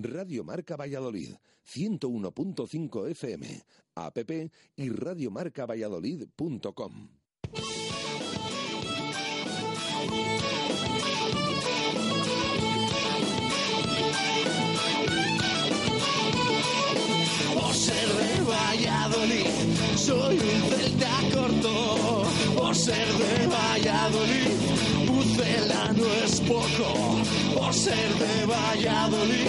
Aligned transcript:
Radio 0.00 0.44
Marca 0.44 0.76
Valladolid, 0.76 1.34
101.5 1.66 3.08
FM, 3.10 3.64
app 3.96 4.16
y 4.76 4.90
radiomarcavalladolid.com. 4.90 7.08
Por 17.54 17.74
ser 17.74 18.08
de 18.08 18.40
Valladolid, 18.42 19.46
soy 19.96 20.38
un 20.38 20.62
celta 20.70 21.10
corto. 21.34 22.22
Por 22.56 22.74
ser 22.76 23.08
de 23.08 23.46
Valladolid, 23.48 24.48
Pucela 25.06 25.92
no 25.92 26.06
es 26.24 26.40
poco. 26.42 27.18
Por 27.56 27.74
ser 27.74 28.14
de 28.14 28.46
Valladolid, 28.46 29.48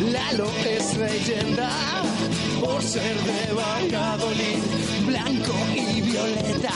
Lalo 0.00 0.46
es 0.64 0.96
leyenda. 0.96 1.70
Por 2.60 2.82
ser 2.82 3.16
de 3.16 3.52
Valladolid, 3.54 4.62
blanco 5.06 5.54
y 5.74 6.00
violeta. 6.02 6.72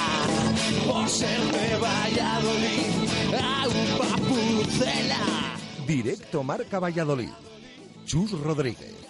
Por 0.87 1.09
ser 1.09 1.41
de 1.41 1.77
Valladolid, 1.77 2.91
agua 3.35 4.17
pucela. 4.27 5.57
Directo 5.87 6.43
Marca 6.43 6.79
Valladolid. 6.79 7.31
Chus 8.07 8.33
Rodríguez. 8.33 9.10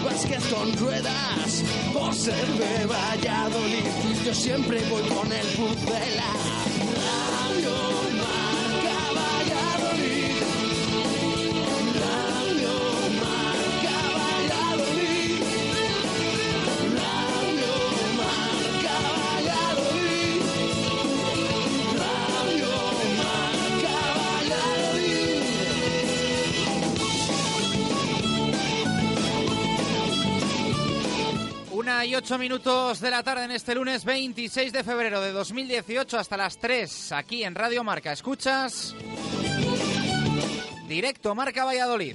básquet 0.00 0.42
con 0.50 0.76
ruedas. 0.76 1.64
Por 1.92 2.14
ser 2.14 2.46
de 2.46 2.86
Valladolid, 2.86 4.24
yo 4.24 4.34
siempre 4.34 4.80
voy 4.90 5.02
con 5.02 5.32
el 5.32 5.46
pucela. 5.56 6.77
Y 32.04 32.14
ocho 32.14 32.38
minutos 32.38 33.00
de 33.00 33.10
la 33.10 33.22
tarde 33.24 33.44
en 33.44 33.50
este 33.50 33.74
lunes 33.74 34.04
26 34.04 34.72
de 34.72 34.84
febrero 34.84 35.20
de 35.20 35.32
2018 35.32 36.16
hasta 36.16 36.36
las 36.36 36.56
3 36.58 37.12
aquí 37.12 37.42
en 37.42 37.54
Radio 37.54 37.82
Marca. 37.82 38.12
¿Escuchas? 38.12 38.94
Directo 40.86 41.34
Marca 41.34 41.64
Valladolid. 41.64 42.14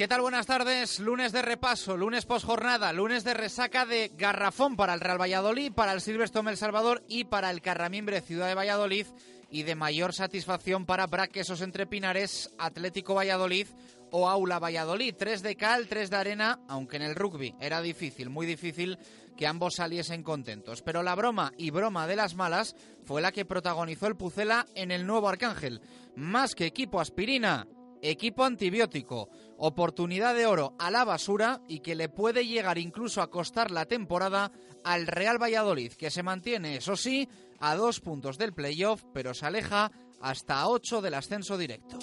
¿Qué 0.00 0.08
tal? 0.08 0.22
Buenas 0.22 0.46
tardes. 0.46 0.98
Lunes 0.98 1.30
de 1.30 1.42
repaso, 1.42 1.94
lunes 1.94 2.24
posjornada, 2.24 2.90
lunes 2.90 3.22
de 3.22 3.34
resaca 3.34 3.84
de 3.84 4.10
garrafón 4.16 4.74
para 4.74 4.94
el 4.94 5.00
Real 5.00 5.20
Valladolid, 5.20 5.74
para 5.74 5.92
el 5.92 6.00
Silverstone 6.00 6.50
El 6.50 6.56
Salvador 6.56 7.02
y 7.06 7.24
para 7.24 7.50
el 7.50 7.60
Carramimbre 7.60 8.22
Ciudad 8.22 8.48
de 8.48 8.54
Valladolid 8.54 9.04
y 9.50 9.64
de 9.64 9.74
mayor 9.74 10.14
satisfacción 10.14 10.86
para 10.86 11.06
Braquesos 11.06 11.60
Entre 11.60 11.86
Pinares 11.86 12.48
Atlético 12.56 13.14
Valladolid 13.14 13.66
o 14.10 14.30
Aula 14.30 14.58
Valladolid. 14.58 15.14
Tres 15.18 15.42
de 15.42 15.54
cal, 15.56 15.86
tres 15.86 16.08
de 16.08 16.16
arena, 16.16 16.60
aunque 16.66 16.96
en 16.96 17.02
el 17.02 17.14
rugby 17.14 17.54
era 17.60 17.82
difícil, 17.82 18.30
muy 18.30 18.46
difícil 18.46 18.98
que 19.36 19.46
ambos 19.46 19.74
saliesen 19.74 20.22
contentos. 20.22 20.80
Pero 20.80 21.02
la 21.02 21.14
broma 21.14 21.52
y 21.58 21.68
broma 21.72 22.06
de 22.06 22.16
las 22.16 22.34
malas 22.34 22.74
fue 23.04 23.20
la 23.20 23.32
que 23.32 23.44
protagonizó 23.44 24.06
el 24.06 24.16
Pucela 24.16 24.64
en 24.74 24.92
el 24.92 25.06
nuevo 25.06 25.28
Arcángel. 25.28 25.82
Más 26.16 26.54
que 26.54 26.64
equipo 26.64 27.02
aspirina, 27.02 27.66
equipo 28.02 28.44
antibiótico, 28.44 29.28
oportunidad 29.60 30.34
de 30.34 30.46
oro 30.46 30.74
a 30.78 30.90
la 30.90 31.04
basura 31.04 31.60
y 31.68 31.80
que 31.80 31.94
le 31.94 32.08
puede 32.08 32.46
llegar 32.46 32.78
incluso 32.78 33.20
a 33.20 33.30
costar 33.30 33.70
la 33.70 33.84
temporada 33.84 34.50
al 34.84 35.06
Real 35.06 35.40
Valladolid, 35.40 35.92
que 35.92 36.10
se 36.10 36.22
mantiene, 36.22 36.76
eso 36.76 36.96
sí, 36.96 37.28
a 37.60 37.76
dos 37.76 38.00
puntos 38.00 38.38
del 38.38 38.54
playoff, 38.54 39.04
pero 39.12 39.34
se 39.34 39.44
aleja 39.44 39.92
hasta 40.22 40.66
ocho 40.66 41.02
del 41.02 41.14
ascenso 41.14 41.58
directo. 41.58 41.98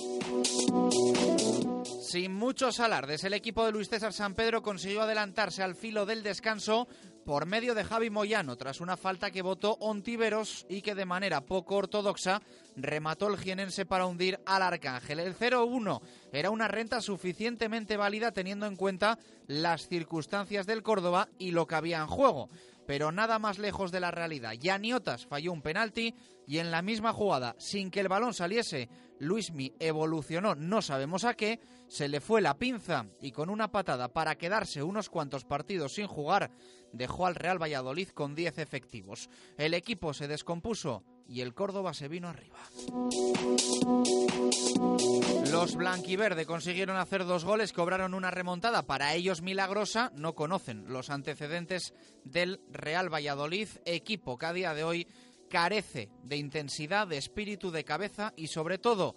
Sin 2.04 2.33
muchos 2.33 2.80
alardes, 2.80 3.24
el 3.24 3.33
equipo 3.33 3.65
de 3.65 3.71
Luis 3.71 3.89
César 3.89 4.13
San 4.13 4.36
Pedro 4.36 4.62
consiguió 4.62 5.01
adelantarse 5.01 5.63
al 5.63 5.75
filo 5.75 6.06
del 6.06 6.24
descanso 6.24 6.88
por 7.27 7.45
medio 7.45 7.75
de 7.75 7.83
Javi 7.83 8.09
Moyano, 8.09 8.56
tras 8.56 8.79
una 8.79 8.95
falta 8.95 9.31
que 9.31 9.41
votó 9.41 9.74
Ontiveros 9.81 10.65
y 10.69 10.81
que 10.81 10.95
de 10.95 11.03
manera 11.03 11.41
poco 11.41 11.75
ortodoxa 11.75 12.41
remató 12.77 13.27
el 13.27 13.38
jienense 13.38 13.85
para 13.85 14.06
hundir 14.06 14.39
al 14.45 14.62
Arcángel. 14.62 15.19
El 15.19 15.35
0-1 15.35 16.00
era 16.31 16.51
una 16.51 16.69
renta 16.69 17.01
suficientemente 17.01 17.97
válida 17.97 18.31
teniendo 18.31 18.65
en 18.65 18.77
cuenta 18.77 19.19
las 19.45 19.89
circunstancias 19.89 20.65
del 20.68 20.83
Córdoba 20.83 21.27
y 21.38 21.51
lo 21.51 21.68
que 21.68 21.75
había 21.75 22.00
en 22.00 22.07
juego 22.07 22.47
pero 22.85 23.12
nada 23.12 23.38
más 23.38 23.59
lejos 23.59 23.91
de 23.91 24.00
la 24.00 24.12
realidad. 24.12 24.53
Yaniotas 24.53 25.25
falló 25.25 25.51
un 25.51 25.62
penalti 25.62 26.15
y 26.47 26.59
en 26.59 26.71
la 26.71 26.81
misma 26.81 27.12
jugada, 27.12 27.53
sin 27.59 27.91
que 27.91 28.00
el 28.00 28.07
balón 28.07 28.33
saliese, 28.33 28.88
Luismi 29.19 29.73
evolucionó, 29.79 30.55
no 30.55 30.81
sabemos 30.81 31.23
a 31.23 31.33
qué, 31.33 31.59
se 31.87 32.07
le 32.07 32.21
fue 32.21 32.41
la 32.41 32.57
pinza 32.57 33.07
y 33.21 33.31
con 33.31 33.49
una 33.49 33.71
patada 33.71 34.09
para 34.09 34.37
quedarse 34.37 34.83
unos 34.83 35.09
cuantos 35.09 35.45
partidos 35.45 35.93
sin 35.93 36.07
jugar, 36.07 36.51
dejó 36.91 37.25
al 37.25 37.35
Real 37.35 37.61
Valladolid 37.61 38.09
con 38.09 38.35
10 38.35 38.57
efectivos. 38.59 39.29
El 39.57 39.73
equipo 39.73 40.13
se 40.13 40.27
descompuso 40.27 41.03
y 41.27 41.41
el 41.41 41.53
Córdoba 41.53 41.93
se 41.93 42.07
vino 42.07 42.29
arriba. 42.29 42.57
Los 45.51 45.75
blanquiverde 45.75 46.45
consiguieron 46.45 46.97
hacer 46.97 47.25
dos 47.25 47.45
goles, 47.45 47.73
cobraron 47.73 48.13
una 48.13 48.31
remontada 48.31 48.83
para 48.83 49.13
ellos 49.13 49.41
milagrosa, 49.41 50.11
no 50.15 50.35
conocen 50.35 50.85
los 50.87 51.09
antecedentes 51.09 51.93
del 52.23 52.61
Real 52.69 53.13
Valladolid, 53.13 53.67
equipo 53.85 54.37
que 54.37 54.45
a 54.45 54.53
día 54.53 54.73
de 54.73 54.83
hoy 54.83 55.07
carece 55.49 56.09
de 56.23 56.38
intensidad, 56.38 57.07
de 57.07 57.17
espíritu, 57.17 57.71
de 57.71 57.83
cabeza 57.83 58.33
y 58.35 58.47
sobre 58.47 58.77
todo, 58.77 59.15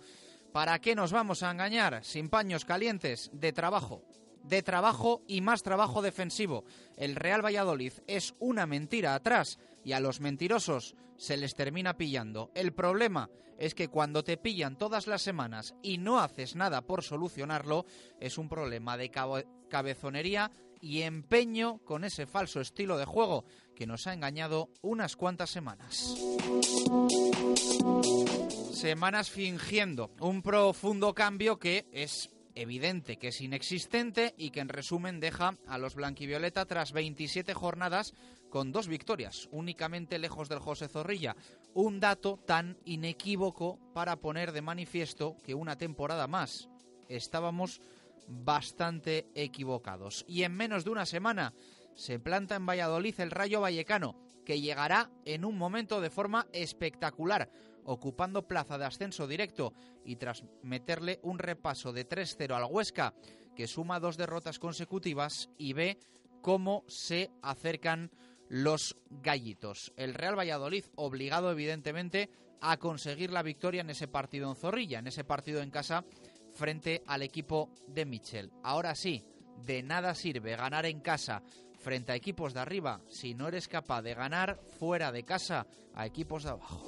¿para 0.52 0.78
qué 0.80 0.94
nos 0.94 1.12
vamos 1.12 1.42
a 1.42 1.50
engañar? 1.50 2.04
Sin 2.04 2.28
paños 2.28 2.64
calientes, 2.64 3.30
de 3.32 3.52
trabajo 3.52 4.04
de 4.42 4.62
trabajo 4.62 5.22
y 5.26 5.40
más 5.40 5.62
trabajo 5.62 6.02
defensivo. 6.02 6.64
El 6.96 7.16
Real 7.16 7.44
Valladolid 7.44 7.92
es 8.06 8.34
una 8.38 8.66
mentira 8.66 9.14
atrás 9.14 9.58
y 9.84 9.92
a 9.92 10.00
los 10.00 10.20
mentirosos 10.20 10.94
se 11.16 11.36
les 11.36 11.54
termina 11.54 11.96
pillando. 11.96 12.50
El 12.54 12.72
problema 12.72 13.28
es 13.58 13.74
que 13.74 13.88
cuando 13.88 14.24
te 14.24 14.38
pillan 14.38 14.78
todas 14.78 15.06
las 15.06 15.22
semanas 15.22 15.74
y 15.82 15.98
no 15.98 16.20
haces 16.20 16.56
nada 16.56 16.80
por 16.82 17.02
solucionarlo, 17.02 17.84
es 18.18 18.38
un 18.38 18.48
problema 18.48 18.96
de 18.96 19.10
cabezonería 19.68 20.50
y 20.80 21.02
empeño 21.02 21.78
con 21.84 22.04
ese 22.04 22.26
falso 22.26 22.60
estilo 22.60 22.98
de 22.98 23.04
juego 23.04 23.44
que 23.74 23.86
nos 23.86 24.06
ha 24.06 24.12
engañado 24.12 24.70
unas 24.82 25.16
cuantas 25.16 25.50
semanas. 25.50 26.14
Semanas 28.72 29.30
fingiendo 29.30 30.10
un 30.20 30.42
profundo 30.42 31.14
cambio 31.14 31.58
que 31.58 31.86
es 31.92 32.30
evidente 32.54 33.16
que 33.16 33.28
es 33.28 33.40
inexistente 33.40 34.34
y 34.36 34.50
que 34.50 34.60
en 34.60 34.68
resumen 34.68 35.20
deja 35.20 35.56
a 35.66 35.78
los 35.78 35.94
blanquivioleta 35.94 36.66
tras 36.66 36.92
27 36.92 37.54
jornadas 37.54 38.14
con 38.50 38.72
dos 38.72 38.88
victorias, 38.88 39.48
únicamente 39.52 40.18
lejos 40.18 40.48
del 40.48 40.58
José 40.58 40.88
Zorrilla. 40.88 41.36
Un 41.72 42.00
dato 42.00 42.38
tan 42.46 42.76
inequívoco 42.84 43.78
para 43.94 44.16
poner 44.16 44.52
de 44.52 44.62
manifiesto 44.62 45.36
que 45.44 45.54
una 45.54 45.78
temporada 45.78 46.26
más 46.26 46.68
estábamos 47.08 47.80
bastante 48.30 49.26
equivocados. 49.34 50.24
Y 50.26 50.44
en 50.44 50.54
menos 50.54 50.84
de 50.84 50.90
una 50.90 51.04
semana 51.04 51.52
se 51.94 52.18
planta 52.18 52.54
en 52.54 52.64
Valladolid 52.64 53.18
el 53.20 53.30
Rayo 53.30 53.60
Vallecano, 53.60 54.16
que 54.44 54.60
llegará 54.60 55.10
en 55.24 55.44
un 55.44 55.58
momento 55.58 56.00
de 56.00 56.10
forma 56.10 56.46
espectacular 56.52 57.50
ocupando 57.84 58.46
plaza 58.46 58.78
de 58.78 58.84
ascenso 58.84 59.26
directo 59.26 59.74
y 60.04 60.16
tras 60.16 60.44
meterle 60.62 61.18
un 61.22 61.38
repaso 61.38 61.92
de 61.92 62.08
3-0 62.08 62.54
al 62.54 62.70
Huesca, 62.70 63.14
que 63.56 63.66
suma 63.66 64.00
dos 64.00 64.16
derrotas 64.16 64.58
consecutivas 64.58 65.50
y 65.58 65.72
ve 65.72 65.98
cómo 66.40 66.84
se 66.86 67.30
acercan 67.42 68.10
los 68.48 68.96
gallitos. 69.10 69.92
El 69.96 70.14
Real 70.14 70.38
Valladolid 70.38 70.84
obligado 70.96 71.50
evidentemente 71.50 72.30
a 72.60 72.76
conseguir 72.76 73.32
la 73.32 73.42
victoria 73.42 73.80
en 73.80 73.90
ese 73.90 74.08
partido 74.08 74.48
en 74.50 74.56
Zorrilla, 74.56 74.98
en 74.98 75.06
ese 75.06 75.24
partido 75.24 75.62
en 75.62 75.70
casa 75.70 76.04
frente 76.52 77.02
al 77.06 77.22
equipo 77.22 77.70
de 77.86 78.04
Michel. 78.04 78.50
Ahora 78.62 78.94
sí, 78.94 79.24
de 79.64 79.82
nada 79.82 80.14
sirve 80.14 80.56
ganar 80.56 80.86
en 80.86 81.00
casa 81.00 81.42
frente 81.78 82.12
a 82.12 82.14
equipos 82.14 82.54
de 82.54 82.60
arriba 82.60 83.00
si 83.08 83.34
no 83.34 83.48
eres 83.48 83.66
capaz 83.68 84.02
de 84.02 84.14
ganar 84.14 84.60
fuera 84.78 85.10
de 85.12 85.24
casa 85.24 85.66
a 85.94 86.06
equipos 86.06 86.44
de 86.44 86.50
abajo. 86.50 86.86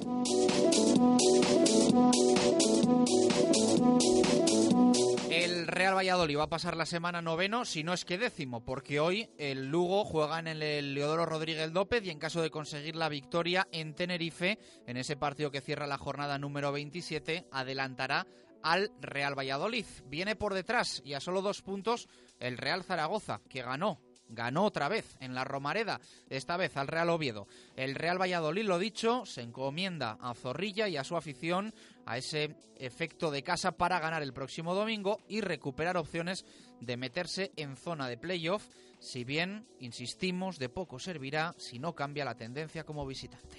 El 5.30 5.66
Real 5.66 5.96
Valladolid 5.96 6.36
va 6.36 6.44
a 6.44 6.50
pasar 6.50 6.76
la 6.76 6.84
semana 6.84 7.22
noveno, 7.22 7.64
si 7.64 7.82
no 7.82 7.94
es 7.94 8.04
que 8.04 8.18
décimo, 8.18 8.64
porque 8.64 9.00
hoy 9.00 9.30
el 9.38 9.68
Lugo 9.68 10.04
juega 10.04 10.38
en 10.38 10.46
el 10.46 10.94
Leodoro 10.94 11.24
Rodríguez 11.24 11.72
López 11.72 12.04
y 12.04 12.10
en 12.10 12.18
caso 12.18 12.42
de 12.42 12.50
conseguir 12.50 12.96
la 12.96 13.08
victoria 13.08 13.66
en 13.72 13.94
Tenerife, 13.94 14.58
en 14.86 14.98
ese 14.98 15.16
partido 15.16 15.50
que 15.50 15.62
cierra 15.62 15.86
la 15.86 15.96
jornada 15.96 16.38
número 16.38 16.70
27, 16.70 17.46
adelantará 17.50 18.26
al 18.62 18.90
Real 19.00 19.38
Valladolid. 19.38 19.86
Viene 20.06 20.36
por 20.36 20.54
detrás 20.54 21.02
y 21.04 21.14
a 21.14 21.20
solo 21.20 21.42
dos 21.42 21.62
puntos 21.62 22.08
el 22.38 22.58
Real 22.58 22.84
Zaragoza, 22.84 23.40
que 23.48 23.62
ganó 23.62 24.00
ganó 24.32 24.64
otra 24.64 24.88
vez 24.88 25.16
en 25.20 25.34
la 25.34 25.44
Romareda, 25.44 26.00
esta 26.28 26.56
vez 26.56 26.76
al 26.76 26.88
Real 26.88 27.10
Oviedo. 27.10 27.46
El 27.76 27.94
Real 27.94 28.20
Valladolid, 28.20 28.64
lo 28.64 28.78
dicho, 28.78 29.24
se 29.26 29.42
encomienda 29.42 30.18
a 30.20 30.34
Zorrilla 30.34 30.88
y 30.88 30.96
a 30.96 31.04
su 31.04 31.16
afición 31.16 31.74
a 32.06 32.16
ese 32.16 32.56
efecto 32.76 33.30
de 33.30 33.42
casa 33.42 33.72
para 33.72 34.00
ganar 34.00 34.22
el 34.22 34.32
próximo 34.32 34.74
domingo 34.74 35.18
y 35.28 35.40
recuperar 35.40 35.96
opciones 35.96 36.44
de 36.80 36.96
meterse 36.96 37.52
en 37.56 37.76
zona 37.76 38.08
de 38.08 38.16
playoff, 38.16 38.66
si 39.02 39.24
bien, 39.24 39.66
insistimos, 39.80 40.60
de 40.60 40.68
poco 40.68 41.00
servirá 41.00 41.54
si 41.58 41.80
no 41.80 41.94
cambia 41.94 42.24
la 42.24 42.36
tendencia 42.36 42.84
como 42.84 43.04
visitante. 43.04 43.58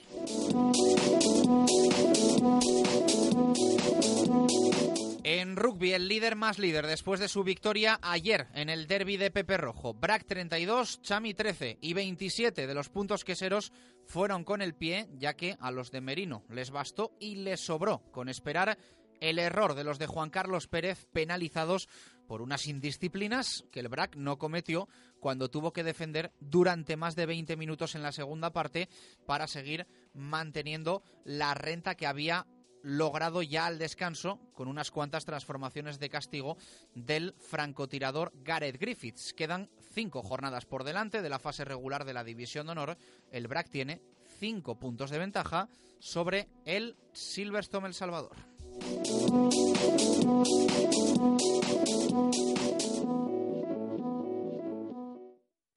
En 5.25 5.57
rugby, 5.57 5.91
el 5.91 6.07
líder 6.07 6.37
más 6.37 6.59
líder 6.59 6.87
después 6.87 7.19
de 7.19 7.27
su 7.27 7.43
victoria 7.43 7.99
ayer 8.01 8.47
en 8.53 8.69
el 8.69 8.87
derby 8.87 9.17
de 9.17 9.31
Pepe 9.31 9.57
Rojo. 9.57 9.93
Brack 9.93 10.25
32, 10.25 11.01
Chami 11.01 11.33
13 11.33 11.77
y 11.81 11.93
27 11.93 12.65
de 12.65 12.73
los 12.73 12.87
puntos 12.87 13.25
queseros 13.25 13.73
fueron 14.05 14.45
con 14.45 14.61
el 14.61 14.73
pie, 14.75 15.09
ya 15.17 15.33
que 15.33 15.57
a 15.59 15.71
los 15.71 15.91
de 15.91 15.99
Merino 15.99 16.43
les 16.49 16.71
bastó 16.71 17.11
y 17.19 17.35
les 17.35 17.59
sobró 17.59 18.01
con 18.11 18.29
esperar 18.29 18.77
el 19.19 19.39
error 19.39 19.73
de 19.75 19.83
los 19.83 19.99
de 19.99 20.07
Juan 20.07 20.29
Carlos 20.29 20.67
Pérez 20.67 21.05
penalizados 21.13 21.87
por 22.27 22.41
unas 22.41 22.67
indisciplinas 22.67 23.63
que 23.71 23.79
el 23.79 23.87
BRAC 23.87 24.15
no 24.15 24.37
cometió 24.37 24.87
cuando 25.23 25.49
tuvo 25.49 25.71
que 25.71 25.85
defender 25.85 26.33
durante 26.41 26.97
más 26.97 27.15
de 27.15 27.25
20 27.25 27.55
minutos 27.55 27.95
en 27.95 28.03
la 28.03 28.11
segunda 28.11 28.51
parte 28.51 28.89
para 29.25 29.47
seguir 29.47 29.87
manteniendo 30.13 31.01
la 31.23 31.53
renta 31.53 31.95
que 31.95 32.07
había 32.07 32.45
logrado 32.81 33.41
ya 33.41 33.65
al 33.65 33.79
descanso 33.79 34.41
con 34.53 34.67
unas 34.67 34.91
cuantas 34.91 35.23
transformaciones 35.23 35.97
de 35.97 36.09
castigo 36.09 36.57
del 36.93 37.35
francotirador 37.39 38.33
Gareth 38.43 38.77
Griffiths. 38.77 39.33
Quedan 39.33 39.69
cinco 39.93 40.23
jornadas 40.23 40.65
por 40.65 40.83
delante 40.83 41.21
de 41.21 41.29
la 41.29 41.39
fase 41.39 41.63
regular 41.63 42.03
de 42.03 42.13
la 42.13 42.25
División 42.25 42.65
de 42.65 42.73
Honor. 42.73 42.97
El 43.31 43.47
BRAC 43.47 43.69
tiene 43.69 44.01
cinco 44.41 44.75
puntos 44.77 45.09
de 45.09 45.19
ventaja 45.19 45.69
sobre 45.99 46.49
el 46.65 46.97
Silverstone 47.13 47.87
El 47.87 47.93
Salvador. 47.93 48.35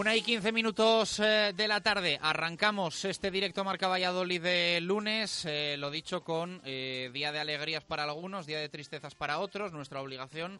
Una 0.00 0.16
y 0.16 0.22
quince 0.22 0.50
minutos 0.50 1.20
eh, 1.20 1.52
de 1.54 1.68
la 1.68 1.82
tarde. 1.82 2.18
Arrancamos 2.22 3.04
este 3.04 3.30
directo 3.30 3.64
Marca 3.64 3.86
Valladolid 3.86 4.40
de 4.40 4.80
lunes. 4.80 5.44
Eh, 5.44 5.76
lo 5.76 5.90
dicho 5.90 6.24
con 6.24 6.62
eh, 6.64 7.10
día 7.12 7.32
de 7.32 7.38
alegrías 7.38 7.84
para 7.84 8.04
algunos, 8.04 8.46
día 8.46 8.60
de 8.60 8.70
tristezas 8.70 9.14
para 9.14 9.40
otros. 9.40 9.74
Nuestra 9.74 10.00
obligación 10.00 10.58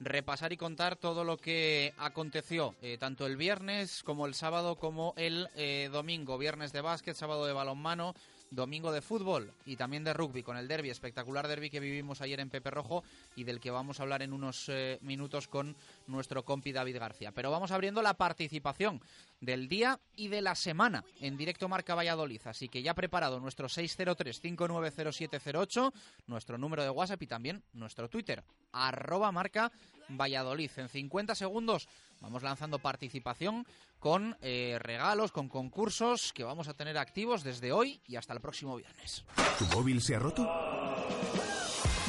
repasar 0.00 0.54
y 0.54 0.56
contar 0.56 0.96
todo 0.96 1.22
lo 1.22 1.36
que 1.36 1.92
aconteció 1.98 2.76
tanto 3.00 3.26
el 3.26 3.36
viernes 3.36 4.02
como 4.04 4.26
el 4.26 4.32
sábado 4.32 4.76
como 4.76 5.12
el 5.16 5.48
domingo. 5.92 6.38
Viernes 6.38 6.72
de 6.72 6.80
básquet, 6.80 7.16
sábado 7.16 7.44
de 7.44 7.52
balonmano 7.52 8.14
domingo 8.50 8.92
de 8.92 9.02
fútbol 9.02 9.52
y 9.66 9.76
también 9.76 10.04
de 10.04 10.12
rugby 10.12 10.42
con 10.42 10.56
el 10.56 10.68
derby, 10.68 10.90
espectacular 10.90 11.48
derby 11.48 11.70
que 11.70 11.80
vivimos 11.80 12.20
ayer 12.20 12.40
en 12.40 12.50
Pepe 12.50 12.70
Rojo 12.70 13.04
y 13.36 13.44
del 13.44 13.60
que 13.60 13.70
vamos 13.70 14.00
a 14.00 14.02
hablar 14.02 14.22
en 14.22 14.32
unos 14.32 14.68
eh, 14.68 14.98
minutos 15.02 15.48
con 15.48 15.76
nuestro 16.08 16.44
compi 16.44 16.72
David 16.72 16.98
García. 16.98 17.30
Pero 17.32 17.50
vamos 17.50 17.70
abriendo 17.70 18.02
la 18.02 18.12
participación 18.14 19.00
del 19.40 19.68
día 19.68 20.00
y 20.16 20.26
de 20.28 20.40
la 20.42 20.54
semana 20.54 21.04
en 21.20 21.36
directo 21.36 21.68
Marca 21.68 21.94
Valladolid. 21.94 22.40
Así 22.44 22.68
que 22.68 22.82
ya 22.82 22.94
preparado 22.94 23.40
nuestro 23.40 23.68
603-590708, 23.68 25.92
nuestro 26.26 26.58
número 26.58 26.82
de 26.82 26.90
WhatsApp 26.90 27.22
y 27.22 27.26
también 27.26 27.62
nuestro 27.72 28.08
Twitter, 28.08 28.44
arroba 28.72 29.32
Marca 29.32 29.72
Valladolid. 30.08 30.70
En 30.76 30.88
50 30.88 31.34
segundos 31.34 31.88
vamos 32.20 32.42
lanzando 32.42 32.78
participación 32.78 33.66
con 33.98 34.36
eh, 34.40 34.78
regalos, 34.80 35.32
con 35.32 35.48
concursos 35.48 36.32
que 36.32 36.44
vamos 36.44 36.68
a 36.68 36.74
tener 36.74 36.98
activos 36.98 37.42
desde 37.44 37.72
hoy 37.72 38.00
y 38.06 38.16
hasta 38.16 38.32
el 38.32 38.40
próximo 38.40 38.76
viernes. 38.76 39.24
¿Tu 39.58 39.66
móvil 39.66 40.00
se 40.00 40.14
ha 40.14 40.18
roto? 40.18 40.48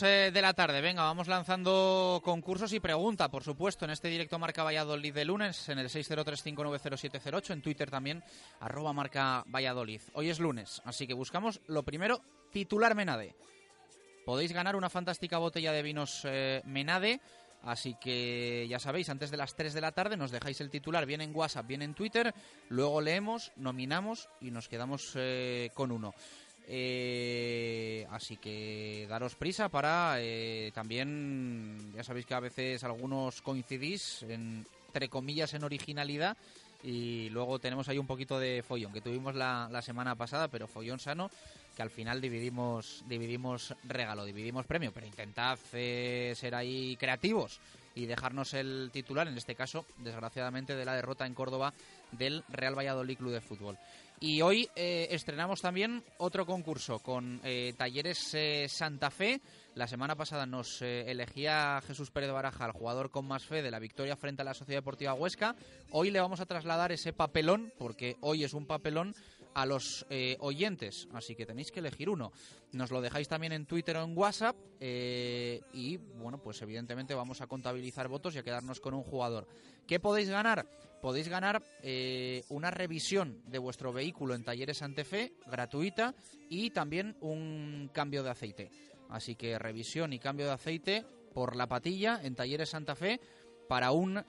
Eh, 0.00 0.30
de 0.32 0.40
la 0.40 0.54
tarde. 0.54 0.80
Venga, 0.80 1.02
vamos 1.02 1.28
lanzando 1.28 2.20
concursos 2.24 2.72
y 2.72 2.80
pregunta, 2.80 3.28
por 3.28 3.42
supuesto, 3.42 3.84
en 3.84 3.90
este 3.90 4.08
directo 4.08 4.38
Marca 4.38 4.62
Valladolid 4.62 5.12
de 5.12 5.24
lunes, 5.24 5.68
en 5.68 5.78
el 5.78 5.88
603590708, 5.88 7.50
en 7.50 7.62
Twitter 7.62 7.90
también, 7.90 8.22
arroba 8.60 8.92
Marca 8.92 9.44
Valladolid. 9.46 10.00
Hoy 10.14 10.30
es 10.30 10.38
lunes, 10.38 10.80
así 10.84 11.06
que 11.06 11.14
buscamos 11.14 11.60
lo 11.66 11.82
primero, 11.82 12.22
titular 12.50 12.94
Menade. 12.94 13.34
Podéis 14.24 14.52
ganar 14.52 14.76
una 14.76 14.88
fantástica 14.88 15.38
botella 15.38 15.72
de 15.72 15.82
vinos 15.82 16.22
eh, 16.24 16.62
Menade. 16.64 17.20
Así 17.64 17.94
que 18.00 18.66
ya 18.68 18.80
sabéis, 18.80 19.08
antes 19.08 19.30
de 19.30 19.36
las 19.36 19.54
3 19.54 19.72
de 19.72 19.80
la 19.80 19.92
tarde 19.92 20.16
nos 20.16 20.32
dejáis 20.32 20.60
el 20.60 20.70
titular, 20.70 21.06
bien 21.06 21.20
en 21.20 21.34
WhatsApp, 21.34 21.66
bien 21.66 21.82
en 21.82 21.94
Twitter, 21.94 22.34
luego 22.68 23.00
leemos, 23.00 23.52
nominamos 23.54 24.28
y 24.40 24.50
nos 24.50 24.68
quedamos 24.68 25.12
eh, 25.14 25.70
con 25.74 25.92
uno. 25.92 26.12
Eh, 26.68 28.06
así 28.10 28.36
que 28.36 29.06
daros 29.08 29.34
prisa 29.34 29.68
para 29.68 30.14
eh, 30.18 30.70
también, 30.74 31.92
ya 31.94 32.04
sabéis 32.04 32.26
que 32.26 32.34
a 32.34 32.40
veces 32.40 32.84
algunos 32.84 33.42
coincidís, 33.42 34.22
entre 34.22 35.08
comillas, 35.08 35.54
en 35.54 35.64
originalidad 35.64 36.36
y 36.84 37.28
luego 37.30 37.58
tenemos 37.58 37.88
ahí 37.88 37.98
un 37.98 38.06
poquito 38.06 38.38
de 38.38 38.62
follón 38.66 38.92
que 38.92 39.00
tuvimos 39.00 39.34
la, 39.34 39.68
la 39.70 39.82
semana 39.82 40.14
pasada, 40.14 40.48
pero 40.48 40.66
follón 40.66 40.98
sano 40.98 41.30
que 41.76 41.82
al 41.82 41.90
final 41.90 42.20
dividimos 42.20 43.04
dividimos 43.06 43.74
regalo, 43.84 44.24
dividimos 44.24 44.66
premio, 44.66 44.92
pero 44.92 45.06
intentad 45.06 45.58
eh, 45.72 46.34
ser 46.36 46.54
ahí 46.54 46.96
creativos 46.96 47.60
y 47.94 48.06
dejarnos 48.06 48.54
el 48.54 48.90
titular, 48.92 49.28
en 49.28 49.36
este 49.36 49.54
caso, 49.54 49.84
desgraciadamente, 49.98 50.74
de 50.74 50.84
la 50.84 50.94
derrota 50.94 51.26
en 51.26 51.34
Córdoba 51.34 51.74
del 52.10 52.42
Real 52.48 52.76
Valladolid 52.76 53.18
Club 53.18 53.32
de 53.32 53.40
Fútbol. 53.40 53.78
Y 54.22 54.40
hoy 54.40 54.70
eh, 54.76 55.08
estrenamos 55.10 55.60
también 55.60 56.04
otro 56.18 56.46
concurso 56.46 57.00
con 57.00 57.40
eh, 57.42 57.74
Talleres 57.76 58.36
Santa 58.68 59.10
Fe. 59.10 59.40
La 59.74 59.88
semana 59.88 60.14
pasada 60.14 60.46
nos 60.46 60.80
elegía 60.80 61.80
Jesús 61.84 62.12
Pérez 62.12 62.30
Baraja, 62.30 62.66
el 62.66 62.70
jugador 62.70 63.10
con 63.10 63.26
más 63.26 63.44
fe 63.44 63.62
de 63.62 63.72
la 63.72 63.80
victoria 63.80 64.14
frente 64.14 64.42
a 64.42 64.44
la 64.44 64.54
Sociedad 64.54 64.78
Deportiva 64.78 65.14
Huesca. 65.14 65.56
Hoy 65.90 66.12
le 66.12 66.20
vamos 66.20 66.38
a 66.38 66.46
trasladar 66.46 66.92
ese 66.92 67.12
papelón, 67.12 67.72
porque 67.78 68.16
hoy 68.20 68.44
es 68.44 68.54
un 68.54 68.66
papelón 68.66 69.12
a 69.54 69.66
los 69.66 70.06
eh, 70.10 70.36
oyentes, 70.40 71.08
así 71.12 71.34
que 71.34 71.46
tenéis 71.46 71.70
que 71.70 71.80
elegir 71.80 72.08
uno. 72.08 72.32
Nos 72.72 72.90
lo 72.90 73.00
dejáis 73.00 73.28
también 73.28 73.52
en 73.52 73.66
Twitter 73.66 73.96
o 73.96 74.04
en 74.04 74.16
WhatsApp 74.16 74.56
eh, 74.80 75.60
y 75.72 75.96
bueno, 75.96 76.38
pues 76.38 76.60
evidentemente 76.62 77.14
vamos 77.14 77.40
a 77.40 77.46
contabilizar 77.46 78.08
votos 78.08 78.34
y 78.34 78.38
a 78.38 78.42
quedarnos 78.42 78.80
con 78.80 78.94
un 78.94 79.02
jugador. 79.02 79.46
¿Qué 79.86 80.00
podéis 80.00 80.30
ganar? 80.30 80.66
Podéis 81.00 81.28
ganar 81.28 81.62
eh, 81.82 82.44
una 82.48 82.70
revisión 82.70 83.42
de 83.46 83.58
vuestro 83.58 83.92
vehículo 83.92 84.34
en 84.34 84.44
Talleres 84.44 84.82
Fe 85.04 85.32
gratuita 85.46 86.14
y 86.48 86.70
también 86.70 87.16
un 87.20 87.90
cambio 87.92 88.22
de 88.22 88.30
aceite. 88.30 88.70
Así 89.08 89.34
que 89.34 89.58
revisión 89.58 90.12
y 90.12 90.18
cambio 90.18 90.46
de 90.46 90.52
aceite 90.52 91.04
por 91.34 91.56
la 91.56 91.66
patilla 91.66 92.20
en 92.22 92.34
Talleres 92.34 92.70
Santa 92.70 92.94
Fe 92.94 93.20
para 93.68 93.90
un 93.90 94.22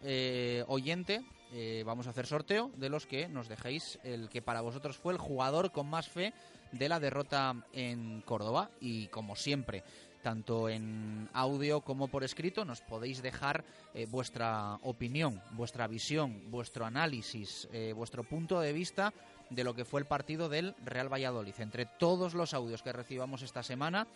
oyente 0.68 1.22
eh, 1.56 1.84
vamos 1.86 2.08
a 2.08 2.10
hacer 2.10 2.26
sorteo 2.26 2.72
de 2.78 2.90
los 2.90 3.06
que 3.06 3.28
nos 3.28 3.48
dejéis 3.48 4.00
el 4.04 4.28
que 4.28 4.42
para 4.42 4.62
vosotros 4.62 4.98
fue 4.98 5.14
el 5.14 5.20
jugador 5.20 5.72
con 5.72 5.88
más 5.88 6.10
fe 6.10 6.34
de 6.72 6.90
la 6.90 7.00
derrota 7.00 7.56
en 7.74 8.22
Córdoba. 8.22 8.72
Y 8.82 9.06
como 9.10 9.36
siempre, 9.36 9.84
tanto 10.24 10.68
en 10.68 11.30
audio 11.32 11.82
como 11.82 12.08
por 12.08 12.24
escrito, 12.24 12.66
nos 12.66 12.82
podéis 12.82 13.22
dejar 13.22 13.64
eh, 13.94 14.08
vuestra 14.08 14.80
opinión, 14.82 15.44
vuestra 15.52 15.86
visión, 15.86 16.50
vuestro 16.50 16.86
análisis, 16.86 17.70
eh, 17.72 17.94
vuestro 17.94 18.24
punto 18.24 18.60
de 18.60 18.74
vista 18.74 19.14
de 19.52 19.64
lo 19.64 19.76
que 19.76 19.86
fue 19.86 20.02
el 20.02 20.08
partido 20.08 20.50
del 20.50 20.74
Real 20.84 21.14
Valladolid. 21.14 21.54
Entre 21.60 21.86
todos 21.86 22.34
los 22.34 22.56
audios 22.56 22.82
que 22.82 22.94
recibamos 22.94 23.44
esta 23.44 23.62
semana, 23.62 24.08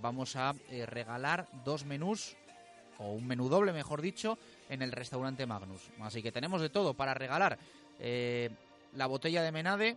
vamos 0.00 0.36
a 0.36 0.54
regalar 0.86 1.48
dos 1.64 1.84
menús, 1.84 2.36
o 2.98 3.12
un 3.12 3.26
menú 3.26 3.48
doble, 3.48 3.72
mejor 3.72 4.02
dicho, 4.02 4.38
en 4.68 4.82
el 4.82 4.92
restaurante 4.92 5.46
Magnus. 5.46 5.90
Así 6.00 6.22
que 6.22 6.32
tenemos 6.32 6.60
de 6.60 6.68
todo 6.70 6.94
para 6.94 7.14
regalar 7.14 7.58
eh, 7.98 8.50
la 8.94 9.06
botella 9.06 9.42
de 9.42 9.52
Menade, 9.52 9.96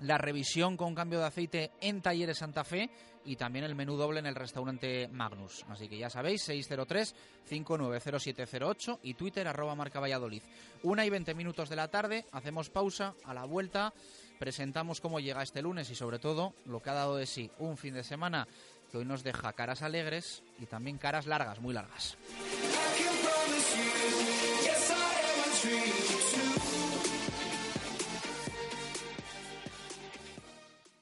la 0.00 0.18
revisión 0.18 0.76
con 0.76 0.94
cambio 0.94 1.20
de 1.20 1.26
aceite 1.26 1.70
en 1.80 2.02
Talleres 2.02 2.38
Santa 2.38 2.64
Fe 2.64 2.90
y 3.24 3.36
también 3.36 3.64
el 3.64 3.74
menú 3.74 3.96
doble 3.96 4.20
en 4.20 4.26
el 4.26 4.34
restaurante 4.34 5.08
Magnus. 5.08 5.64
Así 5.68 5.88
que 5.88 5.96
ya 5.98 6.10
sabéis, 6.10 6.46
603-590708 6.48 8.98
y 9.02 9.14
Twitter 9.14 9.48
arroba 9.48 9.74
marca 9.74 9.98
Valladolid. 10.00 10.42
Una 10.82 11.04
y 11.04 11.10
20 11.10 11.34
minutos 11.34 11.68
de 11.68 11.76
la 11.76 11.88
tarde, 11.88 12.24
hacemos 12.32 12.70
pausa, 12.70 13.14
a 13.24 13.34
la 13.34 13.44
vuelta 13.44 13.92
presentamos 14.36 15.00
cómo 15.00 15.20
llega 15.20 15.42
este 15.42 15.62
lunes 15.62 15.90
y 15.90 15.94
sobre 15.94 16.18
todo 16.18 16.54
lo 16.66 16.80
que 16.80 16.90
ha 16.90 16.94
dado 16.94 17.16
de 17.16 17.26
sí 17.26 17.50
un 17.58 17.76
fin 17.76 17.94
de 17.94 18.04
semana 18.04 18.46
que 18.96 19.00
hoy 19.00 19.04
nos 19.04 19.22
deja 19.22 19.52
caras 19.52 19.82
alegres 19.82 20.42
y 20.58 20.64
también 20.64 20.96
caras 20.96 21.26
largas, 21.26 21.60
muy 21.60 21.74
largas. 21.74 22.16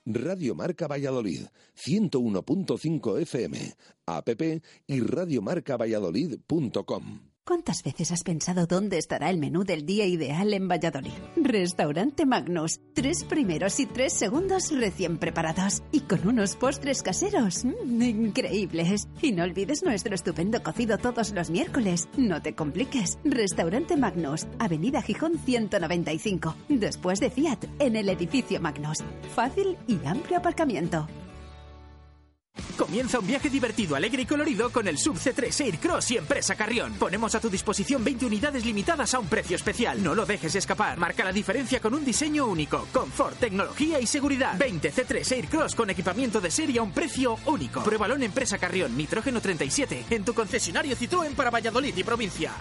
Radio 0.07 0.55
Marca 0.55 0.87
Valladolid, 0.89 1.47
101.5 1.77 3.21
FM, 3.21 3.77
app 4.07 4.29
y 4.87 5.01
radiomarcavalladolid.com. 5.01 7.34
¿Cuántas 7.47 7.83
veces 7.83 8.11
has 8.11 8.23
pensado 8.23 8.67
dónde 8.67 8.97
estará 8.97 9.29
el 9.29 9.37
menú 9.37 9.65
del 9.65 9.85
día 9.85 10.07
ideal 10.07 10.55
en 10.55 10.67
Valladolid? 10.67 11.13
Restaurante 11.37 12.25
Magnus. 12.25 12.81
Tres 12.95 13.23
primeros 13.25 13.79
y 13.81 13.85
tres 13.85 14.15
segundos 14.15 14.73
recién 14.73 15.19
preparados. 15.19 15.83
Y 15.93 16.01
con 16.01 16.27
unos 16.27 16.57
postres 16.57 17.03
caseros. 17.03 17.67
mm, 17.67 18.01
increíbles. 18.01 19.09
Y 19.21 19.33
no 19.33 19.45
olvides 19.45 19.83
nuestro 19.83 20.15
estupendo 20.15 20.63
cocido 20.63 20.97
todos 20.97 21.33
los 21.33 21.51
miércoles. 21.51 22.09
No 22.17 22.41
te 22.41 22.55
compliques. 22.55 23.19
Restaurante 23.25 23.99
Magnus. 23.99 24.47
Avenida 24.59 25.03
Gijón 25.03 25.39
195. 25.39 26.57
Después 26.71 27.21
de 27.21 27.29
Fiat. 27.29 27.59
En 27.79 27.97
el 27.97 28.09
edificio 28.09 28.59
Magnus. 28.59 29.05
Fácil 29.35 29.77
y 29.87 30.03
amplio 30.07 30.39
aparcamiento. 30.39 31.07
Comienza 32.77 33.21
un 33.21 33.27
viaje 33.27 33.51
divertido, 33.51 33.95
alegre 33.95 34.23
y 34.23 34.27
colorido 34.27 34.71
con 34.71 34.89
el 34.89 34.99
Sub 34.99 35.17
C3 35.17 35.65
Aircross 35.65 36.11
y 36.11 36.17
Empresa 36.17 36.57
Carrión. 36.57 36.93
Ponemos 36.95 37.35
a 37.35 37.41
tu 37.41 37.49
disposición 37.49 38.03
20 38.03 38.27
unidades 38.27 38.65
limitadas 38.65 39.15
a 39.15 39.21
un 39.21 39.27
precio 39.27 39.57
especial. 39.57 40.03
No 40.03 40.15
lo 40.15 40.27
dejes 40.27 40.55
escapar. 40.55 40.99
Marca 40.99 41.25
la 41.25 41.33
diferencia 41.33 41.81
con 41.81 41.95
un 41.95 42.05
diseño 42.05 42.47
único, 42.47 42.87
confort, 42.93 43.39
tecnología 43.39 44.01
y 44.01 44.07
seguridad. 44.07 44.59
20 44.59 44.93
C3 44.93 45.33
Aircross 45.33 45.75
con 45.75 45.91
equipamiento 45.91 46.41
de 46.41 46.51
serie 46.51 46.81
a 46.81 46.83
un 46.83 46.93
precio 46.93 47.39
único. 47.47 47.83
Pruébalo 47.83 48.17
en 48.17 48.25
Empresa 48.25 48.59
Carrión, 48.59 48.97
Nitrógeno 48.97 49.41
37, 49.41 50.07
en 50.11 50.25
tu 50.25 50.35
concesionario 50.35 50.97
Citroën 50.97 51.35
para 51.35 51.51
Valladolid 51.51 51.97
y 51.97 52.05
provincia. 52.05 52.53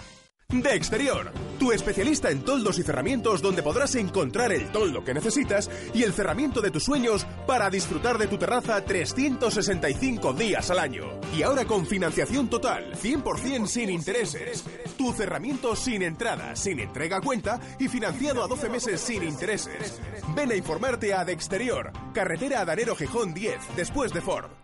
De 0.48 0.74
Exterior, 0.74 1.32
tu 1.58 1.72
especialista 1.72 2.30
en 2.30 2.42
toldos 2.42 2.78
y 2.78 2.84
cerramientos 2.84 3.42
donde 3.42 3.62
podrás 3.62 3.96
encontrar 3.96 4.52
el 4.52 4.70
toldo 4.70 5.02
que 5.02 5.12
necesitas 5.12 5.68
y 5.92 6.04
el 6.04 6.12
cerramiento 6.12 6.60
de 6.60 6.70
tus 6.70 6.84
sueños 6.84 7.26
para 7.46 7.70
disfrutar 7.70 8.18
de 8.18 8.28
tu 8.28 8.38
terraza 8.38 8.84
365 8.84 10.32
días 10.34 10.70
al 10.70 10.78
año. 10.78 11.20
Y 11.36 11.42
ahora 11.42 11.64
con 11.64 11.86
financiación 11.86 12.48
total, 12.48 12.92
100% 12.94 13.66
sin 13.66 13.90
intereses. 13.90 14.64
Tu 14.96 15.12
cerramiento 15.12 15.74
sin 15.74 16.02
entrada, 16.02 16.54
sin 16.54 16.78
entrega 16.78 17.16
a 17.16 17.20
cuenta 17.20 17.58
y 17.80 17.88
financiado 17.88 18.44
a 18.44 18.46
12 18.46 18.68
meses 18.68 19.00
sin 19.00 19.24
intereses. 19.24 20.00
Ven 20.36 20.52
a 20.52 20.56
informarte 20.56 21.14
a 21.14 21.24
De 21.24 21.32
Exterior, 21.32 21.90
carretera 22.12 22.60
Adanero 22.60 22.94
Gijón 22.94 23.34
10, 23.34 23.76
después 23.76 24.12
de 24.12 24.20
Ford. 24.20 24.63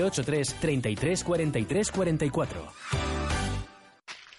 983 0.00 0.54
33 0.60 1.24
43 1.24 1.90
44. 1.90 2.72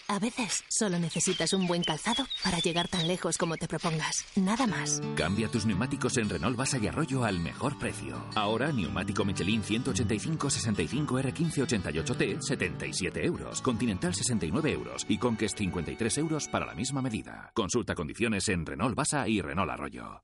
A 0.08 0.19
veces 0.19 0.65
solo 0.67 1.00
necesitas 1.00 1.54
un 1.54 1.67
buen 1.67 1.84
calzado 1.84 2.26
para 2.43 2.60
llegar 2.60 2.89
tan 2.89 3.08
lejos 3.08 3.38
como 3.38 3.56
te 3.56 3.69
propongas. 3.69 4.26
Nada 4.36 4.67
más. 4.67 5.02
Cambia 5.15 5.47
tus 5.47 5.65
neumáticos 5.65 6.17
en 6.17 6.28
Renault 6.28 6.58
Basa 6.58 6.78
y 6.80 6.88
Arroyo 6.88 7.24
al 7.24 7.39
mejor 7.39 7.80
precio. 7.80 8.21
Ahora, 8.36 8.74
neumático 8.74 9.24
Michelin 9.24 9.63
185-65 9.63 11.06
R1588T, 11.06 12.41
77 12.41 13.26
euros. 13.26 13.62
Continental 13.62 14.13
69 14.13 14.71
euros. 14.74 15.06
Y 15.08 15.17
Conquest 15.17 15.58
53 15.58 16.17
euros 16.17 16.50
para 16.50 16.65
la 16.65 16.74
misma 16.74 17.02
medida. 17.02 17.50
Consulta 17.54 17.95
condiciones 17.95 18.50
en 18.50 18.65
Renault 18.65 18.95
Basa 18.95 19.30
y 19.30 19.39
Renault 19.39 19.71
Arroyo. 19.71 20.24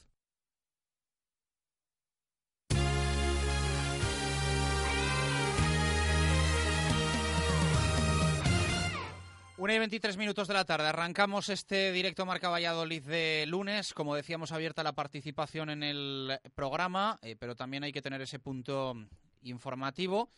Una 9.61 9.75
y 9.75 9.77
23 9.77 10.17
minutos 10.17 10.47
de 10.47 10.55
la 10.55 10.65
tarde. 10.65 10.87
Arrancamos 10.87 11.47
este 11.49 11.91
directo 11.91 12.25
Marca 12.25 12.49
Valladolid 12.49 13.03
de 13.03 13.45
lunes. 13.47 13.93
Como 13.93 14.15
decíamos, 14.15 14.51
abierta 14.51 14.81
la 14.81 14.93
participación 14.95 15.69
en 15.69 15.83
el 15.83 16.39
programa, 16.55 17.19
eh, 17.21 17.35
pero 17.37 17.55
también 17.55 17.83
hay 17.83 17.91
que 17.91 18.01
tener 18.01 18.19
ese 18.23 18.39
punto 18.39 18.95
informativo 19.43 20.31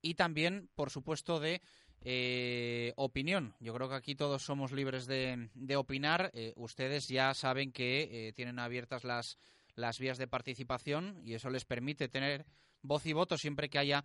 y 0.00 0.14
también, 0.14 0.70
por 0.76 0.90
supuesto, 0.90 1.40
de 1.40 1.62
eh, 2.02 2.92
opinión. 2.94 3.56
Yo 3.58 3.74
creo 3.74 3.88
que 3.88 3.96
aquí 3.96 4.14
todos 4.14 4.44
somos 4.44 4.70
libres 4.70 5.06
de, 5.06 5.50
de 5.54 5.74
opinar. 5.74 6.30
Eh, 6.32 6.52
ustedes 6.54 7.08
ya 7.08 7.34
saben 7.34 7.72
que 7.72 8.32
tienen 8.36 8.60
abiertas 8.60 9.02
las, 9.02 9.36
las 9.74 9.98
vías 9.98 10.16
de 10.16 10.28
participación 10.28 11.20
y 11.24 11.34
eso 11.34 11.50
les 11.50 11.64
permite 11.64 12.06
tener 12.06 12.46
voz 12.82 13.04
y 13.04 13.14
voto 13.14 13.36
siempre 13.36 13.68
que 13.68 13.80
haya 13.80 14.04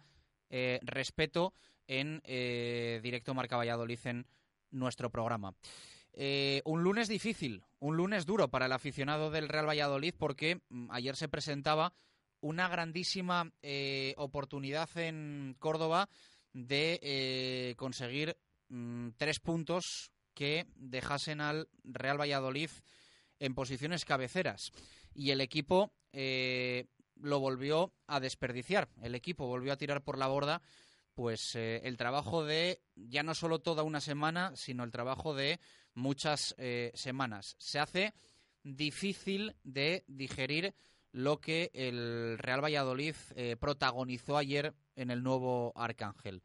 respeto 0.82 1.54
en 1.86 2.24
directo 3.04 3.36
Marca 3.36 3.56
Valladolid 3.56 4.00
en 4.06 4.26
nuestro 4.72 5.10
programa. 5.10 5.54
Eh, 6.14 6.62
un 6.66 6.84
lunes 6.84 7.08
difícil, 7.08 7.64
un 7.80 7.96
lunes 7.96 8.26
duro 8.26 8.50
para 8.50 8.66
el 8.66 8.72
aficionado 8.72 9.32
del 9.32 9.48
Real 9.48 9.68
Valladolid 9.68 10.14
porque 10.18 10.62
mm, 10.70 10.92
ayer 10.92 11.16
se 11.16 11.30
presentaba 11.30 11.94
una 12.42 12.68
grandísima 12.68 13.52
eh, 13.62 14.14
oportunidad 14.18 14.90
en 14.98 15.56
Córdoba 15.60 16.10
de 16.54 17.00
eh, 17.02 17.76
conseguir 17.78 18.38
mm, 18.70 19.10
tres 19.18 19.40
puntos 19.40 20.12
que 20.34 20.68
dejasen 20.76 21.42
al 21.42 21.70
Real 21.84 22.20
Valladolid 22.20 22.70
en 23.40 23.56
posiciones 23.56 24.06
cabeceras. 24.06 24.72
Y 25.14 25.32
el 25.32 25.42
equipo 25.42 25.94
lo 27.16 27.40
volvió 27.40 27.94
a 28.08 28.20
desperdiciar. 28.20 28.90
El 29.02 29.16
equipo 29.16 29.48
volvió 29.48 29.74
a 29.74 29.78
tirar 29.78 30.02
por 30.02 30.18
la 30.18 30.28
borda 30.28 30.62
pues 31.20 31.54
eh, 31.58 31.82
el 31.84 31.98
trabajo 31.98 32.46
de 32.46 32.82
ya 32.96 33.24
no 33.24 33.36
solo 33.36 33.60
toda 33.60 33.84
una 33.84 34.00
semana, 34.00 34.56
sino 34.56 34.86
el 34.86 34.92
trabajo 34.92 35.36
de 35.36 35.60
muchas 35.94 36.56
eh, 36.58 36.94
semanas. 36.96 37.58
Se 37.60 37.78
hace 37.78 38.14
difícil 38.64 39.54
de 39.66 40.06
digerir 40.08 40.74
lo 41.12 41.42
que 41.42 41.72
el 41.74 42.38
Real 42.38 42.64
Valladolid 42.64 43.16
eh, 43.36 43.58
protagonizó 43.60 44.38
ayer 44.38 44.74
en 44.96 45.12
el 45.12 45.22
nuevo 45.22 45.74
Arcángel. 45.76 46.42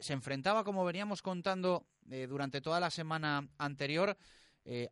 Se 0.00 0.12
enfrentaba, 0.12 0.64
como 0.64 0.84
veníamos 0.84 1.22
contando 1.22 1.86
durante 2.28 2.60
toda 2.60 2.80
la 2.80 2.90
semana 2.90 3.48
anterior, 3.58 4.16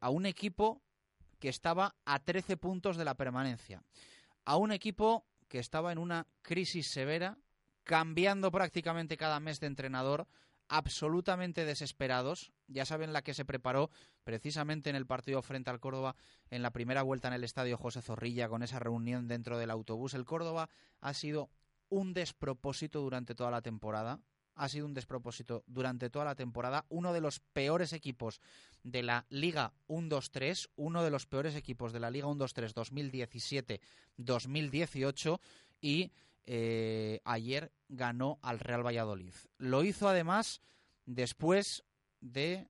a 0.00 0.10
un 0.10 0.26
equipo 0.26 0.80
que 1.40 1.48
estaba 1.48 1.96
a 2.04 2.22
13 2.22 2.56
puntos 2.56 2.96
de 2.96 3.04
la 3.04 3.16
permanencia, 3.16 3.82
a 4.44 4.56
un 4.56 4.70
equipo 4.70 5.26
que 5.48 5.58
estaba 5.58 5.90
en 5.90 5.98
una 5.98 6.28
crisis 6.42 6.86
severa, 6.86 7.36
cambiando 7.84 8.50
prácticamente 8.50 9.16
cada 9.16 9.38
mes 9.40 9.60
de 9.60 9.68
entrenador, 9.68 10.26
absolutamente 10.68 11.64
desesperados. 11.64 12.52
Ya 12.66 12.84
saben 12.84 13.12
la 13.12 13.22
que 13.22 13.34
se 13.34 13.44
preparó 13.44 13.90
precisamente 14.24 14.90
en 14.90 14.96
el 14.96 15.06
partido 15.06 15.42
frente 15.42 15.70
al 15.70 15.80
Córdoba 15.80 16.16
en 16.50 16.62
la 16.62 16.72
primera 16.72 17.02
vuelta 17.02 17.28
en 17.28 17.34
el 17.34 17.44
estadio 17.44 17.76
José 17.76 18.02
Zorrilla 18.02 18.48
con 18.48 18.62
esa 18.62 18.78
reunión 18.78 19.28
dentro 19.28 19.58
del 19.58 19.70
autobús. 19.70 20.14
El 20.14 20.24
Córdoba 20.24 20.70
ha 21.00 21.14
sido 21.14 21.50
un 21.90 22.14
despropósito 22.14 23.00
durante 23.02 23.34
toda 23.34 23.50
la 23.50 23.60
temporada. 23.62 24.20
Ha 24.56 24.68
sido 24.68 24.86
un 24.86 24.94
despropósito 24.94 25.64
durante 25.66 26.10
toda 26.10 26.24
la 26.24 26.36
temporada. 26.36 26.86
Uno 26.88 27.12
de 27.12 27.20
los 27.20 27.40
peores 27.40 27.92
equipos 27.92 28.40
de 28.84 29.02
la 29.02 29.26
Liga 29.28 29.74
1-2-3, 29.88 30.70
uno 30.76 31.02
de 31.02 31.10
los 31.10 31.26
peores 31.26 31.56
equipos 31.56 31.92
de 31.92 31.98
la 32.00 32.10
Liga 32.10 32.28
1-2-3 32.28 33.80
2017-2018 34.16 35.40
y 35.80 36.12
eh, 36.46 37.20
ayer 37.24 37.72
ganó 37.88 38.38
al 38.42 38.58
Real 38.60 38.84
Valladolid. 38.86 39.34
Lo 39.58 39.82
hizo 39.84 40.08
además 40.08 40.60
después 41.06 41.84
de 42.20 42.68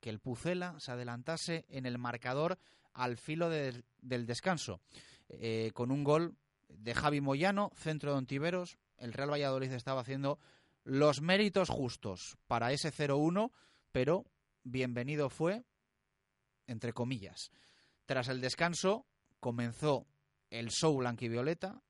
que 0.00 0.10
el 0.10 0.20
Pucela 0.20 0.78
se 0.78 0.92
adelantase 0.92 1.64
en 1.68 1.86
el 1.86 1.98
marcador 1.98 2.58
al 2.92 3.16
filo 3.16 3.48
de- 3.50 3.84
del 4.00 4.26
descanso. 4.26 4.80
Eh, 5.28 5.70
con 5.74 5.90
un 5.90 6.04
gol 6.04 6.36
de 6.68 6.94
Javi 6.94 7.20
Moyano, 7.20 7.70
centro 7.74 8.12
de 8.12 8.18
Ontiveros, 8.18 8.78
el 8.96 9.12
Real 9.12 9.30
Valladolid 9.30 9.72
estaba 9.72 10.00
haciendo 10.02 10.38
los 10.84 11.20
méritos 11.20 11.68
justos 11.68 12.36
para 12.46 12.72
ese 12.72 12.90
0-1, 12.90 13.52
pero 13.92 14.24
bienvenido 14.64 15.28
fue, 15.30 15.64
entre 16.66 16.92
comillas. 16.92 17.50
Tras 18.06 18.28
el 18.28 18.40
descanso 18.40 19.06
comenzó 19.40 20.06
el 20.50 20.70
show 20.70 20.96
blanquivioleta. 20.96 21.82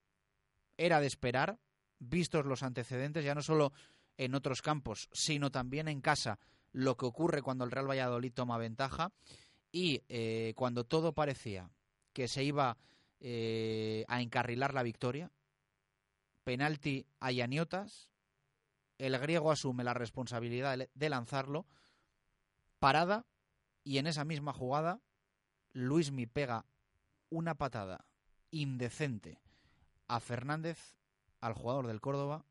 Era 0.79 1.01
de 1.01 1.07
esperar, 1.07 1.59
vistos 1.99 2.47
los 2.47 2.63
antecedentes, 2.63 3.25
ya 3.25 3.35
no 3.35 3.43
solo 3.43 3.73
en 4.17 4.35
otros 4.35 4.63
campos, 4.63 5.11
sino 5.13 5.51
también 5.51 5.89
en 5.89 6.01
casa, 6.01 6.39
lo 6.73 6.97
que 6.97 7.07
ocurre 7.07 7.43
cuando 7.43 7.65
el 7.65 7.71
Real 7.71 7.91
Valladolid 7.91 8.33
toma 8.33 8.57
ventaja. 8.57 9.13
Y 9.71 10.03
eh, 10.09 10.55
cuando 10.57 10.85
todo 10.85 11.13
parecía 11.13 11.71
que 12.15 12.27
se 12.27 12.43
iba 12.43 12.79
eh, 13.21 14.05
a 14.09 14.23
encarrilar 14.23 14.73
la 14.73 14.83
victoria, 14.83 15.31
penalti 16.45 17.07
a 17.21 17.31
Yaniotas, 17.31 18.11
el 18.97 19.19
griego 19.19 19.51
asume 19.53 19.85
la 19.85 19.95
responsabilidad 19.95 20.89
de 20.95 21.09
lanzarlo, 21.11 21.67
parada, 22.79 23.27
y 23.85 23.99
en 23.99 24.07
esa 24.07 24.25
misma 24.25 24.53
jugada, 24.53 25.01
Luismi 25.73 26.27
pega 26.27 26.65
una 27.31 27.55
patada 27.55 28.07
indecente 28.51 29.39
a 30.09 30.21
Fernández, 30.21 30.97
al 31.41 31.53
jugador 31.53 31.87
del 31.87 32.01
Córdoba, 32.01 32.45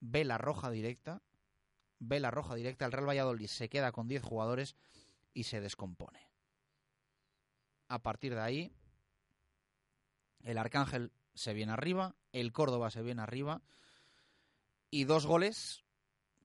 ve 0.00 0.24
la 0.24 0.38
roja 0.38 0.70
directa, 0.70 1.22
ve 1.98 2.20
la 2.20 2.30
roja 2.30 2.54
directa, 2.54 2.86
el 2.86 2.92
Real 2.92 3.08
Valladolid 3.08 3.46
se 3.46 3.68
queda 3.68 3.92
con 3.92 4.08
10 4.08 4.22
jugadores 4.22 4.76
y 5.34 5.44
se 5.44 5.60
descompone. 5.60 6.28
A 7.88 8.02
partir 8.02 8.34
de 8.34 8.40
ahí, 8.40 8.72
el 10.42 10.58
Arcángel 10.58 11.12
se 11.34 11.54
viene 11.54 11.72
arriba, 11.72 12.16
el 12.32 12.52
Córdoba 12.52 12.90
se 12.90 13.02
viene 13.02 13.22
arriba 13.22 13.62
y 14.90 15.04
dos 15.04 15.26
goles 15.26 15.84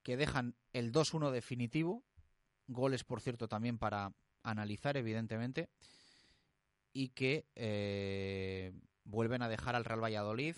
que 0.02 0.16
dejan 0.16 0.54
el 0.72 0.92
2-1 0.92 1.30
definitivo, 1.30 2.04
goles 2.66 3.04
por 3.04 3.20
cierto 3.20 3.48
también 3.48 3.78
para 3.78 4.12
analizar 4.42 4.96
evidentemente, 4.96 5.70
y 6.92 7.08
que 7.08 7.46
eh, 7.54 8.72
vuelven 9.04 9.42
a 9.42 9.48
dejar 9.48 9.76
al 9.76 9.84
Real 9.84 10.02
Valladolid 10.02 10.56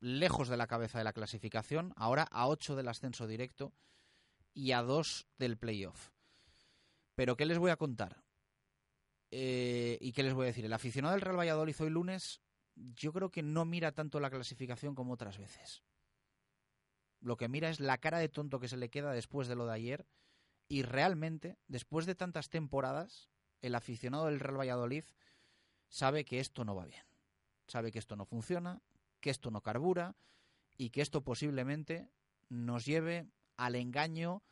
lejos 0.00 0.48
de 0.48 0.56
la 0.56 0.66
cabeza 0.66 0.98
de 0.98 1.04
la 1.04 1.12
clasificación, 1.12 1.92
ahora 1.96 2.24
a 2.24 2.48
8 2.48 2.74
del 2.74 2.88
ascenso 2.88 3.26
directo 3.26 3.72
y 4.52 4.72
a 4.72 4.82
2 4.82 5.28
del 5.38 5.56
playoff. 5.56 6.10
Pero 7.14 7.36
¿qué 7.36 7.46
les 7.46 7.58
voy 7.58 7.70
a 7.70 7.76
contar? 7.76 8.22
Eh, 9.30 9.98
¿Y 10.00 10.12
qué 10.12 10.22
les 10.22 10.34
voy 10.34 10.44
a 10.44 10.46
decir? 10.48 10.64
El 10.64 10.72
aficionado 10.72 11.12
del 11.14 11.20
Real 11.20 11.38
Valladolid 11.38 11.76
hoy 11.80 11.90
lunes 11.90 12.40
yo 12.74 13.12
creo 13.12 13.30
que 13.30 13.42
no 13.42 13.64
mira 13.64 13.92
tanto 13.92 14.18
la 14.18 14.30
clasificación 14.30 14.94
como 14.94 15.12
otras 15.12 15.38
veces. 15.38 15.82
Lo 17.20 17.36
que 17.36 17.48
mira 17.48 17.68
es 17.68 17.80
la 17.80 17.98
cara 17.98 18.18
de 18.18 18.28
tonto 18.28 18.58
que 18.58 18.68
se 18.68 18.76
le 18.76 18.90
queda 18.90 19.12
después 19.12 19.46
de 19.46 19.54
lo 19.54 19.66
de 19.66 19.74
ayer 19.74 20.06
y 20.68 20.82
realmente, 20.82 21.58
después 21.68 22.06
de 22.06 22.14
tantas 22.14 22.48
temporadas, 22.48 23.30
el 23.60 23.74
aficionado 23.74 24.26
del 24.26 24.40
Real 24.40 24.58
Valladolid 24.58 25.04
sabe 25.92 26.24
que 26.24 26.40
esto 26.40 26.64
no 26.64 26.74
va 26.74 26.86
bien. 26.86 27.04
Sabe 27.66 27.92
que 27.92 27.98
esto 27.98 28.16
no 28.16 28.24
funciona, 28.24 28.80
que 29.20 29.30
esto 29.30 29.50
no 29.50 29.60
carbura 29.60 30.16
y 30.78 30.88
que 30.88 31.02
esto 31.02 31.22
posiblemente 31.22 32.08
nos 32.48 32.86
lleve 32.86 33.28
al 33.58 33.76
engaño 33.76 34.42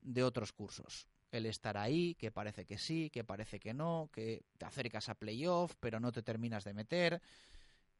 de 0.00 0.24
otros 0.24 0.52
cursos. 0.52 1.06
El 1.30 1.44
estar 1.44 1.76
ahí, 1.76 2.14
que 2.14 2.30
parece 2.32 2.64
que 2.64 2.78
sí, 2.78 3.10
que 3.10 3.24
parece 3.24 3.60
que 3.60 3.74
no, 3.74 4.08
que 4.10 4.46
te 4.56 4.64
acercas 4.64 5.10
a 5.10 5.14
playoff, 5.14 5.74
pero 5.80 6.00
no 6.00 6.12
te 6.12 6.22
terminas 6.22 6.64
de 6.64 6.72
meter. 6.72 7.20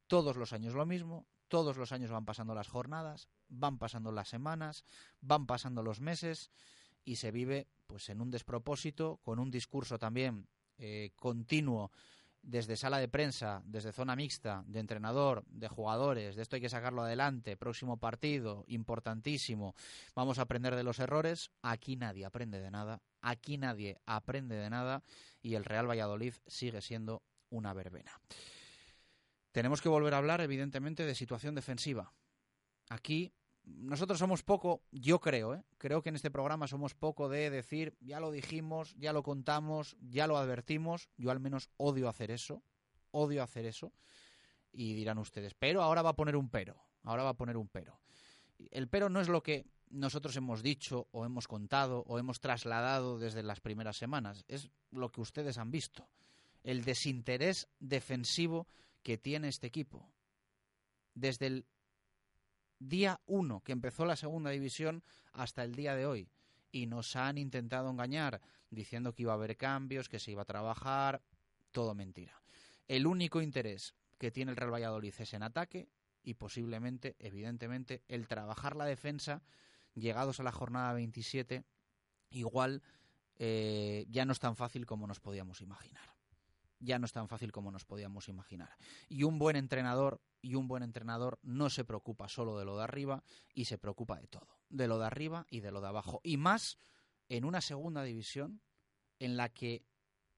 Todos 0.07 0.37
los 0.37 0.55
años 0.55 0.73
lo 0.73 0.87
mismo, 0.87 1.27
todos 1.49 1.77
los 1.77 1.93
años 1.93 2.11
van 2.11 2.25
pasando 2.25 2.55
las 2.55 2.69
jornadas, 2.69 3.29
van 3.49 3.79
pasando 3.79 4.11
las 4.11 4.29
semanas, 4.29 4.85
van 5.21 5.47
pasando 5.47 5.83
los 5.83 6.01
meses 6.01 6.51
y 7.05 7.17
se 7.17 7.31
vive 7.31 7.69
pues 7.87 8.09
en 8.09 8.23
un 8.23 8.31
despropósito, 8.31 9.19
con 9.23 9.39
un 9.39 9.51
discurso 9.51 9.99
también 9.99 10.49
eh, 10.79 11.13
continuo 11.15 11.91
desde 12.47 12.77
sala 12.77 12.99
de 12.99 13.09
prensa, 13.09 13.61
desde 13.67 13.93
zona 13.93 14.15
mixta, 14.15 14.63
de 14.67 14.79
entrenador, 14.79 15.45
de 15.49 15.69
jugadores, 15.69 16.37
de 16.37 16.43
esto 16.43 16.55
hay 16.55 16.63
que 16.63 16.69
sacarlo 16.69 17.03
adelante, 17.03 17.57
próximo 17.57 17.97
partido, 17.99 18.65
importantísimo, 18.69 19.75
vamos 20.15 20.39
a 20.39 20.43
aprender 20.43 20.77
de 20.77 20.85
los 20.85 21.01
errores, 21.01 21.51
aquí 21.63 21.97
nadie 21.97 22.25
aprende 22.25 22.61
de 22.61 22.71
nada, 22.71 23.03
aquí 23.21 23.59
nadie 23.59 23.99
aprende 24.07 24.55
de 24.55 24.71
nada 24.71 25.03
y 25.43 25.57
el 25.57 25.65
Real 25.65 25.91
Valladolid 25.91 26.35
sigue 26.47 26.81
siendo 26.81 27.23
una 27.51 27.75
verbena. 27.75 28.13
Tenemos 29.51 29.83
que 29.83 29.89
volver 29.89 30.15
a 30.15 30.19
hablar, 30.19 30.41
evidentemente, 30.41 31.05
de 31.05 31.15
situación 31.15 31.55
defensiva. 31.55 32.13
Aquí 32.89 33.33
nosotros 33.67 34.19
somos 34.19 34.45
poco, 34.45 34.83
yo 34.93 35.21
creo, 35.21 35.55
¿eh? 35.55 35.65
creo 35.77 36.01
que 36.01 36.09
en 36.09 36.15
este 36.15 36.31
programa 36.31 36.69
somos 36.69 36.95
poco 36.95 37.29
de 37.29 37.51
decir, 37.51 37.97
ya 38.01 38.21
lo 38.21 38.31
dijimos, 38.31 38.95
ya 38.97 39.13
lo 39.13 39.25
contamos, 39.25 39.97
ya 40.01 40.29
lo 40.29 40.39
advertimos, 40.39 41.11
yo 41.17 41.33
al 41.33 41.41
menos 41.41 41.69
odio 41.77 42.09
hacer 42.09 42.31
eso, 42.31 42.63
odio 43.11 43.43
hacer 43.43 43.67
eso, 43.67 43.93
y 44.73 44.95
dirán 44.95 45.19
ustedes, 45.19 45.55
pero 45.55 45.83
ahora 45.83 46.03
va 46.03 46.11
a 46.11 46.17
poner 46.17 46.37
un 46.37 46.49
pero, 46.49 46.81
ahora 47.03 47.25
va 47.25 47.31
a 47.31 47.37
poner 47.37 47.57
un 47.57 47.69
pero. 47.69 48.01
El 48.71 48.89
pero 48.89 49.09
no 49.09 49.21
es 49.21 49.29
lo 49.29 49.43
que 49.43 49.67
nosotros 49.91 50.37
hemos 50.37 50.63
dicho 50.63 51.09
o 51.11 51.25
hemos 51.25 51.49
contado 51.49 52.05
o 52.07 52.19
hemos 52.19 52.41
trasladado 52.41 53.19
desde 53.19 53.43
las 53.43 53.61
primeras 53.61 53.97
semanas, 53.97 54.45
es 54.47 54.71
lo 54.93 55.11
que 55.11 55.21
ustedes 55.21 55.59
han 55.59 55.73
visto, 55.73 56.09
el 56.63 56.85
desinterés 56.85 57.69
defensivo 57.81 58.69
que 59.03 59.19
tiene 59.19 59.49
este 59.49 59.67
equipo. 59.67 60.09
Desde 61.15 61.47
el 61.47 61.67
día 62.79 63.21
1 63.27 63.61
que 63.61 63.73
empezó 63.73 64.05
la 64.05 64.17
segunda 64.17 64.51
división 64.51 65.03
hasta 65.33 65.65
el 65.65 65.75
día 65.75 65.95
de 65.95 66.07
hoy. 66.07 66.29
Y 66.73 66.87
nos 66.87 67.17
han 67.17 67.39
intentado 67.39 67.91
engañar 67.91 68.41
diciendo 68.71 69.15
que 69.15 69.23
iba 69.23 69.33
a 69.33 69.37
haber 69.37 69.57
cambios, 69.57 70.09
que 70.09 70.19
se 70.19 70.33
iba 70.33 70.43
a 70.43 70.47
trabajar, 70.47 71.23
todo 71.73 71.95
mentira. 71.95 72.43
El 72.89 73.07
único 73.07 73.41
interés 73.41 73.95
que 74.19 74.31
tiene 74.31 74.51
el 74.51 74.57
Real 74.57 74.73
Valladolid 74.73 75.15
es 75.19 75.35
en 75.35 75.43
ataque 75.43 75.89
y 76.23 76.35
posiblemente, 76.35 77.17
evidentemente, 77.19 78.03
el 78.09 78.27
trabajar 78.27 78.77
la 78.77 78.85
defensa 78.85 79.43
llegados 79.95 80.41
a 80.41 80.43
la 80.43 80.53
jornada 80.53 80.93
27, 80.93 81.65
igual 82.31 82.83
eh, 83.39 84.07
ya 84.09 84.25
no 84.25 84.33
es 84.33 84.41
tan 84.41 84.57
fácil 84.57 84.87
como 84.87 85.07
nos 85.07 85.21
podíamos 85.21 85.61
imaginar. 85.61 86.16
Ya 86.79 86.99
no 86.99 87.07
es 87.07 87.13
tan 87.13 87.29
fácil 87.29 87.53
como 87.53 87.71
nos 87.71 87.85
podíamos 87.85 88.29
imaginar. 88.29 88.77
Y 89.09 89.23
un 89.23 89.39
buen 89.39 89.57
entrenador 89.57 90.21
y 90.43 90.55
un 90.55 90.69
buen 90.69 90.83
entrenador 90.83 91.39
no 91.43 91.71
se 91.71 91.85
preocupa 91.85 92.29
solo 92.29 92.59
de 92.59 92.65
lo 92.65 92.77
de 92.77 92.85
arriba 92.85 93.23
y 93.55 93.65
se 93.65 93.79
preocupa 93.79 94.21
de 94.21 94.27
todo, 94.27 94.59
de 94.69 94.87
lo 94.87 94.99
de 94.99 95.07
arriba 95.07 95.47
y 95.51 95.61
de 95.61 95.71
lo 95.71 95.81
de 95.81 95.89
abajo. 95.89 96.21
Y 96.23 96.37
más 96.37 96.79
en 97.29 97.45
una 97.45 97.61
segunda 97.61 98.03
división 98.03 98.61
en 99.19 99.37
la 99.37 99.49
que 99.49 99.85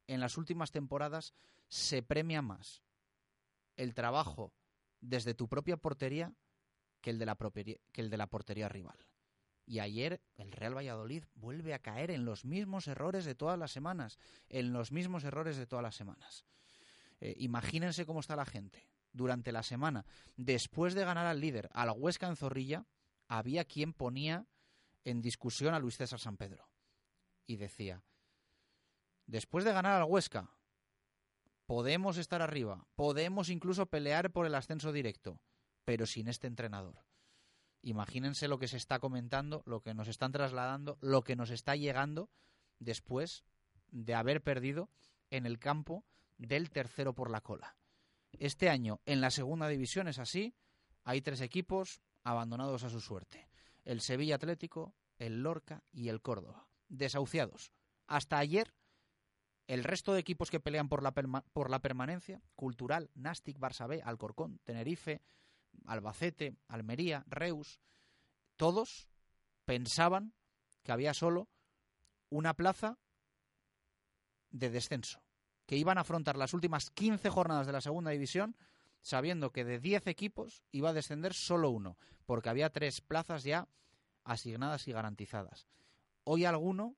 en 0.06 0.20
las 0.20 0.38
últimas 0.38 0.70
temporadas 0.70 1.34
se 1.68 2.02
premia 2.02 2.40
más 2.40 2.82
el 3.76 3.94
trabajo 3.94 4.54
desde 5.00 5.34
tu 5.34 5.48
propia 5.48 5.76
portería 5.76 6.34
que 7.00 7.10
el 7.10 7.18
de 7.18 7.26
la, 7.26 7.36
que 7.36 8.00
el 8.00 8.10
de 8.10 8.16
la 8.16 8.26
portería 8.26 8.68
rival. 8.68 8.98
Y 9.68 9.80
ayer 9.80 10.22
el 10.38 10.50
Real 10.50 10.74
Valladolid 10.74 11.24
vuelve 11.34 11.74
a 11.74 11.78
caer 11.78 12.10
en 12.10 12.24
los 12.24 12.46
mismos 12.46 12.88
errores 12.88 13.26
de 13.26 13.34
todas 13.34 13.58
las 13.58 13.70
semanas, 13.70 14.18
en 14.48 14.72
los 14.72 14.92
mismos 14.92 15.24
errores 15.24 15.58
de 15.58 15.66
todas 15.66 15.82
las 15.82 15.94
semanas. 15.94 16.46
Eh, 17.20 17.34
imagínense 17.36 18.06
cómo 18.06 18.20
está 18.20 18.34
la 18.34 18.46
gente 18.46 18.88
durante 19.12 19.52
la 19.52 19.62
semana. 19.62 20.06
Después 20.38 20.94
de 20.94 21.04
ganar 21.04 21.26
al 21.26 21.40
líder, 21.40 21.68
a 21.74 21.84
la 21.84 21.92
Huesca 21.92 22.26
en 22.26 22.36
Zorrilla, 22.36 22.86
había 23.28 23.66
quien 23.66 23.92
ponía 23.92 24.46
en 25.04 25.20
discusión 25.20 25.74
a 25.74 25.78
Luis 25.78 25.98
César 25.98 26.18
San 26.18 26.38
Pedro. 26.38 26.70
Y 27.46 27.56
decía, 27.56 28.02
después 29.26 29.66
de 29.66 29.74
ganar 29.74 30.00
al 30.00 30.08
Huesca, 30.08 30.50
podemos 31.66 32.16
estar 32.16 32.40
arriba, 32.40 32.86
podemos 32.94 33.50
incluso 33.50 33.84
pelear 33.84 34.32
por 34.32 34.46
el 34.46 34.54
ascenso 34.54 34.92
directo, 34.92 35.42
pero 35.84 36.06
sin 36.06 36.26
este 36.28 36.46
entrenador. 36.46 37.07
Imagínense 37.82 38.48
lo 38.48 38.58
que 38.58 38.68
se 38.68 38.76
está 38.76 38.98
comentando, 38.98 39.62
lo 39.66 39.80
que 39.80 39.94
nos 39.94 40.08
están 40.08 40.32
trasladando, 40.32 40.98
lo 41.00 41.22
que 41.22 41.36
nos 41.36 41.50
está 41.50 41.76
llegando 41.76 42.30
después 42.78 43.44
de 43.90 44.14
haber 44.14 44.42
perdido 44.42 44.90
en 45.30 45.46
el 45.46 45.58
campo 45.58 46.04
del 46.36 46.70
tercero 46.70 47.14
por 47.14 47.30
la 47.30 47.40
cola. 47.40 47.76
Este 48.32 48.68
año 48.68 49.00
en 49.06 49.20
la 49.20 49.30
segunda 49.30 49.68
división 49.68 50.08
es 50.08 50.18
así. 50.18 50.54
Hay 51.04 51.22
tres 51.22 51.40
equipos 51.40 52.00
abandonados 52.24 52.84
a 52.84 52.90
su 52.90 53.00
suerte. 53.00 53.48
El 53.84 54.00
Sevilla 54.00 54.36
Atlético, 54.36 54.94
el 55.18 55.42
Lorca 55.42 55.82
y 55.92 56.08
el 56.08 56.20
Córdoba. 56.20 56.68
Desahuciados. 56.88 57.72
Hasta 58.06 58.38
ayer, 58.38 58.74
el 59.66 59.84
resto 59.84 60.12
de 60.12 60.20
equipos 60.20 60.50
que 60.50 60.60
pelean 60.60 60.88
por 60.88 61.02
la, 61.02 61.12
por 61.12 61.70
la 61.70 61.80
permanencia, 61.80 62.42
Cultural, 62.54 63.10
Nastic, 63.14 63.58
Barça 63.58 63.86
B, 63.86 64.02
Alcorcón, 64.02 64.60
Tenerife, 64.64 65.22
Albacete, 65.86 66.56
Almería, 66.68 67.24
Reus, 67.28 67.80
todos 68.56 69.08
pensaban 69.64 70.34
que 70.82 70.92
había 70.92 71.14
solo 71.14 71.48
una 72.30 72.54
plaza 72.54 72.98
de 74.50 74.70
descenso 74.70 75.22
que 75.68 75.76
iban 75.76 75.98
a 75.98 76.00
afrontar 76.00 76.38
las 76.38 76.54
últimas 76.54 76.88
15 76.90 77.28
jornadas 77.28 77.66
de 77.66 77.74
la 77.74 77.82
segunda 77.82 78.10
división 78.10 78.56
sabiendo 79.02 79.52
que 79.52 79.64
de 79.64 79.78
10 79.78 80.06
equipos 80.06 80.64
iba 80.72 80.90
a 80.90 80.94
descender 80.94 81.34
solo 81.34 81.70
uno, 81.70 81.98
porque 82.24 82.48
había 82.48 82.70
tres 82.70 83.00
plazas 83.00 83.44
ya 83.44 83.68
asignadas 84.24 84.88
y 84.88 84.92
garantizadas. 84.92 85.68
Hoy 86.24 86.46
alguno 86.46 86.96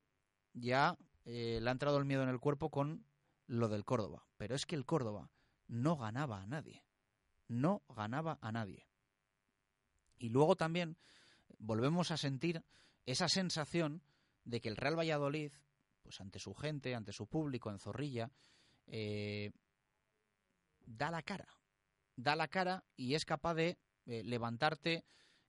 ya 0.53 0.97
eh, 1.25 1.59
le 1.61 1.69
ha 1.69 1.73
entrado 1.73 1.99
el 1.99 2.05
miedo 2.05 2.23
en 2.23 2.29
el 2.29 2.41
cuerpo 2.41 2.71
con 2.71 3.05
lo 3.47 3.69
del 3.69 3.85
Córdoba, 3.85 4.27
pero 4.37 4.55
es 4.55 4.67
que 4.67 4.77
el 4.77 4.87
Córdoba 4.87 5.31
no 5.67 5.97
ganaba 5.97 6.41
a 6.41 6.47
nadie. 6.47 6.85
No 7.51 7.83
ganaba 7.89 8.39
a 8.41 8.53
nadie. 8.53 8.87
Y 10.19 10.29
luego 10.29 10.55
también 10.55 10.97
volvemos 11.59 12.13
a 12.13 12.17
sentir 12.17 12.63
esa 13.07 13.29
sensación 13.29 14.03
de 14.45 14.61
que 14.61 14.69
el 14.69 14.77
Real 14.77 14.97
Valladolid, 14.97 15.51
pues 16.01 16.21
ante 16.21 16.39
su 16.39 16.55
gente, 16.55 16.95
ante 16.95 17.13
su 17.13 17.27
público 17.27 17.69
en 17.69 17.81
Zorrilla, 17.81 18.31
eh, 18.87 19.51
da 20.87 21.11
la 21.11 21.23
cara. 21.23 21.49
Da 22.15 22.37
la 22.37 22.47
cara 22.47 22.85
y 22.97 23.15
es 23.15 23.25
capaz 23.25 23.55
de 23.55 23.79
eh, 24.07 24.23
levantarte 24.23 25.05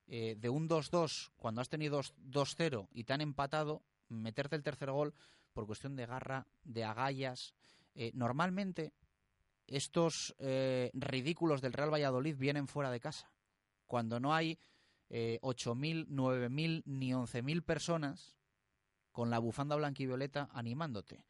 eh, 0.08 0.36
de 0.40 0.50
un 0.50 0.68
2-2 0.68 1.32
cuando 1.36 1.62
has 1.62 1.70
tenido 1.70 2.02
2-0 2.02 2.88
y 2.94 3.04
te 3.04 3.14
han 3.14 3.22
empatado, 3.22 3.84
meterte 4.10 4.56
el 4.56 4.64
tercer 4.64 4.90
gol 4.90 5.14
por 5.54 5.68
cuestión 5.68 5.96
de 5.96 6.08
garra, 6.08 6.48
de 6.64 6.84
agallas. 6.84 7.54
normalmente 8.14 8.94
estos 9.72 10.36
ridículos 10.94 11.62
del 11.62 11.74
Real 11.74 11.94
Valladolid 11.94 12.38
vienen 12.38 12.68
fuera 12.68 12.92
de 12.92 13.00
casa. 13.00 13.32
Cuando 13.86 14.20
no 14.20 14.34
hay 14.34 14.60
eh, 15.14 15.40
8.000, 15.42 16.08
9.000 16.08 16.84
ni 16.86 17.12
11.000 17.12 17.62
personas 17.64 18.38
con 19.12 19.30
la 19.30 19.40
bufanda 19.40 19.76
blanquivioleta 19.76 20.50
animándote. 20.54 21.26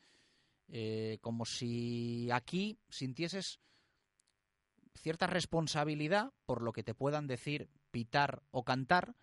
Eh, 0.67 1.17
como 1.21 1.45
si 1.45 2.29
aquí 2.31 2.77
sintieses 2.89 3.59
cierta 4.93 5.25
responsabilidad 5.25 6.31
por 6.45 6.61
lo 6.61 6.73
que 6.73 6.83
te 6.83 6.93
puedan 6.93 7.25
decir, 7.25 7.71
pitar 7.89 8.43
o 8.51 8.63
cantar 8.63 9.15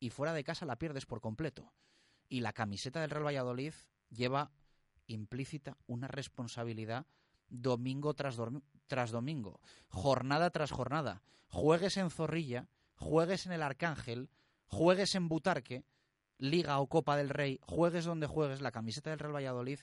y 0.00 0.10
fuera 0.10 0.32
de 0.32 0.42
casa 0.42 0.66
la 0.66 0.74
pierdes 0.74 1.06
por 1.06 1.20
completo. 1.20 1.72
Y 2.28 2.40
la 2.40 2.52
camiseta 2.52 3.00
del 3.00 3.10
Real 3.10 3.26
Valladolid 3.26 3.74
lleva 4.08 4.50
implícita 5.06 5.76
una 5.86 6.08
responsabilidad 6.08 7.06
domingo 7.50 8.14
tras, 8.14 8.38
tras 8.86 9.10
domingo, 9.10 9.60
jornada 9.88 10.50
tras 10.50 10.70
jornada. 10.70 11.22
Juegues 11.48 11.96
en 11.96 12.10
Zorrilla 12.10 12.68
juegues 13.00 13.46
en 13.46 13.52
el 13.52 13.62
Arcángel, 13.62 14.28
juegues 14.66 15.14
en 15.14 15.28
Butarque, 15.28 15.84
Liga 16.38 16.78
o 16.78 16.86
Copa 16.86 17.16
del 17.16 17.28
Rey, 17.28 17.58
juegues 17.62 18.04
donde 18.04 18.26
juegues, 18.26 18.60
la 18.60 18.70
camiseta 18.70 19.10
del 19.10 19.18
Real 19.18 19.34
Valladolid 19.34 19.80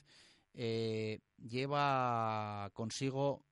eh, 0.54 1.20
lleva 1.36 2.70
consigo 2.72 3.44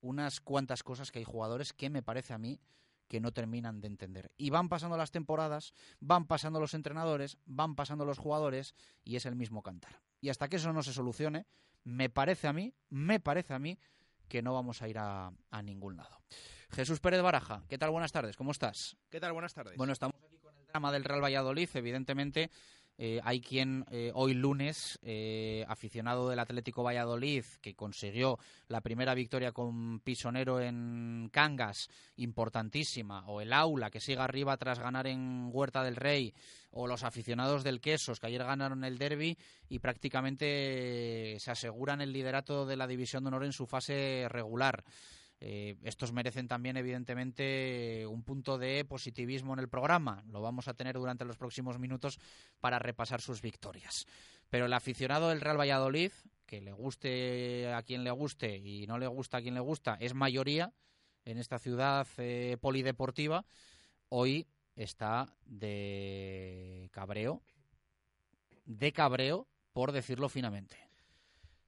unas 0.00 0.40
cuantas 0.40 0.82
cosas 0.82 1.10
que 1.10 1.18
hay 1.18 1.24
jugadores 1.24 1.72
que 1.72 1.90
me 1.90 2.02
parece 2.02 2.32
a 2.32 2.38
mí 2.38 2.60
que 3.06 3.20
no 3.20 3.32
terminan 3.32 3.80
de 3.80 3.88
entender. 3.88 4.32
Y 4.36 4.50
van 4.50 4.68
pasando 4.68 4.96
las 4.96 5.10
temporadas, 5.10 5.72
van 6.00 6.26
pasando 6.26 6.60
los 6.60 6.74
entrenadores, 6.74 7.38
van 7.46 7.74
pasando 7.74 8.04
los 8.04 8.18
jugadores 8.18 8.74
y 9.04 9.16
es 9.16 9.26
el 9.26 9.34
mismo 9.34 9.62
cantar. 9.62 10.00
Y 10.20 10.28
hasta 10.28 10.48
que 10.48 10.56
eso 10.56 10.72
no 10.72 10.82
se 10.82 10.92
solucione, 10.92 11.46
me 11.84 12.10
parece 12.10 12.48
a 12.48 12.52
mí, 12.52 12.74
me 12.90 13.20
parece 13.20 13.54
a 13.54 13.58
mí 13.58 13.78
que 14.28 14.42
no 14.42 14.54
vamos 14.54 14.82
a 14.82 14.88
ir 14.88 14.98
a, 14.98 15.32
a 15.50 15.62
ningún 15.62 15.96
lado. 15.96 16.20
Jesús 16.70 17.00
Pérez 17.00 17.22
Baraja, 17.22 17.64
¿qué 17.68 17.78
tal? 17.78 17.90
Buenas 17.90 18.12
tardes, 18.12 18.36
¿cómo 18.36 18.50
estás? 18.50 18.96
¿Qué 19.08 19.20
tal? 19.20 19.32
Buenas 19.32 19.54
tardes. 19.54 19.76
Bueno, 19.76 19.92
estamos 19.92 20.16
aquí 20.22 20.38
con 20.38 20.54
el 20.56 20.66
drama 20.66 20.92
del 20.92 21.04
Real 21.04 21.22
Valladolid, 21.22 21.68
evidentemente. 21.74 22.50
Eh, 23.00 23.20
hay 23.22 23.40
quien 23.40 23.84
eh, 23.92 24.10
hoy 24.12 24.34
lunes, 24.34 24.98
eh, 25.02 25.64
aficionado 25.68 26.28
del 26.28 26.40
Atlético 26.40 26.82
Valladolid, 26.82 27.44
que 27.60 27.76
consiguió 27.76 28.40
la 28.66 28.80
primera 28.80 29.14
victoria 29.14 29.52
con 29.52 30.00
Pisonero 30.00 30.60
en 30.60 31.30
Cangas, 31.32 31.88
importantísima, 32.16 33.24
o 33.28 33.40
el 33.40 33.52
Aula, 33.52 33.88
que 33.88 34.00
sigue 34.00 34.18
arriba 34.18 34.56
tras 34.56 34.80
ganar 34.80 35.06
en 35.06 35.48
Huerta 35.52 35.84
del 35.84 35.94
Rey, 35.94 36.34
o 36.72 36.88
los 36.88 37.04
aficionados 37.04 37.62
del 37.62 37.80
Quesos, 37.80 38.18
que 38.18 38.26
ayer 38.26 38.42
ganaron 38.42 38.82
el 38.82 38.98
derby 38.98 39.38
y 39.68 39.78
prácticamente 39.78 41.36
se 41.38 41.50
aseguran 41.52 42.00
el 42.00 42.12
liderato 42.12 42.66
de 42.66 42.76
la 42.76 42.88
División 42.88 43.22
de 43.22 43.28
Honor 43.28 43.44
en 43.44 43.52
su 43.52 43.66
fase 43.68 44.26
regular. 44.28 44.82
Eh, 45.40 45.76
estos 45.84 46.12
merecen 46.12 46.48
también, 46.48 46.76
evidentemente, 46.76 48.04
un 48.06 48.22
punto 48.24 48.58
de 48.58 48.84
positivismo 48.84 49.52
en 49.52 49.60
el 49.60 49.68
programa. 49.68 50.24
Lo 50.26 50.42
vamos 50.42 50.66
a 50.68 50.74
tener 50.74 50.96
durante 50.96 51.24
los 51.24 51.36
próximos 51.36 51.78
minutos 51.78 52.18
para 52.60 52.78
repasar 52.78 53.20
sus 53.20 53.40
victorias. 53.40 54.06
Pero 54.50 54.66
el 54.66 54.72
aficionado 54.72 55.28
del 55.28 55.40
Real 55.40 55.60
Valladolid, 55.60 56.10
que 56.46 56.60
le 56.60 56.72
guste 56.72 57.72
a 57.72 57.82
quien 57.82 58.02
le 58.02 58.10
guste 58.10 58.56
y 58.56 58.86
no 58.86 58.98
le 58.98 59.06
gusta 59.06 59.38
a 59.38 59.42
quien 59.42 59.54
le 59.54 59.60
gusta, 59.60 59.96
es 60.00 60.14
mayoría 60.14 60.72
en 61.24 61.38
esta 61.38 61.58
ciudad 61.58 62.06
eh, 62.16 62.56
polideportiva, 62.60 63.44
hoy 64.08 64.48
está 64.74 65.36
de 65.44 66.88
cabreo, 66.90 67.42
de 68.64 68.92
cabreo, 68.92 69.46
por 69.72 69.92
decirlo 69.92 70.28
finamente. 70.28 70.87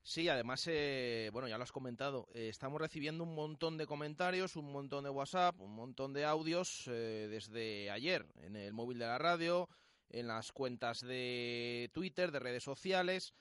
Sí, 0.02 0.28
además, 0.28 0.64
eh, 0.66 1.28
bueno, 1.32 1.46
ya 1.46 1.58
lo 1.58 1.64
has 1.64 1.72
comentado, 1.72 2.26
eh, 2.32 2.48
estamos 2.48 2.80
recibiendo 2.80 3.22
un 3.22 3.34
montón 3.34 3.76
de 3.76 3.86
comentarios, 3.86 4.56
un 4.56 4.72
montón 4.72 5.04
de 5.04 5.10
WhatsApp, 5.10 5.60
un 5.60 5.74
montón 5.74 6.14
de 6.14 6.24
audios 6.24 6.84
eh, 6.86 7.28
desde 7.30 7.90
ayer 7.90 8.26
en 8.36 8.56
el 8.56 8.72
móvil 8.72 8.98
de 8.98 9.06
la 9.06 9.18
radio, 9.18 9.68
en 10.08 10.26
las 10.26 10.52
cuentas 10.52 11.00
de 11.00 11.90
Twitter, 11.92 12.32
de 12.32 12.38
redes 12.38 12.64
sociales. 12.64 13.34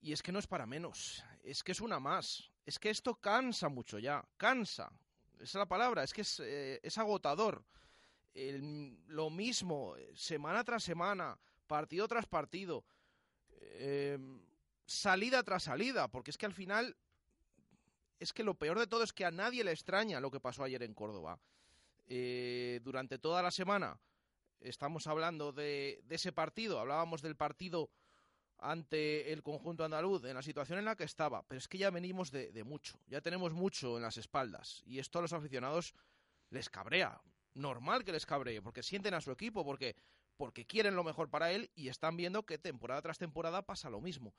Y 0.00 0.12
es 0.12 0.22
que 0.22 0.30
no 0.30 0.38
es 0.38 0.46
para 0.46 0.66
menos, 0.66 1.24
es 1.42 1.64
que 1.64 1.72
es 1.72 1.80
una 1.80 1.98
más, 1.98 2.52
es 2.64 2.78
que 2.78 2.90
esto 2.90 3.16
cansa 3.16 3.68
mucho 3.68 3.98
ya, 3.98 4.24
cansa, 4.36 4.92
esa 5.34 5.42
es 5.42 5.54
la 5.54 5.66
palabra, 5.66 6.04
es 6.04 6.12
que 6.12 6.20
es, 6.20 6.38
es 6.38 6.96
agotador. 6.96 7.64
lo 9.08 9.30
mismo, 9.30 9.96
semana 10.14 10.62
tras 10.62 10.84
semana, 10.84 11.36
partido 11.66 12.06
tras 12.06 12.26
partido 12.26 12.84
salida 14.86 15.42
tras 15.42 15.64
salida, 15.64 16.08
porque 16.08 16.30
es 16.30 16.38
que 16.38 16.46
al 16.46 16.54
final 16.54 16.96
es 18.18 18.32
que 18.32 18.44
lo 18.44 18.54
peor 18.54 18.78
de 18.78 18.86
todo 18.86 19.02
es 19.02 19.12
que 19.12 19.24
a 19.24 19.30
nadie 19.30 19.64
le 19.64 19.72
extraña 19.72 20.20
lo 20.20 20.30
que 20.30 20.40
pasó 20.40 20.64
ayer 20.64 20.82
en 20.82 20.94
Córdoba. 20.94 21.38
Eh, 22.08 22.80
durante 22.82 23.18
toda 23.18 23.42
la 23.42 23.50
semana 23.50 23.98
estamos 24.60 25.06
hablando 25.06 25.52
de, 25.52 26.02
ese 26.08 26.32
partido, 26.32 26.78
hablábamos 26.78 27.20
del 27.20 27.36
partido 27.36 27.90
ante 28.58 29.32
el 29.32 29.42
conjunto 29.42 29.84
andaluz 29.84 30.24
en 30.24 30.34
la 30.34 30.42
situación 30.42 30.78
en 30.78 30.86
la 30.86 30.96
que 30.96 31.04
estaba, 31.04 31.42
pero 31.42 31.58
es 31.58 31.68
que 31.68 31.78
ya 31.78 31.90
venimos 31.90 32.30
de, 32.30 32.52
de 32.52 32.64
mucho, 32.64 32.98
ya 33.06 33.20
tenemos 33.20 33.52
mucho 33.52 33.96
en 33.96 34.02
las 34.02 34.16
espaldas 34.16 34.82
y 34.86 34.98
esto 34.98 35.18
a 35.18 35.22
los 35.22 35.34
aficionados 35.34 35.94
les 36.48 36.70
cabrea, 36.70 37.20
normal 37.54 38.04
que 38.04 38.12
les 38.12 38.24
cabree, 38.24 38.62
porque 38.62 38.82
sienten 38.82 39.12
a 39.12 39.20
su 39.20 39.30
equipo, 39.30 39.62
porque, 39.62 39.94
porque 40.38 40.64
quieren 40.64 40.96
lo 40.96 41.04
mejor 41.04 41.28
para 41.28 41.52
él 41.52 41.70
y 41.74 41.88
están 41.88 42.16
viendo 42.16 42.44
que 42.44 42.56
temporada 42.56 43.02
tras 43.02 43.18
temporada 43.18 43.62
pasa 43.62 43.90
lo 43.90 44.00
mismo 44.00 44.32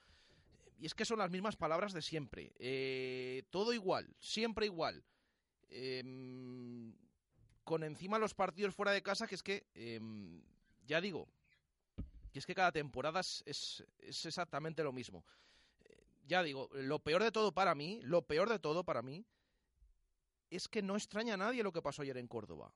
y 0.79 0.85
es 0.85 0.93
que 0.93 1.05
son 1.05 1.19
las 1.19 1.31
mismas 1.31 1.55
palabras 1.55 1.93
de 1.93 2.01
siempre. 2.01 2.53
Eh, 2.59 3.43
todo 3.49 3.73
igual, 3.73 4.15
siempre 4.19 4.67
igual. 4.67 5.03
Em, 5.69 6.93
con 7.63 7.83
encima 7.83 8.19
los 8.19 8.33
partidos 8.33 8.75
fuera 8.75 8.91
de 8.91 9.01
casa, 9.01 9.27
que 9.27 9.35
es 9.35 9.43
que, 9.43 9.65
em, 9.73 10.41
ya 10.85 11.01
digo, 11.01 11.27
que 12.31 12.39
es 12.39 12.45
que 12.45 12.55
cada 12.55 12.71
temporada 12.71 13.19
es, 13.19 13.83
exactamente 14.01 14.83
lo 14.83 14.93
mismo. 14.93 15.25
Eh, 15.81 16.05
ya 16.27 16.43
digo, 16.43 16.69
lo 16.73 16.99
peor 16.99 17.23
de 17.23 17.31
todo 17.31 17.51
para 17.51 17.73
mí, 17.73 17.99
lo 18.03 18.21
peor 18.21 18.49
de 18.49 18.59
todo 18.59 18.83
para 18.83 19.01
mí, 19.01 19.25
es 20.49 20.67
que 20.67 20.81
no 20.81 20.95
extraña 20.95 21.33
a 21.33 21.37
nadie 21.37 21.63
lo 21.63 21.73
que 21.73 21.81
pasó 21.81 22.03
ayer 22.03 22.17
en 22.17 22.27
Córdoba. 22.27 22.71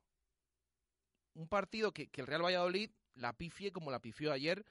Un 1.36 1.48
partido 1.48 1.94
que, 1.94 2.10
que 2.10 2.22
el 2.22 2.28
Real 2.28 2.44
Valladolid 2.44 2.90
la 3.16 3.34
pifie 3.34 3.72
como 3.72 3.92
la 3.92 4.00
pifió 4.00 4.32
ayer, 4.32 4.66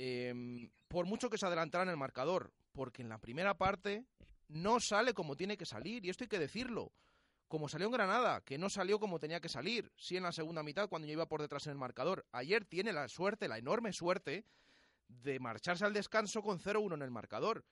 Em, 0.00 0.70
por 0.86 1.06
mucho 1.06 1.28
que 1.28 1.38
se 1.38 1.46
adelantara 1.46 1.82
en 1.82 1.90
el 1.90 1.96
marcador, 1.96 2.52
porque 2.72 3.02
en 3.02 3.08
la 3.08 3.18
primera 3.18 3.58
parte 3.58 4.04
no 4.46 4.78
sale 4.78 5.12
como 5.12 5.34
tiene 5.34 5.56
que 5.56 5.66
salir, 5.66 6.06
y 6.06 6.08
esto 6.08 6.22
hay 6.22 6.28
que 6.28 6.38
decirlo. 6.38 6.92
Como 7.48 7.68
salió 7.68 7.88
en 7.88 7.94
Granada, 7.94 8.40
que 8.42 8.58
no 8.58 8.70
salió 8.70 9.00
como 9.00 9.18
tenía 9.18 9.40
que 9.40 9.48
salir, 9.48 9.90
sí 9.96 10.16
en 10.16 10.22
la 10.22 10.30
segunda 10.30 10.62
mitad 10.62 10.88
cuando 10.88 11.08
yo 11.08 11.14
iba 11.14 11.26
por 11.26 11.42
detrás 11.42 11.66
en 11.66 11.72
el 11.72 11.78
marcador. 11.78 12.24
Ayer 12.30 12.64
tiene 12.64 12.92
la 12.92 13.08
suerte, 13.08 13.48
la 13.48 13.58
enorme 13.58 13.92
suerte, 13.92 14.44
de 15.08 15.40
marcharse 15.40 15.84
al 15.84 15.94
descanso 15.94 16.44
con 16.44 16.60
0-1 16.60 16.94
en 16.94 17.02
el 17.02 17.10
marcador. 17.10 17.64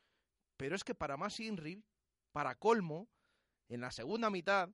Pero 0.56 0.74
es 0.74 0.82
que 0.82 0.96
para 0.96 1.16
más 1.16 1.38
Inri, 1.38 1.84
para 2.32 2.56
colmo, 2.56 3.06
en 3.68 3.80
la 3.80 3.92
segunda 3.92 4.30
mitad, 4.30 4.68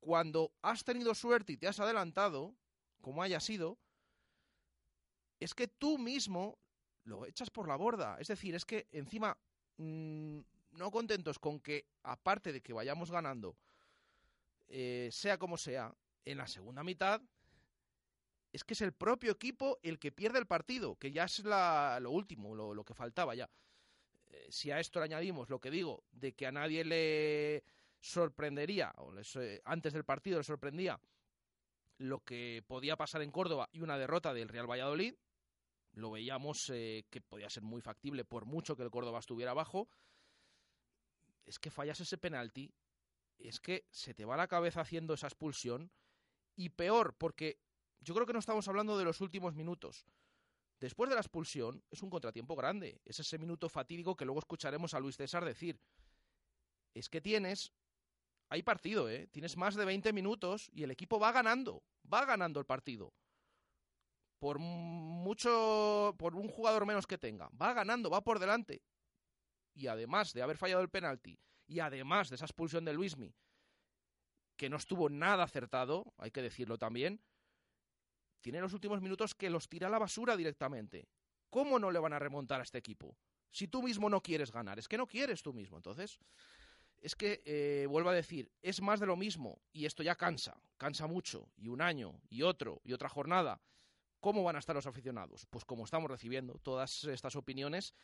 cuando 0.00 0.52
has 0.60 0.84
tenido 0.84 1.14
suerte 1.14 1.54
y 1.54 1.56
te 1.56 1.68
has 1.68 1.80
adelantado, 1.80 2.54
como 3.00 3.22
haya 3.22 3.40
sido, 3.40 3.78
es 5.40 5.54
que 5.54 5.68
tú 5.68 5.98
mismo 5.98 6.58
lo 7.04 7.26
echas 7.26 7.50
por 7.50 7.68
la 7.68 7.76
borda. 7.76 8.16
Es 8.20 8.28
decir, 8.28 8.54
es 8.54 8.64
que 8.64 8.86
encima, 8.92 9.36
mm, 9.76 10.40
no 10.72 10.90
contentos 10.90 11.38
con 11.38 11.60
que, 11.60 11.86
aparte 12.02 12.52
de 12.52 12.60
que 12.60 12.72
vayamos 12.72 13.10
ganando, 13.10 13.56
eh, 14.68 15.08
sea 15.10 15.38
como 15.38 15.56
sea, 15.56 15.94
en 16.24 16.38
la 16.38 16.46
segunda 16.46 16.84
mitad, 16.84 17.22
es 18.52 18.64
que 18.64 18.74
es 18.74 18.80
el 18.82 18.92
propio 18.92 19.32
equipo 19.32 19.78
el 19.82 19.98
que 19.98 20.12
pierde 20.12 20.38
el 20.38 20.46
partido, 20.46 20.96
que 20.96 21.10
ya 21.10 21.24
es 21.24 21.42
lo 21.44 22.10
último, 22.10 22.54
lo, 22.54 22.84
que 22.84 22.94
faltaba 22.94 23.34
ya. 23.34 23.48
Eh, 24.26 24.46
si 24.50 24.70
a 24.70 24.78
esto 24.78 24.98
le 24.98 25.06
añadimos 25.06 25.48
lo 25.48 25.58
que 25.58 25.70
digo, 25.70 26.04
de 26.12 26.32
que 26.34 26.46
a 26.46 26.52
nadie 26.52 26.84
le 26.84 27.64
sorprendería, 28.00 28.92
o 28.98 29.12
eh, 29.18 29.60
antes 29.64 29.92
del 29.92 30.04
partido 30.04 30.38
le 30.38 30.44
sorprendía, 30.44 31.00
lo 31.98 32.20
que 32.20 32.62
podía 32.66 32.96
pasar 32.96 33.22
en 33.22 33.30
Córdoba 33.30 33.68
y 33.72 33.80
una 33.80 33.98
derrota 33.98 34.32
del 34.32 34.48
Real 34.48 34.70
Valladolid, 34.70 35.14
lo 35.98 36.12
veíamos 36.12 36.70
eh, 36.70 37.06
que 37.10 37.20
podía 37.20 37.50
ser 37.50 37.62
muy 37.62 37.80
factible 37.80 38.24
por 38.24 38.46
mucho 38.46 38.76
que 38.76 38.82
el 38.82 38.90
Córdoba 38.90 39.18
estuviera 39.18 39.50
abajo. 39.50 39.88
es 41.44 41.58
que 41.58 41.70
fallas 41.70 42.00
ese 42.00 42.18
penalti, 42.18 42.72
es 43.38 43.60
que 43.60 43.86
se 43.90 44.14
te 44.14 44.24
va 44.24 44.36
la 44.36 44.48
cabeza 44.48 44.82
haciendo 44.82 45.14
esa 45.14 45.26
expulsión 45.26 45.90
y 46.56 46.70
peor, 46.70 47.16
porque 47.16 47.60
yo 48.00 48.14
creo 48.14 48.26
que 48.26 48.32
no 48.32 48.38
estamos 48.38 48.68
hablando 48.68 48.98
de 48.98 49.04
los 49.04 49.20
últimos 49.20 49.54
minutos. 49.54 50.06
Después 50.78 51.08
de 51.08 51.14
la 51.14 51.20
expulsión 51.20 51.82
es 51.90 52.02
un 52.02 52.10
contratiempo 52.10 52.54
grande, 52.54 53.00
es 53.04 53.18
ese 53.18 53.38
minuto 53.38 53.68
fatídico 53.68 54.16
que 54.16 54.24
luego 54.24 54.40
escucharemos 54.40 54.94
a 54.94 55.00
Luis 55.00 55.16
César 55.16 55.44
decir. 55.44 55.80
Es 56.94 57.08
que 57.08 57.20
tienes, 57.20 57.72
hay 58.48 58.62
partido, 58.62 59.08
¿eh? 59.08 59.26
Tienes 59.28 59.56
más 59.56 59.74
de 59.74 59.84
20 59.84 60.12
minutos 60.12 60.70
y 60.72 60.84
el 60.84 60.90
equipo 60.90 61.18
va 61.18 61.32
ganando, 61.32 61.82
va 62.12 62.24
ganando 62.24 62.60
el 62.60 62.66
partido. 62.66 63.12
Por 64.38 64.58
mucho, 64.58 66.14
por 66.18 66.34
un 66.34 66.48
jugador 66.48 66.86
menos 66.86 67.06
que 67.06 67.18
tenga, 67.18 67.50
va 67.60 67.72
ganando, 67.72 68.10
va 68.10 68.22
por 68.22 68.38
delante. 68.38 68.82
Y 69.74 69.88
además 69.88 70.32
de 70.32 70.42
haber 70.42 70.56
fallado 70.56 70.82
el 70.82 70.90
penalti, 70.90 71.38
y 71.66 71.80
además 71.80 72.28
de 72.28 72.36
esa 72.36 72.44
expulsión 72.44 72.84
de 72.84 72.92
Luismi, 72.92 73.34
que 74.56 74.68
no 74.68 74.76
estuvo 74.76 75.08
nada 75.08 75.44
acertado, 75.44 76.14
hay 76.18 76.30
que 76.30 76.42
decirlo 76.42 76.78
también, 76.78 77.20
tiene 78.40 78.60
los 78.60 78.72
últimos 78.72 79.00
minutos 79.00 79.34
que 79.34 79.50
los 79.50 79.68
tira 79.68 79.88
a 79.88 79.90
la 79.90 79.98
basura 79.98 80.36
directamente. 80.36 81.08
¿Cómo 81.50 81.78
no 81.78 81.90
le 81.90 81.98
van 81.98 82.12
a 82.12 82.18
remontar 82.18 82.60
a 82.60 82.62
este 82.62 82.78
equipo? 82.78 83.16
Si 83.50 83.68
tú 83.68 83.82
mismo 83.82 84.08
no 84.08 84.22
quieres 84.22 84.52
ganar, 84.52 84.78
es 84.78 84.88
que 84.88 84.98
no 84.98 85.06
quieres 85.06 85.42
tú 85.42 85.52
mismo. 85.52 85.76
Entonces, 85.76 86.18
es 87.00 87.14
que, 87.14 87.42
eh, 87.44 87.86
vuelvo 87.88 88.10
a 88.10 88.14
decir, 88.14 88.50
es 88.62 88.80
más 88.80 89.00
de 89.00 89.06
lo 89.06 89.16
mismo 89.16 89.60
y 89.72 89.86
esto 89.86 90.02
ya 90.02 90.14
cansa, 90.16 90.60
cansa 90.76 91.06
mucho, 91.06 91.48
y 91.56 91.68
un 91.68 91.80
año, 91.80 92.20
y 92.28 92.42
otro, 92.42 92.80
y 92.84 92.92
otra 92.92 93.08
jornada. 93.08 93.60
¿Cómo 94.20 94.42
van 94.42 94.56
a 94.56 94.58
estar 94.58 94.74
los 94.74 94.86
aficionados? 94.86 95.46
Pues 95.50 95.64
como 95.64 95.84
estamos 95.84 96.10
recibiendo 96.10 96.58
todas 96.62 97.04
estas 97.04 97.36
opiniones, 97.36 97.94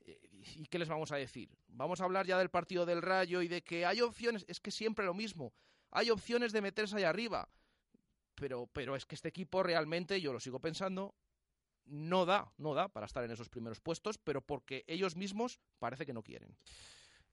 eh, 0.00 0.18
¿y 0.56 0.66
qué 0.66 0.78
les 0.78 0.88
vamos 0.88 1.12
a 1.12 1.16
decir? 1.16 1.50
Vamos 1.68 2.00
a 2.00 2.04
hablar 2.04 2.26
ya 2.26 2.38
del 2.38 2.50
partido 2.50 2.84
del 2.86 3.02
Rayo 3.02 3.42
y 3.42 3.48
de 3.48 3.62
que 3.62 3.86
hay 3.86 4.00
opciones, 4.00 4.44
es 4.48 4.60
que 4.60 4.70
siempre 4.70 5.04
lo 5.04 5.14
mismo, 5.14 5.52
hay 5.90 6.10
opciones 6.10 6.52
de 6.52 6.60
meterse 6.60 6.96
ahí 6.96 7.04
arriba 7.04 7.48
pero, 8.34 8.66
pero 8.72 8.96
es 8.96 9.06
que 9.06 9.14
este 9.14 9.28
equipo 9.28 9.62
realmente, 9.62 10.20
yo 10.20 10.32
lo 10.32 10.40
sigo 10.40 10.58
pensando, 10.60 11.14
no 11.84 12.24
da, 12.26 12.52
no 12.58 12.74
da 12.74 12.88
para 12.88 13.06
estar 13.06 13.24
en 13.24 13.30
esos 13.30 13.48
primeros 13.48 13.80
puestos, 13.80 14.18
pero 14.18 14.40
porque 14.40 14.84
ellos 14.88 15.16
mismos 15.16 15.60
parece 15.78 16.06
que 16.06 16.12
no 16.12 16.22
quieren. 16.22 16.56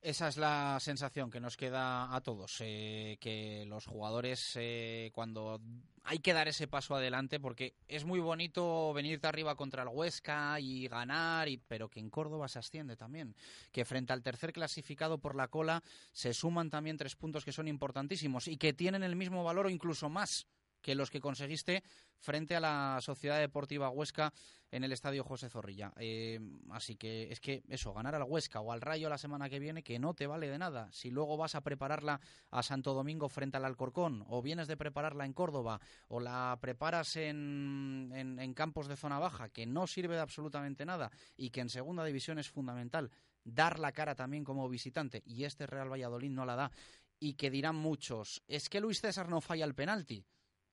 Esa 0.02 0.30
es 0.30 0.38
la 0.38 0.78
sensación 0.80 1.30
que 1.30 1.42
nos 1.42 1.58
queda 1.58 2.16
a 2.16 2.22
todos, 2.22 2.58
eh, 2.62 3.18
que 3.20 3.66
los 3.68 3.86
jugadores 3.86 4.54
eh, 4.56 5.12
cuando 5.14 5.60
hay 6.06 6.20
que 6.20 6.32
dar 6.32 6.48
ese 6.48 6.70
paso 6.70 6.96
adelante, 6.96 7.38
porque 7.38 7.76
es 7.86 8.06
muy 8.06 8.22
bonito 8.22 8.94
venirte 8.94 9.28
arriba 9.28 9.56
contra 9.56 9.84
el 9.84 9.90
Huesca 9.90 10.58
y 10.62 10.88
ganar, 10.88 11.50
y, 11.50 11.58
pero 11.58 11.90
que 11.90 12.00
en 12.00 12.10
Córdoba 12.10 12.48
se 12.48 12.60
asciende 12.60 12.96
también, 12.96 13.36
que 13.74 13.84
frente 13.84 14.14
al 14.14 14.24
tercer 14.24 14.54
clasificado 14.54 15.18
por 15.18 15.36
la 15.36 15.50
cola 15.50 15.84
se 16.14 16.34
suman 16.34 16.70
también 16.70 16.96
tres 16.96 17.18
puntos 17.18 17.44
que 17.44 17.52
son 17.52 17.68
importantísimos 17.68 18.48
y 18.48 18.56
que 18.56 18.72
tienen 18.72 19.04
el 19.04 19.18
mismo 19.18 19.44
valor 19.44 19.66
o 19.66 19.70
incluso 19.70 20.08
más 20.08 20.48
que 20.82 20.96
los 20.96 21.10
que 21.10 21.20
conseguiste 21.20 21.84
frente 22.18 22.56
a 22.56 22.60
la 22.60 23.00
Sociedad 23.02 23.40
Deportiva 23.40 23.90
Huesca 23.90 24.34
en 24.72 24.84
el 24.84 24.92
Estadio 24.92 25.24
José 25.24 25.50
Zorrilla. 25.50 25.92
Eh, 25.98 26.40
así 26.70 26.96
que 26.96 27.32
es 27.32 27.40
que 27.40 27.64
eso, 27.70 27.94
ganar 27.94 28.16
al 28.16 28.24
Huesca 28.24 28.60
o 28.62 28.72
al 28.72 28.82
Rayo 28.82 29.10
la 29.10 29.18
semana 29.18 29.50
que 29.50 29.60
viene, 29.60 29.84
que 29.84 30.00
no 30.00 30.14
te 30.14 30.28
vale 30.28 30.50
de 30.50 30.58
nada. 30.58 30.90
Si 30.92 31.10
luego 31.10 31.38
vas 31.38 31.56
a 31.56 31.62
prepararla 31.62 32.20
a 32.52 32.64
Santo 32.64 32.94
Domingo 32.94 33.30
frente 33.30 33.58
al 33.58 33.66
Alcorcón, 33.66 34.26
o 34.28 34.42
vienes 34.42 34.68
de 34.68 34.78
prepararla 34.78 35.26
en 35.26 35.34
Córdoba, 35.34 35.80
o 36.08 36.20
la 36.20 36.58
preparas 36.62 37.16
en, 37.16 38.12
en 38.14 38.54
campos 38.54 38.88
de 38.88 38.98
zona 38.98 39.20
baja, 39.20 39.50
que 39.50 39.66
no 39.66 39.88
sirve 39.88 40.16
de 40.16 40.22
absolutamente 40.22 40.86
nada 40.86 41.12
y 41.36 41.50
que 41.50 41.62
en 41.62 41.70
segunda 41.70 42.04
división 42.04 42.38
es 42.38 42.50
fundamental 42.50 43.12
dar 43.44 43.80
la 43.80 43.92
cara 43.92 44.16
también 44.16 44.44
como 44.44 44.70
visitante, 44.70 45.24
y 45.26 45.44
este 45.44 45.66
Real 45.66 45.92
Valladolid 45.92 46.30
no 46.30 46.46
la 46.46 46.56
da. 46.56 46.72
Y 47.20 47.34
que 47.34 47.50
dirán 47.50 47.76
muchos, 47.76 48.42
es 48.48 48.70
que 48.70 48.80
Luis 48.80 49.02
César 49.02 49.28
no 49.28 49.42
falla 49.42 49.66
el 49.66 49.76
penalti. 49.76 50.26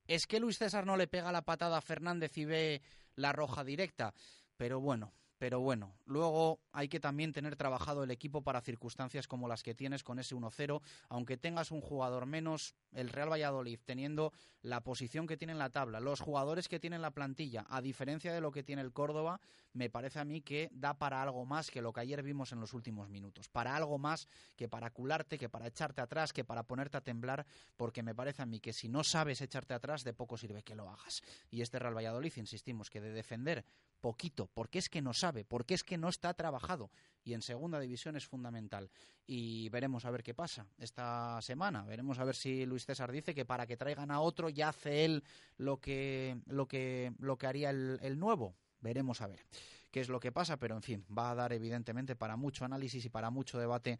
Es 0.07 0.27
que 0.27 0.39
Luis 0.39 0.57
César 0.57 0.85
no 0.85 0.97
le 0.97 1.07
pega 1.07 1.31
la 1.31 1.43
patada 1.43 1.77
a 1.77 1.81
Fernández 1.81 2.37
y 2.37 2.45
ve 2.45 2.81
la 3.15 3.33
roja 3.33 3.63
directa. 3.63 4.13
Pero 4.55 4.79
bueno, 4.79 5.13
pero 5.37 5.59
bueno, 5.59 5.95
luego 6.05 6.59
hay 6.71 6.87
que 6.87 6.99
también 6.99 7.33
tener 7.33 7.55
trabajado 7.55 8.03
el 8.03 8.11
equipo 8.11 8.43
para 8.43 8.61
circunstancias 8.61 9.27
como 9.27 9.47
las 9.47 9.63
que 9.63 9.75
tienes 9.75 10.03
con 10.03 10.19
ese 10.19 10.35
1-0, 10.35 10.81
aunque 11.09 11.37
tengas 11.37 11.71
un 11.71 11.81
jugador 11.81 12.25
menos, 12.25 12.75
el 12.91 13.09
Real 13.09 13.31
Valladolid 13.31 13.79
teniendo 13.85 14.33
la 14.61 14.83
posición 14.83 15.27
que 15.27 15.37
tiene 15.37 15.53
en 15.53 15.59
la 15.59 15.69
tabla, 15.69 15.99
los 15.99 16.19
jugadores 16.19 16.67
que 16.67 16.79
tiene 16.79 16.95
en 16.95 17.01
la 17.01 17.11
plantilla, 17.11 17.65
a 17.69 17.81
diferencia 17.81 18.33
de 18.33 18.41
lo 18.41 18.51
que 18.51 18.63
tiene 18.63 18.81
el 18.81 18.91
Córdoba, 18.91 19.39
me 19.73 19.89
parece 19.89 20.19
a 20.19 20.25
mí 20.25 20.41
que 20.41 20.69
da 20.73 20.97
para 20.97 21.21
algo 21.21 21.45
más 21.45 21.69
que 21.69 21.81
lo 21.81 21.93
que 21.93 22.01
ayer 22.01 22.23
vimos 22.23 22.51
en 22.51 22.59
los 22.59 22.73
últimos 22.73 23.09
minutos, 23.09 23.47
para 23.49 23.75
algo 23.75 23.97
más 23.97 24.27
que 24.55 24.67
para 24.67 24.89
cularte, 24.89 25.37
que 25.37 25.49
para 25.49 25.67
echarte 25.67 26.01
atrás, 26.01 26.33
que 26.33 26.43
para 26.43 26.63
ponerte 26.63 26.97
a 26.97 27.01
temblar, 27.01 27.45
porque 27.75 28.01
me 28.01 28.15
parece 28.15 28.41
a 28.41 28.45
mí 28.45 28.59
que 28.59 28.73
si 28.73 28.89
no 28.89 29.03
sabes 29.03 29.41
echarte 29.41 29.73
atrás, 29.73 30.03
de 30.03 30.13
poco 30.13 30.37
sirve 30.37 30.63
que 30.63 30.75
lo 30.75 30.89
hagas. 30.89 31.21
Y 31.49 31.61
este 31.61 31.79
Real 31.79 31.95
Valladolid, 31.95 32.33
insistimos, 32.37 32.89
que 32.89 33.01
de 33.01 33.11
defender 33.11 33.65
poquito, 34.01 34.49
porque 34.53 34.79
es 34.79 34.89
que 34.89 35.01
no 35.01 35.13
sabe, 35.13 35.45
porque 35.45 35.73
es 35.73 35.83
que 35.83 35.97
no 35.97 36.09
está 36.09 36.33
trabajado 36.33 36.91
y 37.23 37.33
en 37.33 37.41
segunda 37.41 37.79
división 37.79 38.15
es 38.15 38.25
fundamental. 38.25 38.89
Y 39.25 39.69
veremos 39.69 40.05
a 40.05 40.11
ver 40.11 40.23
qué 40.23 40.33
pasa 40.33 40.65
esta 40.77 41.41
semana, 41.41 41.83
veremos 41.83 42.19
a 42.19 42.23
ver 42.23 42.35
si 42.35 42.65
Luis 42.65 42.85
César 42.85 43.11
dice 43.11 43.35
que 43.35 43.45
para 43.45 43.67
que 43.67 43.77
traigan 43.77 44.11
a 44.11 44.21
otro 44.21 44.49
ya 44.49 44.69
hace 44.69 45.05
él 45.05 45.23
lo 45.57 45.79
que, 45.81 46.37
lo 46.45 46.67
que, 46.67 47.13
lo 47.19 47.37
que 47.37 47.47
haría 47.47 47.69
el, 47.69 47.99
el 48.01 48.19
nuevo. 48.19 48.55
Veremos 48.79 49.21
a 49.21 49.27
ver 49.27 49.43
qué 49.91 49.99
es 49.99 50.09
lo 50.09 50.19
que 50.19 50.31
pasa, 50.31 50.57
pero 50.57 50.75
en 50.75 50.83
fin, 50.83 51.05
va 51.15 51.31
a 51.31 51.35
dar 51.35 51.51
evidentemente 51.51 52.15
para 52.15 52.37
mucho 52.37 52.63
análisis 52.63 53.03
y 53.05 53.09
para 53.09 53.29
mucho 53.29 53.59
debate 53.59 53.99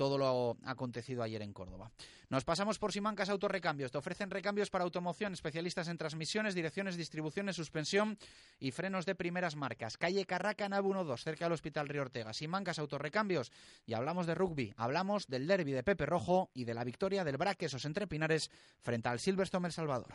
todo 0.00 0.16
lo 0.16 0.56
acontecido 0.64 1.22
ayer 1.22 1.42
en 1.42 1.52
Córdoba. 1.52 1.90
Nos 2.30 2.42
pasamos 2.42 2.78
por 2.78 2.90
Simancas 2.90 3.28
Autorrecambios. 3.28 3.90
Te 3.90 3.98
ofrecen 3.98 4.30
recambios 4.30 4.70
para 4.70 4.82
automoción, 4.82 5.34
especialistas 5.34 5.88
en 5.88 5.98
transmisiones, 5.98 6.54
direcciones, 6.54 6.96
distribuciones, 6.96 7.54
suspensión 7.54 8.16
y 8.58 8.70
frenos 8.70 9.04
de 9.04 9.14
primeras 9.14 9.56
marcas. 9.56 9.98
Calle 9.98 10.24
Carraca, 10.24 10.70
Nave 10.70 10.88
12, 10.88 11.22
cerca 11.22 11.44
del 11.44 11.52
Hospital 11.52 11.86
Río 11.86 12.00
Ortega. 12.00 12.32
Simancas 12.32 12.78
Autorrecambios. 12.78 13.52
Y 13.84 13.92
hablamos 13.92 14.26
de 14.26 14.34
rugby, 14.34 14.72
hablamos 14.78 15.26
del 15.26 15.46
derby 15.46 15.72
de 15.72 15.82
Pepe 15.82 16.06
Rojo 16.06 16.50
y 16.54 16.64
de 16.64 16.72
la 16.72 16.84
victoria 16.84 17.22
del 17.22 17.36
Braquesos 17.36 17.84
entre 17.84 18.06
Pinares 18.06 18.50
frente 18.80 19.10
al 19.10 19.20
Silverstone 19.20 19.66
El 19.66 19.72
Salvador. 19.74 20.14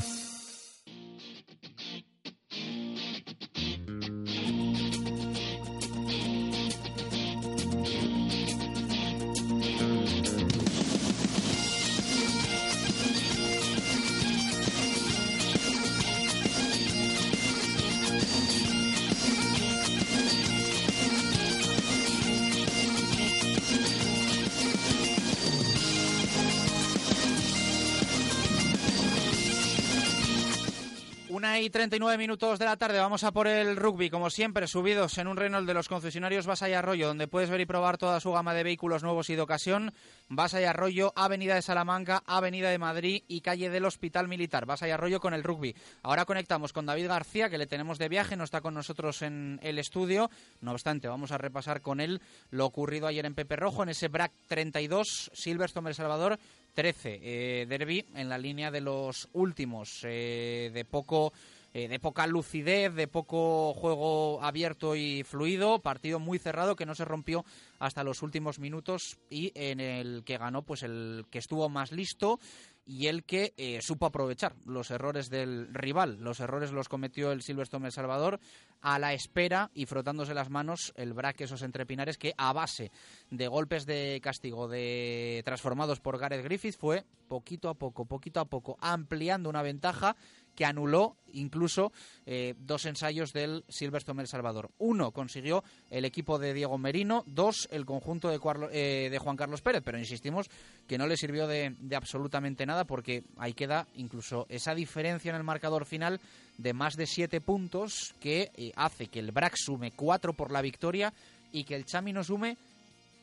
Una 31.41 31.59
y 31.59 31.71
39 31.71 32.19
minutos 32.19 32.59
de 32.59 32.65
la 32.65 32.77
tarde, 32.77 32.99
vamos 32.99 33.23
a 33.23 33.31
por 33.31 33.47
el 33.47 33.75
rugby, 33.75 34.11
como 34.11 34.29
siempre, 34.29 34.67
subidos 34.67 35.17
en 35.17 35.27
un 35.27 35.37
Renault 35.37 35.65
de 35.65 35.73
los 35.73 35.87
concesionarios 35.87 36.45
Basa 36.45 36.69
y 36.69 36.73
Arroyo, 36.73 37.07
donde 37.07 37.27
puedes 37.27 37.49
ver 37.49 37.61
y 37.61 37.65
probar 37.65 37.97
toda 37.97 38.19
su 38.19 38.31
gama 38.31 38.53
de 38.53 38.63
vehículos 38.63 39.01
nuevos 39.01 39.27
y 39.31 39.35
de 39.35 39.41
ocasión. 39.41 39.91
Basa 40.29 40.61
y 40.61 40.65
Arroyo, 40.65 41.13
Avenida 41.15 41.55
de 41.55 41.63
Salamanca, 41.63 42.21
Avenida 42.27 42.69
de 42.69 42.77
Madrid 42.77 43.23
y 43.27 43.41
calle 43.41 43.71
del 43.71 43.85
Hospital 43.85 44.27
Militar. 44.27 44.67
Basa 44.67 44.87
y 44.87 44.91
Arroyo 44.91 45.19
con 45.19 45.33
el 45.33 45.43
rugby. 45.43 45.75
Ahora 46.03 46.25
conectamos 46.25 46.73
con 46.73 46.85
David 46.85 47.07
García, 47.07 47.49
que 47.49 47.57
le 47.57 47.65
tenemos 47.65 47.97
de 47.97 48.07
viaje, 48.07 48.35
no 48.35 48.43
está 48.43 48.61
con 48.61 48.75
nosotros 48.75 49.23
en 49.23 49.59
el 49.63 49.79
estudio. 49.79 50.29
No 50.59 50.73
obstante, 50.73 51.07
vamos 51.07 51.31
a 51.31 51.39
repasar 51.39 51.81
con 51.81 52.01
él 52.01 52.21
lo 52.51 52.67
ocurrido 52.67 53.07
ayer 53.07 53.25
en 53.25 53.33
Pepe 53.33 53.55
Rojo, 53.55 53.81
en 53.81 53.89
ese 53.89 54.09
BRAC 54.09 54.31
32, 54.47 55.31
Silverstone 55.33 55.89
El 55.89 55.95
Salvador. 55.95 56.37
13. 56.73 57.19
Eh, 57.21 57.65
derby 57.67 58.05
en 58.15 58.29
la 58.29 58.37
línea 58.37 58.71
de 58.71 58.81
los 58.81 59.29
últimos, 59.33 59.99
eh, 60.03 60.71
de 60.73 60.85
poco 60.85 61.33
eh, 61.73 61.87
de 61.87 61.99
poca 61.99 62.27
lucidez, 62.27 62.93
de 62.93 63.07
poco 63.07 63.73
juego 63.73 64.43
abierto 64.43 64.93
y 64.97 65.23
fluido, 65.23 65.79
partido 65.79 66.19
muy 66.19 66.37
cerrado 66.37 66.75
que 66.75 66.85
no 66.85 66.95
se 66.95 67.05
rompió 67.05 67.45
hasta 67.79 68.03
los 68.03 68.23
últimos 68.23 68.59
minutos 68.59 69.17
y 69.29 69.53
en 69.55 69.79
el 69.79 70.23
que 70.25 70.37
ganó 70.37 70.63
pues 70.63 70.83
el 70.83 71.23
que 71.31 71.39
estuvo 71.39 71.69
más 71.69 71.93
listo 71.93 72.41
y 72.85 73.07
el 73.07 73.23
que 73.23 73.53
eh, 73.57 73.79
supo 73.81 74.05
aprovechar 74.05 74.55
los 74.65 74.91
errores 74.91 75.29
del 75.29 75.73
rival. 75.73 76.17
Los 76.19 76.39
errores 76.39 76.71
los 76.71 76.89
cometió 76.89 77.31
el 77.31 77.41
Silverstone 77.41 77.85
El 77.85 77.91
Salvador 77.91 78.39
a 78.81 78.97
la 78.99 79.13
espera 79.13 79.69
y 79.73 79.85
frotándose 79.85 80.33
las 80.33 80.49
manos 80.49 80.91
el 80.95 81.13
braque 81.13 81.43
esos 81.43 81.61
entrepinares 81.61 82.17
que 82.17 82.33
a 82.37 82.51
base 82.53 82.91
de 83.29 83.47
golpes 83.47 83.85
de 83.85 84.19
castigo 84.23 84.67
de 84.67 85.41
transformados 85.45 85.99
por 85.99 86.17
Gareth 86.17 86.43
Griffith 86.43 86.77
fue 86.77 87.05
poquito 87.27 87.69
a 87.69 87.75
poco, 87.75 88.05
poquito 88.05 88.39
a 88.39 88.45
poco 88.45 88.77
ampliando 88.81 89.49
una 89.49 89.61
ventaja 89.61 90.15
que 90.55 90.65
anuló 90.65 91.15
incluso 91.33 91.91
eh, 92.25 92.55
dos 92.59 92.85
ensayos 92.85 93.33
del 93.33 93.63
Silverstone 93.69 94.21
El 94.21 94.27
Salvador. 94.27 94.69
Uno 94.77 95.11
consiguió 95.11 95.63
el 95.89 96.05
equipo 96.05 96.39
de 96.39 96.53
Diego 96.53 96.77
Merino, 96.77 97.23
dos 97.25 97.67
el 97.71 97.85
conjunto 97.85 98.29
de, 98.29 98.39
eh, 98.71 99.09
de 99.09 99.19
Juan 99.19 99.37
Carlos 99.37 99.61
Pérez, 99.61 99.81
pero 99.83 99.97
insistimos 99.97 100.49
que 100.87 100.97
no 100.97 101.07
le 101.07 101.17
sirvió 101.17 101.47
de, 101.47 101.75
absolutamente 101.95 102.65
nada 102.65 102.85
porque 102.85 103.23
ahí 103.37 103.53
queda 103.53 103.87
incluso 103.95 104.45
esa 104.49 104.75
diferencia 104.75 105.29
en 105.29 105.35
el 105.35 105.43
marcador 105.43 105.85
final 105.85 106.19
de 106.57 106.73
más 106.73 106.95
de 106.95 107.07
siete 107.07 107.41
puntos 107.41 108.13
que 108.19 108.51
eh, 108.55 108.71
hace 108.75 109.07
que 109.07 109.19
el 109.19 109.31
BRAC 109.31 109.55
sume 109.55 109.91
cuatro 109.91 110.33
por 110.33 110.51
la 110.51 110.61
victoria 110.61 111.13
y 111.51 111.63
que 111.63 111.75
el 111.75 111.85
Chami 111.85 112.13
no 112.13 112.23
sume 112.23 112.57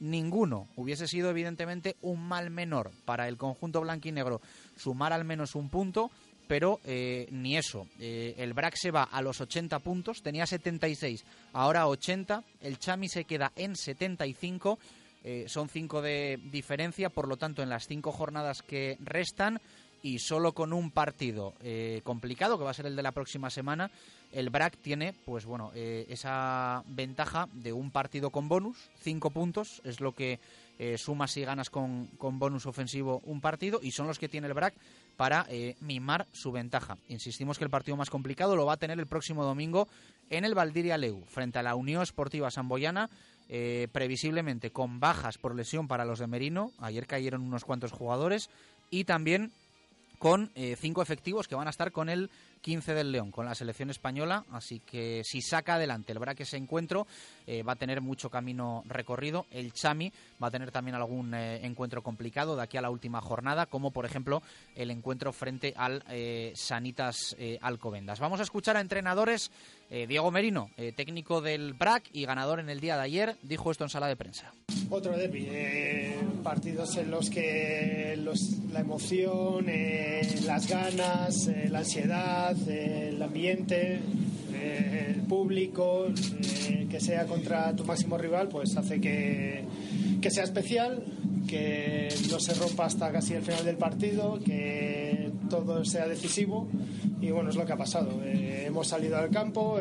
ninguno. 0.01 0.68
Hubiese 0.76 1.07
sido 1.07 1.31
evidentemente 1.31 1.97
un 2.03 2.26
mal 2.26 2.51
menor 2.51 2.91
para 3.05 3.29
el 3.29 3.37
conjunto 3.37 3.81
blanquinegro 3.81 4.41
sumar 4.76 5.12
al 5.12 5.24
menos 5.24 5.55
un 5.55 5.68
punto 5.68 6.11
pero 6.49 6.80
eh, 6.84 7.28
ni 7.30 7.57
eso. 7.57 7.86
Eh, 8.01 8.34
el 8.38 8.55
BRAC 8.55 8.74
se 8.74 8.90
va 8.90 9.05
a 9.05 9.22
los 9.22 9.40
80 9.40 9.78
puntos, 9.80 10.22
tenía 10.22 10.46
76, 10.46 11.24
ahora 11.53 11.86
80, 11.86 12.42
el 12.62 12.78
Chami 12.78 13.09
se 13.09 13.24
queda 13.24 13.53
en 13.55 13.76
75, 13.76 14.78
eh, 15.22 15.44
son 15.46 15.68
5 15.68 16.03
de 16.03 16.40
diferencia, 16.51 17.11
por 17.11 17.28
lo 17.28 17.36
tanto 17.36 17.62
en 17.62 17.68
las 17.68 17.86
5 17.86 18.11
jornadas 18.11 18.62
que 18.62 18.96
restan 19.01 19.61
y 20.01 20.20
solo 20.20 20.53
con 20.53 20.72
un 20.72 20.92
partido 20.92 21.55
complicado, 22.05 22.57
que 22.57 22.62
va 22.62 22.70
a 22.70 22.74
ser 22.74 22.86
el 22.86 22.94
de 22.94 23.03
la 23.03 23.11
próxima 23.11 23.51
semana, 23.51 23.90
el 24.30 24.49
BRAC 24.49 24.76
tiene, 24.76 25.12
pues 25.24 25.44
bueno, 25.44 25.72
esa 25.74 26.84
ventaja 26.86 27.49
de 27.53 27.72
un 27.72 27.90
partido 27.90 28.30
con 28.30 28.49
bonus, 28.49 28.90
5 29.01 29.30
puntos, 29.30 29.82
es 29.82 30.01
lo 30.01 30.12
que 30.14 30.38
sumas 30.99 31.36
y 31.36 31.42
ganas 31.42 31.68
con, 31.68 32.07
con 32.16 32.38
bonus 32.38 32.66
ofensivo 32.66 33.20
un 33.24 33.40
partido, 33.40 33.80
y 33.82 33.90
son 33.90 34.07
los 34.07 34.20
que 34.20 34.28
tiene 34.28 34.46
el 34.46 34.55
BRAC 34.55 34.74
para 35.19 35.47
eh, 35.51 35.75
mimar 35.81 36.29
su 36.33 36.53
ventaja. 36.53 36.97
Insistimos 37.09 37.59
que 37.59 37.64
el 37.64 37.71
partido 37.71 37.97
más 37.97 38.09
complicado 38.09 38.55
lo 38.55 38.64
va 38.64 38.75
a 38.75 38.77
tener 38.77 39.01
el 39.01 39.09
próximo 39.09 39.45
domingo 39.45 39.89
en 40.31 40.45
el 40.45 40.55
Valdiria 40.55 40.97
Leu, 40.97 41.25
frente 41.27 41.59
a 41.59 41.62
la 41.64 41.75
Unión 41.75 42.05
Esportiva 42.05 42.53
Samboyana, 42.53 43.11
eh, 43.49 43.89
previsiblemente 43.91 44.71
con 44.71 45.01
bajas 45.01 45.37
por 45.37 45.57
lesión 45.57 45.89
para 45.89 46.05
los 46.05 46.21
de 46.21 46.29
Merino. 46.29 46.71
Ayer 46.79 47.09
cayeron 47.09 47.43
unos 47.43 47.64
cuantos 47.64 47.91
jugadores 47.91 48.49
y 48.91 49.05
también 49.05 49.51
con 50.21 50.53
eh, 50.55 50.77
cinco 50.79 51.03
efectivos 51.03 51.49
que 51.49 51.57
van 51.57 51.66
a 51.66 51.71
estar 51.71 51.91
con 51.91 52.09
el 52.09 52.31
15 52.59 52.95
del 52.95 53.13
León 53.13 53.31
con 53.31 53.47
la 53.47 53.55
selección 53.55 53.91
española, 53.91 54.45
así 54.53 54.81
que 54.81 55.23
si 55.25 55.41
saca 55.43 55.75
adelante 55.75 56.13
el 56.13 56.19
Braque 56.19 56.43
ese 56.43 56.57
encuentro, 56.57 57.07
eh, 57.47 57.63
va 57.63 57.73
a 57.73 57.77
tener 57.77 58.01
mucho 58.01 58.31
camino 58.31 58.83
recorrido. 58.87 59.47
El 59.51 59.73
Chami 59.73 60.13
va 60.43 60.49
a 60.49 60.51
tener 60.51 60.71
también 60.71 60.95
algún 60.95 61.35
eh, 61.35 61.65
encuentro 61.65 62.03
complicado 62.03 62.57
de 62.57 62.63
aquí 62.63 62.77
a 62.77 62.83
la 62.83 62.91
última 62.91 63.21
jornada, 63.21 63.67
como 63.67 63.91
por 63.91 64.05
ejemplo 64.05 64.43
el 64.75 64.91
encuentro 64.91 65.33
frente 65.33 65.75
al 65.77 66.05
eh, 66.11 66.53
Sanitas 66.55 67.37
Alcobendas. 67.61 68.21
Vamos 68.21 68.41
a 68.41 68.43
escuchar 68.43 68.77
a 68.77 68.81
entrenadores. 68.81 69.51
Diego 69.89 70.31
Merino, 70.31 70.71
técnico 70.97 71.41
del 71.41 71.73
BRAC 71.73 72.11
y 72.13 72.27
ganador 72.27 72.61
en 72.61 72.69
el 72.69 72.79
día 72.79 72.97
de 72.97 73.05
ayer, 73.05 73.37
dijo 73.41 73.71
esto 73.71 73.85
en 73.85 73.91
sala 73.91 74.07
de 74.07 74.17
prensa. 74.17 74.53
Otro 74.91 75.17
derby, 75.17 75.49
partidos 76.43 76.95
en 76.99 77.11
los 77.11 77.31
que 77.31 78.19
la 78.73 78.81
emoción, 78.81 79.67
las 80.45 80.69
ganas, 80.69 81.49
la 81.71 81.79
ansiedad, 81.79 82.47
el 82.51 83.22
ambiente, 83.22 84.01
eh, 84.55 85.14
el 85.14 85.22
público, 85.22 86.07
eh, 86.07 86.86
que 86.90 87.01
sea 87.01 87.26
contra 87.26 87.74
tu 87.74 87.84
máximo 87.84 88.16
rival, 88.16 88.49
pues 88.49 88.76
hace 88.76 89.01
que, 89.01 89.64
que 90.20 90.30
sea 90.30 90.44
especial, 90.44 91.03
que 91.46 92.09
no 92.30 92.40
se 92.40 92.55
rompa 92.55 92.86
hasta 92.86 93.11
casi 93.12 93.34
el 93.34 93.42
final 93.42 93.64
del 93.64 93.76
partido, 93.76 94.38
que 94.44 95.30
todo 95.51 95.84
sea 95.84 96.07
decisivo 96.07 96.68
y 97.20 97.30
bueno, 97.30 97.51
es 97.51 97.57
lo 97.57 97.66
que 97.66 97.72
ha 97.72 97.76
pasado. 97.76 98.22
Eh, 98.24 98.64
hemos 98.66 98.88
salido 98.88 99.16
al 99.16 99.30
campo, 99.30 99.78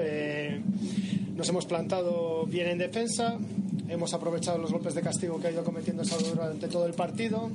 nos 1.36 1.50
hemos 1.50 1.66
plantado 1.66 2.46
bien 2.46 2.68
en 2.68 2.78
defensa, 2.78 3.38
hemos 3.88 4.14
aprovechado 4.14 4.58
los 4.58 4.72
golpes 4.72 4.96
de 4.96 5.02
castigo 5.02 5.40
que 5.40 5.48
ha 5.48 5.52
ido 5.52 5.64
cometiendo 5.64 6.04
Salvador 6.04 6.38
durante 6.38 6.68
todo 6.68 6.86
el 6.86 6.94
partido 6.94 7.52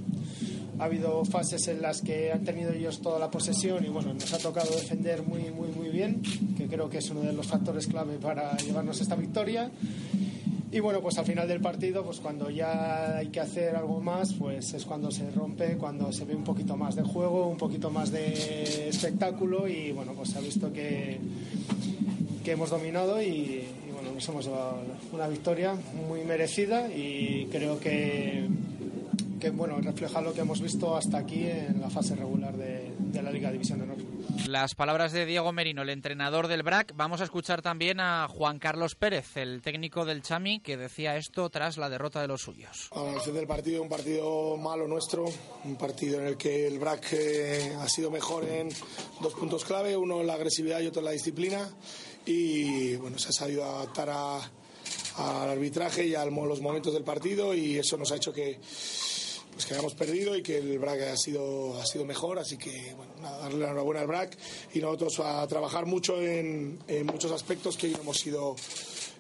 ha 0.83 0.87
habido 0.87 1.25
fases 1.25 1.69
en 1.69 1.81
las 1.81 2.03
que 2.03 2.33
han 2.33 2.45
tenido 2.45 2.73
ellos 2.73 3.01
toda 3.01 3.21
la 3.21 3.31
posesión 3.31 3.85
y 3.85 3.89
bueno, 3.89 4.13
nos 4.15 4.33
ha 4.33 4.39
tocado 4.39 4.75
defender 4.75 5.23
muy, 5.23 5.51
muy, 5.51 5.69
muy 5.69 5.91
bien, 5.91 6.21
que 6.57 6.67
creo 6.67 6.91
que 6.91 6.99
es 6.99 7.09
uno 7.11 7.21
de 7.21 7.33
los 7.33 7.47
factores 7.47 7.87
clave 7.87 8.19
para 8.19 8.57
llevarnos 8.57 9.01
esta 9.01 9.15
victoria. 9.15 9.71
Y 10.73 10.81
bueno, 10.81 11.01
pues 11.01 11.19
al 11.19 11.25
final 11.25 11.47
del 11.47 11.61
partido, 11.61 12.03
pues 12.03 12.19
cuando 12.19 12.51
ya 12.51 13.19
hay 13.19 13.29
que 13.29 13.39
hacer 13.39 13.77
algo 13.77 14.01
más, 14.01 14.33
pues 14.33 14.75
es 14.75 14.85
cuando 14.85 15.13
se 15.13 15.31
rompe, 15.31 15.77
cuando 15.77 16.13
se 16.13 16.25
ve 16.25 16.35
un 16.35 16.43
poquito 16.43 16.77
más 16.77 16.97
de 16.97 17.03
juego, 17.03 17.47
un 17.47 17.59
poquito 17.59 17.89
más 17.91 18.11
de 18.11 18.89
espectáculo 18.89 19.69
y 19.69 19.93
bueno, 19.93 20.15
pues 20.15 20.31
se 20.31 20.39
ha 20.39 20.41
visto 20.41 20.73
que, 20.73 21.21
que 22.43 22.51
hemos 22.51 22.71
dominado 22.71 23.23
y, 23.23 23.27
y 23.27 23.93
bueno, 23.93 24.11
nos 24.13 24.29
hemos 24.29 24.47
llevado 24.47 24.81
una 25.13 25.29
victoria 25.29 25.77
muy 26.09 26.25
merecida 26.25 26.89
y 26.89 27.47
creo 27.53 27.79
que 27.79 28.49
que 29.43 29.51
bueno, 29.51 29.81
refleja 29.81 30.21
lo 30.21 30.33
que 30.33 30.43
hemos 30.43 30.61
visto 30.61 30.97
hasta 30.97 31.19
aquí 31.19 31.49
en 31.49 31.81
la 31.81 31.91
fase 31.91 32.15
regular 32.15 32.57
de, 32.57 32.93
la 33.21 33.33
Liga 33.33 33.51
División 33.51 33.79
de 33.79 33.85
Honor. 33.87 33.97
Las 34.47 34.77
palabras 34.77 35.11
de 35.11 35.27
Diego 35.27 35.53
Merino, 35.53 35.83
el 35.83 35.91
entrenador 35.91 36.47
del 36.47 36.63
BRAC. 36.63 36.95
Vamos 36.95 37.21
a 37.21 37.25
escuchar 37.25 37.61
también 37.61 37.99
a 37.99 38.29
Juan 38.29 38.61
Carlos 38.61 38.95
Pérez, 38.95 39.37
el 39.37 39.61
técnico 39.61 40.05
del 40.05 40.23
Chami, 40.23 40.61
que 40.61 40.77
decía 40.77 41.17
esto 41.17 41.51
tras 41.51 41.77
la 41.77 41.91
derrota 41.91 42.21
de 42.21 42.29
los 42.29 42.41
suyos. 42.41 42.89
A 42.93 43.19
fin 43.19 43.35
del 43.35 43.49
partido, 43.49 43.83
un 43.83 43.89
partido 43.89 44.57
malo 44.59 44.87
nuestro, 44.87 45.25
un 45.65 45.75
partido 45.75 46.21
en 46.21 46.29
el 46.29 46.37
que 46.37 46.69
el 46.69 46.79
BRAC 46.79 47.13
eh, 47.15 47.77
ha 47.81 47.89
sido 47.89 48.13
mejor 48.13 48.45
en 48.45 48.69
dos 49.21 49.35
puntos 49.35 49.65
clave, 49.65 49.97
uno 49.97 50.21
en 50.21 50.29
la 50.29 50.35
agresividad 50.35 50.79
y 50.79 50.87
otro 50.87 51.01
en 51.01 51.07
la 51.07 51.13
disciplina. 51.13 51.69
Y 52.27 52.95
bueno, 52.95 53.19
se 53.19 53.31
ha 53.31 53.33
sabido 53.33 53.65
adaptar 53.65 54.09
al 54.09 55.51
arbitraje 55.51 56.07
y 56.07 56.15
a 56.15 56.25
los 56.25 56.61
momentos 56.61 56.95
del 56.95 57.03
partido 57.03 57.53
y 57.55 57.79
eso 57.79 57.97
nos 57.97 58.13
ha 58.13 58.17
hecho 58.17 58.33
que 58.33 58.61
pues 59.53 59.67
que 59.67 59.75
hayamos 59.75 59.95
perdido 59.95 60.37
y 60.37 60.43
que 60.43 60.59
el 60.59 60.79
BRAC 60.79 61.03
ha 61.03 61.17
sido, 61.17 61.81
ha 61.81 61.87
sido 61.87 62.05
mejor, 62.05 62.39
así 62.39 62.57
que 62.57 62.95
bueno, 62.95 63.13
darle 63.21 63.59
la 63.59 63.67
enhorabuena 63.67 64.01
al 64.01 64.07
BRAC 64.07 64.37
y 64.75 64.81
nosotros 64.81 65.21
a 65.21 65.47
trabajar 65.47 65.87
mucho 65.87 66.21
en, 66.21 66.79
muchos 67.05 67.31
aspectos 67.33 67.77
que 67.77 67.89
hoy 67.89 67.97
hemos 68.01 68.19
sido 68.19 68.57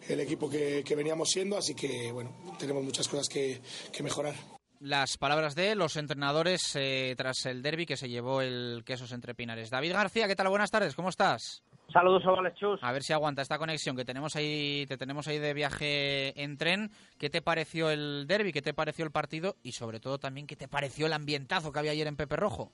el 0.08 0.20
equipo 0.20 0.48
que, 0.48 0.84
veníamos 0.96 1.30
siendo, 1.30 1.56
así 1.56 1.74
que 1.74 2.10
bueno, 2.12 2.34
tenemos 2.58 2.82
muchas 2.82 3.08
cosas 3.08 3.28
que, 3.28 3.60
mejorar. 4.02 4.34
Las 4.80 5.16
palabras 5.16 5.54
de 5.54 5.76
los 5.76 5.96
entrenadores 5.96 6.72
eh, 6.74 7.14
tras 7.16 7.46
el 7.46 7.62
derby 7.62 7.86
que 7.86 7.96
se 7.96 8.08
llevó 8.08 8.40
el 8.42 8.82
Quesos 8.84 9.12
entre 9.12 9.34
Pinares. 9.34 9.70
David 9.70 9.92
García, 9.92 10.26
¿qué 10.26 10.34
tal? 10.34 10.48
Buenas 10.48 10.72
tardes, 10.72 10.96
¿cómo 10.96 11.08
estás? 11.08 11.62
Saludos, 11.92 12.22
a 12.26 12.54
Chus. 12.54 12.82
A 12.82 12.92
ver 12.92 13.02
si 13.02 13.12
aguanta 13.12 13.42
esta 13.42 13.58
conexión 13.58 13.96
que 13.96 14.04
tenemos 14.04 14.34
ahí, 14.34 14.86
te 14.86 14.96
tenemos 14.96 15.28
ahí 15.28 15.38
de 15.38 15.52
viaje 15.52 16.42
en 16.42 16.56
tren. 16.56 16.90
¿Qué 17.18 17.28
te 17.28 17.42
pareció 17.42 17.90
el 17.90 18.26
derby? 18.26 18.52
¿Qué 18.52 18.62
te 18.62 18.72
pareció 18.72 19.04
el 19.04 19.10
partido? 19.10 19.56
Y 19.62 19.72
sobre 19.72 20.00
todo 20.00 20.18
también, 20.18 20.46
¿qué 20.46 20.56
te 20.56 20.68
pareció 20.68 21.06
el 21.06 21.12
ambientazo 21.12 21.70
que 21.70 21.78
había 21.78 21.92
ayer 21.92 22.06
en 22.06 22.16
Pepe 22.16 22.36
Rojo? 22.36 22.72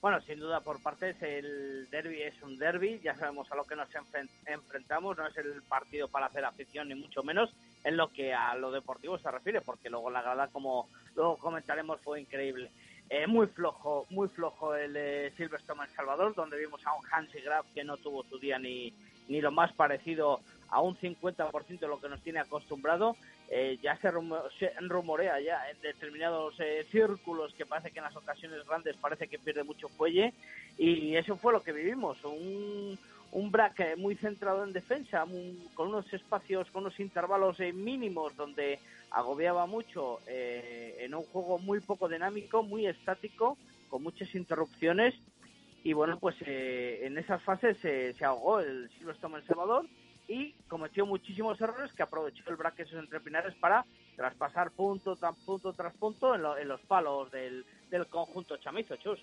Bueno, 0.00 0.20
sin 0.20 0.38
duda 0.38 0.60
por 0.60 0.82
partes, 0.82 1.20
el 1.22 1.88
derby 1.90 2.22
es 2.22 2.40
un 2.42 2.58
derby, 2.58 3.00
ya 3.02 3.14
sabemos 3.14 3.50
a 3.50 3.56
lo 3.56 3.64
que 3.64 3.74
nos 3.74 3.88
enfrentamos, 4.46 5.16
no 5.16 5.26
es 5.26 5.36
el 5.36 5.62
partido 5.62 6.06
para 6.08 6.26
hacer 6.26 6.44
afición 6.44 6.88
ni 6.88 6.94
mucho 6.94 7.22
menos 7.22 7.50
en 7.82 7.96
lo 7.96 8.08
que 8.12 8.34
a 8.34 8.54
lo 8.56 8.70
deportivo 8.70 9.18
se 9.18 9.30
refiere, 9.30 9.62
porque 9.62 9.90
luego 9.90 10.10
la 10.10 10.22
grada, 10.22 10.48
como 10.48 10.88
luego 11.14 11.38
comentaremos, 11.38 12.00
fue 12.02 12.20
increíble. 12.20 12.70
Eh, 13.08 13.26
muy 13.28 13.46
flojo, 13.46 14.04
muy 14.10 14.28
flojo 14.28 14.74
el 14.74 14.96
eh, 14.96 15.32
Silverstone 15.36 15.84
en 15.84 15.94
Salvador, 15.94 16.34
donde 16.34 16.58
vimos 16.58 16.84
a 16.84 16.94
un 16.94 17.04
Hansi 17.10 17.40
Graf 17.40 17.64
que 17.72 17.84
no 17.84 17.96
tuvo 17.96 18.24
su 18.24 18.38
día 18.38 18.58
ni, 18.58 18.92
ni 19.28 19.40
lo 19.40 19.52
más 19.52 19.72
parecido 19.72 20.40
a 20.70 20.80
un 20.80 20.96
50% 20.96 21.78
de 21.78 21.86
lo 21.86 22.00
que 22.00 22.08
nos 22.08 22.20
tiene 22.22 22.40
acostumbrado. 22.40 23.16
Eh, 23.48 23.78
ya 23.80 23.96
se, 23.98 24.10
rumorea 24.10 25.38
ya 25.38 25.70
en 25.70 25.80
determinados 25.80 26.56
círculos 26.90 27.54
que 27.54 27.64
parece 27.64 27.92
que 27.92 28.00
en 28.00 28.06
las 28.06 28.16
ocasiones 28.16 28.66
grandes 28.66 28.96
parece 28.96 29.28
que 29.28 29.38
pierde 29.38 29.62
mucho 29.62 29.88
fuelle 29.88 30.34
y 30.76 31.14
eso 31.14 31.36
fue 31.36 31.52
lo 31.52 31.62
que 31.62 31.70
vivimos, 31.70 32.18
un, 32.24 32.98
un 33.30 33.52
braque 33.52 33.94
muy 33.94 34.16
centrado 34.16 34.64
en 34.64 34.72
defensa, 34.72 35.24
con 35.74 35.88
unos 35.88 36.12
espacios, 36.12 36.68
con 36.72 36.82
unos 36.82 36.98
intervalos 36.98 37.60
mínimos 37.60 38.36
donde 38.36 38.80
agobiaba 39.10 39.66
mucho 39.66 40.20
eh, 40.26 40.96
en 41.00 41.14
un 41.14 41.24
juego 41.24 41.58
muy 41.58 41.80
poco 41.80 42.08
dinámico, 42.08 42.62
muy 42.62 42.86
estático, 42.86 43.56
con 43.88 44.02
muchas 44.02 44.34
interrupciones 44.34 45.14
y 45.84 45.92
bueno, 45.92 46.18
pues 46.18 46.36
eh, 46.40 47.00
en 47.04 47.16
esas 47.16 47.42
fases 47.42 47.78
se 47.78 48.24
ahogó 48.24 48.60
el 48.60 48.90
Silverstone 48.98 49.36
El 49.36 49.46
Salvador 49.46 49.86
y 50.28 50.52
cometió 50.68 51.06
muchísimos 51.06 51.60
errores 51.60 51.92
que 51.92 52.02
aprovechó 52.02 52.42
el 52.48 52.56
braque 52.56 52.84
sus 52.84 52.98
entrepinares 52.98 53.54
para 53.54 53.84
traspasar 54.16 54.70
punto 54.72 55.16
tras 55.16 55.36
punto 55.36 55.72
tras 55.72 55.94
punto 55.94 56.34
en, 56.34 56.68
los 56.68 56.80
palos 56.82 57.30
del, 57.30 57.64
conjunto 58.10 58.56
chamizo, 58.56 58.96
Chus. 58.96 59.20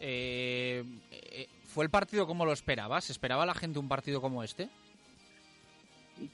Eh, 0.00 0.84
eh, 1.10 1.48
¿Fue 1.64 1.84
el 1.84 1.90
partido 1.90 2.26
como 2.26 2.44
lo 2.44 2.52
esperabas? 2.52 3.08
¿Esperaba 3.08 3.46
la 3.46 3.54
gente 3.54 3.78
un 3.78 3.88
partido 3.88 4.20
como 4.20 4.42
este? 4.42 4.68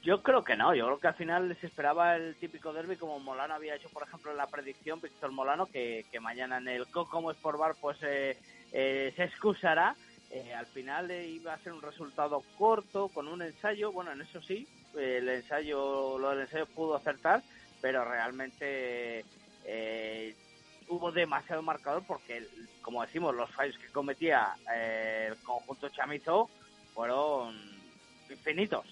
Yo 0.01 0.23
creo 0.23 0.45
que 0.45 0.55
no, 0.55 0.73
yo 0.73 0.85
creo 0.85 0.99
que 0.99 1.07
al 1.07 1.13
final 1.15 1.57
se 1.59 1.67
esperaba 1.67 2.15
el 2.15 2.35
típico 2.35 2.71
derby 2.71 2.95
como 2.95 3.19
Molano 3.19 3.53
había 3.53 3.75
hecho, 3.75 3.89
por 3.89 4.03
ejemplo, 4.03 4.31
en 4.31 4.37
la 4.37 4.47
predicción, 4.47 5.01
Víctor 5.01 5.31
Molano, 5.31 5.65
que, 5.65 6.05
mañana 6.21 6.57
en 6.57 6.69
el 6.69 6.87
Coco 6.87 7.31
Sport 7.31 7.59
Bar 7.59 7.75
pues 7.81 7.97
eh, 8.01 8.37
eh, 8.71 9.11
se 9.15 9.23
excusará. 9.23 9.95
Eh, 10.31 10.53
al 10.53 10.65
final 10.67 11.11
eh, 11.11 11.27
iba 11.27 11.53
a 11.53 11.59
ser 11.59 11.73
un 11.73 11.81
resultado 11.81 12.41
corto 12.57 13.09
con 13.09 13.27
un 13.27 13.41
ensayo. 13.41 13.91
Bueno, 13.91 14.13
en 14.13 14.21
eso 14.21 14.41
sí, 14.41 14.65
el 14.97 15.27
ensayo, 15.27 16.17
lo 16.17 16.29
del 16.29 16.41
ensayo 16.41 16.65
pudo 16.65 16.95
acertar, 16.95 17.43
pero 17.81 18.05
realmente 18.05 19.25
hubo 20.87 21.11
demasiado 21.11 21.61
marcador 21.61 22.03
porque, 22.07 22.47
como 22.81 23.01
decimos, 23.01 23.35
los 23.35 23.51
fallos 23.51 23.77
que 23.77 23.87
cometía 23.87 24.55
el 24.73 25.35
conjunto 25.43 25.89
chamizo 25.89 26.49
fueron 26.93 27.53
infinitos. 28.29 28.85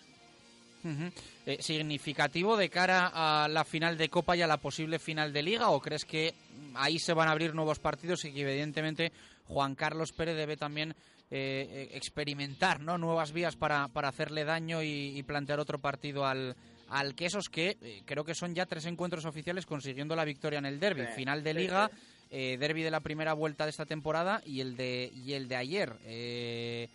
¿Significativo 1.60 2.58
de 2.58 2.70
cara 2.70 3.12
a 3.14 3.48
la 3.48 3.64
final 3.64 3.98
de 3.98 4.10
Copa 4.10 4.36
y 4.36 4.42
a 4.42 4.48
la 4.48 4.58
posible 4.58 5.00
final 5.00 5.34
de 5.34 5.44
Liga? 5.44 5.70
¿O 5.70 5.80
crees 5.80 6.06
que 6.06 6.34
ahí 6.76 7.00
se 7.00 7.14
van 7.14 7.28
a 7.28 7.32
abrir 7.32 7.54
nuevos 7.54 7.80
partidos 7.80 8.26
y 8.26 8.32
que 8.32 8.42
evidentemente 8.42 9.12
Juan 9.48 9.76
Carlos 9.76 10.12
Pérez 10.14 10.36
debe 10.36 10.58
también 10.58 10.96
eh, 11.34 11.68
eh, 11.72 11.90
experimentar 11.94 12.82
¿no? 12.82 12.98
nuevas 12.98 13.32
vías 13.32 13.56
para, 13.56 13.88
para 13.88 14.10
hacerle 14.10 14.44
daño 14.44 14.84
y, 14.84 15.24
plantear 15.24 15.60
otro 15.62 15.80
partido 15.80 16.26
al, 16.26 16.58
al 16.90 17.16
Quesos, 17.16 17.48
que 17.50 17.78
eh, 17.82 18.02
creo 18.06 18.26
que 18.26 18.36
son 18.36 18.54
ya 18.54 18.66
tres 18.66 18.86
encuentros 18.86 19.26
oficiales 19.26 19.66
consiguiendo 19.66 20.16
la 20.16 20.26
victoria 20.26 20.60
en 20.60 20.66
el 20.66 20.80
derby. 20.80 21.06
Final 21.16 21.44
de 21.44 21.54
liga, 21.54 21.92
derby 22.30 22.84
de 22.84 22.92
la 22.92 23.00
primera 23.00 23.34
vuelta 23.34 23.66
de 23.66 23.70
esta 23.70 23.86
temporada 23.86 24.42
y 24.46 24.62
el 24.62 24.76
de, 24.76 25.10
y 25.14 25.34
el 25.34 25.48
de 25.48 25.56
ayer. 25.56 26.90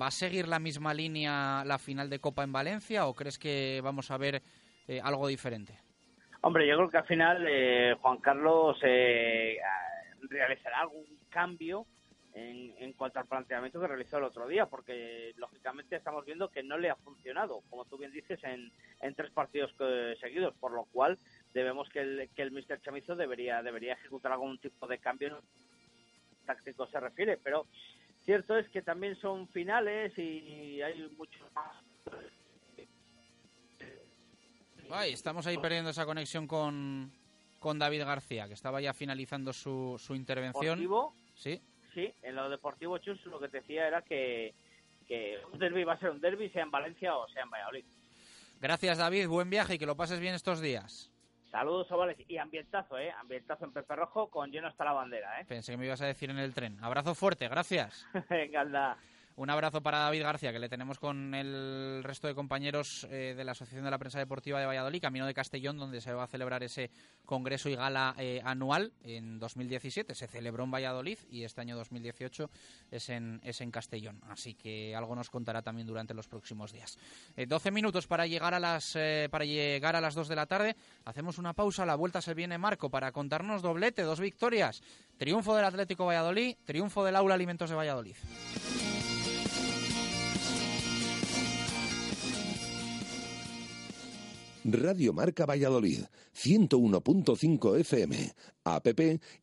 ¿Va 0.00 0.06
a 0.06 0.10
seguir 0.10 0.48
la 0.48 0.58
misma 0.58 0.94
línea 0.94 1.64
la 1.64 1.78
final 1.78 2.08
de 2.08 2.18
Copa 2.18 2.44
en 2.44 2.52
Valencia 2.52 3.06
o 3.06 3.14
crees 3.14 3.38
que 3.38 3.80
vamos 3.82 4.10
a 4.10 4.18
ver 4.18 4.42
algo 5.02 5.28
diferente? 5.28 5.78
Hombre, 6.40 6.66
yo 6.66 6.76
creo 6.76 6.90
que 6.90 6.98
al 6.98 7.06
final 7.06 7.46
Juan 8.00 8.18
Carlos 8.18 8.78
realizará 8.80 10.80
algún 10.80 11.04
cambio 11.30 11.86
en, 12.34 12.92
cuanto 12.94 13.18
al 13.18 13.26
planteamiento 13.26 13.80
que 13.80 13.86
realizó 13.86 14.18
el 14.18 14.24
otro 14.24 14.46
día, 14.46 14.66
porque 14.66 15.32
lógicamente 15.36 15.96
estamos 15.96 16.24
viendo 16.24 16.50
que 16.50 16.62
no 16.62 16.78
le 16.78 16.90
ha 16.90 16.96
funcionado, 16.96 17.62
como 17.68 17.84
tú 17.84 17.98
bien 17.98 18.12
dices, 18.12 18.40
en, 18.44 18.70
tres 19.14 19.30
partidos 19.32 19.74
seguidos, 20.20 20.54
por 20.58 20.72
lo 20.72 20.84
cual 20.84 21.18
debemos 21.52 21.88
que 21.90 22.00
el, 22.00 22.30
que 22.34 22.42
el 22.42 22.52
Mr. 22.52 22.80
Chamizo 22.80 23.16
debería, 23.16 23.62
debería 23.62 23.94
ejecutar 23.94 24.32
algún 24.32 24.58
tipo 24.58 24.86
de 24.86 24.98
cambio 24.98 25.42
táctico 26.46 26.86
se 26.86 26.98
refiere, 26.98 27.36
pero 27.36 27.66
cierto 28.24 28.56
es 28.56 28.68
que 28.70 28.82
también 28.82 29.16
son 29.20 29.48
finales 29.48 30.16
y 30.18 30.80
hay 30.82 31.08
mucho 31.16 31.40
más. 31.54 31.72
Ay, 34.90 35.12
estamos 35.12 35.46
ahí 35.46 35.56
perdiendo 35.56 35.90
esa 35.90 36.04
conexión 36.04 36.46
con, 36.46 37.10
con 37.58 37.78
David 37.78 38.04
García, 38.04 38.46
que 38.46 38.54
estaba 38.54 38.80
ya 38.80 38.92
finalizando 38.92 39.52
su, 39.52 39.96
su 39.98 40.14
intervención. 40.14 40.86
Sí. 41.34 41.62
Sí, 41.94 42.12
en 42.22 42.34
lo 42.36 42.48
deportivo, 42.48 42.98
Chus, 42.98 43.24
lo 43.26 43.38
que 43.38 43.48
te 43.48 43.60
decía 43.60 43.86
era 43.86 44.02
que, 44.02 44.54
que 45.06 45.38
un 45.52 45.58
derby 45.58 45.84
va 45.84 45.94
a 45.94 45.98
ser 45.98 46.10
un 46.10 46.20
derby, 46.20 46.48
sea 46.50 46.62
en 46.62 46.70
Valencia 46.70 47.16
o 47.16 47.28
sea 47.28 47.42
en 47.42 47.50
Valladolid. 47.50 47.84
Gracias, 48.60 48.98
David. 48.98 49.28
Buen 49.28 49.50
viaje 49.50 49.74
y 49.74 49.78
que 49.78 49.86
lo 49.86 49.96
pases 49.96 50.20
bien 50.20 50.34
estos 50.34 50.60
días. 50.60 51.11
Saludos, 51.52 51.92
ovales. 51.92 52.16
Y 52.28 52.38
ambientazo, 52.38 52.98
¿eh? 52.98 53.12
Ambientazo 53.20 53.66
en 53.66 53.72
Pepe 53.72 53.94
Rojo 53.94 54.30
con 54.30 54.50
lleno 54.50 54.68
hasta 54.68 54.86
la 54.86 54.92
bandera, 54.92 55.38
¿eh? 55.38 55.44
Pensé 55.46 55.72
que 55.72 55.76
me 55.76 55.84
ibas 55.84 56.00
a 56.00 56.06
decir 56.06 56.30
en 56.30 56.38
el 56.38 56.54
tren. 56.54 56.78
Abrazo 56.82 57.14
fuerte, 57.14 57.46
gracias. 57.46 58.08
Venga, 58.30 58.62
anda. 58.62 58.96
Un 59.36 59.48
abrazo 59.48 59.82
para 59.82 59.98
David 59.98 60.22
García, 60.22 60.52
que 60.52 60.58
le 60.58 60.68
tenemos 60.68 60.98
con 60.98 61.34
el 61.34 62.02
resto 62.04 62.26
de 62.26 62.34
compañeros 62.34 63.06
eh, 63.10 63.34
de 63.34 63.44
la 63.44 63.52
Asociación 63.52 63.84
de 63.84 63.90
la 63.90 63.98
Prensa 63.98 64.18
Deportiva 64.18 64.60
de 64.60 64.66
Valladolid, 64.66 65.00
camino 65.00 65.26
de 65.26 65.32
Castellón, 65.32 65.78
donde 65.78 66.02
se 66.02 66.12
va 66.12 66.24
a 66.24 66.26
celebrar 66.26 66.62
ese 66.62 66.90
congreso 67.24 67.70
y 67.70 67.74
gala 67.74 68.14
eh, 68.18 68.42
anual 68.44 68.92
en 69.02 69.38
2017. 69.38 70.14
Se 70.14 70.26
celebró 70.26 70.64
en 70.64 70.70
Valladolid 70.70 71.18
y 71.30 71.44
este 71.44 71.62
año 71.62 71.76
2018 71.76 72.50
es 72.90 73.08
en, 73.08 73.40
es 73.42 73.62
en 73.62 73.70
Castellón. 73.70 74.20
Así 74.28 74.54
que 74.54 74.94
algo 74.94 75.14
nos 75.14 75.30
contará 75.30 75.62
también 75.62 75.86
durante 75.86 76.12
los 76.12 76.28
próximos 76.28 76.70
días. 76.70 76.98
12 77.36 77.68
eh, 77.68 77.72
minutos 77.72 78.06
para 78.06 78.26
llegar, 78.26 78.52
a 78.52 78.60
las, 78.60 78.98
para 79.30 79.46
llegar 79.46 79.96
a 79.96 80.02
las 80.02 80.14
2 80.14 80.28
de 80.28 80.36
la 80.36 80.46
tarde. 80.46 80.76
Hacemos 81.06 81.38
una 81.38 81.54
pausa. 81.54 81.86
La 81.86 81.94
vuelta 81.94 82.20
se 82.20 82.34
viene 82.34 82.58
Marco 82.58 82.90
para 82.90 83.12
contarnos 83.12 83.62
doblete, 83.62 84.02
dos 84.02 84.20
victorias. 84.20 84.82
Triunfo 85.16 85.56
del 85.56 85.64
Atlético 85.64 86.04
Valladolid, 86.04 86.56
triunfo 86.64 87.02
del 87.02 87.16
Aula 87.16 87.34
Alimentos 87.34 87.70
de 87.70 87.76
Valladolid. 87.76 88.16
Radio 94.64 95.12
Marca 95.12 95.46
Valladolid, 95.46 96.04
101.5 96.34 97.80
FM, 97.80 98.34
app 98.64 98.88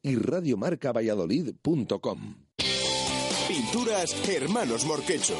y 0.01 0.15
radiomarcavalladolid.com. 0.15 2.35
Pinturas 3.49 4.15
Hermanos 4.29 4.85
Morquecho. 4.85 5.35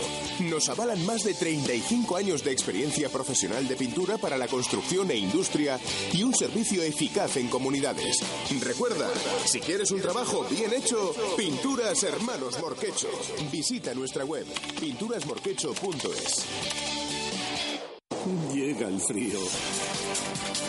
Nos 0.50 0.68
avalan 0.70 1.06
más 1.06 1.24
de 1.24 1.36
35 1.36 2.18
años 2.18 2.44
de 2.44 2.52
experiencia 2.52 3.08
profesional 3.08 3.68
de 3.68 3.76
pintura 3.76 4.18
para 4.18 4.36
la 4.36 4.48
construcción 4.48 5.12
e 5.12 5.16
industria 5.16 5.80
y 6.12 6.24
un 6.24 6.34
servicio 6.34 6.82
eficaz 6.82 7.38
en 7.38 7.50
comunidades. 7.50 8.18
Recuerda, 8.62 9.08
si 9.46 9.60
quieres 9.60 9.92
un 9.92 10.02
trabajo 10.02 10.44
bien 10.50 10.74
hecho, 10.74 11.14
Pinturas 11.38 12.02
Hermanos 12.02 12.60
Morquecho. 12.60 13.10
Visita 13.52 13.94
nuestra 13.94 14.26
web 14.26 14.48
pinturasmorquecho.es. 14.80 16.99
Llega 18.54 18.88
el 18.88 19.00
frío. 19.00 19.40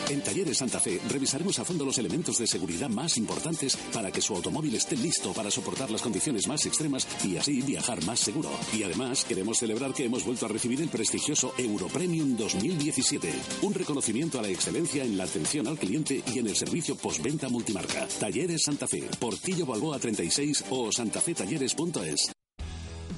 En 0.09 0.23
Talleres 0.23 0.59
Santa 0.59 0.81
Fe 0.81 1.01
revisaremos 1.09 1.59
a 1.59 1.65
fondo 1.65 1.85
los 1.85 1.99
elementos 1.99 2.39
de 2.39 2.47
seguridad 2.47 2.89
más 2.89 3.17
importantes 3.17 3.77
para 3.93 4.11
que 4.11 4.21
su 4.21 4.35
automóvil 4.35 4.75
esté 4.75 4.97
listo 4.97 5.33
para 5.33 5.51
soportar 5.51 5.91
las 5.91 6.03
condiciones 6.03 6.49
más 6.49 6.67
extremas 6.67 7.07
y 7.25 7.37
así 7.37 7.61
viajar 7.61 8.05
más 8.05 8.19
seguro. 8.19 8.51
Y 8.77 8.83
además 8.83 9.25
queremos 9.25 9.59
celebrar 9.59 9.93
que 9.95 10.07
hemos 10.07 10.25
vuelto 10.25 10.47
a 10.47 10.49
recibir 10.49 10.81
el 10.81 10.89
prestigioso 10.89 11.53
Europremium 11.57 12.37
2017, 12.37 13.33
un 13.63 13.75
reconocimiento 13.75 14.39
a 14.39 14.43
la 14.43 14.49
excelencia 14.49 15.05
en 15.05 15.17
la 15.17 15.25
atención 15.25 15.69
al 15.69 15.79
cliente 15.79 16.23
y 16.35 16.39
en 16.39 16.49
el 16.49 16.57
servicio 16.57 16.97
postventa 16.97 17.49
multimarca. 17.49 18.09
Talleres 18.19 18.65
Santa 18.65 18.89
Fe, 18.89 19.09
Portillo 19.19 19.67
Balboa 19.67 19.99
36 19.99 20.65
o 20.71 20.91
santafetalleres.es. 20.91 22.33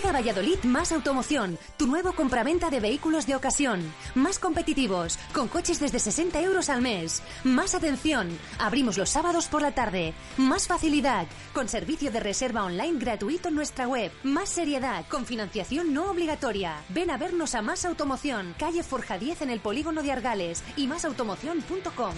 Llega 0.00 0.12
a 0.12 0.20
Valladolid 0.22 0.62
Más 0.62 0.92
Automoción, 0.92 1.58
tu 1.76 1.86
nuevo 1.86 2.12
compraventa 2.12 2.70
de 2.70 2.80
vehículos 2.80 3.26
de 3.26 3.34
ocasión. 3.34 3.82
Más 4.14 4.38
competitivos, 4.38 5.18
con 5.34 5.46
coches 5.46 5.78
desde 5.78 5.98
60 5.98 6.40
euros 6.40 6.70
al 6.70 6.80
mes. 6.80 7.22
Más 7.44 7.74
atención, 7.74 8.30
abrimos 8.58 8.96
los 8.96 9.10
sábados 9.10 9.48
por 9.48 9.60
la 9.60 9.72
tarde. 9.72 10.14
Más 10.38 10.66
facilidad, 10.66 11.26
con 11.52 11.68
servicio 11.68 12.10
de 12.10 12.20
reserva 12.20 12.64
online 12.64 12.98
gratuito 12.98 13.48
en 13.48 13.56
nuestra 13.56 13.88
web. 13.88 14.10
Más 14.22 14.48
seriedad, 14.48 15.04
con 15.06 15.26
financiación 15.26 15.92
no 15.92 16.10
obligatoria. 16.10 16.76
Ven 16.88 17.10
a 17.10 17.18
vernos 17.18 17.54
a 17.54 17.60
Más 17.60 17.84
Automoción, 17.84 18.54
calle 18.58 18.82
Forja 18.82 19.18
10 19.18 19.42
en 19.42 19.50
el 19.50 19.60
polígono 19.60 20.02
de 20.02 20.12
Argales 20.12 20.62
y 20.78 20.86
másautomoción.com. 20.86 22.14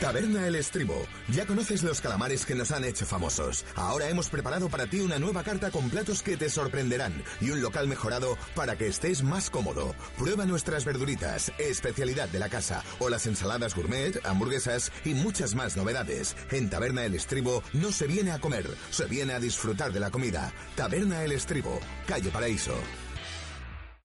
Taberna 0.00 0.46
El 0.46 0.56
Estribo. 0.56 1.06
Ya 1.28 1.46
conoces 1.46 1.82
los 1.82 2.00
calamares 2.00 2.44
que 2.44 2.54
nos 2.54 2.72
han 2.72 2.84
hecho 2.84 3.06
famosos. 3.06 3.64
Ahora 3.74 4.08
hemos 4.08 4.28
preparado 4.28 4.68
para 4.68 4.86
ti 4.86 5.00
una 5.00 5.18
nueva 5.18 5.42
carta 5.42 5.70
con 5.70 5.88
platos 5.88 6.22
que 6.22 6.36
te 6.36 6.50
sorprenderán 6.50 7.22
y 7.40 7.50
un 7.50 7.62
local 7.62 7.86
mejorado 7.88 8.36
para 8.54 8.76
que 8.76 8.86
estés 8.86 9.22
más 9.22 9.50
cómodo. 9.50 9.94
Prueba 10.18 10.44
nuestras 10.44 10.84
verduritas, 10.84 11.52
especialidad 11.58 12.28
de 12.28 12.38
la 12.38 12.48
casa, 12.48 12.82
o 12.98 13.08
las 13.08 13.26
ensaladas 13.26 13.74
gourmet, 13.74 14.20
hamburguesas 14.26 14.92
y 15.04 15.14
muchas 15.14 15.54
más 15.54 15.76
novedades. 15.76 16.36
En 16.50 16.68
Taberna 16.68 17.04
El 17.04 17.14
Estribo 17.14 17.62
no 17.72 17.92
se 17.92 18.06
viene 18.06 18.32
a 18.32 18.40
comer, 18.40 18.66
se 18.90 19.06
viene 19.06 19.32
a 19.32 19.40
disfrutar 19.40 19.92
de 19.92 20.00
la 20.00 20.10
comida. 20.10 20.52
Taberna 20.76 21.24
El 21.24 21.32
Estribo, 21.32 21.80
calle 22.06 22.30
Paraíso. 22.30 22.74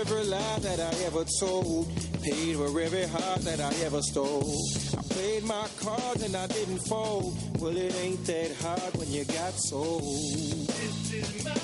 Every 0.00 0.24
lie 0.24 0.58
that 0.60 0.80
I 0.80 1.04
ever 1.04 1.24
told. 1.38 1.88
Paid 2.22 2.56
for 2.56 2.80
every 2.80 3.06
heart 3.06 3.40
that 3.42 3.60
I 3.60 3.72
ever 3.84 4.00
stole. 4.02 4.56
I 4.96 5.02
played 5.14 5.44
my 5.44 5.66
cards 5.80 6.22
and 6.22 6.34
I 6.34 6.46
didn't 6.46 6.78
fold. 6.78 7.36
Well, 7.60 7.76
it 7.76 7.94
ain't 8.02 8.24
that 8.26 8.56
hard 8.62 8.96
when 8.96 9.10
you 9.12 9.24
got 9.24 9.52
sold. 9.54 10.02
This 10.02 11.12
is 11.12 11.44
my 11.44 11.54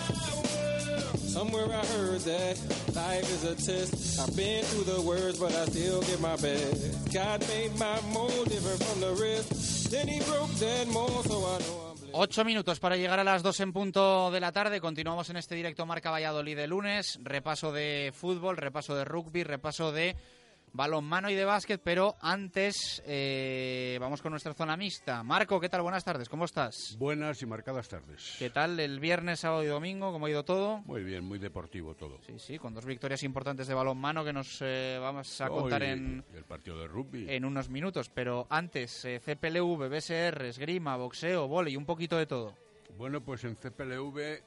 Somewhere 1.37 1.67
I 1.67 1.85
heard 1.85 2.21
that 2.21 2.59
life 2.95 3.31
is 3.31 3.45
a 3.45 3.55
test. 3.55 4.21
I've 4.21 4.35
been 4.35 4.65
through 4.65 4.85
the 4.95 5.03
worst, 5.03 5.39
but 5.39 5.55
I 5.55 5.67
still 5.67 6.01
give 6.03 6.21
my 6.21 6.37
best. 6.37 7.13
God 7.13 7.47
made 7.49 7.79
my 7.79 8.01
mold 8.13 8.49
different 8.49 8.83
from 8.83 9.01
the 9.01 9.13
rest. 9.13 9.91
Then 9.91 10.09
he 10.09 10.21
broke 10.21 10.51
that 10.53 10.89
mold, 10.89 11.25
so 11.27 11.39
I 11.45 11.59
know 11.59 11.86
Ocho 12.19 12.47
minutos 12.47 12.81
para 12.81 12.97
llegar 12.97 13.21
a 13.21 13.25
las 13.25 13.43
dos 13.43 13.61
en 13.61 13.75
punto 13.75 14.31
de 14.31 14.41
la 14.41 14.51
tarde. 14.51 14.81
Continuamos 14.81 15.29
en 15.29 15.37
este 15.37 15.55
directo 15.55 15.85
Marca 15.85 16.11
Valladolid 16.11 16.57
de 16.57 16.67
lunes. 16.67 17.19
Repaso 17.23 17.73
de 17.73 18.11
fútbol, 18.17 18.57
repaso 18.57 18.97
de 18.97 19.05
rugby, 19.05 19.45
repaso 19.45 19.93
de 19.93 20.17
balonmano 20.77 21.31
y 21.31 21.35
de 21.35 21.45
básquet. 21.45 21.81
Pero 21.83 22.17
antes 22.21 23.03
eh, 23.07 23.97
vamos 24.01 24.23
con 24.23 24.31
nuestra 24.31 24.55
zona 24.55 24.77
mixta. 24.77 25.23
Marco, 25.23 25.61
¿qué 25.61 25.69
tal? 25.69 25.83
Buenas 25.83 26.05
tardes, 26.05 26.29
¿cómo 26.29 26.45
estás? 26.45 26.97
Buenas 26.99 27.43
y 27.43 27.47
marcadas 27.47 27.89
tardes. 27.89 28.37
¿Qué 28.39 28.51
tal 28.51 28.79
el 28.79 29.01
viernes, 29.01 29.41
sábado 29.41 29.65
y 29.65 29.67
domingo? 29.67 30.13
¿Cómo 30.13 30.27
ha 30.27 30.31
ido 30.31 30.45
todo? 30.45 30.79
Muy 30.87 31.03
bien, 31.03 31.25
muy 31.25 31.39
deportivo 31.39 31.95
todo. 31.95 32.19
Sí, 32.23 32.35
sí, 32.39 32.59
con 32.59 32.75
dos 32.75 32.85
victorias 32.85 33.23
importantes 33.23 33.67
de 33.67 33.75
balonmano 33.75 34.25
que 34.25 34.33
nos 34.33 34.59
eh, 34.61 34.99
vamos 35.01 35.41
a 35.41 35.49
contar 35.49 35.83
Hoy, 35.83 35.89
en, 35.89 36.25
el 36.35 36.45
partido 36.45 36.79
de 36.79 36.87
rugby. 36.87 37.27
en 37.29 37.45
unos 37.45 37.69
minutos. 37.69 38.11
Pero 38.11 38.47
antes, 38.51 39.05
eh, 39.05 39.21
CPLV, 39.21 39.89
BSR, 39.89 40.47
esgrima, 40.47 40.97
boxeo, 40.97 41.49
vóley, 41.49 41.77
un 41.77 41.87
poquito 41.87 42.17
de 42.17 42.27
todo. 42.27 42.55
Bueno, 42.97 43.21
pues 43.21 43.45
en 43.45 43.57
CPLV, 43.57 44.19
eh, 44.19 44.43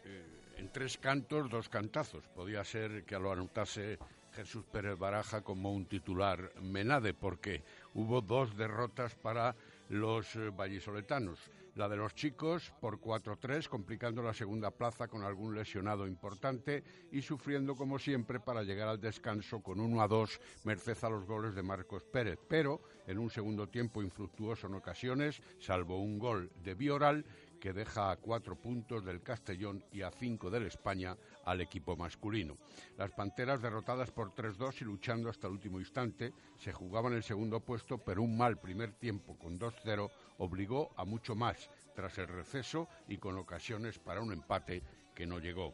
en 0.57 0.71
tres 0.71 0.97
cantos, 0.97 1.49
dos 1.49 1.69
cantazos. 1.69 2.27
Podía 2.29 2.63
ser 2.63 3.03
que 3.05 3.17
lo 3.19 3.31
anotase 3.31 3.97
Jesús 4.39 4.63
Pérez 4.71 4.97
Baraja 4.97 5.41
como 5.41 5.73
un 5.73 5.85
titular 5.85 6.53
Menade, 6.61 7.13
porque 7.13 7.61
hubo 7.93 8.21
dos 8.21 8.55
derrotas 8.55 9.13
para 9.13 9.53
los 9.89 10.33
eh, 10.37 10.49
vallisoletanos. 10.49 11.51
La 11.75 11.89
de 11.89 11.97
los 11.97 12.15
chicos 12.15 12.71
por 12.79 13.01
4-3, 13.01 13.67
complicando 13.67 14.23
la 14.23 14.33
segunda 14.33 14.71
plaza 14.71 15.09
con 15.09 15.23
algún 15.23 15.55
lesionado 15.55 16.07
importante 16.07 16.83
y 17.11 17.21
sufriendo 17.21 17.75
como 17.75 17.99
siempre 17.99 18.39
para 18.39 18.63
llegar 18.63 18.87
al 18.87 19.01
descanso 19.01 19.61
con 19.61 19.79
1-2, 19.79 20.39
merced 20.63 20.97
a 21.01 21.09
los 21.09 21.25
goles 21.25 21.53
de 21.53 21.63
Marcos 21.63 22.03
Pérez. 22.03 22.39
Pero 22.47 22.79
en 23.07 23.17
un 23.17 23.29
segundo 23.29 23.67
tiempo 23.67 24.01
infructuoso 24.01 24.67
en 24.67 24.75
ocasiones, 24.75 25.41
salvo 25.59 25.99
un 25.99 26.17
gol 26.17 26.49
de 26.63 26.75
Bioral 26.75 27.25
que 27.59 27.73
deja 27.73 28.11
a 28.11 28.15
cuatro 28.15 28.55
puntos 28.55 29.03
del 29.03 29.21
Castellón 29.21 29.83
y 29.91 30.01
a 30.01 30.11
cinco 30.11 30.49
del 30.49 30.65
España 30.67 31.17
al 31.49 31.61
equipo 31.61 31.95
masculino. 31.95 32.57
Las 32.95 33.11
Panteras, 33.11 33.61
derrotadas 33.61 34.11
por 34.11 34.35
3-2 34.35 34.81
y 34.81 34.85
luchando 34.85 35.29
hasta 35.29 35.47
el 35.47 35.53
último 35.53 35.79
instante, 35.79 36.31
se 36.59 36.71
jugaban 36.71 37.13
el 37.13 37.23
segundo 37.23 37.59
puesto, 37.59 37.97
pero 37.97 38.21
un 38.21 38.37
mal 38.37 38.59
primer 38.59 38.93
tiempo 38.93 39.35
con 39.35 39.59
2-0 39.59 40.11
obligó 40.37 40.91
a 40.95 41.05
mucho 41.05 41.35
más 41.35 41.69
tras 41.95 42.19
el 42.19 42.27
receso 42.27 42.87
y 43.07 43.17
con 43.17 43.35
ocasiones 43.37 43.97
para 43.97 44.21
un 44.21 44.31
empate 44.31 44.83
que 45.15 45.25
no 45.25 45.39
llegó. 45.39 45.73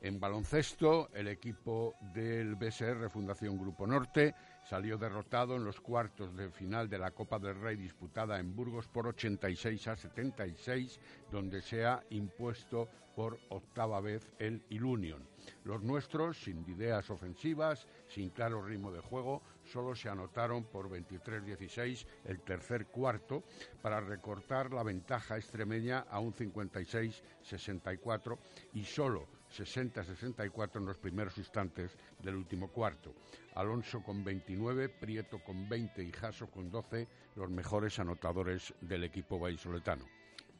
En 0.00 0.18
baloncesto, 0.18 1.10
el 1.12 1.28
equipo 1.28 1.94
del 2.14 2.54
BSR 2.54 3.10
Fundación 3.10 3.58
Grupo 3.58 3.86
Norte 3.86 4.34
salió 4.64 4.98
derrotado 4.98 5.56
en 5.56 5.64
los 5.64 5.80
cuartos 5.80 6.36
de 6.36 6.50
final 6.50 6.88
de 6.88 6.98
la 6.98 7.10
Copa 7.10 7.38
del 7.38 7.60
Rey 7.60 7.76
disputada 7.76 8.38
en 8.38 8.54
Burgos 8.54 8.88
por 8.88 9.06
86 9.06 9.88
a 9.88 9.96
76, 9.96 11.00
donde 11.30 11.62
se 11.62 11.84
ha 11.84 12.02
impuesto 12.10 12.88
por 13.14 13.38
octava 13.48 14.00
vez 14.00 14.30
el 14.38 14.62
Ilunion. 14.70 15.26
Los 15.64 15.82
nuestros, 15.82 16.42
sin 16.42 16.68
ideas 16.68 17.10
ofensivas, 17.10 17.86
sin 18.08 18.30
claro 18.30 18.62
ritmo 18.62 18.92
de 18.92 19.00
juego, 19.00 19.42
solo 19.64 19.94
se 19.94 20.08
anotaron 20.08 20.64
por 20.64 20.88
23-16 20.88 22.06
el 22.24 22.40
tercer 22.40 22.86
cuarto 22.86 23.44
para 23.82 24.00
recortar 24.00 24.72
la 24.72 24.82
ventaja 24.82 25.36
extremeña 25.36 26.06
a 26.10 26.20
un 26.20 26.34
56-64 26.34 28.38
y 28.74 28.84
solo 28.84 29.39
60-64 29.50 30.76
en 30.76 30.86
los 30.86 30.98
primeros 30.98 31.36
instantes 31.38 31.96
del 32.22 32.36
último 32.36 32.68
cuarto. 32.68 33.14
Alonso 33.54 34.02
con 34.02 34.24
29, 34.24 34.88
Prieto 34.88 35.38
con 35.42 35.68
20 35.68 36.02
y 36.02 36.12
Jaso 36.12 36.48
con 36.48 36.70
12, 36.70 37.08
los 37.36 37.50
mejores 37.50 37.98
anotadores 37.98 38.74
del 38.80 39.04
equipo 39.04 39.38
vallisoletano. 39.38 40.04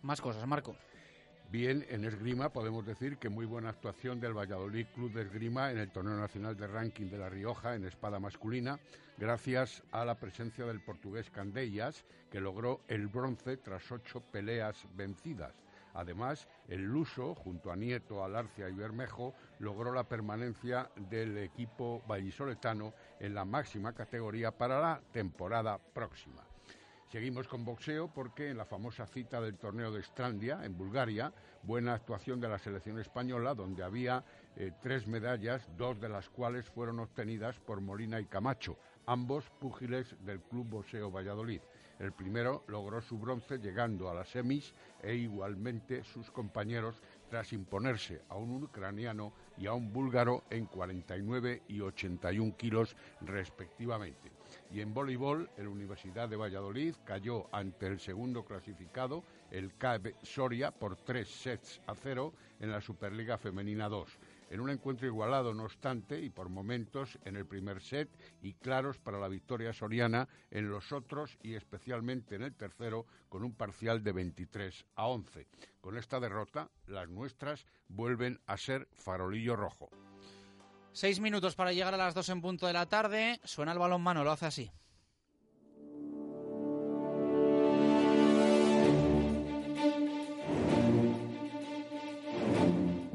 Más 0.02 0.20
cosas, 0.20 0.46
Marco. 0.46 0.76
Bien, 1.50 1.84
en 1.90 2.04
esgrima 2.04 2.52
podemos 2.52 2.86
decir 2.86 3.16
que 3.18 3.28
muy 3.28 3.44
buena 3.44 3.70
actuación 3.70 4.20
del 4.20 4.38
Valladolid 4.38 4.86
Club 4.94 5.12
de 5.12 5.22
Esgrima 5.22 5.72
en 5.72 5.78
el 5.78 5.90
Torneo 5.90 6.16
Nacional 6.16 6.56
de 6.56 6.68
Ranking 6.68 7.06
de 7.06 7.18
La 7.18 7.28
Rioja 7.28 7.74
en 7.74 7.84
espada 7.86 8.20
masculina, 8.20 8.78
gracias 9.18 9.82
a 9.90 10.04
la 10.04 10.14
presencia 10.14 10.64
del 10.64 10.80
portugués 10.80 11.28
Candellas, 11.28 12.04
que 12.30 12.40
logró 12.40 12.82
el 12.86 13.08
bronce 13.08 13.56
tras 13.56 13.90
ocho 13.90 14.20
peleas 14.20 14.86
vencidas. 14.94 15.52
Además, 15.94 16.48
el 16.68 16.82
Luso, 16.82 17.34
junto 17.34 17.70
a 17.70 17.76
Nieto, 17.76 18.24
Alarcia 18.24 18.68
y 18.68 18.72
Bermejo, 18.72 19.34
logró 19.58 19.92
la 19.92 20.04
permanencia 20.04 20.90
del 20.96 21.38
equipo 21.38 22.02
vallisoletano 22.06 22.94
en 23.18 23.34
la 23.34 23.44
máxima 23.44 23.92
categoría 23.92 24.50
para 24.52 24.80
la 24.80 25.00
temporada 25.12 25.78
próxima. 25.78 26.44
Seguimos 27.10 27.48
con 27.48 27.64
boxeo 27.64 28.06
porque 28.06 28.50
en 28.50 28.56
la 28.56 28.64
famosa 28.64 29.04
cita 29.04 29.40
del 29.40 29.58
torneo 29.58 29.90
de 29.90 30.00
Strandia, 30.00 30.64
en 30.64 30.78
Bulgaria, 30.78 31.32
buena 31.64 31.94
actuación 31.94 32.40
de 32.40 32.48
la 32.48 32.60
selección 32.60 33.00
española, 33.00 33.52
donde 33.52 33.82
había 33.82 34.24
eh, 34.54 34.70
tres 34.80 35.08
medallas, 35.08 35.68
dos 35.76 36.00
de 36.00 36.08
las 36.08 36.28
cuales 36.28 36.70
fueron 36.70 37.00
obtenidas 37.00 37.58
por 37.58 37.80
Molina 37.80 38.20
y 38.20 38.26
Camacho, 38.26 38.78
ambos 39.06 39.50
púgiles 39.58 40.14
del 40.24 40.40
Club 40.40 40.68
Boxeo 40.68 41.10
Valladolid. 41.10 41.60
El 42.00 42.12
primero 42.12 42.64
logró 42.66 43.02
su 43.02 43.18
bronce 43.18 43.58
llegando 43.58 44.08
a 44.08 44.14
las 44.14 44.30
semis 44.30 44.72
e 45.02 45.14
igualmente 45.14 46.02
sus 46.02 46.30
compañeros 46.30 47.02
tras 47.28 47.52
imponerse 47.52 48.22
a 48.30 48.36
un 48.36 48.64
ucraniano 48.64 49.34
y 49.58 49.66
a 49.66 49.74
un 49.74 49.92
búlgaro 49.92 50.42
en 50.48 50.64
49 50.64 51.62
y 51.68 51.80
81 51.80 52.56
kilos 52.56 52.96
respectivamente. 53.20 54.32
Y 54.72 54.80
en 54.80 54.94
voleibol, 54.94 55.50
el 55.58 55.68
Universidad 55.68 56.28
de 56.28 56.36
Valladolid 56.36 56.94
cayó 57.04 57.54
ante 57.54 57.86
el 57.86 58.00
segundo 58.00 58.46
clasificado, 58.46 59.22
el 59.50 59.76
CAB 59.76 60.14
Soria, 60.22 60.70
por 60.70 60.96
tres 60.96 61.28
sets 61.28 61.82
a 61.86 61.94
cero 61.94 62.32
en 62.60 62.70
la 62.70 62.80
Superliga 62.80 63.36
Femenina 63.36 63.90
2 63.90 64.18
en 64.50 64.60
un 64.60 64.68
encuentro 64.68 65.06
igualado, 65.06 65.54
no 65.54 65.64
obstante, 65.64 66.20
y 66.20 66.28
por 66.28 66.50
momentos 66.50 67.18
en 67.24 67.36
el 67.36 67.46
primer 67.46 67.80
set 67.80 68.10
y 68.42 68.54
claros 68.54 68.98
para 68.98 69.18
la 69.18 69.28
victoria 69.28 69.72
soriana 69.72 70.28
en 70.50 70.68
los 70.68 70.92
otros 70.92 71.38
y 71.42 71.54
especialmente 71.54 72.34
en 72.34 72.42
el 72.42 72.54
tercero 72.54 73.06
con 73.28 73.44
un 73.44 73.54
parcial 73.54 74.02
de 74.02 74.12
23 74.12 74.84
a 74.96 75.06
11. 75.06 75.46
Con 75.80 75.96
esta 75.96 76.20
derrota, 76.20 76.70
las 76.86 77.08
nuestras 77.08 77.64
vuelven 77.88 78.40
a 78.46 78.56
ser 78.56 78.88
farolillo 78.96 79.56
rojo. 79.56 79.88
Seis 80.92 81.20
minutos 81.20 81.54
para 81.54 81.72
llegar 81.72 81.94
a 81.94 81.98
las 81.98 82.14
dos 82.14 82.28
en 82.28 82.42
punto 82.42 82.66
de 82.66 82.72
la 82.72 82.86
tarde. 82.86 83.40
Suena 83.44 83.72
el 83.72 83.78
balón 83.78 84.02
mano, 84.02 84.24
lo 84.24 84.32
hace 84.32 84.46
así. 84.46 84.72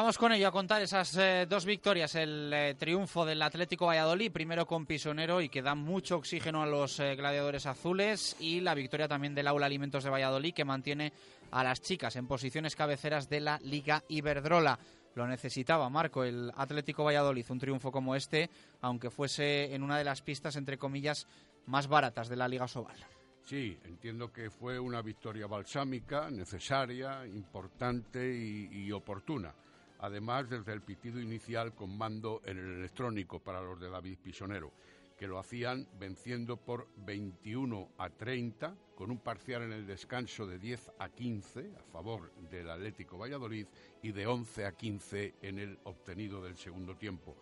Vamos 0.00 0.16
con 0.16 0.32
ello 0.32 0.48
a 0.48 0.50
contar 0.50 0.80
esas 0.80 1.14
eh, 1.18 1.44
dos 1.46 1.66
victorias. 1.66 2.14
El 2.14 2.50
eh, 2.54 2.74
triunfo 2.74 3.26
del 3.26 3.42
Atlético 3.42 3.84
Valladolid, 3.84 4.32
primero 4.32 4.64
con 4.64 4.86
Pisonero 4.86 5.42
y 5.42 5.50
que 5.50 5.60
da 5.60 5.74
mucho 5.74 6.16
oxígeno 6.16 6.62
a 6.62 6.66
los 6.66 6.98
eh, 7.00 7.14
gladiadores 7.16 7.66
azules. 7.66 8.34
Y 8.40 8.60
la 8.60 8.74
victoria 8.74 9.08
también 9.08 9.34
del 9.34 9.46
Aula 9.46 9.66
Alimentos 9.66 10.02
de 10.02 10.08
Valladolid, 10.08 10.54
que 10.54 10.64
mantiene 10.64 11.12
a 11.50 11.62
las 11.62 11.82
chicas 11.82 12.16
en 12.16 12.26
posiciones 12.26 12.76
cabeceras 12.76 13.28
de 13.28 13.40
la 13.40 13.58
Liga 13.62 14.02
Iberdrola. 14.08 14.78
Lo 15.16 15.26
necesitaba 15.26 15.90
Marco, 15.90 16.24
el 16.24 16.50
Atlético 16.56 17.04
Valladolid, 17.04 17.44
un 17.50 17.58
triunfo 17.58 17.92
como 17.92 18.16
este, 18.16 18.48
aunque 18.80 19.10
fuese 19.10 19.74
en 19.74 19.82
una 19.82 19.98
de 19.98 20.04
las 20.04 20.22
pistas, 20.22 20.56
entre 20.56 20.78
comillas, 20.78 21.26
más 21.66 21.88
baratas 21.88 22.30
de 22.30 22.36
la 22.36 22.48
Liga 22.48 22.66
Sobal. 22.68 23.04
Sí, 23.42 23.78
entiendo 23.84 24.32
que 24.32 24.48
fue 24.48 24.78
una 24.78 25.02
victoria 25.02 25.46
balsámica, 25.46 26.30
necesaria, 26.30 27.26
importante 27.26 28.34
y, 28.34 28.70
y 28.72 28.92
oportuna 28.92 29.52
además 30.00 30.48
desde 30.48 30.72
el 30.72 30.82
pitido 30.82 31.20
inicial 31.20 31.74
con 31.74 31.96
mando 31.96 32.40
en 32.44 32.58
el 32.58 32.78
electrónico 32.78 33.40
para 33.40 33.60
los 33.60 33.78
de 33.78 33.90
David 33.90 34.18
Pisonero, 34.22 34.72
que 35.16 35.26
lo 35.26 35.38
hacían 35.38 35.86
venciendo 35.98 36.56
por 36.56 36.88
21 36.96 37.90
a 37.98 38.08
30, 38.08 38.74
con 38.94 39.10
un 39.10 39.18
parcial 39.18 39.62
en 39.62 39.72
el 39.72 39.86
descanso 39.86 40.46
de 40.46 40.58
10 40.58 40.92
a 40.98 41.10
15 41.10 41.72
a 41.78 41.82
favor 41.92 42.32
del 42.50 42.70
Atlético 42.70 43.18
Valladolid 43.18 43.66
y 44.02 44.12
de 44.12 44.26
11 44.26 44.64
a 44.64 44.72
15 44.72 45.34
en 45.42 45.58
el 45.58 45.78
obtenido 45.84 46.42
del 46.42 46.56
segundo 46.56 46.96
tiempo. 46.96 47.36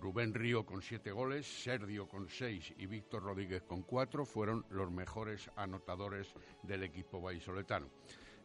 Rubén 0.00 0.34
Río 0.34 0.66
con 0.66 0.82
siete 0.82 1.12
goles, 1.12 1.46
Sergio 1.46 2.08
con 2.08 2.28
seis 2.28 2.74
y 2.76 2.86
Víctor 2.86 3.22
Rodríguez 3.22 3.62
con 3.62 3.82
cuatro 3.82 4.24
fueron 4.24 4.66
los 4.70 4.90
mejores 4.90 5.48
anotadores 5.54 6.34
del 6.64 6.82
equipo 6.82 7.20
vallisoletano. 7.20 7.86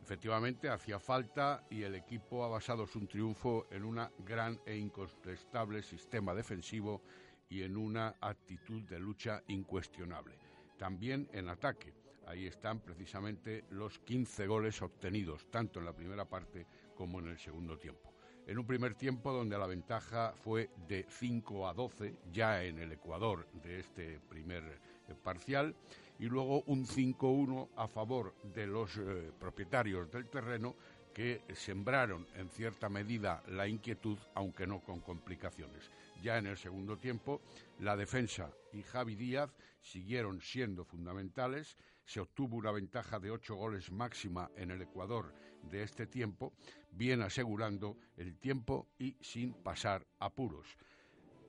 Efectivamente, 0.08 0.70
hacía 0.70 1.00
falta 1.00 1.66
y 1.70 1.84
el 1.84 1.94
equipo 1.94 2.46
ha 2.46 2.48
basado 2.48 2.88
su 2.88 3.06
triunfo 3.08 3.68
en 3.70 3.84
un 3.84 4.00
gran 4.20 4.58
e 4.66 4.78
incontestable 4.78 5.84
sistema 5.84 6.34
defensivo 6.34 7.02
y 7.50 7.64
en 7.64 7.76
una 7.76 8.16
actitud 8.22 8.84
de 8.84 9.00
lucha 9.00 9.44
incuestionable. 9.50 10.38
También 10.78 11.28
en 11.34 11.50
ataque. 11.50 11.94
Ahí 12.26 12.48
están 12.48 12.80
precisamente 12.80 13.66
los 13.72 14.00
15 14.00 14.48
goles 14.48 14.82
obtenidos, 14.82 15.52
tanto 15.52 15.80
en 15.80 15.86
la 15.86 15.94
primera 15.94 16.24
parte 16.24 16.66
como 16.96 17.20
en 17.20 17.28
el 17.28 17.38
segundo 17.38 17.78
tiempo. 17.78 18.14
En 18.46 18.58
un 18.58 18.66
primer 18.66 18.96
tiempo 18.96 19.34
donde 19.34 19.58
la 19.58 19.68
ventaja 19.68 20.32
fue 20.42 20.70
de 20.88 21.06
5 21.10 21.68
a 21.68 21.74
12, 21.74 22.18
ya 22.32 22.64
en 22.64 22.80
el 22.80 22.94
Ecuador 22.94 23.46
de 23.62 23.82
este 23.82 24.22
primer 24.30 24.64
eh, 25.10 25.16
parcial, 25.22 25.76
y 26.20 26.26
luego 26.26 26.64
un 26.64 26.86
5-1 26.86 27.70
a 27.76 27.88
favor 27.88 28.36
de 28.44 28.68
los 28.68 28.98
eh, 28.98 29.32
propietarios 29.40 30.12
del 30.12 30.28
terreno 30.28 30.76
que 31.14 31.42
sembraron 31.56 32.28
en 32.36 32.48
cierta 32.50 32.90
medida 32.90 33.42
la 33.48 33.68
inquietud, 33.68 34.20
aunque 34.36 34.68
no 34.68 34.82
con 34.82 35.00
complicaciones. 35.00 35.90
Ya 36.22 36.38
en 36.38 36.46
el 36.46 36.58
segundo 36.58 36.98
tiempo, 36.98 37.42
la 37.80 37.96
defensa 37.96 38.52
y 38.72 38.84
Javi 38.84 39.16
Díaz 39.16 39.50
siguieron 39.82 40.42
siendo 40.42 40.86
fundamentales. 40.86 41.76
Se 42.06 42.20
obtuvo 42.20 42.58
una 42.58 42.72
ventaja 42.72 43.20
de 43.20 43.32
ocho 43.32 43.56
goles 43.56 43.92
máxima 43.92 44.52
en 44.56 44.70
el 44.70 44.82
Ecuador 44.84 45.34
de 45.64 45.82
este 45.82 46.06
tiempo, 46.06 46.54
bien 46.92 47.22
asegurando 47.22 47.98
el 48.16 48.38
tiempo 48.38 48.88
y 49.00 49.16
sin 49.22 49.54
pasar 49.54 50.06
apuros. 50.20 50.78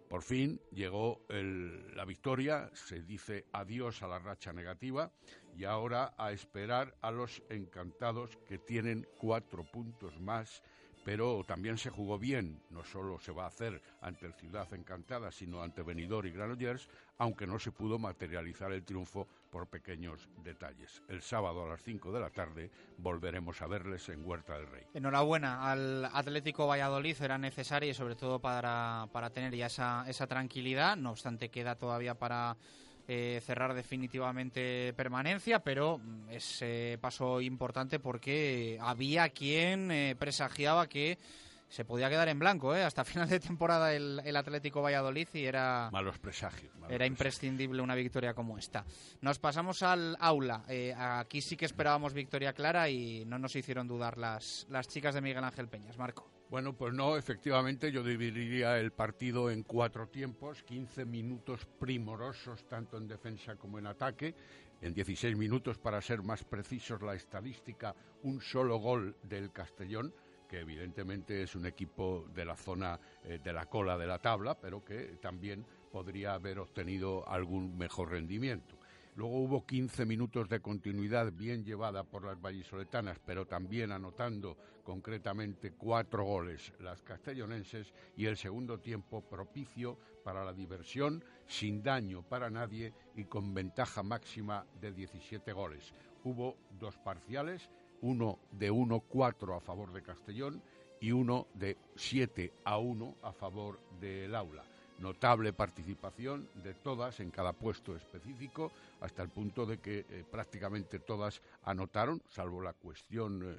Por 0.09 0.23
fin 0.23 0.61
llegó 0.73 1.21
la 1.29 2.05
victoria, 2.05 2.71
se 2.73 3.03
dice 3.03 3.45
adiós 3.53 4.03
a 4.03 4.09
la 4.09 4.19
racha 4.19 4.53
negativa 4.53 5.13
y 5.55 5.65
ahora 5.65 6.15
a 6.17 6.33
esperar 6.33 6.95
a 7.03 7.11
los 7.11 7.43
encantados 7.51 8.37
que 8.49 8.59
tienen 8.59 9.07
cuatro 9.19 9.65
puntos 9.65 10.19
más 10.21 10.63
pero 11.09 11.43
también 11.43 11.79
se 11.79 11.89
jugó 11.89 12.19
bien. 12.19 12.61
No 12.69 12.85
solo 12.85 13.19
se 13.19 13.33
va 13.33 13.45
a 13.45 13.49
hacer 13.49 13.81
ante 14.03 14.27
el 14.27 14.35
Ciudad 14.35 14.71
Encantada, 14.75 15.33
sino 15.33 15.63
ante 15.63 15.83
Benidorm 15.83 16.29
y 16.29 16.33
Granollers, 16.33 16.87
aunque 17.17 17.47
no 17.47 17.59
se 17.59 17.73
pudo 17.73 17.99
materializar 17.99 18.73
el 18.73 18.85
triunfo 18.85 19.27
por 19.51 19.69
pequeños 19.69 20.29
detalles. 20.43 21.03
El 21.09 21.23
sábado 21.23 21.65
a 21.65 21.69
las 21.69 21.83
5 21.83 22.13
de 22.13 22.21
la 22.21 22.31
tarde 22.31 22.71
volveremos 22.99 23.61
a 23.63 23.67
verles 23.67 24.09
en 24.09 24.25
Huerta 24.25 24.55
del 24.55 24.67
Rey. 24.69 24.85
Enhorabuena 24.95 25.71
al 25.71 26.05
Atlético 26.07 26.67
Valladolid, 26.67 27.17
era 27.21 27.39
necesaria 27.39 27.91
y 27.91 27.95
sobre 27.95 28.15
todo 28.17 28.39
para, 28.39 29.09
para 29.13 29.31
tener 29.31 29.55
ya 29.55 29.67
esa, 29.67 30.05
esa 30.09 30.27
tranquilidad. 30.27 30.97
No 30.97 31.11
obstante, 31.11 31.49
queda 31.49 31.77
todavía 31.77 32.15
para 32.15 32.57
eh, 33.11 33.41
cerrar 33.43 33.73
definitivamente 33.73 34.93
permanencia, 34.93 35.61
pero 35.61 35.99
es 36.29 36.61
eh, 36.61 36.99
paso 37.01 37.41
importante 37.41 37.99
porque 37.99 38.79
había 38.83 39.31
quien 39.31 39.91
eh, 39.91 40.15
presagiaba 40.19 40.89
que 40.91 41.19
se 41.69 41.85
podía 41.85 42.09
quedar 42.09 42.29
en 42.29 42.39
blanco 42.39 42.73
hasta 42.73 43.05
final 43.05 43.29
de 43.29 43.41
temporada 43.41 43.95
el, 43.95 44.37
Atlético 44.37 44.83
Valladolid 44.83 45.29
y 45.35 45.45
era 45.45 45.91
malos 45.93 46.19
presagios 46.19 46.73
era 46.89 47.07
imprescindible 47.07 47.83
una 47.83 47.95
victoria 47.95 48.35
como 48.35 48.57
esta. 48.57 48.85
Nos 49.21 49.39
pasamos 49.39 49.83
al 49.83 50.17
aula. 50.21 50.65
Aquí 50.97 51.41
sí 51.43 51.57
que 51.57 51.67
esperábamos 51.67 52.15
victoria 52.15 52.53
clara 52.53 52.89
y 52.89 53.25
no 53.27 53.39
nos 53.39 53.55
hicieron 53.57 53.87
dudar 53.87 54.17
las 54.17 54.67
las 54.71 54.89
chicas 54.89 55.15
de 55.15 55.21
Miguel 55.21 55.45
Ángel 55.45 55.69
Peñas. 55.69 55.99
Marco. 55.99 56.31
Bueno, 56.51 56.73
pues 56.73 56.95
no, 56.95 57.17
efectivamente 57.17 57.93
yo 57.93 58.03
dividiría 58.03 58.79
el 58.79 58.91
partido 58.93 59.51
en 59.51 59.63
cuatro 59.63 60.09
tiempos, 60.09 60.63
15 60.63 61.05
minutos 61.05 61.67
primorosos 61.79 62.67
tanto 62.67 62.97
en 62.97 63.07
defensa 63.07 63.57
como 63.57 63.79
en 63.79 63.87
ataque, 63.87 64.35
en 64.81 64.95
16 64.95 65.37
minutos 65.37 65.77
para 65.77 66.01
ser 66.01 66.23
más 66.23 66.45
precisos 66.45 67.03
la 67.03 67.15
estadística, 67.15 67.95
un 68.23 68.41
solo 68.41 68.79
gol 68.79 69.15
del 69.25 69.53
Castellón, 69.53 70.15
que 70.49 70.61
evidentemente 70.61 71.43
es 71.43 71.55
un 71.55 71.67
equipo 71.67 72.27
de 72.35 72.45
la 72.45 72.57
zona 72.57 72.99
eh, 73.25 73.39
de 73.43 73.53
la 73.53 73.67
cola 73.67 73.99
de 73.99 74.07
la 74.07 74.19
tabla, 74.19 74.59
pero 74.59 74.85
que 74.85 75.19
también 75.21 75.65
podría 75.93 76.35
haber 76.35 76.59
obtenido 76.59 77.29
algún 77.29 77.77
mejor 77.77 78.11
rendimiento. 78.11 78.79
Luego 79.19 79.39
hubo 79.41 79.67
15 79.67 80.07
minutos 80.07 80.49
de 80.49 80.61
continuidad 80.61 81.33
bien 81.33 81.65
llevada 81.65 82.05
por 82.05 82.25
las 82.25 82.41
vallisoletanas, 82.41 83.19
pero 83.19 83.47
también 83.47 83.91
anotando 83.91 84.57
concretamente 84.85 85.73
cuatro 85.73 86.23
goles 86.23 86.73
las 86.79 87.03
castellonenses 87.03 87.93
y 88.17 88.27
el 88.27 88.37
segundo 88.37 88.79
tiempo 88.79 89.21
propicio 89.21 89.99
para 90.23 90.45
la 90.45 90.53
diversión, 90.53 91.25
sin 91.49 91.83
daño 91.83 92.23
para 92.23 92.49
nadie 92.49 92.95
y 93.17 93.25
con 93.25 93.53
ventaja 93.53 94.05
máxima 94.05 94.65
de 94.81 94.93
17 94.93 95.53
goles. 95.53 95.93
Hubo 96.23 96.57
dos 96.79 96.97
parciales, 96.99 97.69
uno 98.03 98.39
de 98.53 98.71
1-4 98.71 99.57
a 99.57 99.61
favor 99.61 99.93
de 99.93 100.03
Castellón 100.03 100.63
y 101.01 101.13
uno 101.13 101.47
de 101.55 101.77
7 101.97 102.53
a 102.65 102.79
1 102.79 103.15
a 103.23 103.33
favor 103.33 103.79
del 104.01 104.35
aula. 104.35 104.65
Notable 104.99 105.53
participación 105.53 106.49
de 106.55 106.75
todas 106.75 107.21
en 107.21 107.31
cada 107.31 107.53
puesto 107.53 107.95
específico, 107.95 108.73
hasta 109.01 109.23
el 109.23 109.29
punto 109.29 109.65
de 109.65 109.79
que 109.79 110.01
eh, 110.01 110.25
prácticamente 110.29 110.99
todas 110.99 111.41
anotaron, 111.63 112.21
salvo 112.29 112.61
la 112.61 112.73
cuestión 112.73 113.43
eh, 113.45 113.57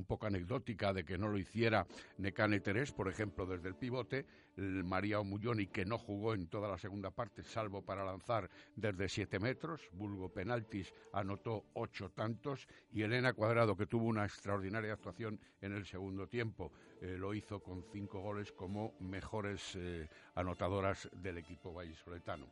un 0.00 0.06
poco 0.06 0.26
anecdótica 0.26 0.94
de 0.94 1.04
que 1.04 1.18
no 1.18 1.28
lo 1.28 1.38
hiciera 1.38 1.86
Necane 2.16 2.60
Terés, 2.60 2.90
por 2.90 3.08
ejemplo, 3.08 3.44
desde 3.44 3.68
el 3.68 3.74
pivote, 3.74 4.24
el 4.56 4.82
María 4.82 5.20
Omulloni, 5.20 5.66
que 5.66 5.84
no 5.84 5.98
jugó 5.98 6.32
en 6.34 6.48
toda 6.48 6.68
la 6.68 6.78
segunda 6.78 7.10
parte, 7.10 7.44
salvo 7.44 7.82
para 7.82 8.04
lanzar 8.04 8.48
desde 8.74 9.08
siete 9.08 9.38
metros, 9.38 9.82
vulgo 9.92 10.30
penaltis, 10.30 10.92
anotó 11.12 11.66
ocho 11.74 12.10
tantos, 12.10 12.66
y 12.92 13.02
Elena 13.02 13.34
Cuadrado, 13.34 13.76
que 13.76 13.86
tuvo 13.86 14.06
una 14.06 14.24
extraordinaria 14.24 14.94
actuación 14.94 15.38
en 15.60 15.72
el 15.72 15.84
segundo 15.84 16.26
tiempo, 16.26 16.72
eh, 17.02 17.16
lo 17.18 17.34
hizo 17.34 17.60
con 17.60 17.84
cinco 17.92 18.20
goles 18.20 18.52
como 18.52 18.94
mejores 19.00 19.76
eh, 19.76 20.08
anotadoras 20.34 21.10
del 21.12 21.38
equipo 21.38 21.74
vallisoletano. 21.74 22.46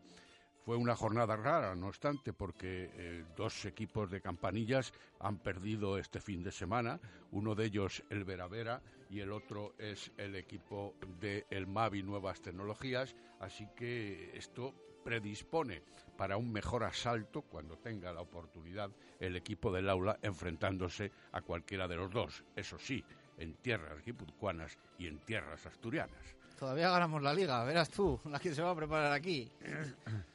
Fue 0.69 0.77
una 0.77 0.95
jornada 0.95 1.35
rara, 1.35 1.75
no 1.75 1.87
obstante, 1.87 2.35
porque 2.35 2.91
eh, 2.93 3.25
dos 3.35 3.65
equipos 3.65 4.11
de 4.11 4.21
campanillas 4.21 4.93
han 5.19 5.39
perdido 5.39 5.97
este 5.97 6.21
fin 6.21 6.43
de 6.43 6.53
semana. 6.53 7.01
Uno 7.33 7.55
de 7.55 7.65
ellos 7.65 8.03
el 8.11 8.25
Veravera 8.25 8.83
y 9.09 9.21
el 9.21 9.33
otro 9.33 9.73
es 9.79 10.13
el 10.19 10.37
equipo 10.37 10.95
de 11.21 11.47
el 11.49 11.67
Mavi 11.67 12.03
Nuevas 12.03 12.43
Tecnologías. 12.43 13.17
Así 13.41 13.67
que 13.75 14.37
esto 14.37 14.75
predispone 15.03 15.81
para 16.19 16.37
un 16.37 16.53
mejor 16.53 16.85
asalto 16.85 17.41
cuando 17.41 17.79
tenga 17.79 18.13
la 18.13 18.21
oportunidad 18.21 18.91
el 19.21 19.37
equipo 19.37 19.73
del 19.73 19.89
aula 19.89 20.19
enfrentándose 20.21 21.11
a 21.33 21.41
cualquiera 21.41 21.89
de 21.89 21.97
los 21.97 22.11
dos. 22.11 22.45
Eso 22.55 22.79
sí, 22.79 23.03
en 23.39 23.55
tierras 23.55 24.05
guipuzcoanas 24.05 24.77
y 24.99 25.07
en 25.07 25.19
tierras 25.21 25.65
asturianas. 25.65 26.37
Todavía 26.59 26.91
ganamos 26.91 27.23
la 27.23 27.33
liga, 27.33 27.65
verás 27.65 27.89
tú, 27.89 28.21
la 28.27 28.39
que 28.39 28.55
se 28.55 28.61
va 28.61 28.73
a 28.73 28.77
preparar 28.77 29.13
aquí. 29.13 29.51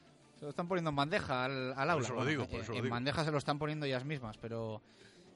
Se 0.43 0.47
lo 0.47 0.49
están 0.49 0.67
poniendo 0.67 0.89
en 0.89 0.97
bandeja 0.97 1.45
al, 1.45 1.71
aula. 1.71 1.93
Por 1.93 2.03
eso 2.03 2.15
lo 2.15 2.25
digo, 2.25 2.43
por 2.43 2.55
en 2.55 2.61
eso 2.63 2.73
lo 2.73 2.81
digo. 2.81 2.93
bandeja 2.93 3.23
se 3.23 3.31
lo 3.31 3.37
están 3.37 3.57
poniendo 3.57 3.85
ellas 3.85 4.03
mismas, 4.03 4.37
pero 4.37 4.81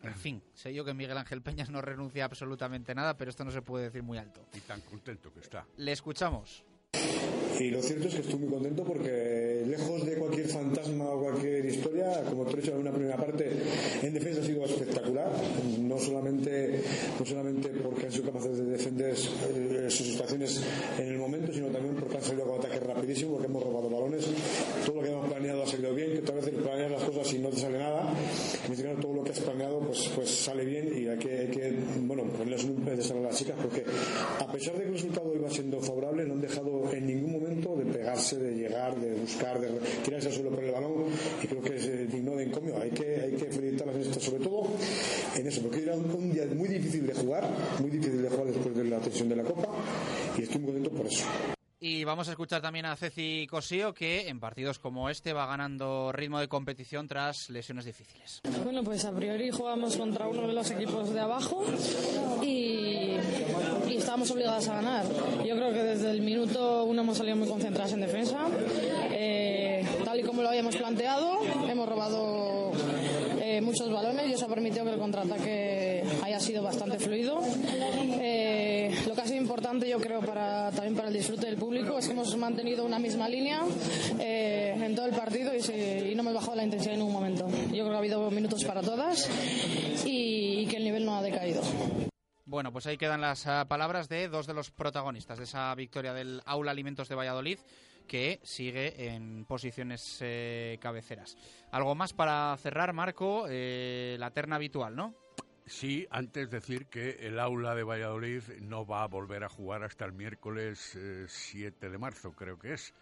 En 0.03 0.13
fin, 0.13 0.43
sé 0.53 0.73
yo 0.73 0.83
que 0.83 0.93
Miguel 0.93 1.17
Ángel 1.17 1.41
Peñas 1.41 1.69
no 1.69 1.81
renuncia 1.81 2.23
a 2.23 2.25
absolutamente 2.25 2.93
nada, 2.93 3.15
pero 3.15 3.29
esto 3.31 3.45
no 3.45 3.51
se 3.51 3.61
puede 3.61 3.85
decir 3.85 4.03
muy 4.03 4.17
alto. 4.17 4.41
Y 4.53 4.59
tan 4.59 4.81
contento 4.81 5.33
que 5.33 5.39
está. 5.39 5.65
Le 5.77 5.93
escuchamos. 5.93 6.65
Y 7.57 7.69
lo 7.71 7.81
cierto 7.81 8.09
es 8.09 8.15
que 8.15 8.19
estoy 8.21 8.37
muy 8.37 8.49
contento 8.49 8.83
porque 8.83 9.63
lejos 9.65 10.05
de 10.05 10.17
cualquier 10.17 10.47
fantasma 10.47 11.05
o 11.05 11.21
cualquier 11.21 11.65
historia, 11.65 12.23
como 12.25 12.45
te 12.45 12.51
he 12.51 12.55
dicho 12.57 12.71
en 12.73 12.79
una 12.79 12.91
primera 12.91 13.15
parte, 13.15 13.49
en 14.03 14.13
defensa 14.13 14.41
ha 14.41 14.43
sido 14.43 14.65
espectacular. 14.65 15.31
No 15.97 16.03
solamente, 16.03 16.79
no 17.19 17.25
solamente 17.25 17.69
porque 17.69 18.05
han 18.05 18.11
sido 18.11 18.25
capaces 18.25 18.55
de 18.55 18.65
defender 18.65 19.15
eh, 19.15 19.87
sus 19.89 20.05
situaciones 20.05 20.61
en 20.99 21.07
el 21.07 21.17
momento, 21.17 21.51
sino 21.51 21.69
también 21.69 21.95
porque 21.95 22.17
han 22.17 22.23
salido 22.23 22.45
con 22.45 22.59
ataques 22.59 22.83
rapidísimos, 22.83 23.33
porque 23.33 23.47
hemos 23.47 23.63
robado 23.63 23.89
balones. 23.89 24.27
Todo 24.85 24.97
lo 24.97 25.01
que 25.01 25.09
hemos 25.09 25.27
planeado 25.27 25.63
ha 25.63 25.65
salido 25.65 25.95
bien, 25.95 26.11
que 26.11 26.19
otras 26.19 26.45
veces 26.45 26.61
planeas 26.61 26.91
las 26.91 27.03
cosas 27.03 27.33
y 27.33 27.39
no 27.39 27.49
te 27.49 27.57
sale 27.57 27.79
nada. 27.79 28.13
Todo 28.67 29.13
lo 29.13 29.23
que 29.23 29.31
has 29.31 29.39
planeado 29.39 29.79
pues, 29.79 30.11
pues 30.13 30.29
sale 30.29 30.65
bien 30.65 30.91
y 30.93 31.07
hay 31.07 31.17
que, 31.17 31.39
hay 31.39 31.47
que 31.47 31.73
bueno, 32.01 32.23
ponerles 32.23 32.65
un 32.65 32.75
pez 32.83 33.11
a 33.11 33.15
las 33.15 33.37
chicas 33.37 33.55
porque 33.61 33.85
a 34.39 34.51
pesar 34.51 34.73
de 34.73 34.81
que 34.81 34.87
el 34.87 34.93
resultado 34.93 35.33
iba 35.33 35.49
siendo 35.49 35.79
favorable, 35.79 36.25
no 36.25 36.33
han 36.33 36.41
dejado 36.41 36.91
en 36.91 37.07
ningún 37.07 37.31
momento 37.31 37.75
de 37.77 37.85
pegarse, 37.85 38.37
de 38.37 38.55
llegar, 38.55 38.99
de 38.99 39.13
buscar, 39.13 39.59
de 39.61 39.69
tirarse 40.03 40.27
al 40.27 40.33
suelo 40.33 40.49
por 40.51 40.63
el 40.65 40.71
balón 40.71 41.05
y 41.41 41.47
creo 41.47 41.61
que 41.61 41.77
es 41.77 41.85
eh, 41.85 42.07
digno 42.07 42.35
de 42.35 42.43
encomio. 42.43 42.75
Hay 42.81 42.91
que, 42.91 43.21
hay 43.21 43.31
que 43.33 43.45
felicitarlas 43.45 43.95
en 43.95 44.21
sobre 44.21 44.43
todo 44.43 44.67
en 45.35 45.47
eso, 45.47 45.61
porque 45.61 45.83
era 45.83 45.95
un 45.95 46.33
día 46.33 46.45
muy 46.53 46.67
difícil 46.67 47.07
de 47.07 47.13
jugar, 47.13 47.49
muy 47.79 47.89
difícil 47.89 48.21
de 48.21 48.29
jugar 48.29 48.47
después 48.47 48.75
de 48.75 48.83
la 48.83 48.99
tensión 48.99 49.29
de 49.29 49.35
la 49.37 49.43
Copa 49.43 49.69
y 50.37 50.43
estoy 50.43 50.59
muy 50.59 50.73
contento 50.73 50.91
por 50.91 51.07
eso. 51.07 51.25
Y 51.79 52.03
vamos 52.03 52.27
a 52.27 52.31
escuchar 52.31 52.59
también 52.59 52.85
a 52.85 52.95
Ceci 52.95 53.45
Cosío, 53.47 53.93
que 53.93 54.29
en 54.29 54.39
partidos 54.39 54.79
como 54.79 55.11
este 55.11 55.31
va 55.31 55.45
ganando 55.45 56.11
ritmo 56.11 56.39
de 56.39 56.47
competición 56.47 57.07
tras 57.07 57.51
lesiones 57.51 57.85
difíciles. 57.85 58.41
Bueno, 58.63 58.83
pues 58.83 59.05
a 59.05 59.11
priori 59.11 59.51
jugamos 59.51 59.95
contra 59.95 60.27
uno 60.27 60.47
de 60.47 60.53
los 60.53 60.71
equipos 60.71 61.13
de 61.13 61.19
abajo 61.19 61.63
y, 62.41 63.17
y 63.87 63.97
estábamos 63.97 64.31
obligados 64.31 64.67
a 64.69 64.75
ganar. 64.75 65.05
Yo 65.45 65.55
creo 65.55 65.71
que 65.71 65.83
desde 65.83 66.09
el 66.09 66.21
minuto 66.21 66.83
uno 66.85 67.03
hemos 67.03 67.17
salido 67.17 67.35
muy 67.35 67.47
concentrados 67.47 67.93
en 67.93 68.01
defensa. 68.01 68.47
Eh, 69.11 69.85
tal 70.03 70.19
y 70.19 70.23
como 70.23 70.41
lo 70.41 70.49
habíamos 70.49 70.75
planteado, 70.75 71.41
hemos 71.69 71.87
robado 71.87 72.56
muchos 73.61 73.91
balones 73.91 74.27
y 74.29 74.33
eso 74.33 74.45
ha 74.45 74.49
permitido 74.49 74.85
que 74.85 74.91
el 74.93 74.99
contraataque 74.99 76.03
haya 76.23 76.39
sido 76.39 76.63
bastante 76.63 76.97
fluido. 76.99 77.39
Eh, 78.19 78.93
lo 79.07 79.13
que 79.15 79.21
ha 79.21 79.25
sido 79.25 79.37
importante, 79.41 79.87
yo 79.89 79.99
creo, 79.99 80.21
para, 80.21 80.71
también 80.71 80.95
para 80.95 81.07
el 81.09 81.13
disfrute 81.13 81.45
del 81.47 81.57
público 81.57 81.97
es 81.97 82.05
que 82.07 82.13
hemos 82.13 82.35
mantenido 82.37 82.85
una 82.85 82.99
misma 82.99 83.27
línea 83.29 83.61
eh, 84.19 84.73
en 84.77 84.95
todo 84.95 85.05
el 85.05 85.13
partido 85.13 85.53
y, 85.53 85.61
se- 85.61 86.09
y 86.11 86.15
no 86.15 86.21
hemos 86.21 86.33
bajado 86.35 86.55
la 86.55 86.63
intensidad 86.63 86.93
en 86.93 86.99
ningún 86.99 87.13
momento. 87.13 87.47
Yo 87.47 87.53
creo 87.83 87.89
que 87.89 87.95
ha 87.95 87.97
habido 87.99 88.31
minutos 88.31 88.63
para 88.65 88.81
todas 88.81 89.29
y, 90.05 90.61
y 90.61 90.67
que 90.67 90.77
el 90.77 90.83
nivel 90.83 91.05
no 91.05 91.17
ha 91.17 91.21
decaído. 91.21 91.61
Bueno, 92.45 92.71
pues 92.71 92.87
ahí 92.87 92.97
quedan 92.97 93.19
las 93.21 93.45
ah, 93.45 93.65
palabras 93.67 94.07
de 94.07 94.29
dos 94.29 94.47
de 94.47 94.53
los 94.53 94.71
protagonistas 94.71 95.37
de 95.37 95.43
esa 95.43 95.75
victoria 95.75 96.13
del 96.13 96.41
Aula 96.45 96.71
Alimentos 96.71 97.09
de 97.09 97.15
Valladolid, 97.15 97.59
que 98.07 98.39
sigue 98.43 99.13
en 99.13 99.45
posiciones 99.45 100.19
eh, 100.21 100.77
cabeceras. 100.81 101.37
Algo 101.71 101.93
más 101.95 102.13
para 102.13 102.55
cerrar, 102.57 102.93
Marco, 102.93 103.45
Eh, 103.49 104.15
la 104.19 104.31
terna 104.31 104.55
habitual, 104.55 104.95
¿no? 104.95 105.13
Sí, 105.65 106.07
antes 106.11 106.49
decir 106.49 106.85
que 106.85 107.27
el 107.27 107.39
aula 107.39 107.75
de 107.75 107.83
Valladolid 107.83 108.43
no 108.61 108.85
va 108.85 109.03
a 109.03 109.07
volver 109.07 109.43
a 109.43 109.49
jugar 109.49 109.83
hasta 109.83 110.05
el 110.05 110.13
miércoles 110.13 110.95
eh, 110.95 111.25
7 111.27 111.89
de 111.89 111.97
marzo, 111.97 112.31
creo 112.31 112.57
que 112.57 112.73
es, 112.73 112.93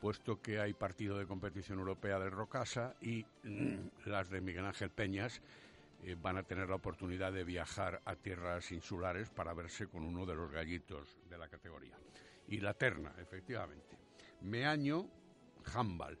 puesto 0.00 0.40
que 0.40 0.60
hay 0.60 0.72
partido 0.72 1.18
de 1.18 1.26
competición 1.26 1.78
europea 1.78 2.18
de 2.18 2.30
Rocasa 2.30 2.94
y 3.02 3.26
mm, 3.42 4.06
las 4.06 4.30
de 4.30 4.40
Miguel 4.40 4.64
Ángel 4.64 4.90
Peñas 4.90 5.42
eh, 6.04 6.16
van 6.18 6.38
a 6.38 6.42
tener 6.42 6.68
la 6.68 6.76
oportunidad 6.76 7.32
de 7.32 7.44
viajar 7.44 8.00
a 8.04 8.16
tierras 8.16 8.72
insulares 8.72 9.28
para 9.28 9.52
verse 9.52 9.86
con 9.86 10.02
uno 10.02 10.24
de 10.24 10.36
los 10.36 10.50
gallitos 10.50 11.18
de 11.28 11.36
la 11.36 11.48
categoría. 11.48 11.98
Y 12.48 12.60
la 12.60 12.74
terna, 12.74 13.14
efectivamente. 13.18 13.95
Meaño, 14.46 15.08
Handball. 15.74 16.16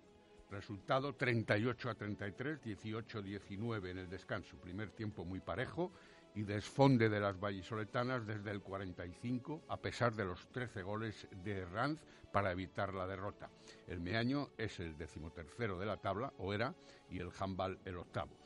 Resultado 0.50 1.14
38 1.14 1.90
a 1.90 1.94
33, 1.94 2.60
18 2.60 3.18
a 3.18 3.22
19 3.22 3.90
en 3.92 3.98
el 3.98 4.08
descanso. 4.08 4.56
Primer 4.56 4.90
tiempo 4.90 5.24
muy 5.24 5.38
parejo 5.38 5.92
y 6.34 6.42
desfonde 6.42 7.08
de 7.08 7.20
las 7.20 7.38
vallisoletanas 7.38 8.26
desde 8.26 8.50
el 8.50 8.62
45 8.62 9.62
a 9.68 9.76
pesar 9.76 10.14
de 10.14 10.24
los 10.24 10.48
13 10.48 10.82
goles 10.82 11.28
de 11.44 11.64
Ranz 11.66 12.00
para 12.32 12.50
evitar 12.50 12.92
la 12.94 13.06
derrota. 13.06 13.48
El 13.86 14.00
Meaño 14.00 14.50
es 14.58 14.80
el 14.80 14.98
decimotercero 14.98 15.78
de 15.78 15.86
la 15.86 15.96
tabla, 15.96 16.32
o 16.38 16.52
era, 16.52 16.74
y 17.08 17.20
el 17.20 17.30
Handball 17.38 17.78
el 17.84 17.96
octavo. 17.96 18.36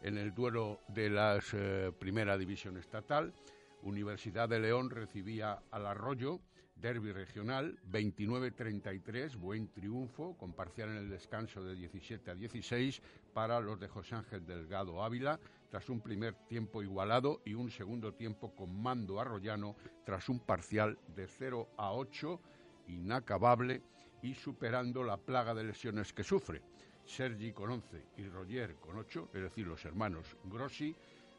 En 0.00 0.16
el 0.16 0.32
duelo 0.32 0.80
de 0.88 1.10
la 1.10 1.40
primera 1.98 2.38
división 2.38 2.76
estatal, 2.76 3.34
Universidad 3.82 4.48
de 4.48 4.60
León 4.60 4.90
recibía 4.90 5.60
al 5.72 5.86
Arroyo, 5.86 6.40
derby 6.84 7.12
regional, 7.12 7.78
29-33, 7.90 9.36
buen 9.38 9.68
triunfo, 9.68 10.36
con 10.36 10.52
parcial 10.52 10.90
en 10.90 10.96
el 10.96 11.08
descanso 11.08 11.64
de 11.64 11.74
17 11.74 12.30
a 12.30 12.34
16 12.34 13.00
para 13.32 13.58
los 13.58 13.80
de 13.80 13.88
José 13.88 14.16
Ángel 14.16 14.44
Delgado 14.44 15.02
Ávila, 15.02 15.40
tras 15.70 15.88
un 15.88 16.02
primer 16.02 16.34
tiempo 16.46 16.82
igualado 16.82 17.40
y 17.46 17.54
un 17.54 17.70
segundo 17.70 18.12
tiempo 18.12 18.54
con 18.54 18.82
mando 18.82 19.18
arroyano, 19.18 19.76
tras 20.04 20.28
un 20.28 20.40
parcial 20.40 20.98
de 21.16 21.26
0 21.26 21.70
a 21.78 21.90
8, 21.92 22.38
inacabable, 22.88 23.80
y 24.20 24.34
superando 24.34 25.02
la 25.04 25.16
plaga 25.16 25.54
de 25.54 25.64
lesiones 25.64 26.12
que 26.12 26.22
sufre. 26.22 26.60
Sergi 27.06 27.52
con 27.52 27.70
11 27.70 28.08
y 28.18 28.28
Roger 28.28 28.74
con 28.76 28.98
8, 28.98 29.30
es 29.32 29.40
decir, 29.40 29.66
los 29.66 29.82
hermanos 29.86 30.36
Grossi, 30.44 30.94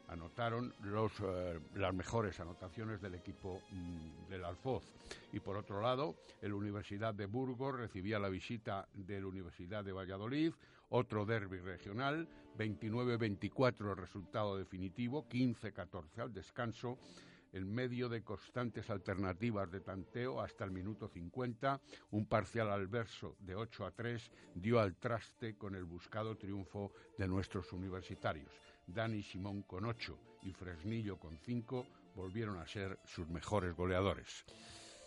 anotaron 0.08 0.74
los, 0.82 1.12
eh, 1.20 1.60
las 1.74 1.94
mejores 1.94 2.38
anotaciones 2.40 3.00
del 3.00 3.14
equipo 3.14 3.60
mm, 3.70 4.28
del 4.28 4.44
Alfoz. 4.44 4.84
Y 5.32 5.40
por 5.40 5.56
otro 5.56 5.80
lado, 5.80 6.16
el 6.42 6.52
Universidad 6.52 7.14
de 7.14 7.26
Burgos 7.26 7.76
recibía 7.76 8.18
la 8.18 8.28
visita 8.28 8.88
de 8.94 9.20
la 9.20 9.26
Universidad 9.26 9.84
de 9.84 9.92
Valladolid, 9.92 10.52
otro 10.90 11.26
derby 11.26 11.58
regional, 11.58 12.28
29-24 12.56 13.90
el 13.90 13.96
resultado 13.96 14.56
definitivo, 14.56 15.26
15-14 15.28 16.18
al 16.18 16.32
descanso, 16.32 16.98
en 17.52 17.72
medio 17.72 18.08
de 18.08 18.22
constantes 18.22 18.90
alternativas 18.90 19.70
de 19.70 19.80
tanteo 19.80 20.40
hasta 20.40 20.64
el 20.64 20.70
minuto 20.70 21.08
50, 21.08 21.80
un 22.10 22.26
parcial 22.26 22.70
al 22.70 22.86
verso 22.86 23.36
de 23.40 23.54
8 23.54 23.86
a 23.86 23.90
3 23.92 24.30
dio 24.54 24.78
al 24.78 24.96
traste 24.96 25.56
con 25.56 25.74
el 25.74 25.84
buscado 25.84 26.36
triunfo 26.36 26.92
de 27.16 27.26
nuestros 27.26 27.72
universitarios. 27.72 28.65
Dani 28.86 29.22
Simón 29.22 29.62
con 29.62 29.84
8 29.84 30.18
y 30.42 30.52
Fresnillo 30.52 31.18
con 31.18 31.38
5 31.38 31.86
volvieron 32.14 32.58
a 32.58 32.66
ser 32.66 32.98
sus 33.04 33.28
mejores 33.28 33.74
goleadores. 33.74 34.44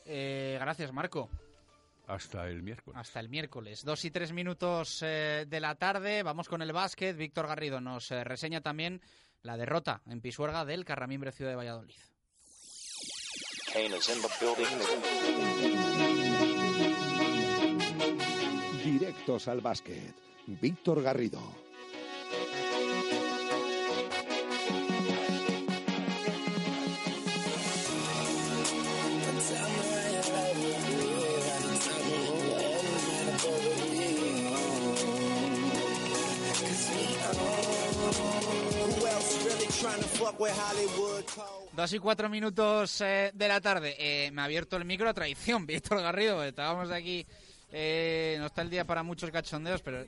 Eh, 0.05 0.57
gracias, 0.59 0.93
Marco. 0.93 1.29
Hasta 2.07 2.47
el 2.47 2.63
miércoles. 2.63 2.99
Hasta 2.99 3.19
el 3.19 3.29
miércoles. 3.29 3.85
Dos 3.85 4.03
y 4.03 4.11
tres 4.11 4.31
minutos 4.31 5.03
eh, 5.03 5.45
de 5.47 5.59
la 5.59 5.75
tarde. 5.75 6.23
Vamos 6.23 6.49
con 6.49 6.61
el 6.61 6.73
básquet. 6.73 7.15
Víctor 7.15 7.47
Garrido 7.47 7.79
nos 7.79 8.09
eh, 8.11 8.23
reseña 8.23 8.61
también 8.61 9.01
la 9.43 9.57
derrota 9.57 10.01
en 10.07 10.19
Pisuerga 10.19 10.65
del 10.65 10.85
Carramimbre 10.85 11.31
Ciudad 11.31 11.51
de 11.51 11.57
Valladolid. 11.57 11.99
Directos 18.83 19.47
al 19.47 19.61
básquet. 19.61 20.15
Víctor 20.47 21.03
Garrido. 21.03 21.68
Dos 41.73 41.93
y 41.93 41.99
cuatro 41.99 42.27
minutos 42.29 42.99
eh, 43.01 43.31
de 43.33 43.47
la 43.47 43.61
tarde. 43.61 43.95
Eh, 43.97 44.31
me 44.31 44.41
ha 44.41 44.45
abierto 44.45 44.75
el 44.75 44.83
micro 44.85 45.07
a 45.09 45.13
traición, 45.13 45.65
Víctor 45.67 46.01
Garrido. 46.01 46.43
Estábamos 46.43 46.91
aquí. 46.91 47.25
eh, 47.71 48.35
no 48.39 48.47
está 48.47 48.61
el 48.61 48.69
día 48.69 48.85
para 48.85 49.03
muchos 49.03 49.31
cachondeos, 49.31 49.81
pero. 49.81 50.05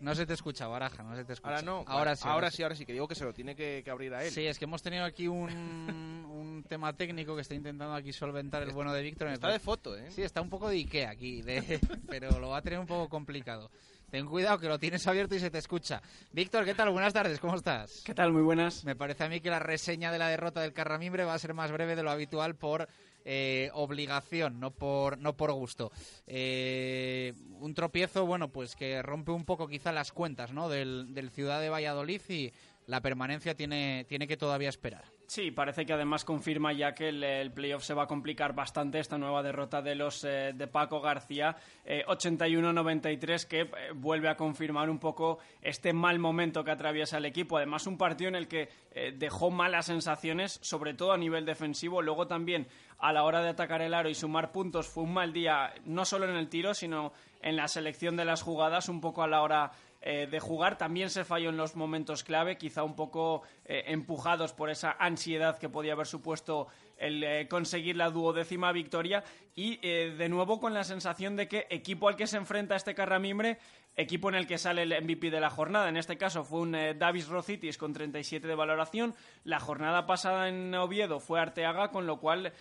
No 0.00 0.14
se 0.14 0.24
te 0.26 0.32
escucha, 0.34 0.68
Baraja, 0.68 1.02
no 1.02 1.16
se 1.16 1.24
te 1.24 1.32
escucha. 1.32 1.56
Ahora 1.56 1.62
no. 1.62 1.84
Ahora 1.88 2.14
sí. 2.14 2.22
Ahora 2.28 2.50
sí, 2.52 2.62
ahora 2.62 2.76
sí, 2.76 2.86
que 2.86 2.92
digo 2.92 3.08
que 3.08 3.16
se 3.16 3.24
lo 3.24 3.32
tiene 3.34 3.56
que, 3.56 3.82
que 3.84 3.90
abrir 3.90 4.14
a 4.14 4.24
él. 4.24 4.30
Sí, 4.30 4.46
es 4.46 4.56
que 4.56 4.64
hemos 4.64 4.80
tenido 4.80 5.04
aquí 5.04 5.26
un, 5.26 5.50
un 6.30 6.64
tema 6.68 6.92
técnico 6.92 7.34
que 7.34 7.42
está 7.42 7.54
intentando 7.54 7.94
aquí 7.94 8.12
solventar 8.12 8.62
el 8.62 8.70
bueno 8.70 8.92
de 8.92 9.02
Víctor. 9.02 9.28
Está 9.28 9.48
de 9.50 9.58
foto, 9.58 9.96
¿eh? 9.98 10.06
Sí, 10.12 10.22
está 10.22 10.40
un 10.40 10.48
poco 10.48 10.68
de 10.68 10.76
Ikea 10.76 11.10
aquí, 11.10 11.42
de- 11.42 11.80
pero 12.08 12.38
lo 12.38 12.50
va 12.50 12.58
a 12.58 12.62
tener 12.62 12.78
un 12.78 12.86
poco 12.86 13.08
complicado. 13.08 13.70
Ten 14.10 14.26
cuidado 14.26 14.58
que 14.58 14.68
lo 14.68 14.78
tienes 14.78 15.06
abierto 15.06 15.34
y 15.34 15.38
se 15.38 15.50
te 15.50 15.58
escucha. 15.58 16.00
Víctor, 16.32 16.64
¿qué 16.64 16.74
tal? 16.74 16.88
Buenas 16.88 17.12
tardes, 17.12 17.38
¿cómo 17.38 17.56
estás? 17.56 18.02
¿Qué 18.06 18.14
tal? 18.14 18.32
Muy 18.32 18.40
buenas. 18.40 18.82
Me 18.84 18.96
parece 18.96 19.24
a 19.24 19.28
mí 19.28 19.40
que 19.40 19.50
la 19.50 19.58
reseña 19.58 20.10
de 20.10 20.18
la 20.18 20.28
derrota 20.28 20.62
del 20.62 20.72
Carramimbre 20.72 21.24
va 21.24 21.34
a 21.34 21.38
ser 21.38 21.52
más 21.52 21.70
breve 21.70 21.94
de 21.94 22.02
lo 22.02 22.10
habitual 22.10 22.56
por 22.56 22.88
eh, 23.26 23.68
obligación, 23.74 24.60
no 24.60 24.70
por, 24.70 25.18
no 25.18 25.36
por 25.36 25.52
gusto. 25.52 25.92
Eh, 26.26 27.34
un 27.60 27.74
tropiezo, 27.74 28.24
bueno, 28.24 28.48
pues 28.48 28.74
que 28.76 29.02
rompe 29.02 29.32
un 29.32 29.44
poco 29.44 29.68
quizá 29.68 29.92
las 29.92 30.10
cuentas 30.10 30.54
¿no? 30.54 30.70
del, 30.70 31.12
del 31.12 31.30
Ciudad 31.30 31.60
de 31.60 31.68
Valladolid 31.68 32.22
y 32.30 32.50
la 32.86 33.02
permanencia 33.02 33.54
tiene, 33.54 34.06
tiene 34.08 34.26
que 34.26 34.38
todavía 34.38 34.70
esperar. 34.70 35.04
Sí, 35.28 35.50
parece 35.50 35.84
que 35.84 35.92
además 35.92 36.24
confirma 36.24 36.72
ya 36.72 36.94
que 36.94 37.10
el, 37.10 37.52
playoff 37.52 37.84
se 37.84 37.92
va 37.92 38.04
a 38.04 38.06
complicar 38.06 38.54
bastante 38.54 38.98
esta 38.98 39.18
nueva 39.18 39.42
derrota 39.42 39.82
de 39.82 39.94
los 39.94 40.24
eh, 40.24 40.54
de 40.54 40.66
Paco 40.68 41.02
García 41.02 41.54
81-93 41.86 43.46
que 43.46 43.60
eh, 43.60 43.68
vuelve 43.94 44.30
a 44.30 44.38
confirmar 44.38 44.88
un 44.88 44.98
poco 44.98 45.38
este 45.60 45.92
mal 45.92 46.18
momento 46.18 46.64
que 46.64 46.70
atraviesa 46.70 47.18
el 47.18 47.26
equipo. 47.26 47.58
Además 47.58 47.86
un 47.86 47.98
partido 47.98 48.28
en 48.28 48.36
el 48.36 48.48
que 48.48 48.70
eh, 48.90 49.12
dejó 49.14 49.50
malas 49.50 49.84
sensaciones, 49.84 50.60
sobre 50.62 50.94
todo 50.94 51.12
a 51.12 51.18
nivel 51.18 51.44
defensivo. 51.44 52.00
Luego 52.00 52.26
también 52.26 52.66
a 52.98 53.12
la 53.12 53.22
hora 53.24 53.42
de 53.42 53.50
atacar 53.50 53.82
el 53.82 53.92
aro 53.92 54.08
y 54.08 54.14
sumar 54.14 54.50
puntos 54.50 54.88
fue 54.88 55.04
un 55.04 55.12
mal 55.12 55.34
día, 55.34 55.74
no 55.84 56.06
solo 56.06 56.26
en 56.26 56.36
el 56.36 56.48
tiro, 56.48 56.72
sino 56.72 57.12
en 57.42 57.56
la 57.56 57.68
selección 57.68 58.16
de 58.16 58.24
las 58.24 58.40
jugadas, 58.40 58.88
un 58.88 59.02
poco 59.02 59.22
a 59.22 59.28
la 59.28 59.42
hora 59.42 59.72
eh, 60.00 60.28
de 60.30 60.38
jugar. 60.38 60.78
También 60.78 61.10
se 61.10 61.24
falló 61.24 61.50
en 61.50 61.56
los 61.56 61.74
momentos 61.74 62.22
clave, 62.22 62.56
quizá 62.56 62.84
un 62.84 62.94
poco 62.94 63.42
eh, 63.64 63.84
empujados 63.88 64.52
por 64.52 64.70
esa 64.70 64.92
ansiedad 64.92 65.58
que 65.58 65.68
podía 65.68 65.94
haber 65.94 66.06
supuesto 66.06 66.68
el 66.96 67.24
eh, 67.24 67.48
conseguir 67.48 67.96
la 67.96 68.10
duodécima 68.10 68.70
victoria. 68.70 69.24
Y 69.56 69.78
de 69.78 70.28
nuevo 70.28 70.60
con 70.60 70.72
la 70.72 70.84
sensación 70.84 71.34
de 71.34 71.48
que 71.48 71.66
equipo 71.70 72.06
al 72.06 72.14
que 72.14 72.28
se 72.28 72.36
enfrenta 72.36 72.76
este 72.76 72.94
Carramimbre 72.94 73.58
equipo 73.98 74.30
en 74.30 74.36
el 74.36 74.46
que 74.46 74.56
sale 74.56 74.84
el 74.84 75.04
MVP 75.04 75.30
de 75.30 75.40
la 75.40 75.50
jornada. 75.50 75.90
En 75.90 75.98
este 75.98 76.16
caso 76.16 76.44
fue 76.44 76.60
un 76.60 76.72
Davis 76.72 77.28
Rocitis 77.28 77.76
con 77.76 77.92
37 77.92 78.46
de 78.46 78.54
valoración. 78.54 79.14
La 79.44 79.60
jornada 79.60 80.06
pasada 80.06 80.48
en 80.48 80.74
Oviedo 80.74 81.20
fue 81.20 81.40
Arteaga, 81.40 81.90
con 81.90 82.06
lo 82.06 82.18
cual 82.18 82.52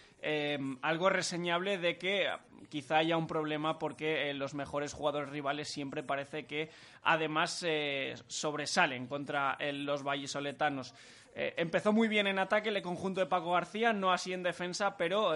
algo 0.82 1.10
reseñable 1.10 1.78
de 1.78 1.98
que 1.98 2.28
quizá 2.70 2.98
haya 2.98 3.18
un 3.18 3.28
problema 3.28 3.80
porque 3.80 4.30
eh, 4.30 4.34
los 4.34 4.54
mejores 4.54 4.94
jugadores 4.94 5.30
rivales 5.30 5.68
siempre 5.68 6.04
parece 6.04 6.46
que 6.46 6.70
además 7.04 7.64
eh, 7.66 8.16
sobresalen 8.28 9.08
contra 9.08 9.56
eh, 9.60 9.74
los 9.74 10.04
vallisoletanos. 10.04 10.94
empezó 11.36 11.94
muy 11.94 12.08
bien 12.08 12.28
en 12.28 12.40
ataque 12.40 12.70
el 12.70 12.82
conjunto 12.82 13.20
de 13.20 13.28
Paco 13.28 13.52
García, 13.52 13.94
no 13.94 14.12
así 14.12 14.34
en 14.34 14.42
defensa, 14.42 14.98
pero 14.98 15.34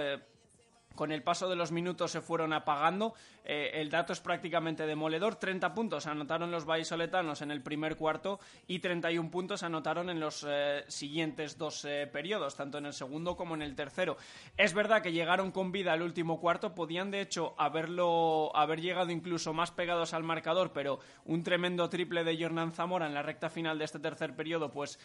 con 0.95 1.11
el 1.11 1.21
paso 1.21 1.47
de 1.47 1.55
los 1.55 1.71
minutos 1.71 2.09
se 2.09 2.21
fueron 2.21 2.53
apagando. 2.53 3.13
Eh, 3.43 3.81
el 3.81 3.89
dato 3.89 4.13
es 4.13 4.19
prácticamente 4.19 4.85
demoledor. 4.85 5.35
30 5.35 5.73
puntos 5.73 6.07
anotaron 6.07 6.51
los 6.51 6.65
vallisoletanos 6.65 7.41
en 7.41 7.51
el 7.51 7.61
primer 7.61 7.95
cuarto 7.97 8.39
y 8.67 8.79
31 8.79 9.31
puntos 9.31 9.63
anotaron 9.63 10.09
en 10.09 10.19
los 10.19 10.45
eh, 10.47 10.83
siguientes 10.87 11.57
dos 11.57 11.85
eh, 11.85 12.07
periodos, 12.11 12.55
tanto 12.55 12.77
en 12.77 12.85
el 12.85 12.93
segundo 12.93 13.35
como 13.35 13.55
en 13.55 13.61
el 13.61 13.75
tercero. 13.75 14.17
Es 14.57 14.73
verdad 14.73 15.01
que 15.01 15.11
llegaron 15.11 15.51
con 15.51 15.71
vida 15.71 15.93
al 15.93 16.01
último 16.01 16.39
cuarto, 16.39 16.75
podían 16.75 17.11
de 17.11 17.21
hecho 17.21 17.55
haberlo, 17.57 18.55
haber 18.55 18.81
llegado 18.81 19.11
incluso 19.11 19.53
más 19.53 19.71
pegados 19.71 20.13
al 20.13 20.23
marcador, 20.23 20.71
pero 20.73 20.99
un 21.25 21.43
tremendo 21.43 21.89
triple 21.89 22.23
de 22.23 22.41
Jornan 22.41 22.71
Zamora 22.71 23.07
en 23.07 23.13
la 23.13 23.23
recta 23.23 23.49
final 23.49 23.77
de 23.77 23.85
este 23.85 23.99
tercer 23.99 24.35
periodo 24.35 24.71
pues 24.71 24.99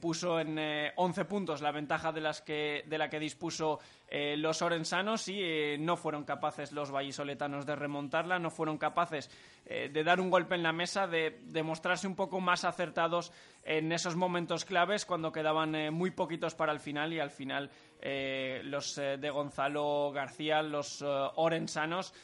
puso 0.00 0.40
en 0.40 0.58
11 0.96 1.24
puntos 1.24 1.60
la 1.60 1.72
ventaja 1.72 2.12
de, 2.12 2.20
las 2.20 2.40
que, 2.40 2.84
de 2.86 2.98
la 2.98 3.08
que 3.08 3.18
dispuso 3.18 3.80
los 4.10 4.62
orensanos 4.62 5.28
y 5.28 5.76
no 5.78 5.96
fueron 5.96 6.24
capaces 6.24 6.72
los 6.72 6.90
vallisoletanos 6.90 7.49
de 7.66 7.76
remontarla, 7.76 8.38
no 8.38 8.50
fueron 8.50 8.78
capaces 8.78 9.30
eh, 9.66 9.88
de 9.92 10.04
dar 10.04 10.20
un 10.20 10.30
golpe 10.30 10.54
en 10.54 10.62
la 10.62 10.72
mesa, 10.72 11.06
de, 11.06 11.62
mostrarse 11.62 12.06
un 12.06 12.16
poco 12.16 12.40
más 12.40 12.64
acertados 12.64 13.32
en 13.64 13.92
esos 13.92 14.16
momentos 14.16 14.64
claves 14.64 15.04
cuando 15.04 15.32
quedaban 15.32 15.74
eh, 15.74 15.90
muy 15.90 16.10
poquitos 16.10 16.54
para 16.54 16.72
el 16.72 16.80
final 16.80 17.12
y 17.12 17.20
al 17.20 17.30
final 17.30 17.70
eh, 18.00 18.60
los 18.64 18.96
de 18.96 19.30
Gonzalo 19.30 20.10
García, 20.12 20.62
los 20.62 21.02
orensanos, 21.02 22.14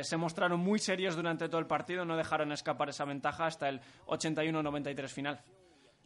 se 0.00 0.16
mostraron 0.16 0.60
muy 0.60 0.78
serios 0.78 1.14
durante 1.14 1.46
todo 1.48 1.58
el 1.58 1.66
partido, 1.66 2.06
no 2.06 2.16
dejaron 2.16 2.52
escapar 2.52 2.88
esa 2.88 3.04
ventaja 3.04 3.44
hasta 3.44 3.68
el 3.68 3.82
81-93 4.06 5.08
final. 5.08 5.42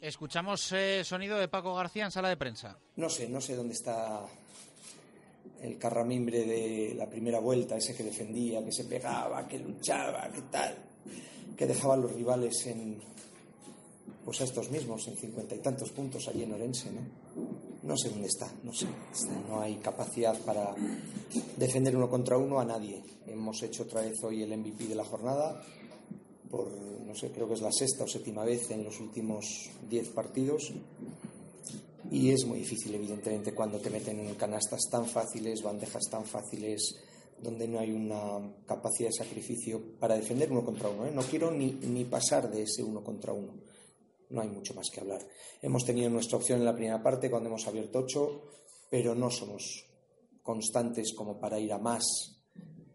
Escuchamos 0.01 0.75
sonido 1.05 1.39
de 1.39 1.47
Paco 1.47 1.75
García 1.75 2.05
en 2.07 2.11
sala 2.11 2.29
de 2.29 2.37
prensa. 2.37 2.77
No 2.97 3.09
sé, 3.09 3.29
no 3.29 3.41
sé 3.41 3.55
dónde 3.55 3.75
está 3.75 4.27
el 5.63 5.79
carramimbre 5.79 6.45
de 6.45 6.95
la 6.95 7.09
primera 7.09 7.41
vuelta, 7.41 7.77
ese 7.77 7.95
que 7.95 8.05
defendía, 8.05 8.65
que 8.65 8.73
se 8.73 8.85
pegaba, 8.85 9.47
que 9.49 9.59
luchaba, 9.59 10.31
que 10.33 10.43
tal, 10.43 10.77
que 11.57 11.67
dejaba 11.67 11.95
a 11.95 11.97
los 11.97 12.13
rivales 12.13 12.67
en, 12.67 12.99
pues 14.25 14.41
a 14.41 14.45
estos 14.45 14.71
mismos, 14.71 15.07
en 15.09 15.17
cincuenta 15.17 15.55
y 15.55 15.59
tantos 15.59 15.91
puntos 15.91 16.29
allí 16.29 16.43
en 16.43 16.53
Orense, 16.53 16.91
¿no? 16.91 17.01
No 17.83 17.97
sé 17.97 18.11
dónde 18.11 18.29
está, 18.29 18.53
no 18.65 18.73
sé. 18.73 18.87
No 19.49 19.61
hay 19.61 19.77
capacidad 19.77 20.39
para 20.41 20.75
defender 21.57 21.97
uno 21.97 22.11
contra 22.11 22.37
uno 22.37 22.61
a 22.61 22.65
nadie. 22.65 23.03
Hemos 23.27 23.63
hecho 23.63 23.85
otra 23.85 24.03
vez 24.03 24.23
hoy 24.23 24.43
el 24.43 24.57
MVP 24.57 24.87
de 24.87 24.95
la 24.95 25.05
jornada, 25.05 25.63
por, 26.51 26.71
no 26.71 27.15
sé, 27.15 27.31
creo 27.31 27.49
que 27.49 27.55
es 27.55 27.63
la 27.63 27.73
sexta 27.73 28.05
o 28.05 28.07
séptima 28.07 28.45
vez 28.45 28.71
en 28.71 28.85
los 28.85 29.01
últimos 29.01 29.71
diez 29.89 30.09
partidos 30.11 30.73
y 32.11 32.31
es 32.31 32.45
muy 32.47 32.61
difícil, 32.61 32.95
evidentemente, 32.95 33.55
cuando 33.55 33.79
te 33.79 33.91
meten 33.91 34.21
en 34.21 34.35
canastas 34.35 34.89
tan 34.91 35.07
fáciles, 35.07 35.63
bandejas 35.63 36.09
tan 36.11 36.25
fáciles, 36.25 36.97
donde 37.41 37.69
no 37.69 37.79
hay 37.79 37.93
una 37.93 38.55
capacidad 38.67 39.09
de 39.11 39.15
sacrificio 39.15 39.99
para 39.99 40.17
defender 40.17 40.51
uno 40.51 40.65
contra 40.65 40.89
uno. 40.89 41.07
¿eh? 41.07 41.13
No 41.13 41.23
quiero 41.23 41.51
ni, 41.51 41.73
ni 41.73 42.05
pasar 42.05 42.51
de 42.51 42.63
ese 42.63 42.83
uno 42.83 43.03
contra 43.03 43.33
uno. 43.33 43.55
No 44.31 44.41
hay 44.41 44.49
mucho 44.49 44.75
más 44.75 44.91
que 44.91 45.01
hablar. 45.01 45.27
Hemos 45.63 45.85
tenido 45.85 46.11
nuestra 46.11 46.39
opción 46.39 46.59
en 46.59 46.65
la 46.65 46.75
primera 46.75 47.03
parte 47.03 47.31
cuando 47.31 47.49
hemos 47.49 47.67
abierto 47.67 48.01
ocho, 48.01 48.43
pero 48.91 49.15
no 49.15 49.31
somos 49.31 49.87
constantes 50.43 51.13
como 51.15 51.39
para 51.39 51.59
ir 51.59 51.73
a 51.73 51.79
más 51.79 52.05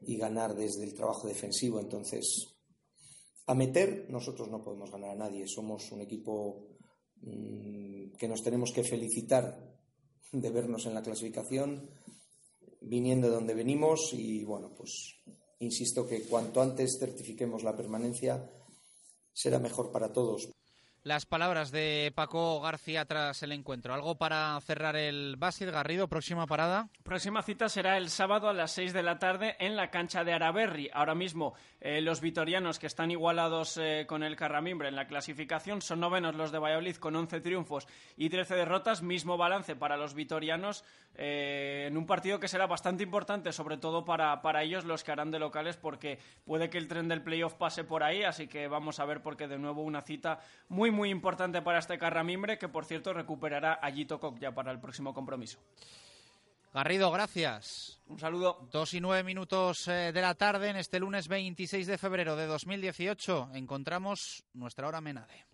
y 0.05 0.17
ganar 0.17 0.55
desde 0.55 0.83
el 0.83 0.93
trabajo 0.93 1.27
defensivo. 1.27 1.79
Entonces, 1.79 2.53
a 3.45 3.55
meter, 3.55 4.07
nosotros 4.09 4.49
no 4.49 4.63
podemos 4.63 4.91
ganar 4.91 5.11
a 5.11 5.15
nadie. 5.15 5.47
Somos 5.47 5.91
un 5.91 6.01
equipo 6.01 6.72
que 7.23 8.27
nos 8.27 8.43
tenemos 8.43 8.71
que 8.71 8.83
felicitar 8.83 9.57
de 10.31 10.49
vernos 10.49 10.85
en 10.85 10.93
la 10.93 11.01
clasificación, 11.01 11.89
viniendo 12.81 13.27
de 13.27 13.35
donde 13.35 13.53
venimos 13.53 14.13
y 14.13 14.43
bueno, 14.43 14.73
pues 14.75 15.19
insisto 15.59 16.07
que 16.07 16.23
cuanto 16.23 16.61
antes 16.61 16.97
certifiquemos 16.99 17.63
la 17.63 17.75
permanencia 17.75 18.51
será 19.31 19.59
mejor 19.59 19.91
para 19.91 20.11
todos 20.11 20.49
las 21.03 21.25
palabras 21.25 21.71
de 21.71 22.13
Paco 22.15 22.61
García 22.61 23.05
tras 23.05 23.43
el 23.43 23.51
encuentro. 23.51 23.93
¿Algo 23.93 24.15
para 24.15 24.59
cerrar 24.61 24.95
el 24.95 25.35
Basil 25.37 25.69
Garrido? 25.69 26.07
¿Próxima 26.07 26.47
parada? 26.47 26.87
Próxima 27.03 27.43
cita 27.43 27.67
será 27.67 27.97
el 27.97 28.09
sábado 28.09 28.47
a 28.47 28.53
las 28.53 28.71
6 28.71 28.93
de 28.93 29.03
la 29.03 29.19
tarde 29.19 29.57
en 29.59 29.75
la 29.75 29.89
cancha 29.89 30.23
de 30.23 30.33
Araberri. 30.33 30.89
Ahora 30.93 31.13
mismo 31.13 31.55
eh, 31.81 31.99
los 31.99 32.21
vitorianos 32.21 32.79
que 32.79 32.87
están 32.87 33.11
igualados 33.11 33.77
eh, 33.77 34.05
con 34.07 34.23
el 34.23 34.37
Carramimbre 34.37 34.87
en 34.87 34.95
la 34.95 35.07
clasificación 35.07 35.81
son 35.81 35.99
novenos 35.99 36.35
los 36.35 36.53
de 36.53 36.59
Valladolid 36.59 36.95
con 36.95 37.15
11 37.15 37.41
triunfos 37.41 37.87
y 38.15 38.29
13 38.29 38.55
derrotas. 38.55 39.01
Mismo 39.01 39.37
balance 39.37 39.75
para 39.75 39.97
los 39.97 40.13
vitorianos 40.13 40.85
eh, 41.15 41.85
en 41.87 41.97
un 41.97 42.05
partido 42.05 42.39
que 42.39 42.47
será 42.47 42.65
bastante 42.65 43.03
importante, 43.03 43.51
sobre 43.51 43.77
todo 43.77 44.05
para, 44.05 44.41
para 44.41 44.63
ellos 44.63 44.85
los 44.85 45.03
que 45.03 45.11
harán 45.11 45.31
de 45.31 45.39
locales 45.39 45.75
porque 45.75 46.17
puede 46.45 46.69
que 46.69 46.77
el 46.77 46.87
tren 46.87 47.09
del 47.09 47.21
playoff 47.21 47.55
pase 47.55 47.83
por 47.83 48.03
ahí. 48.03 48.23
Así 48.23 48.47
que 48.47 48.69
vamos 48.69 49.01
a 49.01 49.05
ver 49.05 49.21
porque 49.21 49.49
de 49.49 49.59
nuevo 49.59 49.81
una 49.83 50.01
cita 50.01 50.39
muy 50.69 50.92
muy 50.93 51.09
importante 51.09 51.61
para 51.61 51.79
este 51.79 51.97
Carramimbre, 51.97 52.57
que 52.57 52.69
por 52.69 52.85
cierto 52.85 53.13
recuperará 53.13 53.73
a 53.73 53.91
Gito 53.91 54.19
ya 54.39 54.53
para 54.53 54.71
el 54.71 54.79
próximo 54.79 55.13
compromiso. 55.13 55.59
Garrido, 56.73 57.11
gracias. 57.11 58.01
Un 58.07 58.19
saludo. 58.19 58.67
Dos 58.71 58.95
y 58.95 59.01
nueve 59.01 59.23
minutos 59.23 59.87
eh, 59.87 60.11
de 60.11 60.21
la 60.21 60.33
tarde 60.33 60.69
en 60.69 60.77
este 60.77 60.99
lunes 60.99 61.27
26 61.27 61.85
de 61.85 61.97
febrero 61.99 62.35
de 62.35 62.47
2018. 62.47 63.51
Encontramos 63.53 64.43
nuestra 64.53 64.87
hora 64.87 64.99
Menade. 64.99 65.52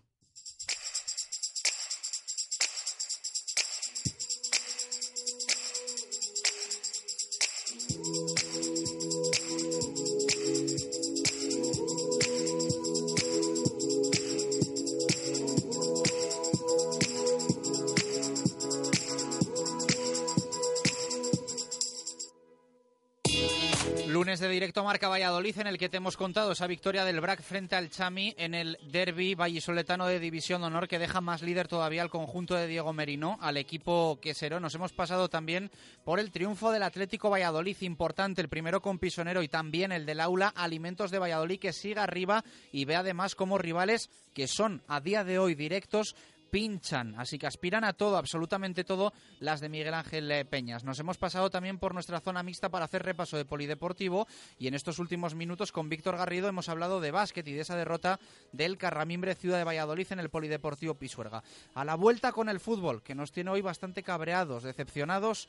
Directo 24.70 24.84
Marca 24.84 25.08
Valladolid 25.08 25.58
en 25.58 25.66
el 25.66 25.78
que 25.78 25.88
te 25.88 25.96
hemos 25.96 26.16
contado 26.16 26.52
esa 26.52 26.68
victoria 26.68 27.04
del 27.04 27.20
BRAC 27.20 27.42
frente 27.42 27.74
al 27.74 27.90
Chami 27.90 28.36
en 28.38 28.54
el 28.54 28.78
derby 28.92 29.34
vallisoletano 29.34 30.06
de 30.06 30.20
División 30.20 30.60
de 30.60 30.68
Honor 30.68 30.86
que 30.86 31.00
deja 31.00 31.20
más 31.20 31.42
líder 31.42 31.66
todavía 31.66 32.02
al 32.02 32.08
conjunto 32.08 32.54
de 32.54 32.68
Diego 32.68 32.92
Merino, 32.92 33.36
al 33.40 33.56
equipo 33.56 34.20
quesero. 34.22 34.60
Nos 34.60 34.76
hemos 34.76 34.92
pasado 34.92 35.28
también 35.28 35.72
por 36.04 36.20
el 36.20 36.30
triunfo 36.30 36.70
del 36.70 36.84
Atlético 36.84 37.30
Valladolid, 37.30 37.78
importante, 37.80 38.42
el 38.42 38.48
primero 38.48 38.80
con 38.80 39.00
Pisonero 39.00 39.42
y 39.42 39.48
también 39.48 39.90
el 39.90 40.06
del 40.06 40.20
Aula 40.20 40.52
Alimentos 40.54 41.10
de 41.10 41.18
Valladolid 41.18 41.58
que 41.58 41.72
sigue 41.72 41.98
arriba 41.98 42.44
y 42.70 42.84
ve 42.84 42.94
además 42.94 43.34
como 43.34 43.58
rivales 43.58 44.08
que 44.34 44.46
son 44.46 44.84
a 44.86 45.00
día 45.00 45.24
de 45.24 45.40
hoy 45.40 45.56
directos 45.56 46.14
pinchan, 46.50 47.14
así 47.18 47.38
que 47.38 47.46
aspiran 47.46 47.84
a 47.84 47.92
todo, 47.92 48.16
absolutamente 48.16 48.84
todo, 48.84 49.12
las 49.38 49.60
de 49.60 49.68
Miguel 49.68 49.94
Ángel 49.94 50.30
eh, 50.30 50.44
Peñas. 50.44 50.84
Nos 50.84 50.98
hemos 50.98 51.18
pasado 51.18 51.50
también 51.50 51.78
por 51.78 51.94
nuestra 51.94 52.20
zona 52.20 52.42
mixta 52.42 52.68
para 52.68 52.84
hacer 52.84 53.02
repaso 53.02 53.36
de 53.36 53.44
polideportivo 53.44 54.26
y 54.58 54.66
en 54.66 54.74
estos 54.74 54.98
últimos 54.98 55.34
minutos 55.34 55.72
con 55.72 55.88
Víctor 55.88 56.16
Garrido 56.16 56.48
hemos 56.48 56.68
hablado 56.68 57.00
de 57.00 57.10
básquet 57.10 57.46
y 57.48 57.52
de 57.52 57.60
esa 57.60 57.76
derrota 57.76 58.18
del 58.52 58.78
Carramimbre 58.78 59.34
Ciudad 59.34 59.58
de 59.58 59.64
Valladolid 59.64 60.06
en 60.10 60.20
el 60.20 60.30
polideportivo 60.30 60.94
Pisuerga. 60.94 61.42
A 61.74 61.84
la 61.84 61.94
vuelta 61.94 62.32
con 62.32 62.48
el 62.48 62.60
fútbol, 62.60 63.02
que 63.02 63.14
nos 63.14 63.32
tiene 63.32 63.50
hoy 63.50 63.60
bastante 63.60 64.02
cabreados, 64.02 64.62
decepcionados 64.62 65.48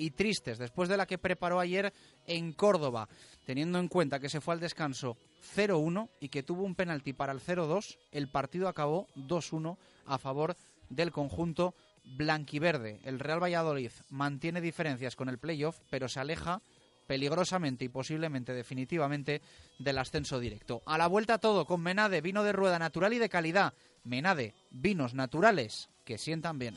y 0.00 0.12
tristes 0.12 0.58
después 0.58 0.88
de 0.88 0.96
la 0.96 1.06
que 1.06 1.18
preparó 1.18 1.60
ayer 1.60 1.92
en 2.26 2.52
Córdoba, 2.52 3.08
teniendo 3.44 3.78
en 3.78 3.88
cuenta 3.88 4.18
que 4.18 4.30
se 4.30 4.40
fue 4.40 4.54
al 4.54 4.60
descanso 4.60 5.18
0-1 5.54 6.08
y 6.20 6.30
que 6.30 6.42
tuvo 6.42 6.64
un 6.64 6.74
penalti 6.74 7.12
para 7.12 7.32
el 7.32 7.40
0-2, 7.40 7.98
el 8.10 8.28
partido 8.28 8.66
acabó 8.66 9.08
2-1 9.16 9.76
a 10.06 10.18
favor 10.18 10.56
del 10.88 11.12
conjunto 11.12 11.74
blanquiverde. 12.16 13.00
El 13.04 13.18
Real 13.18 13.42
Valladolid 13.42 13.92
mantiene 14.08 14.62
diferencias 14.62 15.16
con 15.16 15.28
el 15.28 15.38
playoff, 15.38 15.78
pero 15.90 16.08
se 16.08 16.20
aleja 16.20 16.62
peligrosamente 17.06 17.84
y 17.84 17.88
posiblemente 17.88 18.54
definitivamente 18.54 19.42
del 19.78 19.98
ascenso 19.98 20.40
directo. 20.40 20.82
A 20.86 20.96
la 20.96 21.08
vuelta 21.08 21.38
todo 21.38 21.66
con 21.66 21.82
Menade, 21.82 22.22
vino 22.22 22.42
de 22.42 22.52
rueda 22.52 22.78
natural 22.78 23.12
y 23.12 23.18
de 23.18 23.28
calidad. 23.28 23.74
Menade, 24.04 24.54
vinos 24.70 25.12
naturales 25.12 25.90
que 26.04 26.16
sientan 26.16 26.58
bien. 26.58 26.76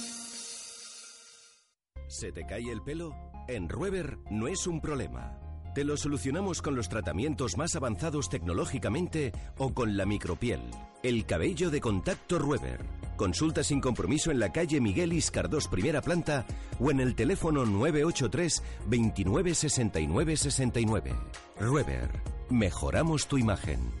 ¿Se 2.11 2.33
te 2.33 2.45
cae 2.45 2.69
el 2.69 2.81
pelo? 2.81 3.15
En 3.47 3.69
Rueber 3.69 4.17
no 4.29 4.49
es 4.49 4.67
un 4.67 4.81
problema. 4.81 5.39
Te 5.73 5.85
lo 5.85 5.95
solucionamos 5.95 6.61
con 6.61 6.75
los 6.75 6.89
tratamientos 6.89 7.55
más 7.55 7.77
avanzados 7.77 8.27
tecnológicamente 8.27 9.31
o 9.57 9.73
con 9.73 9.95
la 9.95 10.05
micropiel. 10.05 10.59
El 11.03 11.25
cabello 11.25 11.69
de 11.69 11.79
contacto 11.79 12.37
Rueber. 12.37 12.81
Consulta 13.15 13.63
sin 13.63 13.79
compromiso 13.79 14.29
en 14.29 14.41
la 14.41 14.51
calle 14.51 14.81
Miguel 14.81 15.13
Iscardós, 15.13 15.69
primera 15.69 16.01
planta, 16.01 16.45
o 16.81 16.91
en 16.91 16.99
el 16.99 17.15
teléfono 17.15 17.65
983 17.65 18.61
29 18.87 19.55
69 19.55 20.35
69. 20.35 21.15
Rueber. 21.61 22.09
Mejoramos 22.49 23.25
tu 23.27 23.37
imagen. 23.37 24.00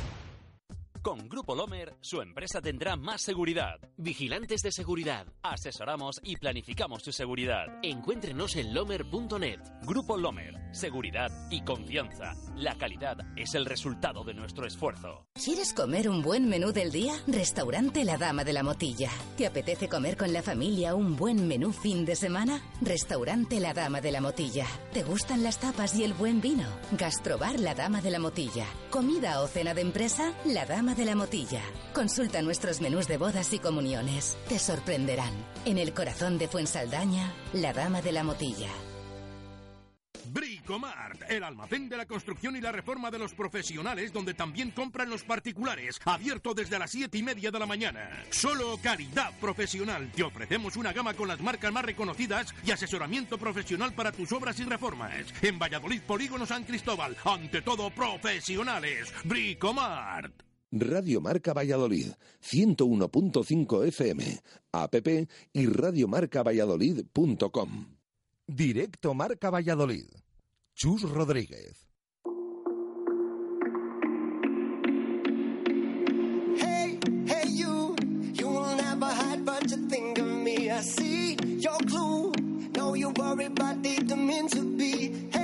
Con 1.01 1.27
Grupo 1.27 1.55
Lomer, 1.55 1.95
su 1.99 2.21
empresa 2.21 2.61
tendrá 2.61 2.95
más 2.95 3.23
seguridad. 3.23 3.79
Vigilantes 3.97 4.61
de 4.61 4.71
seguridad. 4.71 5.25
Asesoramos 5.41 6.19
y 6.21 6.35
planificamos 6.35 7.01
su 7.01 7.11
seguridad. 7.11 7.65
Encuéntrenos 7.81 8.55
en 8.55 8.71
lomer.net. 8.71 9.59
Grupo 9.81 10.15
Lomer. 10.15 10.53
Seguridad 10.73 11.31
y 11.49 11.63
confianza. 11.63 12.35
La 12.55 12.77
calidad 12.77 13.17
es 13.35 13.55
el 13.55 13.65
resultado 13.65 14.23
de 14.23 14.35
nuestro 14.35 14.67
esfuerzo. 14.67 15.25
¿Quieres 15.33 15.73
comer 15.73 16.07
un 16.07 16.21
buen 16.21 16.47
menú 16.47 16.71
del 16.71 16.91
día? 16.91 17.13
Restaurante 17.25 18.05
La 18.05 18.19
Dama 18.19 18.43
de 18.43 18.53
la 18.53 18.61
Motilla. 18.61 19.09
¿Te 19.37 19.47
apetece 19.47 19.89
comer 19.89 20.17
con 20.17 20.31
la 20.31 20.43
familia 20.43 20.93
un 20.93 21.17
buen 21.17 21.47
menú 21.47 21.73
fin 21.73 22.05
de 22.05 22.15
semana? 22.15 22.61
Restaurante 22.79 23.59
La 23.59 23.73
Dama 23.73 24.01
de 24.01 24.11
la 24.11 24.21
Motilla. 24.21 24.67
¿Te 24.93 25.01
gustan 25.01 25.41
las 25.41 25.59
tapas 25.59 25.95
y 25.95 26.03
el 26.03 26.13
buen 26.13 26.41
vino? 26.41 26.67
Gastrobar 26.91 27.59
La 27.59 27.73
Dama 27.73 28.01
de 28.01 28.11
la 28.11 28.19
Motilla. 28.19 28.67
¿Comida 28.91 29.41
o 29.41 29.47
cena 29.47 29.73
de 29.73 29.81
empresa? 29.81 30.33
La 30.45 30.67
Dama 30.67 30.90
de 30.95 31.05
la 31.05 31.15
Motilla. 31.15 31.61
Consulta 31.93 32.41
nuestros 32.41 32.81
menús 32.81 33.07
de 33.07 33.17
bodas 33.17 33.53
y 33.53 33.59
comuniones. 33.59 34.37
Te 34.49 34.59
sorprenderán. 34.59 35.33
En 35.65 35.77
el 35.77 35.93
corazón 35.93 36.37
de 36.37 36.47
Fuensaldaña, 36.47 37.33
La 37.53 37.73
Dama 37.73 38.01
de 38.01 38.11
la 38.11 38.23
Motilla. 38.23 38.69
Bricomart, 40.25 41.29
el 41.29 41.43
almacén 41.43 41.89
de 41.89 41.97
la 41.97 42.05
construcción 42.05 42.55
y 42.55 42.61
la 42.61 42.71
reforma 42.71 43.11
de 43.11 43.19
los 43.19 43.33
profesionales, 43.33 44.13
donde 44.13 44.33
también 44.33 44.71
compran 44.71 45.09
los 45.09 45.23
particulares, 45.23 45.99
abierto 46.05 46.53
desde 46.53 46.79
las 46.79 46.91
siete 46.91 47.17
y 47.17 47.23
media 47.23 47.51
de 47.51 47.59
la 47.59 47.65
mañana. 47.65 48.09
Solo 48.29 48.77
calidad 48.81 49.37
profesional. 49.39 50.11
Te 50.15 50.23
ofrecemos 50.23 50.77
una 50.77 50.93
gama 50.93 51.13
con 51.15 51.27
las 51.27 51.41
marcas 51.41 51.71
más 51.73 51.83
reconocidas 51.83 52.53
y 52.65 52.71
asesoramiento 52.71 53.37
profesional 53.37 53.93
para 53.93 54.11
tus 54.11 54.31
obras 54.31 54.59
y 54.59 54.63
reformas. 54.63 55.25
En 55.41 55.59
Valladolid, 55.59 56.01
Polígono 56.01 56.45
San 56.45 56.63
Cristóbal, 56.63 57.17
ante 57.25 57.61
todo 57.61 57.89
profesionales. 57.89 59.13
Bricomart. 59.23 60.50
Radio 60.71 61.19
Marca 61.19 61.53
Valladolid, 61.53 62.13
101.5 62.41 63.83
FM, 63.87 64.39
app 64.71 64.95
y 65.53 65.65
radiomarcavalladolid.com. 65.65 67.85
Directo 68.47 69.13
Marca 69.13 69.49
Valladolid. 69.49 70.05
Chus 70.73 71.01
Rodríguez. 71.03 71.85
Hey, 76.57 76.97
hey, 77.27 77.47
you, 77.49 77.95
you 78.33 78.47
will 78.47 78.75
never 78.75 79.05
hide, 79.05 79.45
but 79.45 79.69
you 79.69 79.77
think 79.89 80.17
of 80.19 80.25
me. 80.25 80.69
I 80.71 80.81
see 80.81 81.35
your 81.59 81.77
clue. 81.87 82.31
No, 82.75 82.93
you 82.95 83.11
worry, 83.17 83.49
but 83.49 83.81
didn't 83.81 84.25
mean 84.25 84.47
to 84.49 84.61
be. 84.77 85.29
Hey, 85.31 85.31
hey, 85.31 85.33
you, 85.35 85.37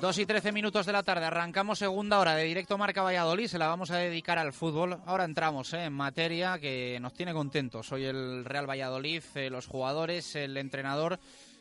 Dos 0.00 0.18
y 0.18 0.26
trece 0.26 0.52
minutos 0.52 0.86
de 0.86 0.92
la 0.92 1.02
tarde, 1.02 1.24
arrancamos 1.24 1.80
segunda 1.80 2.20
hora 2.20 2.36
de 2.36 2.44
directo 2.44 2.78
Marca 2.78 3.02
Valladolid, 3.02 3.48
se 3.48 3.58
la 3.58 3.66
vamos 3.66 3.90
a 3.90 3.96
dedicar 3.96 4.38
al 4.38 4.52
fútbol. 4.52 5.00
Ahora 5.06 5.24
entramos 5.24 5.72
eh, 5.72 5.86
en 5.86 5.92
materia 5.92 6.60
que 6.60 6.98
nos 7.00 7.14
tiene 7.14 7.32
contentos. 7.32 7.90
Hoy 7.90 8.04
el 8.04 8.44
Real 8.44 8.70
Valladolid, 8.70 9.24
eh, 9.34 9.50
los 9.50 9.66
jugadores, 9.66 10.36
el 10.36 10.56
entrenador 10.56 11.18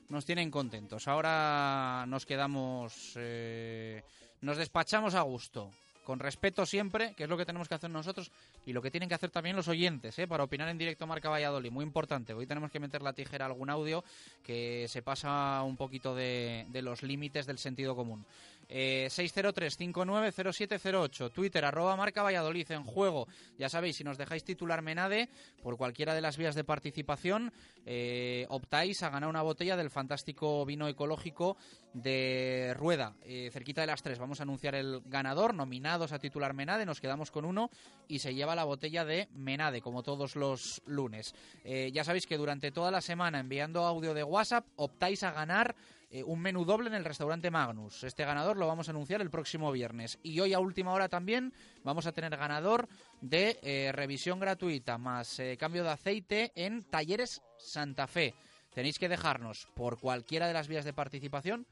nos 0.10 0.26
tienen 0.26 0.52
contentos. 0.52 1.08
Ahora 1.08 2.06
nos 2.08 2.28
quedamos, 2.28 3.14
eh, 3.16 4.04
nos 4.42 4.58
despachamos 4.58 5.16
a 5.16 5.22
gusto. 5.22 5.72
Con 6.04 6.20
respeto 6.20 6.66
siempre, 6.66 7.14
que 7.16 7.24
es 7.24 7.30
lo 7.30 7.38
que 7.38 7.46
tenemos 7.46 7.70
que 7.70 7.76
hacer 7.76 7.90
nosotros 7.90 8.30
y 8.66 8.74
lo 8.74 8.82
que 8.82 8.92
tienen 8.92 9.08
que 9.08 9.16
hacer 9.16 9.30
también 9.30 9.56
los 9.56 9.70
oyentes, 9.70 10.20
¿eh? 10.20 10.28
para 10.28 10.44
opinar 10.44 10.68
en 10.70 10.78
directo 10.78 11.08
Marca 11.08 11.30
Valladolid. 11.30 11.72
Muy 11.72 11.86
importante. 11.86 12.34
Hoy 12.34 12.46
tenemos 12.46 12.72
que 12.72 12.80
meter 12.80 13.02
la 13.02 13.14
tijera 13.14 13.46
a 13.46 13.48
algún 13.48 13.70
audio 13.70 14.04
que 14.44 14.86
se 14.90 15.02
pasa 15.02 15.64
un 15.64 15.78
poquito 15.78 16.14
de, 16.14 16.68
los 16.82 17.04
límites 17.04 17.46
del 17.46 17.58
sentido 17.58 17.96
común. 17.96 18.26
Eh, 18.70 19.10
603-590708, 19.12 21.32
Twitter, 21.32 21.66
arroba 21.66 21.96
marca 21.96 22.24
Valladolid 22.24 22.72
en 22.72 22.84
juego. 22.84 23.28
Ya 23.58 23.70
sabéis, 23.70 23.98
si 23.98 24.04
nos 24.04 24.18
dejáis 24.18 24.44
titular 24.44 24.82
Menade 24.82 25.30
por 25.62 25.78
cualquiera 25.78 26.16
de 26.16 26.22
las 26.22 26.38
vías 26.38 26.56
de 26.56 26.64
participación, 26.64 27.54
eh, 27.86 28.46
optáis 28.50 29.04
a 29.04 29.10
ganar 29.10 29.30
una 29.30 29.42
botella 29.42 29.76
del 29.76 29.90
fantástico 29.90 30.66
vino 30.66 30.88
ecológico 30.88 31.58
de 31.94 32.74
Rueda, 32.76 33.16
eh, 33.24 33.50
cerquita 33.52 33.82
de 33.82 33.88
las 33.88 34.02
tres. 34.02 34.20
Vamos 34.20 34.40
a 34.40 34.44
anunciar 34.44 34.76
el 34.76 35.02
ganador, 35.06 35.54
a 35.94 36.20
titular 36.20 36.54
Menade, 36.54 36.86
nos 36.86 37.00
quedamos 37.00 37.30
con 37.30 37.46
uno 37.46 37.70
y 38.08 38.20
se 38.20 38.34
lleva 38.34 38.56
la 38.56 38.64
botella 38.64 39.06
de 39.06 39.30
Menade, 39.34 39.82
como 39.82 40.02
todos 40.02 40.36
los 40.36 40.82
lunes. 40.88 41.36
Eh, 41.64 41.92
ya 41.94 42.04
sabéis 42.04 42.26
que 42.26 42.38
durante 42.38 42.72
toda 42.72 42.90
la 42.90 43.00
semana, 43.00 43.40
enviando 43.40 43.86
audio 43.86 44.14
de 44.14 44.24
WhatsApp, 44.24 44.66
optáis 44.76 45.22
a 45.22 45.32
ganar 45.32 45.76
eh, 46.10 46.24
un 46.24 46.40
menú 46.40 46.66
doble 46.66 46.90
en 46.90 46.96
el 46.96 47.06
restaurante 47.06 47.52
Magnus. 47.52 48.04
Este 48.04 48.26
ganador 48.26 48.58
lo 48.58 48.66
vamos 48.66 48.88
a 48.88 48.92
anunciar 48.92 49.22
el 49.22 49.30
próximo 49.30 49.72
viernes. 49.72 50.18
Y 50.24 50.40
hoy 50.40 50.54
a 50.54 50.60
última 50.60 50.94
hora 50.94 51.10
también 51.10 51.54
vamos 51.84 52.08
a 52.08 52.12
tener 52.12 52.36
ganador 52.36 52.90
de 53.22 53.60
eh, 53.62 53.92
revisión 53.94 54.40
gratuita 54.40 54.98
más 54.98 55.40
cambio 55.60 55.84
de 55.84 55.92
aceite 55.92 56.52
en 56.56 56.84
Talleres 56.84 57.44
Santa 57.58 58.08
Fe. 58.08 58.34
Tenéis 58.74 58.98
que 58.98 59.10
dejarnos 59.10 59.68
por 59.76 60.00
cualquiera 60.00 60.48
de 60.48 60.54
las 60.54 60.68
vías 60.68 60.86
de 60.86 60.94
participación 60.94 61.68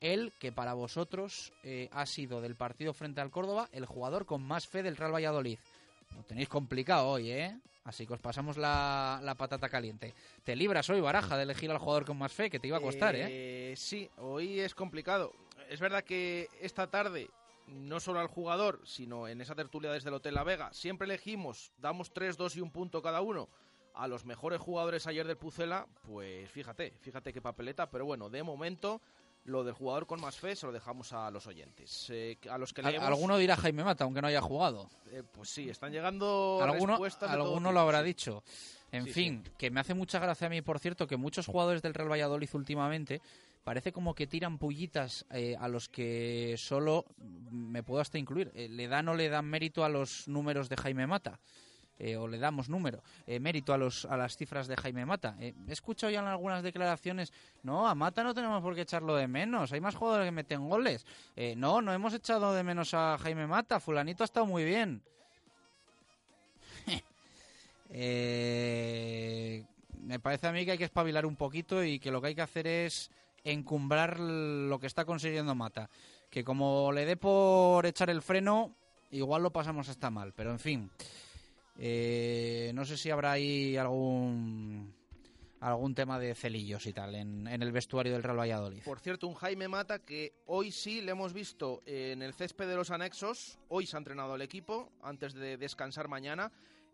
el 0.00 0.32
que 0.38 0.52
para 0.52 0.74
vosotros 0.74 1.52
eh, 1.62 1.88
ha 1.92 2.06
sido 2.06 2.40
del 2.40 2.54
partido 2.54 2.92
frente 2.92 3.20
al 3.20 3.30
Córdoba 3.30 3.68
el 3.72 3.86
jugador 3.86 4.26
con 4.26 4.42
más 4.42 4.66
fe 4.66 4.82
del 4.82 4.96
Real 4.96 5.14
Valladolid. 5.14 5.58
Lo 6.16 6.22
tenéis 6.24 6.48
complicado 6.48 7.08
hoy, 7.08 7.30
¿eh? 7.30 7.58
Así 7.84 8.06
que 8.06 8.14
os 8.14 8.20
pasamos 8.20 8.56
la, 8.58 9.20
la 9.22 9.34
patata 9.34 9.68
caliente. 9.68 10.14
Te 10.44 10.54
libras 10.54 10.88
hoy, 10.90 11.00
Baraja, 11.00 11.36
de 11.36 11.44
elegir 11.44 11.70
al 11.70 11.78
jugador 11.78 12.04
con 12.04 12.18
más 12.18 12.32
fe, 12.32 12.50
que 12.50 12.58
te 12.58 12.68
iba 12.68 12.76
a 12.76 12.82
costar, 12.82 13.14
¿eh? 13.16 13.72
Eh, 13.72 13.76
Sí, 13.76 14.08
hoy 14.18 14.60
es 14.60 14.74
complicado. 14.74 15.32
Es 15.70 15.80
verdad 15.80 16.04
que 16.04 16.48
esta 16.60 16.90
tarde, 16.90 17.30
no 17.66 17.98
solo 18.00 18.20
al 18.20 18.26
jugador, 18.26 18.80
sino 18.84 19.26
en 19.28 19.40
esa 19.40 19.54
tertulia 19.54 19.90
desde 19.90 20.08
el 20.08 20.14
Hotel 20.16 20.34
La 20.34 20.44
Vega, 20.44 20.72
siempre 20.72 21.06
elegimos, 21.06 21.72
damos 21.78 22.12
3, 22.12 22.36
2 22.36 22.56
y 22.56 22.60
un 22.60 22.70
punto 22.70 23.02
cada 23.02 23.20
uno 23.20 23.48
a 23.94 24.06
los 24.06 24.24
mejores 24.24 24.60
jugadores 24.60 25.06
ayer 25.06 25.26
del 25.26 25.36
Pucela, 25.36 25.86
pues 26.06 26.48
fíjate, 26.50 26.92
fíjate 27.00 27.32
qué 27.32 27.40
papeleta, 27.42 27.90
pero 27.90 28.04
bueno, 28.04 28.30
de 28.30 28.42
momento 28.44 29.00
lo 29.48 29.64
del 29.64 29.74
jugador 29.74 30.06
con 30.06 30.20
más 30.20 30.36
fe 30.36 30.54
se 30.54 30.66
lo 30.66 30.72
dejamos 30.72 31.12
a 31.12 31.30
los 31.30 31.46
oyentes. 31.46 32.06
Eh, 32.10 32.38
a 32.50 32.58
los 32.58 32.72
que 32.72 32.82
leemos, 32.82 33.06
Alguno 33.08 33.36
dirá 33.38 33.56
Jaime 33.56 33.82
Mata, 33.84 34.04
aunque 34.04 34.20
no 34.22 34.28
haya 34.28 34.40
jugado. 34.40 34.88
eh, 35.10 35.22
pues 35.32 35.48
sí, 35.50 35.68
están 35.68 35.90
llegando 35.92 36.58
alguno 36.62 36.92
respuestas 36.94 37.30
de 37.30 37.36
alguno 37.36 37.72
lo 37.72 37.80
habrá 37.80 38.00
sí. 38.00 38.04
dicho. 38.06 38.42
En 38.92 39.04
Sí, 39.04 39.12
fin, 39.12 39.44
que 39.58 39.70
me 39.70 39.80
hace 39.80 39.92
mucha 39.94 40.18
gracia 40.18 40.46
a 40.46 40.50
mí, 40.50 40.62
por 40.62 40.78
cierto, 40.78 41.06
que 41.06 41.16
muchos 41.16 41.46
jugadores 41.46 41.82
del 41.82 41.92
Real 41.94 42.10
Valladolid 42.10 42.48
últimamente 42.54 43.20
parece 43.64 43.92
como 43.92 44.14
que 44.14 44.26
tiran 44.26 44.56
pullitas 44.56 45.26
eh, 45.30 45.54
a 45.60 45.68
los 45.68 45.88
que 45.90 46.54
solo 46.56 47.04
me 47.18 47.82
puedo 47.82 48.00
hasta 48.00 48.16
incluir. 48.16 48.50
eh, 48.54 48.68
le 48.68 48.88
dan 48.88 49.08
o 49.08 49.14
le 49.14 49.28
dan 49.28 49.44
mérito 49.44 49.84
a 49.84 49.90
los 49.90 50.26
números 50.28 50.68
de 50.70 50.76
Jaime 50.78 51.06
Mata. 51.06 51.38
Eh, 51.98 52.16
o 52.16 52.28
le 52.28 52.38
damos 52.38 52.68
número, 52.68 53.02
eh, 53.26 53.40
mérito 53.40 53.72
a, 53.72 53.78
los, 53.78 54.04
a 54.04 54.16
las 54.16 54.36
cifras 54.36 54.68
de 54.68 54.76
Jaime 54.76 55.04
Mata. 55.04 55.36
Eh, 55.40 55.54
he 55.66 55.72
escuchado 55.72 56.10
ya 56.10 56.20
en 56.20 56.26
algunas 56.26 56.62
declaraciones, 56.62 57.32
no, 57.62 57.88
a 57.88 57.94
Mata 57.94 58.22
no 58.22 58.34
tenemos 58.34 58.62
por 58.62 58.76
qué 58.76 58.82
echarlo 58.82 59.16
de 59.16 59.26
menos, 59.26 59.72
hay 59.72 59.80
más 59.80 59.96
jugadores 59.96 60.26
que 60.26 60.32
meten 60.32 60.68
goles. 60.68 61.04
No, 61.56 61.82
no 61.82 61.92
hemos 61.92 62.14
echado 62.14 62.54
de 62.54 62.62
menos 62.62 62.94
a 62.94 63.18
Jaime 63.18 63.46
Mata, 63.46 63.80
fulanito 63.80 64.22
ha 64.22 64.26
estado 64.26 64.46
muy 64.46 64.64
bien. 64.64 65.02
Me 70.08 70.20
parece 70.20 70.46
a 70.46 70.52
mí 70.52 70.64
que 70.64 70.72
hay 70.72 70.78
que 70.78 70.84
espabilar 70.84 71.26
un 71.26 71.36
poquito 71.36 71.84
y 71.84 71.98
que 71.98 72.10
lo 72.10 72.20
que 72.20 72.28
hay 72.28 72.34
que 72.34 72.42
hacer 72.42 72.66
es 72.66 73.10
encumbrar 73.44 74.18
lo 74.20 74.78
que 74.78 74.86
está 74.86 75.04
consiguiendo 75.04 75.54
Mata. 75.54 75.90
Que 76.30 76.44
como 76.44 76.92
le 76.92 77.04
dé 77.04 77.16
por 77.16 77.84
echar 77.86 78.10
el 78.10 78.22
freno, 78.22 78.74
igual 79.10 79.42
lo 79.42 79.52
pasamos 79.52 79.88
hasta 79.88 80.10
mal. 80.10 80.32
Pero 80.34 80.50
en 80.50 80.58
fin, 80.58 80.90
eh, 81.78 82.72
no 82.74 82.84
sé 82.84 82.96
si 82.96 83.10
habrá 83.10 83.32
ahí 83.32 83.76
algún 83.76 84.94
algún 85.60 85.94
tema 85.94 86.18
de 86.20 86.34
celillos 86.34 86.86
y 86.86 86.92
tal 86.92 87.14
en, 87.16 87.46
en 87.48 87.62
el 87.62 87.72
vestuario 87.72 88.12
del 88.12 88.22
Real 88.22 88.38
Valladolid. 88.38 88.82
Por 88.84 89.00
cierto, 89.00 89.26
un 89.26 89.34
Jaime 89.34 89.66
Mata 89.66 89.98
que 89.98 90.32
hoy 90.46 90.70
sí 90.70 91.00
le 91.00 91.12
hemos 91.12 91.32
visto 91.32 91.82
en 91.86 92.22
el 92.22 92.32
césped 92.32 92.68
de 92.68 92.76
los 92.76 92.90
anexos. 92.90 93.58
Hoy 93.68 93.86
se 93.86 93.96
ha 93.96 93.98
entrenado 93.98 94.36
el 94.36 94.42
equipo 94.42 94.92
antes 95.02 95.34
de 95.34 95.56
descansar 95.56 96.06
mañana. 96.06 96.52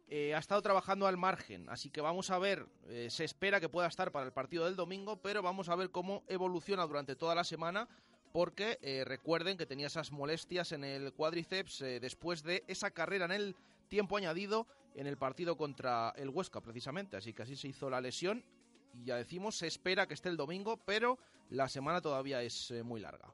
Eh, 0.09 0.35
ha 0.35 0.39
estado 0.39 0.61
trabajando 0.63 1.07
al 1.07 1.17
margen, 1.17 1.69
así 1.69 1.91
que 1.91 2.01
vamos 2.01 2.31
a 2.31 2.39
ver. 2.39 2.67
eh, 2.89 3.09
se 3.11 3.25
espera 3.25 3.61
que 3.61 3.69
pueda 3.71 3.89
estar 3.89 4.13
para 4.13 4.27
el 4.27 4.33
partido 4.33 4.67
del 4.67 4.77
domingo, 4.77 5.17
pero 5.17 5.43
vamos 5.43 5.69
a 5.69 5.77
ver 5.77 5.91
cómo 5.91 6.23
evoluciona 6.29 6.87
durante 6.87 7.17
toda 7.17 7.35
la 7.35 7.45
semana. 7.45 7.89
Porque 8.33 8.79
eh, 8.83 9.05
recuerden 9.05 9.57
que 9.57 9.65
tenía 9.65 9.87
esas 9.87 10.11
molestias 10.11 10.73
en 10.73 10.83
el 10.85 11.13
cuádriceps 11.13 11.79
después 11.79 12.43
de 12.43 12.65
esa 12.67 12.91
carrera 12.91 13.27
en 13.27 13.31
el 13.33 13.57
tiempo 13.89 14.17
añadido 14.17 14.67
en 14.95 15.07
el 15.07 15.17
partido 15.17 15.57
contra 15.57 16.13
el 16.17 16.29
Huesca, 16.29 16.61
precisamente. 16.61 17.17
Así 17.17 17.33
que 17.33 17.43
así 17.43 17.57
se 17.57 17.69
hizo 17.69 17.91
la 17.91 18.01
lesión 18.01 18.45
y 18.93 19.05
ya 19.05 19.17
decimos, 19.17 19.57
se 19.57 19.67
espera 19.67 20.07
que 20.07 20.15
esté 20.15 20.29
el 20.29 20.37
domingo, 20.37 20.77
pero 20.85 21.19
la 21.51 21.69
semana 21.69 22.01
todavía 22.01 22.43
es 22.43 22.71
eh, 22.71 22.83
muy 22.83 23.01
larga. 23.01 23.29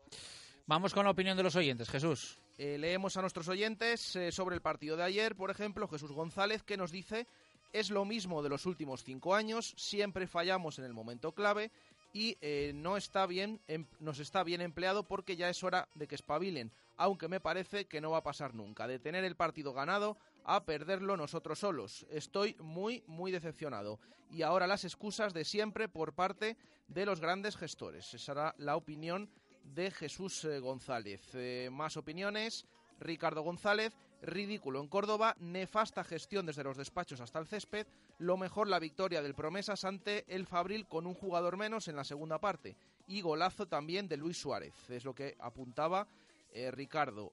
Vamos 0.66 0.94
con 0.94 1.05
la 1.05 1.10
opinión 1.10 1.36
de 1.36 1.43
los 1.43 1.56
oyentes, 1.56 1.89
Jesús. 1.90 2.39
Eh, 2.56 2.78
leemos 2.78 3.16
a 3.16 3.20
nuestros 3.22 3.48
oyentes 3.48 4.14
eh, 4.16 4.31
sobre 4.32 4.55
el 4.55 4.62
partido 4.62 4.97
de 4.97 5.02
ayer, 5.02 5.35
por 5.35 5.51
ejemplo, 5.51 5.89
Jesús 5.89 6.12
González, 6.12 6.62
que 6.62 6.77
nos 6.77 6.90
dice, 6.93 7.27
es 7.72 7.90
lo 7.90 8.05
mismo 8.05 8.43
de 8.43 8.51
los 8.51 8.66
últimos 8.66 9.02
cinco 9.02 9.35
años, 9.35 9.74
siempre 9.77 10.27
fallamos 10.27 10.78
en 10.78 10.85
el 10.85 10.93
momento 10.93 11.32
clave 11.32 11.70
y 12.12 12.36
eh, 12.40 12.72
no 12.74 12.97
está 12.97 13.27
bien, 13.27 13.60
em- 13.68 13.86
nos 14.01 14.18
está 14.18 14.43
bien 14.44 14.60
empleado 14.60 15.05
porque 15.05 15.36
ya 15.36 15.48
es 15.48 15.62
hora 15.64 15.89
de 15.94 16.06
que 16.06 16.16
espabilen, 16.16 16.70
aunque 16.97 17.28
me 17.28 17.40
parece 17.40 17.86
que 17.86 18.01
no 18.01 18.10
va 18.10 18.18
a 18.18 18.22
pasar 18.22 18.55
nunca, 18.55 18.86
de 18.86 18.98
tener 18.98 19.24
el 19.24 19.36
partido 19.36 19.72
ganado 19.72 20.18
a 20.44 20.64
perderlo 20.64 21.16
nosotros 21.16 21.58
solos. 21.58 22.06
Estoy 22.10 22.56
muy, 22.60 23.02
muy 23.06 23.30
decepcionado. 23.30 24.00
Y 24.30 24.42
ahora 24.42 24.66
las 24.66 24.84
excusas 24.84 25.34
de 25.34 25.44
siempre 25.44 25.88
por 25.88 26.14
parte 26.14 26.56
de 26.88 27.06
los 27.06 27.20
grandes 27.20 27.56
gestores. 27.56 28.14
Esa 28.14 28.32
era 28.32 28.54
la 28.58 28.76
opinión 28.76 29.28
de 29.64 29.90
Jesús 29.90 30.44
eh, 30.44 30.58
González. 30.60 31.20
Eh, 31.34 31.68
más 31.72 31.96
opiniones. 31.96 32.66
Ricardo 33.00 33.42
González, 33.42 33.96
ridículo 34.20 34.80
en 34.80 34.88
Córdoba, 34.88 35.34
nefasta 35.40 36.04
gestión 36.04 36.44
desde 36.44 36.64
los 36.64 36.76
despachos 36.76 37.20
hasta 37.20 37.38
el 37.38 37.46
césped, 37.46 37.86
lo 38.18 38.36
mejor 38.36 38.68
la 38.68 38.78
victoria 38.78 39.22
del 39.22 39.34
Promesas 39.34 39.84
ante 39.84 40.26
el 40.28 40.46
Fabril 40.46 40.86
con 40.86 41.06
un 41.06 41.14
jugador 41.14 41.56
menos 41.56 41.88
en 41.88 41.96
la 41.96 42.04
segunda 42.04 42.38
parte 42.38 42.76
y 43.06 43.22
golazo 43.22 43.66
también 43.66 44.06
de 44.06 44.18
Luis 44.18 44.36
Suárez, 44.36 44.74
es 44.90 45.04
lo 45.04 45.14
que 45.14 45.34
apuntaba 45.40 46.06
eh, 46.52 46.70
Ricardo. 46.70 47.32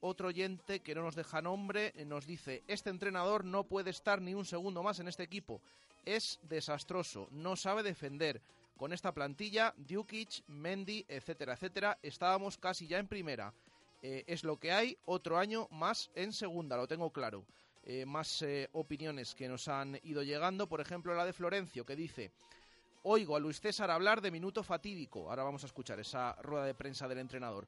Otro 0.00 0.28
oyente 0.28 0.80
que 0.80 0.94
no 0.94 1.02
nos 1.02 1.14
deja 1.14 1.42
nombre 1.42 1.92
eh, 1.96 2.04
nos 2.04 2.26
dice, 2.26 2.62
este 2.66 2.90
entrenador 2.90 3.44
no 3.44 3.64
puede 3.64 3.90
estar 3.90 4.20
ni 4.20 4.34
un 4.34 4.44
segundo 4.44 4.82
más 4.82 5.00
en 5.00 5.08
este 5.08 5.22
equipo, 5.22 5.60
es 6.04 6.38
desastroso, 6.42 7.28
no 7.30 7.56
sabe 7.56 7.82
defender. 7.82 8.40
Con 8.76 8.92
esta 8.92 9.12
plantilla, 9.12 9.74
Djukic, 9.76 10.44
Mendy, 10.46 11.04
etcétera, 11.08 11.54
etcétera, 11.54 11.98
estábamos 12.00 12.58
casi 12.58 12.86
ya 12.86 12.98
en 12.98 13.08
primera. 13.08 13.52
Eh, 14.02 14.22
es 14.28 14.44
lo 14.44 14.56
que 14.56 14.70
hay, 14.70 14.96
otro 15.04 15.36
año 15.36 15.66
más 15.72 16.10
en 16.14 16.32
segunda, 16.32 16.76
lo 16.76 16.86
tengo 16.86 17.10
claro. 17.10 17.44
Eh, 17.82 18.06
más 18.06 18.44
opiniones 18.72 19.34
que 19.34 19.48
nos 19.48 19.66
han 19.66 19.98
ido 20.04 20.22
llegando, 20.22 20.68
por 20.68 20.80
ejemplo 20.80 21.14
la 21.14 21.24
de 21.24 21.32
Florencio, 21.32 21.84
que 21.84 21.96
dice, 21.96 22.30
oigo 23.02 23.36
a 23.36 23.40
Luis 23.40 23.60
César 23.60 23.90
hablar 23.90 24.20
de 24.20 24.30
minuto 24.30 24.62
fatídico. 24.62 25.30
Ahora 25.30 25.42
vamos 25.42 25.62
a 25.64 25.66
escuchar 25.66 25.98
esa 25.98 26.34
rueda 26.42 26.66
de 26.66 26.74
prensa 26.74 27.08
del 27.08 27.18
entrenador. 27.18 27.66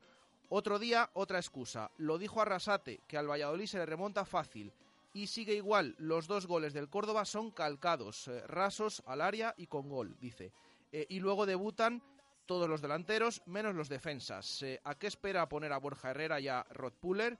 Otro 0.52 0.80
día, 0.80 1.08
otra 1.12 1.38
excusa. 1.38 1.92
Lo 1.98 2.18
dijo 2.18 2.42
Arrasate, 2.42 3.02
que 3.06 3.16
al 3.16 3.30
Valladolid 3.30 3.66
se 3.66 3.78
le 3.78 3.86
remonta 3.86 4.24
fácil. 4.24 4.72
Y 5.14 5.28
sigue 5.28 5.54
igual, 5.54 5.94
los 5.98 6.26
dos 6.26 6.48
goles 6.48 6.72
del 6.72 6.88
Córdoba 6.88 7.24
son 7.24 7.52
calcados, 7.52 8.26
eh, 8.26 8.44
rasos 8.48 9.00
al 9.06 9.20
área 9.20 9.54
y 9.56 9.68
con 9.68 9.88
gol, 9.88 10.16
dice. 10.20 10.52
Eh, 10.90 11.06
y 11.08 11.20
luego 11.20 11.46
debutan 11.46 12.02
todos 12.46 12.68
los 12.68 12.80
delanteros, 12.80 13.42
menos 13.46 13.76
los 13.76 13.88
defensas. 13.88 14.64
Eh, 14.64 14.80
¿A 14.82 14.96
qué 14.96 15.06
espera 15.06 15.48
poner 15.48 15.72
a 15.72 15.78
Borja 15.78 16.10
Herrera 16.10 16.40
y 16.40 16.48
a 16.48 16.66
Rod 16.70 16.94
Puller? 16.94 17.38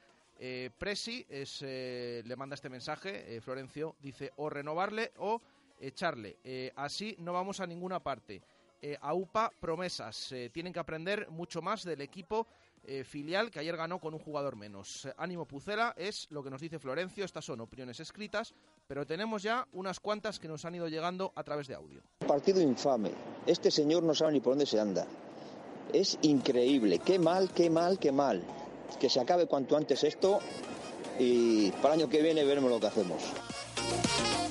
Presi 0.78 1.26
es, 1.28 1.60
le 1.60 2.34
manda 2.34 2.54
este 2.54 2.70
mensaje, 2.70 3.38
Florencio, 3.42 3.96
dice 4.00 4.32
o 4.36 4.48
renovarle 4.48 5.12
o 5.18 5.42
echarle. 5.78 6.38
Así 6.76 7.14
no 7.18 7.34
vamos 7.34 7.60
a 7.60 7.66
ninguna 7.66 8.00
parte. 8.00 8.40
Eh, 8.82 8.96
AUPA, 9.02 9.52
promesas. 9.60 10.32
Eh, 10.32 10.48
tienen 10.50 10.72
que 10.72 10.78
aprender 10.78 11.28
mucho 11.30 11.60
más 11.60 11.84
del 11.84 12.00
equipo 12.00 12.46
eh, 12.82 13.04
filial 13.04 13.50
que 13.50 13.60
ayer 13.60 13.76
ganó 13.76 13.98
con 13.98 14.14
un 14.14 14.20
jugador 14.20 14.56
menos. 14.56 15.08
Ánimo 15.16 15.46
Pucela 15.46 15.94
es 15.96 16.26
lo 16.30 16.42
que 16.42 16.50
nos 16.50 16.60
dice 16.60 16.78
Florencio. 16.78 17.24
Estas 17.24 17.44
son 17.44 17.60
opiniones 17.60 18.00
escritas, 18.00 18.54
pero 18.86 19.06
tenemos 19.06 19.42
ya 19.42 19.66
unas 19.72 20.00
cuantas 20.00 20.38
que 20.38 20.48
nos 20.48 20.64
han 20.64 20.74
ido 20.74 20.88
llegando 20.88 21.32
a 21.34 21.44
través 21.44 21.68
de 21.68 21.74
audio. 21.74 22.02
Partido 22.26 22.60
infame. 22.60 23.10
Este 23.46 23.70
señor 23.70 24.02
no 24.02 24.14
sabe 24.14 24.32
ni 24.32 24.40
por 24.40 24.52
dónde 24.52 24.66
se 24.66 24.80
anda. 24.80 25.06
Es 25.92 26.18
increíble. 26.22 26.98
Qué 26.98 27.18
mal, 27.18 27.50
qué 27.52 27.68
mal, 27.68 27.98
qué 27.98 28.12
mal. 28.12 28.42
Que 28.98 29.08
se 29.08 29.20
acabe 29.20 29.46
cuanto 29.46 29.76
antes 29.76 30.04
esto 30.04 30.40
y 31.18 31.70
para 31.72 31.94
el 31.94 32.00
año 32.00 32.10
que 32.10 32.22
viene 32.22 32.44
veremos 32.44 32.70
lo 32.70 32.80
que 32.80 32.86
hacemos. 32.86 33.22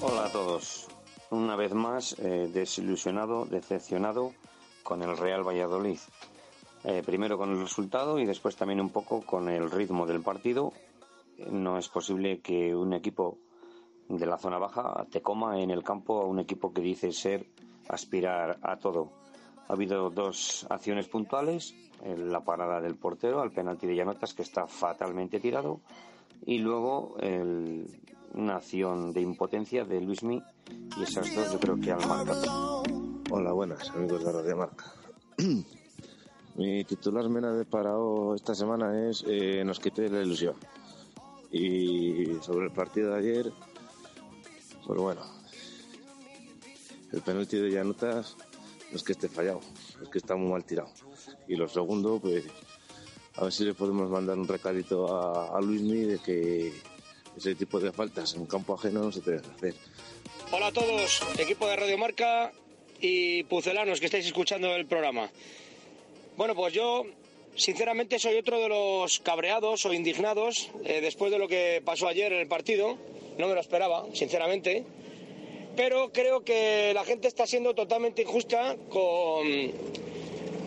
Hola 0.02 0.26
a 0.26 0.32
todos. 0.32 0.88
Una 1.32 1.56
vez 1.56 1.74
más, 1.74 2.16
eh, 2.20 2.50
desilusionado, 2.54 3.46
decepcionado 3.46 4.34
con 4.84 5.02
el 5.02 5.18
Real 5.18 5.48
Valladolid. 5.48 6.00
Eh, 6.86 7.04
primero 7.06 7.38
con 7.38 7.50
el 7.52 7.60
resultado 7.60 8.20
y 8.20 8.26
después 8.26 8.56
también 8.56 8.80
un 8.80 8.90
poco 8.90 9.22
con 9.22 9.50
el 9.50 9.70
ritmo 9.70 10.06
del 10.06 10.22
partido. 10.22 10.72
No 11.52 11.78
es 11.78 11.90
posible 11.90 12.40
que 12.40 12.76
un 12.76 12.94
equipo 12.94 13.38
de 14.08 14.26
la 14.26 14.38
zona 14.38 14.58
baja 14.58 15.06
te 15.12 15.22
coma 15.22 15.60
en 15.62 15.72
el 15.72 15.84
campo 15.84 16.22
a 16.22 16.26
un 16.26 16.40
equipo 16.40 16.74
que 16.74 16.82
dice 16.82 17.12
ser 17.12 17.46
aspirar 17.90 18.58
a 18.62 18.78
todo. 18.78 19.12
Ha 19.68 19.74
habido 19.74 20.10
dos 20.10 20.66
acciones 20.70 21.08
puntuales, 21.08 21.76
eh, 22.04 22.16
la 22.18 22.44
parada 22.44 22.82
del 22.82 22.96
portero 22.96 23.42
al 23.42 23.52
penalti 23.52 23.86
de 23.86 23.96
Llanotas 23.96 24.34
que 24.34 24.42
está 24.42 24.66
fatalmente 24.66 25.40
tirado 25.40 25.82
y 26.46 26.60
luego 26.60 27.18
el- 27.20 27.86
una 28.34 28.56
acción 28.58 29.12
de 29.12 29.22
impotencia 29.22 29.86
de 29.86 30.02
Luismi 30.02 30.42
y 30.98 31.04
esas 31.04 31.34
dos 31.36 31.52
yo 31.52 31.60
creo 31.60 31.80
que 31.80 31.92
al 31.92 32.08
marca. 32.08 32.36
Hola, 33.32 33.52
buenas 33.54 33.90
amigos 33.92 34.24
de 34.24 34.32
Radio 34.32 34.58
Marca. 34.58 34.86
Mi 36.60 36.84
titular 36.84 37.30
mena 37.30 37.54
de 37.54 37.64
parado 37.64 38.36
esta 38.36 38.54
semana 38.54 39.10
es 39.10 39.24
eh, 39.26 39.64
nos 39.64 39.80
quité 39.80 40.10
la 40.10 40.22
ilusión. 40.22 40.56
Y 41.54 42.36
sobre 42.42 42.66
el 42.66 42.72
partido 42.74 43.14
de 43.14 43.18
ayer, 43.18 43.54
pues 44.86 45.00
bueno, 45.00 45.22
el 47.14 47.22
penalti 47.22 47.56
de 47.56 47.72
Llanutas 47.72 48.36
no 48.92 48.98
es 48.98 49.04
que 49.04 49.14
esté 49.14 49.30
fallado, 49.30 49.62
es 50.04 50.10
que 50.10 50.18
está 50.18 50.36
muy 50.36 50.52
mal 50.52 50.66
tirado. 50.66 50.92
Y 51.48 51.56
lo 51.56 51.70
segundo, 51.70 52.20
pues 52.20 52.44
a 53.38 53.44
ver 53.44 53.54
si 53.54 53.64
le 53.64 53.74
podemos 53.74 54.10
mandar 54.10 54.38
un 54.38 54.46
recadito 54.46 55.16
a, 55.16 55.58
a 55.58 55.62
Luismi 55.62 56.02
de 56.02 56.20
que 56.20 56.74
ese 57.38 57.56
tipo 57.56 57.80
de 57.80 57.94
faltas 57.94 58.34
en 58.36 58.46
campo 58.48 58.74
ajeno 58.74 59.04
no 59.04 59.14
se 59.14 59.22
deben 59.22 59.50
hacer. 59.50 59.76
Hola 60.52 60.68
a 60.68 60.72
todos, 60.74 61.22
equipo 61.38 61.68
de 61.68 61.78
Radio 61.78 61.98
Marca 61.98 62.52
y 63.00 63.44
pucelanos 63.46 64.02
que 64.02 64.08
estáis 64.08 64.26
escuchando 64.26 64.76
el 64.76 64.88
programa. 64.88 65.30
Bueno, 66.40 66.56
pues 66.56 66.74
yo 66.74 67.04
sinceramente 67.58 68.18
soy 68.18 68.38
otro 68.38 68.62
de 68.62 68.70
los 68.70 69.20
cabreados 69.20 69.86
o 69.86 69.92
indignados 69.92 70.72
eh, 70.86 71.02
después 71.02 71.34
de 71.34 71.38
lo 71.38 71.50
que 71.50 71.82
pasó 71.84 72.08
ayer 72.08 72.32
en 72.32 72.40
el 72.40 72.48
partido. 72.48 72.98
No 73.38 73.50
me 73.50 73.56
lo 73.56 73.60
esperaba, 73.60 74.06
sinceramente. 74.14 74.86
Pero 75.76 76.14
creo 76.14 76.46
que 76.46 76.94
la 76.94 77.04
gente 77.04 77.28
está 77.28 77.46
siendo 77.46 77.76
totalmente 77.76 78.22
injusta 78.22 78.78
con 78.88 79.48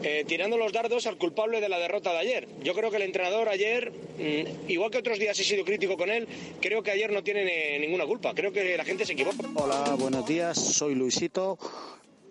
eh, 0.02 0.24
tirando 0.28 0.58
los 0.58 0.74
dardos 0.74 1.06
al 1.06 1.16
culpable 1.16 1.62
de 1.62 1.70
la 1.70 1.78
derrota 1.78 2.12
de 2.12 2.18
ayer. 2.18 2.48
Yo 2.62 2.74
creo 2.74 2.90
que 2.90 2.96
el 2.96 3.04
entrenador 3.04 3.48
ayer, 3.48 3.92
mm, 3.92 4.70
igual 4.70 4.90
que 4.90 4.98
otros 4.98 5.18
días 5.18 5.40
he 5.40 5.44
sido 5.44 5.64
crítico 5.64 5.96
con 5.96 6.10
él, 6.10 6.28
creo 6.60 6.82
que 6.82 6.90
ayer 6.90 7.10
no 7.10 7.24
tiene 7.24 7.78
ninguna 7.78 8.04
culpa. 8.04 8.34
Creo 8.34 8.52
que 8.52 8.76
la 8.76 8.84
gente 8.84 9.06
se 9.06 9.14
equivoca. 9.14 9.38
Hola, 9.54 9.96
buenos 9.98 10.26
días, 10.26 10.58
soy 10.58 10.94
Luisito. 10.94 11.58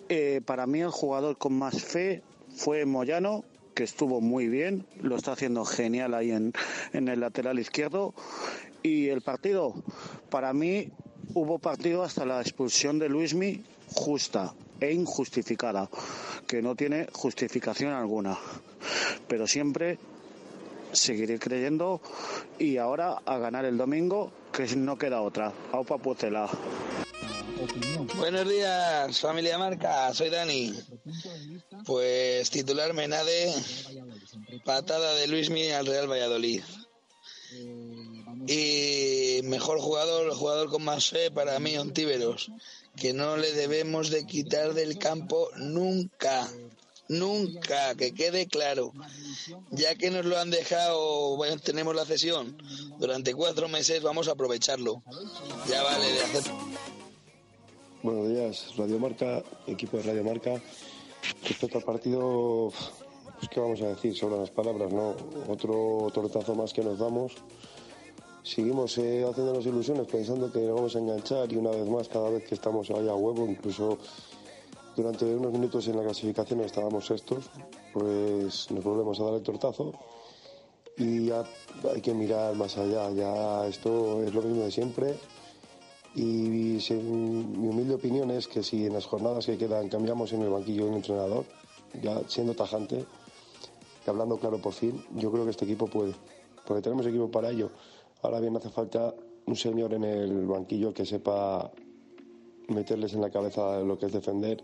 Eh, 0.09 0.41
para 0.45 0.67
mí 0.67 0.81
el 0.81 0.91
jugador 0.91 1.39
con 1.39 1.53
más 1.53 1.83
fe 1.83 2.21
fue 2.55 2.85
Moyano, 2.85 3.43
que 3.73 3.83
estuvo 3.83 4.21
muy 4.21 4.47
bien, 4.47 4.85
lo 5.01 5.15
está 5.15 5.33
haciendo 5.33 5.65
genial 5.65 6.13
ahí 6.13 6.31
en, 6.31 6.53
en 6.93 7.07
el 7.07 7.19
lateral 7.19 7.59
izquierdo. 7.59 8.13
Y 8.83 9.09
el 9.09 9.21
partido, 9.21 9.73
para 10.29 10.53
mí 10.53 10.91
hubo 11.33 11.59
partido 11.59 12.03
hasta 12.03 12.25
la 12.25 12.41
expulsión 12.41 12.99
de 12.99 13.09
Luismi 13.09 13.63
justa 13.93 14.53
e 14.79 14.91
injustificada, 14.91 15.89
que 16.47 16.61
no 16.61 16.75
tiene 16.75 17.07
justificación 17.13 17.93
alguna. 17.93 18.37
Pero 19.27 19.47
siempre 19.47 19.99
seguiré 20.91 21.39
creyendo 21.39 22.01
y 22.59 22.77
ahora 22.77 23.21
a 23.25 23.37
ganar 23.37 23.65
el 23.65 23.77
domingo, 23.77 24.31
que 24.51 24.75
no 24.75 24.97
queda 24.97 25.21
otra. 25.21 25.53
Aupa 25.71 25.97
Pucela. 25.97 26.49
Buenos 28.17 28.49
días, 28.49 29.19
familia 29.19 29.57
Marca, 29.57 30.11
soy 30.15 30.29
Dani. 30.29 30.73
Pues 31.85 32.49
titular 32.49 32.93
Menade, 32.93 33.53
patada 34.65 35.13
de 35.13 35.27
Luismi 35.27 35.69
al 35.69 35.85
Real 35.85 36.09
Valladolid. 36.09 36.63
Y 38.47 39.41
mejor 39.43 39.79
jugador, 39.79 40.25
el 40.27 40.33
jugador 40.33 40.69
con 40.69 40.83
más 40.83 41.09
fe 41.09 41.29
para 41.29 41.59
mí, 41.59 41.77
Ontíveros, 41.77 42.51
que 42.95 43.13
no 43.13 43.37
le 43.37 43.51
debemos 43.53 44.09
de 44.09 44.25
quitar 44.25 44.73
del 44.73 44.97
campo 44.97 45.49
nunca, 45.57 46.47
nunca, 47.09 47.93
que 47.93 48.13
quede 48.13 48.47
claro. 48.47 48.91
Ya 49.69 49.93
que 49.93 50.09
nos 50.09 50.25
lo 50.25 50.39
han 50.39 50.49
dejado, 50.49 51.35
bueno, 51.35 51.59
tenemos 51.59 51.95
la 51.95 52.05
cesión 52.05 52.57
durante 52.97 53.35
cuatro 53.35 53.69
meses, 53.69 54.01
vamos 54.01 54.27
a 54.27 54.31
aprovecharlo. 54.31 55.03
Ya 55.69 55.83
vale 55.83 56.11
de 56.11 56.21
hacer... 56.23 56.43
Buenos 58.03 58.29
días, 58.29 58.73
Radio 58.77 58.97
Marca, 58.97 59.43
equipo 59.67 59.97
de 59.97 60.03
Radio 60.03 60.23
Marca. 60.23 60.59
Respecto 61.47 61.77
al 61.77 61.83
partido, 61.83 62.71
pues 63.37 63.47
qué 63.47 63.59
vamos 63.59 63.79
a 63.83 63.89
decir 63.89 64.17
sobre 64.17 64.39
las 64.39 64.49
palabras, 64.49 64.91
¿no? 64.91 65.13
Otro 65.47 66.07
tortazo 66.11 66.55
más 66.55 66.73
que 66.73 66.81
nos 66.81 66.97
damos. 66.97 67.33
Seguimos 68.41 68.97
eh, 68.97 69.23
haciéndonos 69.23 69.63
ilusiones 69.67 70.07
pensando 70.07 70.51
que 70.51 70.61
nos 70.61 70.77
vamos 70.77 70.95
a 70.95 70.99
enganchar 70.99 71.53
y 71.53 71.57
una 71.57 71.69
vez 71.69 71.87
más 71.87 72.07
cada 72.07 72.31
vez 72.31 72.43
que 72.45 72.55
estamos 72.55 72.89
ahí 72.89 73.07
a 73.07 73.13
huevo, 73.13 73.45
incluso 73.45 73.99
durante 74.95 75.23
unos 75.25 75.51
minutos 75.51 75.87
en 75.87 75.97
la 75.97 76.01
clasificación 76.01 76.61
estábamos 76.61 77.05
sextos, 77.05 77.51
pues 77.93 78.71
nos 78.71 78.83
volvemos 78.83 79.19
a 79.19 79.25
dar 79.25 79.33
el 79.35 79.43
tortazo 79.43 79.93
y 80.97 81.27
ya 81.27 81.43
hay 81.93 82.01
que 82.01 82.15
mirar 82.15 82.55
más 82.55 82.79
allá, 82.79 83.11
ya 83.11 83.67
esto 83.67 84.23
es 84.23 84.33
lo 84.33 84.41
mismo 84.41 84.63
de 84.63 84.71
siempre 84.71 85.17
y 86.13 86.77
mi 86.93 87.67
humilde 87.67 87.95
opinión 87.95 88.31
es 88.31 88.47
que 88.47 88.63
si 88.63 88.85
en 88.85 88.93
las 88.93 89.05
jornadas 89.05 89.45
que 89.45 89.57
quedan 89.57 89.87
cambiamos 89.87 90.33
en 90.33 90.41
el 90.41 90.49
banquillo 90.49 90.87
un 90.87 90.95
entrenador, 90.95 91.45
ya 92.01 92.21
siendo 92.27 92.53
tajante 92.53 93.05
y 94.05 94.09
hablando 94.09 94.37
claro 94.37 94.57
por 94.57 94.73
fin, 94.73 95.03
yo 95.15 95.31
creo 95.31 95.45
que 95.45 95.51
este 95.51 95.65
equipo 95.65 95.87
puede, 95.87 96.13
porque 96.65 96.81
tenemos 96.81 97.05
equipo 97.05 97.31
para 97.31 97.51
ello. 97.51 97.71
Ahora 98.23 98.39
bien 98.39 98.55
hace 98.57 98.69
falta 98.69 99.13
un 99.45 99.55
señor 99.55 99.93
en 99.93 100.03
el 100.03 100.45
banquillo 100.45 100.93
que 100.93 101.05
sepa 101.05 101.71
meterles 102.67 103.13
en 103.13 103.21
la 103.21 103.29
cabeza 103.29 103.79
lo 103.79 103.97
que 103.97 104.07
es 104.07 104.11
defender 104.11 104.61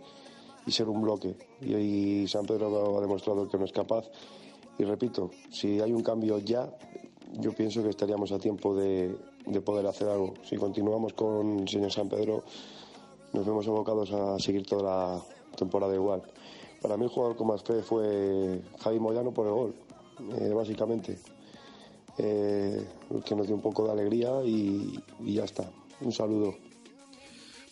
y 0.65 0.71
ser 0.71 0.89
un 0.89 1.01
bloque. 1.01 1.35
Y, 1.61 1.75
y 1.75 2.27
San 2.27 2.45
Pedro 2.45 2.97
ha 2.97 3.01
demostrado 3.01 3.47
que 3.47 3.57
no 3.57 3.65
es 3.65 3.71
capaz. 3.71 4.05
Y 4.77 4.83
repito, 4.83 5.31
si 5.49 5.79
hay 5.79 5.91
un 5.91 6.03
cambio 6.03 6.37
ya, 6.39 6.69
yo 7.39 7.53
pienso 7.53 7.81
que 7.81 7.89
estaríamos 7.89 8.31
a 8.31 8.37
tiempo 8.37 8.75
de, 8.75 9.15
de 9.47 9.61
poder 9.61 9.85
hacer 9.87 10.07
algo. 10.07 10.33
Si 10.43 10.55
continuamos 10.55 11.13
con 11.13 11.59
el 11.59 11.67
señor 11.67 11.91
San 11.91 12.09
Pedro, 12.09 12.43
nos 13.33 13.45
vemos 13.45 13.67
abocados 13.67 14.11
a 14.11 14.39
seguir 14.39 14.65
toda 14.65 14.83
la 14.83 15.21
temporada 15.55 15.93
igual. 15.93 16.21
Para 16.81 16.97
mí 16.97 17.05
el 17.05 17.09
jugador 17.09 17.35
con 17.35 17.47
más 17.47 17.63
fe 17.63 17.81
fue 17.81 18.61
Javi 18.79 18.99
Moyano 18.99 19.31
por 19.31 19.47
el 19.47 19.53
gol, 19.53 19.75
eh, 20.39 20.53
básicamente. 20.53 21.17
Eh, 22.17 22.87
que 23.25 23.35
nos 23.35 23.45
dio 23.45 23.55
un 23.55 23.61
poco 23.61 23.85
de 23.85 23.91
alegría 23.91 24.43
y, 24.43 24.99
y 25.19 25.33
ya 25.35 25.43
está. 25.43 25.69
Un 26.01 26.11
saludo. 26.11 26.55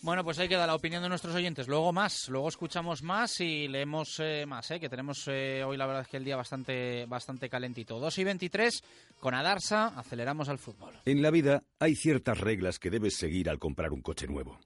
Bueno, 0.06 0.22
pues 0.22 0.38
ahí 0.38 0.48
queda 0.48 0.68
la 0.68 0.76
opinión 0.76 1.02
de 1.02 1.08
nuestros 1.08 1.34
oyentes. 1.34 1.66
Luego 1.66 1.92
más, 1.92 2.28
luego 2.28 2.48
escuchamos 2.48 3.02
más 3.02 3.40
y 3.40 3.66
leemos 3.66 4.20
eh, 4.20 4.46
más, 4.46 4.70
¿eh? 4.70 4.78
que 4.78 4.88
tenemos 4.88 5.24
eh, 5.26 5.64
hoy 5.66 5.76
la 5.76 5.84
verdad 5.84 6.02
es 6.02 6.08
que 6.08 6.16
el 6.16 6.24
día 6.24 6.36
bastante, 6.36 7.06
bastante 7.06 7.48
calentito. 7.48 7.98
2 7.98 8.18
y 8.18 8.22
23, 8.22 8.84
con 9.18 9.34
Adarsa, 9.34 9.88
aceleramos 9.98 10.48
al 10.48 10.58
fútbol. 10.58 10.94
En 11.06 11.22
la 11.22 11.32
vida 11.32 11.64
hay 11.80 11.96
ciertas 11.96 12.38
reglas 12.38 12.78
que 12.78 12.88
debes 12.88 13.16
seguir 13.16 13.50
al 13.50 13.58
comprar 13.58 13.90
un 13.90 14.00
coche 14.00 14.28
nuevo. 14.28 14.60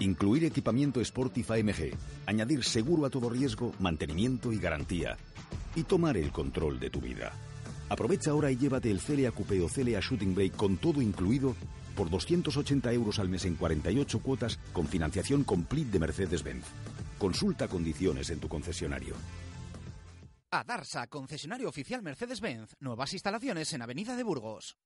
Incluir 0.00 0.44
equipamiento 0.44 1.02
Sportif 1.02 1.50
AMG, 1.50 1.94
añadir 2.26 2.64
seguro 2.64 3.06
a 3.06 3.10
todo 3.10 3.30
riesgo, 3.30 3.72
mantenimiento 3.78 4.52
y 4.52 4.58
garantía. 4.58 5.16
Y 5.74 5.84
tomar 5.84 6.18
el 6.18 6.32
control 6.32 6.78
de 6.80 6.90
tu 6.90 7.00
vida. 7.00 7.32
Aprovecha 7.88 8.32
ahora 8.32 8.50
y 8.50 8.58
llévate 8.58 8.90
el 8.90 9.00
Celia 9.00 9.30
Coupé 9.30 9.62
o 9.62 9.70
Celia 9.70 10.00
Shooting 10.00 10.34
Brake 10.34 10.54
con 10.54 10.76
todo 10.76 11.00
incluido 11.00 11.56
por 11.94 12.10
280 12.10 12.92
euros 12.92 13.18
al 13.18 13.28
mes 13.28 13.44
en 13.44 13.56
48 13.56 14.18
cuotas 14.20 14.58
con 14.72 14.86
financiación 14.86 15.44
complete 15.44 15.92
de 15.92 15.98
Mercedes-Benz. 15.98 16.64
Consulta 17.18 17.68
condiciones 17.68 18.30
en 18.30 18.40
tu 18.40 18.48
concesionario. 18.48 19.14
Adarsa, 20.50 21.06
concesionario 21.08 21.68
oficial 21.68 22.02
Mercedes-Benz. 22.02 22.76
Nuevas 22.80 23.12
instalaciones 23.12 23.72
en 23.72 23.82
Avenida 23.82 24.16
de 24.16 24.22
Burgos. 24.22 24.76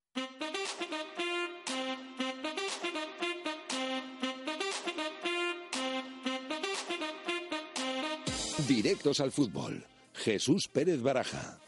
Directos 8.67 9.19
al 9.19 9.31
fútbol. 9.31 9.85
Jesús 10.13 10.67
Pérez 10.67 11.01
Baraja. 11.01 11.59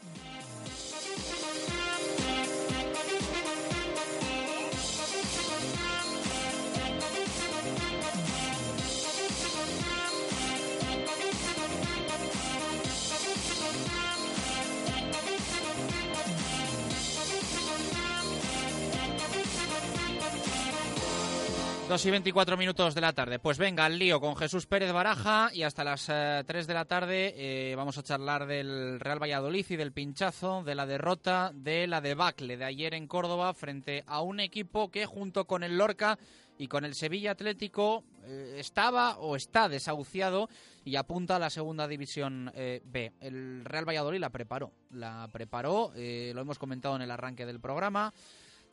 Dos 21.92 22.06
y 22.06 22.10
24 22.10 22.56
minutos 22.56 22.94
de 22.94 23.02
la 23.02 23.12
tarde. 23.12 23.38
Pues 23.38 23.58
venga, 23.58 23.84
al 23.84 23.98
lío 23.98 24.18
con 24.18 24.34
Jesús 24.34 24.64
Pérez 24.64 24.90
Baraja 24.92 25.50
y 25.52 25.62
hasta 25.62 25.84
las 25.84 26.08
eh, 26.08 26.42
3 26.46 26.66
de 26.66 26.72
la 26.72 26.86
tarde 26.86 27.34
eh, 27.36 27.74
vamos 27.76 27.98
a 27.98 28.02
charlar 28.02 28.46
del 28.46 28.98
Real 28.98 29.22
Valladolid 29.22 29.66
y 29.68 29.76
del 29.76 29.92
pinchazo, 29.92 30.62
de 30.62 30.74
la 30.74 30.86
derrota, 30.86 31.52
de 31.54 31.86
la 31.86 32.00
debacle 32.00 32.56
de 32.56 32.64
ayer 32.64 32.94
en 32.94 33.06
Córdoba 33.06 33.52
frente 33.52 34.04
a 34.06 34.22
un 34.22 34.40
equipo 34.40 34.90
que 34.90 35.04
junto 35.04 35.44
con 35.44 35.62
el 35.62 35.76
Lorca 35.76 36.18
y 36.56 36.66
con 36.66 36.86
el 36.86 36.94
Sevilla 36.94 37.32
Atlético 37.32 38.04
eh, 38.24 38.54
estaba 38.56 39.18
o 39.18 39.36
está 39.36 39.68
desahuciado 39.68 40.48
y 40.86 40.96
apunta 40.96 41.36
a 41.36 41.40
la 41.40 41.50
segunda 41.50 41.86
división 41.86 42.50
eh, 42.54 42.80
B. 42.86 43.12
El 43.20 43.66
Real 43.66 43.86
Valladolid 43.86 44.18
la 44.18 44.30
preparó, 44.30 44.72
la 44.92 45.28
preparó, 45.30 45.92
lo 45.94 46.40
hemos 46.40 46.58
comentado 46.58 46.96
en 46.96 47.02
el 47.02 47.10
arranque 47.10 47.44
del 47.44 47.60
programa, 47.60 48.14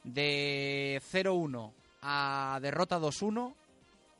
de 0.05 1.01
0-1 1.11 1.73
a 2.01 2.59
derrota 2.61 2.99
2-1, 2.99 3.53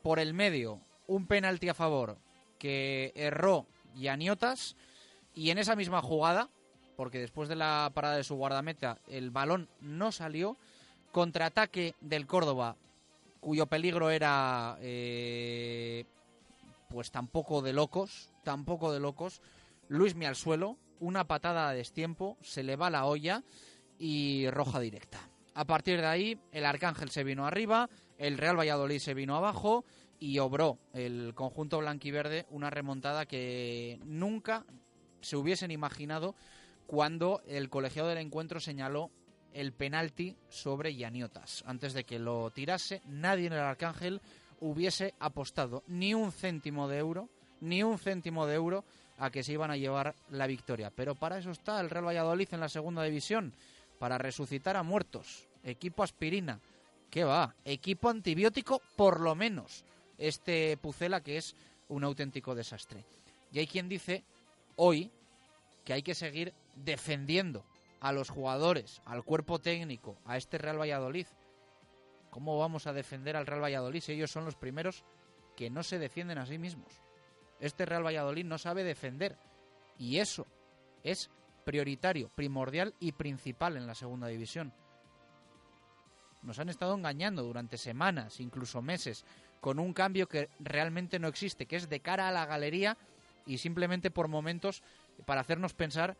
por 0.02 0.18
el 0.18 0.34
medio 0.34 0.80
un 1.06 1.26
penalti 1.26 1.68
a 1.68 1.74
favor 1.74 2.18
que 2.58 3.12
erró 3.16 3.66
Yaniotas 3.96 4.76
Y 5.34 5.50
en 5.50 5.58
esa 5.58 5.76
misma 5.76 6.02
jugada, 6.02 6.48
porque 6.96 7.18
después 7.18 7.48
de 7.48 7.56
la 7.56 7.90
parada 7.94 8.16
de 8.16 8.24
su 8.24 8.36
guardameta 8.36 8.98
el 9.08 9.30
balón 9.30 9.68
no 9.80 10.12
salió, 10.12 10.56
contraataque 11.12 11.94
del 12.00 12.26
Córdoba, 12.26 12.76
cuyo 13.40 13.66
peligro 13.66 14.10
era 14.10 14.76
eh, 14.80 16.04
pues 16.88 17.10
tampoco 17.10 17.62
de 17.62 17.72
locos, 17.72 18.30
tampoco 18.44 18.92
de 18.92 19.00
locos. 19.00 19.40
Luis 19.88 20.14
mi 20.14 20.26
al 20.26 20.36
suelo, 20.36 20.76
una 21.00 21.24
patada 21.24 21.68
a 21.68 21.74
destiempo, 21.74 22.36
se 22.42 22.62
le 22.62 22.76
va 22.76 22.90
la 22.90 23.06
olla 23.06 23.42
y 23.98 24.48
roja 24.50 24.80
directa. 24.80 25.20
A 25.60 25.66
partir 25.66 26.00
de 26.00 26.06
ahí, 26.06 26.38
el 26.52 26.64
Arcángel 26.64 27.10
se 27.10 27.22
vino 27.22 27.46
arriba, 27.46 27.90
el 28.16 28.38
Real 28.38 28.58
Valladolid 28.58 28.98
se 28.98 29.12
vino 29.12 29.36
abajo 29.36 29.84
y 30.18 30.38
obró 30.38 30.78
el 30.94 31.34
conjunto 31.34 31.76
blanquiverde 31.80 32.46
una 32.48 32.70
remontada 32.70 33.26
que 33.26 34.00
nunca 34.06 34.64
se 35.20 35.36
hubiesen 35.36 35.70
imaginado 35.70 36.34
cuando 36.86 37.42
el 37.46 37.68
colegiado 37.68 38.08
del 38.08 38.16
encuentro 38.16 38.58
señaló 38.58 39.10
el 39.52 39.74
penalti 39.74 40.34
sobre 40.48 40.96
Yaniotas. 40.96 41.62
Antes 41.66 41.92
de 41.92 42.04
que 42.04 42.18
lo 42.18 42.48
tirase, 42.48 43.02
nadie 43.04 43.48
en 43.48 43.52
el 43.52 43.60
Arcángel 43.60 44.22
hubiese 44.60 45.12
apostado 45.18 45.82
ni 45.88 46.14
un 46.14 46.32
céntimo 46.32 46.88
de 46.88 46.96
euro, 46.96 47.28
ni 47.60 47.82
un 47.82 47.98
céntimo 47.98 48.46
de 48.46 48.54
euro 48.54 48.86
a 49.18 49.28
que 49.28 49.42
se 49.42 49.52
iban 49.52 49.70
a 49.70 49.76
llevar 49.76 50.14
la 50.30 50.46
victoria. 50.46 50.90
Pero 50.90 51.16
para 51.16 51.36
eso 51.36 51.50
está 51.50 51.78
el 51.82 51.90
Real 51.90 52.06
Valladolid 52.06 52.48
en 52.50 52.60
la 52.60 52.70
segunda 52.70 53.02
división, 53.02 53.52
para 53.98 54.16
resucitar 54.16 54.78
a 54.78 54.82
muertos. 54.82 55.49
Equipo 55.64 56.02
aspirina. 56.02 56.60
¿Qué 57.10 57.24
va? 57.24 57.54
Equipo 57.64 58.08
antibiótico, 58.08 58.80
por 58.96 59.20
lo 59.20 59.34
menos. 59.34 59.84
Este 60.18 60.76
Pucela 60.76 61.20
que 61.20 61.36
es 61.36 61.56
un 61.88 62.04
auténtico 62.04 62.54
desastre. 62.54 63.04
Y 63.52 63.58
hay 63.58 63.66
quien 63.66 63.88
dice 63.88 64.24
hoy 64.76 65.10
que 65.84 65.92
hay 65.92 66.02
que 66.02 66.14
seguir 66.14 66.54
defendiendo 66.76 67.64
a 68.00 68.12
los 68.12 68.30
jugadores, 68.30 69.02
al 69.04 69.24
cuerpo 69.24 69.58
técnico, 69.58 70.16
a 70.24 70.36
este 70.36 70.58
Real 70.58 70.80
Valladolid. 70.80 71.26
¿Cómo 72.30 72.58
vamos 72.58 72.86
a 72.86 72.92
defender 72.92 73.36
al 73.36 73.46
Real 73.46 73.62
Valladolid 73.62 74.00
si 74.00 74.12
ellos 74.12 74.30
son 74.30 74.44
los 74.44 74.56
primeros 74.56 75.04
que 75.56 75.68
no 75.68 75.82
se 75.82 75.98
defienden 75.98 76.38
a 76.38 76.46
sí 76.46 76.58
mismos? 76.58 76.92
Este 77.58 77.84
Real 77.84 78.06
Valladolid 78.06 78.44
no 78.44 78.56
sabe 78.56 78.84
defender 78.84 79.36
y 79.98 80.18
eso 80.18 80.46
es 81.02 81.28
prioritario, 81.64 82.30
primordial 82.34 82.94
y 83.00 83.12
principal 83.12 83.76
en 83.76 83.86
la 83.86 83.94
segunda 83.94 84.28
división. 84.28 84.72
Nos 86.42 86.58
han 86.58 86.68
estado 86.68 86.94
engañando 86.94 87.42
durante 87.42 87.76
semanas, 87.76 88.40
incluso 88.40 88.82
meses, 88.82 89.24
con 89.60 89.78
un 89.78 89.92
cambio 89.92 90.26
que 90.26 90.48
realmente 90.58 91.18
no 91.18 91.28
existe, 91.28 91.66
que 91.66 91.76
es 91.76 91.88
de 91.88 92.00
cara 92.00 92.28
a 92.28 92.32
la 92.32 92.46
galería 92.46 92.96
y 93.46 93.58
simplemente 93.58 94.10
por 94.10 94.28
momentos 94.28 94.82
para 95.26 95.42
hacernos 95.42 95.74
pensar 95.74 96.16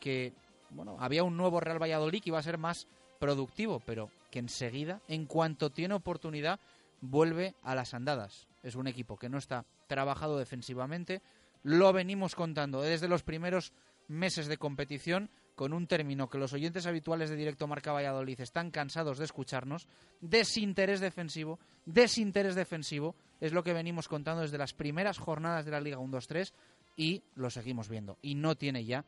que 0.00 0.32
bueno, 0.70 0.96
había 0.98 1.22
un 1.22 1.36
nuevo 1.36 1.60
Real 1.60 1.82
Valladolid 1.82 2.22
que 2.22 2.30
iba 2.30 2.38
a 2.38 2.42
ser 2.42 2.58
más 2.58 2.86
productivo, 3.18 3.80
pero 3.80 4.10
que 4.30 4.38
enseguida, 4.38 5.00
en 5.08 5.26
cuanto 5.26 5.70
tiene 5.70 5.94
oportunidad, 5.94 6.58
vuelve 7.00 7.54
a 7.62 7.74
las 7.74 7.94
andadas. 7.94 8.46
Es 8.62 8.74
un 8.74 8.86
equipo 8.86 9.18
que 9.18 9.28
no 9.28 9.38
está 9.38 9.64
trabajado 9.86 10.38
defensivamente, 10.38 11.20
lo 11.62 11.92
venimos 11.92 12.34
contando 12.34 12.80
desde 12.80 13.08
los 13.08 13.22
primeros 13.22 13.72
meses 14.08 14.46
de 14.46 14.56
competición, 14.56 15.30
con 15.54 15.72
un 15.72 15.86
término 15.86 16.28
que 16.28 16.38
los 16.38 16.52
oyentes 16.52 16.86
habituales 16.86 17.30
de 17.30 17.36
Directo 17.36 17.66
Marca 17.66 17.92
Valladolid 17.92 18.40
están 18.40 18.70
cansados 18.70 19.18
de 19.18 19.24
escucharnos, 19.24 19.86
desinterés 20.20 21.00
defensivo, 21.00 21.58
desinterés 21.84 22.54
defensivo, 22.54 23.14
es 23.40 23.52
lo 23.52 23.62
que 23.62 23.72
venimos 23.72 24.08
contando 24.08 24.42
desde 24.42 24.58
las 24.58 24.72
primeras 24.72 25.18
jornadas 25.18 25.64
de 25.64 25.70
la 25.70 25.80
Liga 25.80 25.98
1-2-3 25.98 26.52
y 26.96 27.22
lo 27.34 27.50
seguimos 27.50 27.88
viendo. 27.88 28.18
Y 28.22 28.34
no 28.34 28.54
tiene 28.54 28.84
ya 28.84 29.04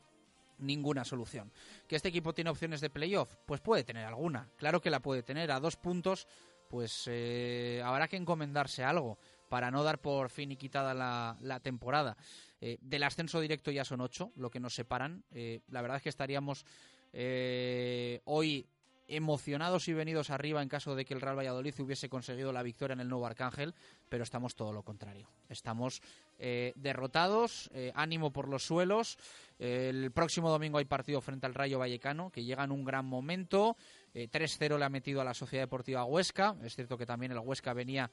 ninguna 0.59 1.05
solución. 1.05 1.51
¿Que 1.89 1.97
este 1.97 2.09
equipo 2.09 2.35
tiene 2.35 2.51
opciones 2.51 2.81
de 2.81 2.91
playoff? 2.91 3.35
Pues 3.47 3.61
puede 3.61 3.85
tener 3.85 4.05
alguna, 4.05 4.49
claro 4.57 4.81
que 4.81 4.91
la 4.91 5.01
puede 5.01 5.23
tener. 5.23 5.51
A 5.51 5.61
dos 5.61 5.77
puntos, 5.77 6.27
pues 6.69 7.05
eh, 7.07 7.83
habrá 7.85 8.09
que 8.09 8.16
encomendarse 8.16 8.85
algo 8.85 9.19
para 9.49 9.71
no 9.71 9.85
dar 9.85 10.01
por 10.01 10.31
fin 10.31 10.51
y 10.53 10.57
quitada 10.57 10.95
la, 10.95 11.61
temporada. 11.61 12.16
Eh, 12.60 12.78
del 12.81 13.02
ascenso 13.02 13.40
directo 13.40 13.70
ya 13.70 13.85
son 13.85 14.01
ocho, 14.01 14.32
lo 14.36 14.51
que 14.51 14.60
nos 14.60 14.74
separan. 14.74 15.24
Eh, 15.32 15.60
la 15.68 15.82
verdad 15.82 15.98
es 15.98 16.02
que 16.02 16.09
estaríamos 16.09 16.64
hoy 18.24 18.66
emocionados 19.09 19.89
y 19.89 19.93
venidos 19.93 20.31
arriba 20.31 20.62
en 20.62 20.68
caso 20.68 20.94
de 20.94 21.05
que 21.05 21.14
el 21.14 21.20
Real 21.20 21.39
Valladolid 21.39 21.74
hubiese 21.78 22.09
conseguido 22.09 22.52
la 22.52 22.62
victoria 22.62 22.94
en 22.94 23.01
el 23.01 23.09
nuevo 23.09 23.26
Arcángel, 23.26 23.74
pero 24.09 24.24
estamos 24.24 24.55
todo 24.55 24.72
lo 24.72 24.82
contrario. 24.82 25.28
Estamos 25.48 26.01
eh, 26.39 26.72
derrotados, 26.76 27.70
eh, 27.74 27.93
ánimo 27.94 28.32
por 28.32 28.48
los 28.48 28.64
suelos. 28.64 29.18
el 29.59 30.10
próximo 30.12 30.51
domingo 30.51 30.78
hay 30.78 30.85
partido 30.85 31.20
frente 31.20 31.47
al 31.47 31.55
Rayo 31.55 31.78
Vallecano, 31.78 32.31
que 32.31 32.44
llega 32.44 32.64
en 32.64 32.72
un 32.72 32.85
gran 32.85 33.05
momento. 33.05 33.76
3-0 34.15 34.74
eh, 34.74 34.78
le 34.78 34.85
ha 34.85 34.89
metido 34.89 35.20
a 35.20 35.24
la 35.24 35.35
Sociedad 35.35 35.65
Deportiva 35.65 36.05
Huesca. 36.05 36.57
Es 36.62 36.74
cierto 36.74 36.97
que 36.97 37.07
también 37.07 37.32
el 37.32 37.39
Huesca 37.39 37.73
venía 37.73 38.11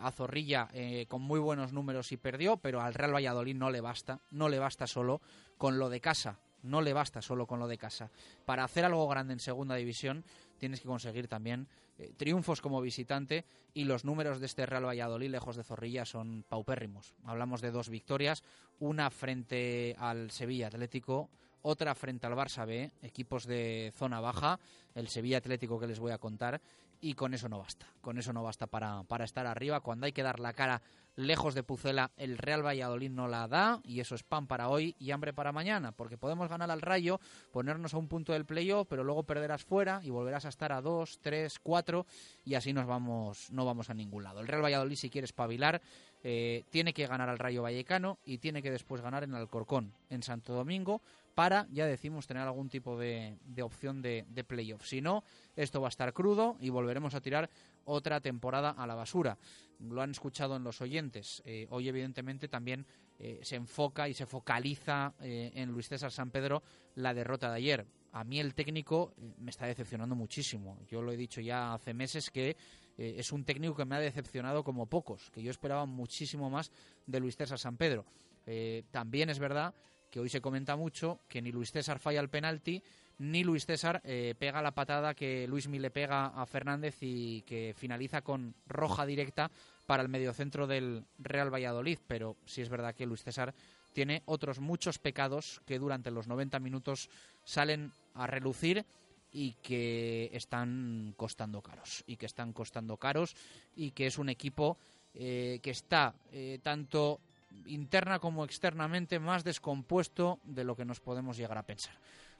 a 0.00 0.10
Zorrilla 0.10 0.68
con 1.08 1.22
muy 1.22 1.40
buenos 1.40 1.72
números 1.72 2.12
y 2.12 2.16
perdió, 2.16 2.56
pero 2.56 2.80
al 2.80 2.94
Real 2.94 3.14
Valladolid 3.14 3.54
no 3.54 3.70
le 3.70 3.80
basta. 3.80 4.20
No 4.30 4.48
le 4.48 4.58
basta 4.58 4.86
solo 4.86 5.20
con 5.56 5.78
lo 5.78 5.88
de 5.88 6.00
casa 6.00 6.38
no 6.62 6.82
le 6.82 6.92
basta 6.92 7.22
solo 7.22 7.46
con 7.46 7.58
lo 7.58 7.68
de 7.68 7.78
casa. 7.78 8.10
Para 8.44 8.64
hacer 8.64 8.84
algo 8.84 9.08
grande 9.08 9.32
en 9.32 9.40
segunda 9.40 9.76
división 9.76 10.24
tienes 10.58 10.80
que 10.80 10.88
conseguir 10.88 11.28
también 11.28 11.68
eh, 11.98 12.12
triunfos 12.16 12.60
como 12.60 12.80
visitante 12.80 13.44
y 13.74 13.84
los 13.84 14.04
números 14.04 14.40
de 14.40 14.46
este 14.46 14.66
Real 14.66 14.86
Valladolid 14.86 15.30
lejos 15.30 15.56
de 15.56 15.64
Zorrilla 15.64 16.04
son 16.04 16.44
paupérrimos. 16.48 17.14
Hablamos 17.24 17.60
de 17.60 17.70
dos 17.70 17.88
victorias, 17.88 18.42
una 18.80 19.10
frente 19.10 19.94
al 19.98 20.30
Sevilla 20.30 20.68
Atlético, 20.68 21.30
otra 21.68 21.94
frente 21.94 22.26
al 22.26 22.32
Barça 22.32 22.66
B, 22.66 22.90
equipos 23.02 23.46
de 23.46 23.92
zona 23.94 24.20
baja, 24.20 24.58
el 24.94 25.08
Sevilla 25.08 25.36
Atlético 25.36 25.78
que 25.78 25.86
les 25.86 25.98
voy 25.98 26.12
a 26.12 26.18
contar, 26.18 26.60
y 27.00 27.12
con 27.12 27.34
eso 27.34 27.48
no 27.48 27.58
basta. 27.58 27.86
Con 28.00 28.18
eso 28.18 28.32
no 28.32 28.42
basta 28.42 28.66
para, 28.66 29.02
para 29.04 29.24
estar 29.24 29.46
arriba. 29.46 29.80
Cuando 29.80 30.06
hay 30.06 30.12
que 30.12 30.22
dar 30.22 30.40
la 30.40 30.54
cara 30.54 30.82
lejos 31.14 31.54
de 31.54 31.64
Pucela, 31.64 32.12
el 32.16 32.38
Real 32.38 32.64
Valladolid 32.64 33.10
no 33.10 33.26
la 33.26 33.48
da 33.48 33.80
y 33.84 34.00
eso 34.00 34.14
es 34.14 34.22
pan 34.22 34.46
para 34.46 34.68
hoy 34.68 34.94
y 35.00 35.10
hambre 35.10 35.32
para 35.32 35.52
mañana, 35.52 35.90
porque 35.90 36.16
podemos 36.16 36.48
ganar 36.48 36.70
al 36.70 36.80
Rayo, 36.80 37.20
ponernos 37.50 37.92
a 37.92 37.98
un 37.98 38.06
punto 38.06 38.32
del 38.32 38.46
playoff, 38.46 38.86
pero 38.88 39.02
luego 39.02 39.24
perderás 39.24 39.64
fuera 39.64 40.00
y 40.04 40.10
volverás 40.10 40.46
a 40.46 40.48
estar 40.48 40.72
a 40.72 40.80
dos, 40.80 41.18
tres, 41.20 41.58
cuatro 41.58 42.06
y 42.44 42.54
así 42.54 42.72
nos 42.72 42.86
vamos, 42.86 43.50
no 43.50 43.64
vamos 43.64 43.90
a 43.90 43.94
ningún 43.94 44.22
lado. 44.22 44.40
El 44.40 44.46
Real 44.46 44.62
Valladolid 44.62 44.96
si 44.96 45.10
quiere 45.10 45.24
espabilar 45.24 45.82
eh, 46.22 46.64
tiene 46.70 46.92
que 46.92 47.06
ganar 47.06 47.28
al 47.28 47.38
Rayo 47.38 47.62
Vallecano 47.62 48.18
y 48.24 48.38
tiene 48.38 48.62
que 48.62 48.70
después 48.70 49.02
ganar 49.02 49.24
en 49.24 49.34
Alcorcón, 49.34 49.92
en 50.10 50.22
Santo 50.22 50.52
Domingo, 50.52 51.02
para, 51.38 51.68
ya 51.70 51.86
decimos, 51.86 52.26
tener 52.26 52.42
algún 52.42 52.68
tipo 52.68 52.98
de, 52.98 53.38
opción 53.62 54.02
de, 54.02 54.24
de 54.28 54.42
playoff. 54.42 54.84
Si 54.84 55.00
no, 55.00 55.22
esto 55.54 55.80
va 55.80 55.86
a 55.86 55.94
estar 55.94 56.12
crudo 56.12 56.56
y 56.58 56.68
volveremos 56.68 57.14
a 57.14 57.20
tirar 57.20 57.48
otra 57.84 58.20
temporada 58.20 58.70
a 58.70 58.88
la 58.88 58.96
basura. 58.96 59.38
Lo 59.78 60.02
han 60.02 60.10
escuchado 60.10 60.56
en 60.56 60.64
los 60.64 60.80
oyentes. 60.80 61.40
Eh, 61.44 61.68
hoy, 61.70 61.86
evidentemente, 61.88 62.48
también 62.48 62.84
eh, 63.20 63.38
se 63.42 63.54
enfoca 63.54 64.08
y 64.08 64.14
se 64.14 64.26
focaliza 64.26 65.14
en 65.20 65.70
Luis 65.70 65.88
César 65.88 66.10
San 66.10 66.32
Pedro 66.32 66.64
la 66.96 67.14
derrota 67.14 67.50
de 67.50 67.56
ayer. 67.58 67.86
A 68.10 68.24
mí 68.24 68.40
el 68.40 68.52
técnico 68.56 69.14
me 69.38 69.50
está 69.50 69.66
decepcionando 69.66 70.16
muchísimo. 70.16 70.80
Yo 70.88 71.02
lo 71.02 71.12
he 71.12 71.16
dicho 71.16 71.40
ya 71.40 71.72
hace 71.72 71.94
meses 71.94 72.32
que 72.32 72.56
eh, 72.96 73.14
es 73.16 73.30
un 73.30 73.44
técnico 73.44 73.76
que 73.76 73.84
me 73.84 73.94
ha 73.94 74.00
decepcionado 74.00 74.64
como 74.64 74.86
pocos, 74.86 75.30
que 75.30 75.40
yo 75.40 75.52
esperaba 75.52 75.86
muchísimo 75.86 76.50
más 76.50 76.72
de 77.06 77.20
Luis 77.20 77.36
César 77.36 77.60
San 77.60 77.76
Pedro. 77.76 78.04
Eh, 78.44 78.82
también 78.90 79.30
es 79.30 79.38
verdad 79.38 79.72
que 80.10 80.20
hoy 80.20 80.28
se 80.28 80.40
comenta 80.40 80.76
mucho 80.76 81.20
que 81.28 81.42
ni 81.42 81.52
Luis 81.52 81.72
César 81.72 81.98
falla 81.98 82.20
el 82.20 82.28
penalti, 82.28 82.82
ni 83.18 83.42
Luis 83.42 83.66
César 83.66 84.00
eh, 84.04 84.34
pega 84.38 84.62
la 84.62 84.72
patada 84.72 85.14
que 85.14 85.46
Luis 85.48 85.66
le 85.68 85.90
pega 85.90 86.26
a 86.26 86.46
Fernández 86.46 86.96
y 87.00 87.42
que 87.42 87.74
finaliza 87.76 88.22
con 88.22 88.54
roja 88.66 89.06
directa 89.06 89.50
para 89.86 90.02
el 90.02 90.08
mediocentro 90.08 90.66
del 90.66 91.04
Real 91.18 91.52
Valladolid. 91.52 91.98
Pero 92.06 92.36
sí 92.46 92.62
es 92.62 92.68
verdad 92.68 92.94
que 92.94 93.06
Luis 93.06 93.24
César 93.24 93.54
tiene 93.92 94.22
otros 94.26 94.60
muchos 94.60 94.98
pecados 94.98 95.60
que 95.66 95.78
durante 95.78 96.10
los 96.10 96.28
90 96.28 96.60
minutos 96.60 97.10
salen 97.44 97.90
a 98.14 98.26
relucir 98.26 98.84
y 99.32 99.52
que 99.62 100.30
están 100.32 101.14
costando 101.16 101.60
caros 101.60 102.04
y 102.06 102.16
que 102.16 102.26
están 102.26 102.52
costando 102.52 102.96
caros 102.96 103.34
y 103.76 103.90
que 103.90 104.06
es 104.06 104.18
un 104.18 104.28
equipo 104.28 104.78
eh, 105.14 105.58
que 105.62 105.70
está 105.70 106.14
eh, 106.32 106.60
tanto 106.62 107.20
interna 107.66 108.18
como 108.18 108.44
externamente 108.44 109.18
más 109.18 109.44
descompuesto 109.44 110.40
de 110.44 110.64
lo 110.64 110.76
que 110.76 110.84
nos 110.84 111.00
podemos 111.00 111.36
llegar 111.36 111.58
a 111.58 111.62
pensar. 111.62 111.94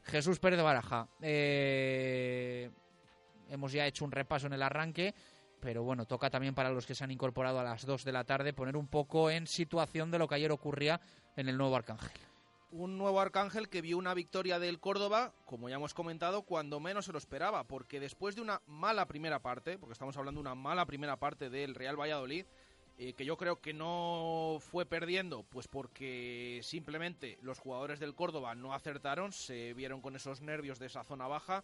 Jesús 0.04 0.38
Pérez 0.38 0.56
de 0.56 0.62
Baraja, 0.62 1.08
eh, 1.20 2.70
hemos 3.50 3.72
ya 3.72 3.86
hecho 3.86 4.04
un 4.04 4.12
repaso 4.12 4.46
en 4.46 4.54
el 4.54 4.62
arranque, 4.62 5.14
pero 5.60 5.82
bueno, 5.82 6.06
toca 6.06 6.30
también 6.30 6.54
para 6.54 6.70
los 6.70 6.86
que 6.86 6.94
se 6.94 7.04
han 7.04 7.10
incorporado 7.10 7.58
a 7.58 7.64
las 7.64 7.84
2 7.84 8.04
de 8.04 8.12
la 8.12 8.24
tarde 8.24 8.52
poner 8.52 8.76
un 8.76 8.86
poco 8.86 9.30
en 9.30 9.46
situación 9.46 10.10
de 10.10 10.18
lo 10.18 10.28
que 10.28 10.36
ayer 10.36 10.52
ocurría 10.52 11.00
en 11.36 11.48
el 11.48 11.56
nuevo 11.56 11.76
Arcángel 11.76 12.12
un 12.70 12.98
nuevo 12.98 13.20
Arcángel 13.20 13.68
que 13.68 13.80
vio 13.80 13.96
una 13.96 14.14
victoria 14.14 14.58
del 14.58 14.80
Córdoba, 14.80 15.32
como 15.46 15.68
ya 15.68 15.76
hemos 15.76 15.94
comentado, 15.94 16.42
cuando 16.42 16.80
menos 16.80 17.06
se 17.06 17.12
lo 17.12 17.18
esperaba, 17.18 17.64
porque 17.64 18.00
después 18.00 18.34
de 18.34 18.42
una 18.42 18.60
mala 18.66 19.06
primera 19.06 19.40
parte, 19.40 19.78
porque 19.78 19.94
estamos 19.94 20.16
hablando 20.16 20.38
de 20.38 20.48
una 20.48 20.54
mala 20.54 20.86
primera 20.86 21.16
parte 21.16 21.50
del 21.50 21.74
Real 21.74 21.98
Valladolid, 21.98 22.46
eh, 23.00 23.12
que 23.12 23.24
yo 23.24 23.36
creo 23.36 23.60
que 23.60 23.72
no 23.72 24.58
fue 24.58 24.84
perdiendo, 24.84 25.44
pues 25.44 25.68
porque 25.68 26.58
simplemente 26.64 27.38
los 27.42 27.60
jugadores 27.60 28.00
del 28.00 28.16
Córdoba 28.16 28.56
no 28.56 28.74
acertaron, 28.74 29.32
se 29.32 29.72
vieron 29.74 30.00
con 30.00 30.16
esos 30.16 30.40
nervios 30.40 30.80
de 30.80 30.86
esa 30.86 31.04
zona 31.04 31.28
baja, 31.28 31.62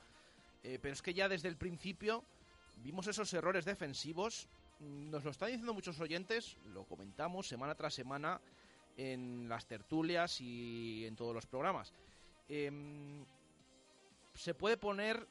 eh, 0.63 0.79
pero 0.81 0.93
es 0.93 1.03
que 1.03 1.13
ya 1.13 1.29
desde 1.29 1.49
el 1.49 1.57
principio 1.57 2.23
vimos 2.85 3.09
esos 3.09 3.35
errores 3.35 3.65
defensivos, 3.65 4.47
nos 4.79 5.25
lo 5.25 5.33
están 5.33 5.49
diciendo 5.49 5.75
muchos 5.75 5.99
oyentes, 5.99 6.57
lo 6.73 6.85
comentamos 6.85 7.49
semana 7.49 7.75
tras 7.75 7.95
semana 7.95 8.41
en 8.97 9.49
las 9.49 9.67
tertulias 9.67 10.41
y 10.41 11.05
en 11.05 11.17
todos 11.17 11.35
los 11.35 11.47
programas. 11.47 11.93
Em, 12.49 13.25
se 14.35 14.55
puede 14.55 14.77
poner 14.77 15.27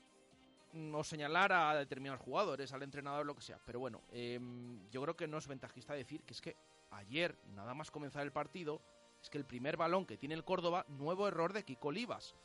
o 0.93 1.03
señalar 1.03 1.51
a 1.51 1.75
determinados 1.75 2.21
jugadores, 2.21 2.73
al 2.73 2.83
entrenador, 2.83 3.25
lo 3.25 3.35
que 3.35 3.41
sea. 3.41 3.59
Pero 3.65 3.79
bueno, 3.79 4.01
em, 4.11 4.89
yo 4.89 5.01
creo 5.01 5.15
que 5.15 5.27
no 5.27 5.37
es 5.37 5.47
ventajista 5.47 5.93
decir 5.93 6.23
que 6.23 6.33
es 6.33 6.41
que 6.41 6.55
ayer, 6.91 7.37
nada 7.53 7.73
más 7.73 7.91
comenzar 7.91 8.23
el 8.23 8.31
partido, 8.31 8.81
es 9.21 9.29
que 9.29 9.37
el 9.37 9.45
primer 9.45 9.77
balón 9.77 10.05
que 10.05 10.17
tiene 10.17 10.35
el 10.35 10.43
Córdoba, 10.43 10.85
nuevo 10.89 11.27
error 11.27 11.53
de 11.53 11.63
Kiko 11.63 11.89
Olivas, 11.89 12.35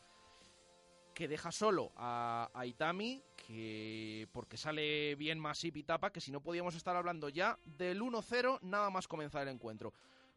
que 1.15 1.27
deja 1.27 1.51
solo 1.51 1.91
a, 1.97 2.49
Itami, 2.65 3.25
que 3.37 4.29
porque 4.33 4.57
sale 4.57 5.17
bien 5.17 5.41
Masip 5.41 5.77
y 5.77 5.83
Tapa, 5.83 6.13
que 6.13 6.21
si 6.21 6.31
no 6.31 6.41
podíamos 6.41 6.77
estar 6.77 6.95
hablando 6.95 7.29
ya 7.29 7.59
del 7.65 8.01
1-0 8.01 8.61
nada 8.63 8.89
más 8.91 9.09
comenzar 9.09 9.43
el 9.43 9.49
encuentro. 9.49 9.93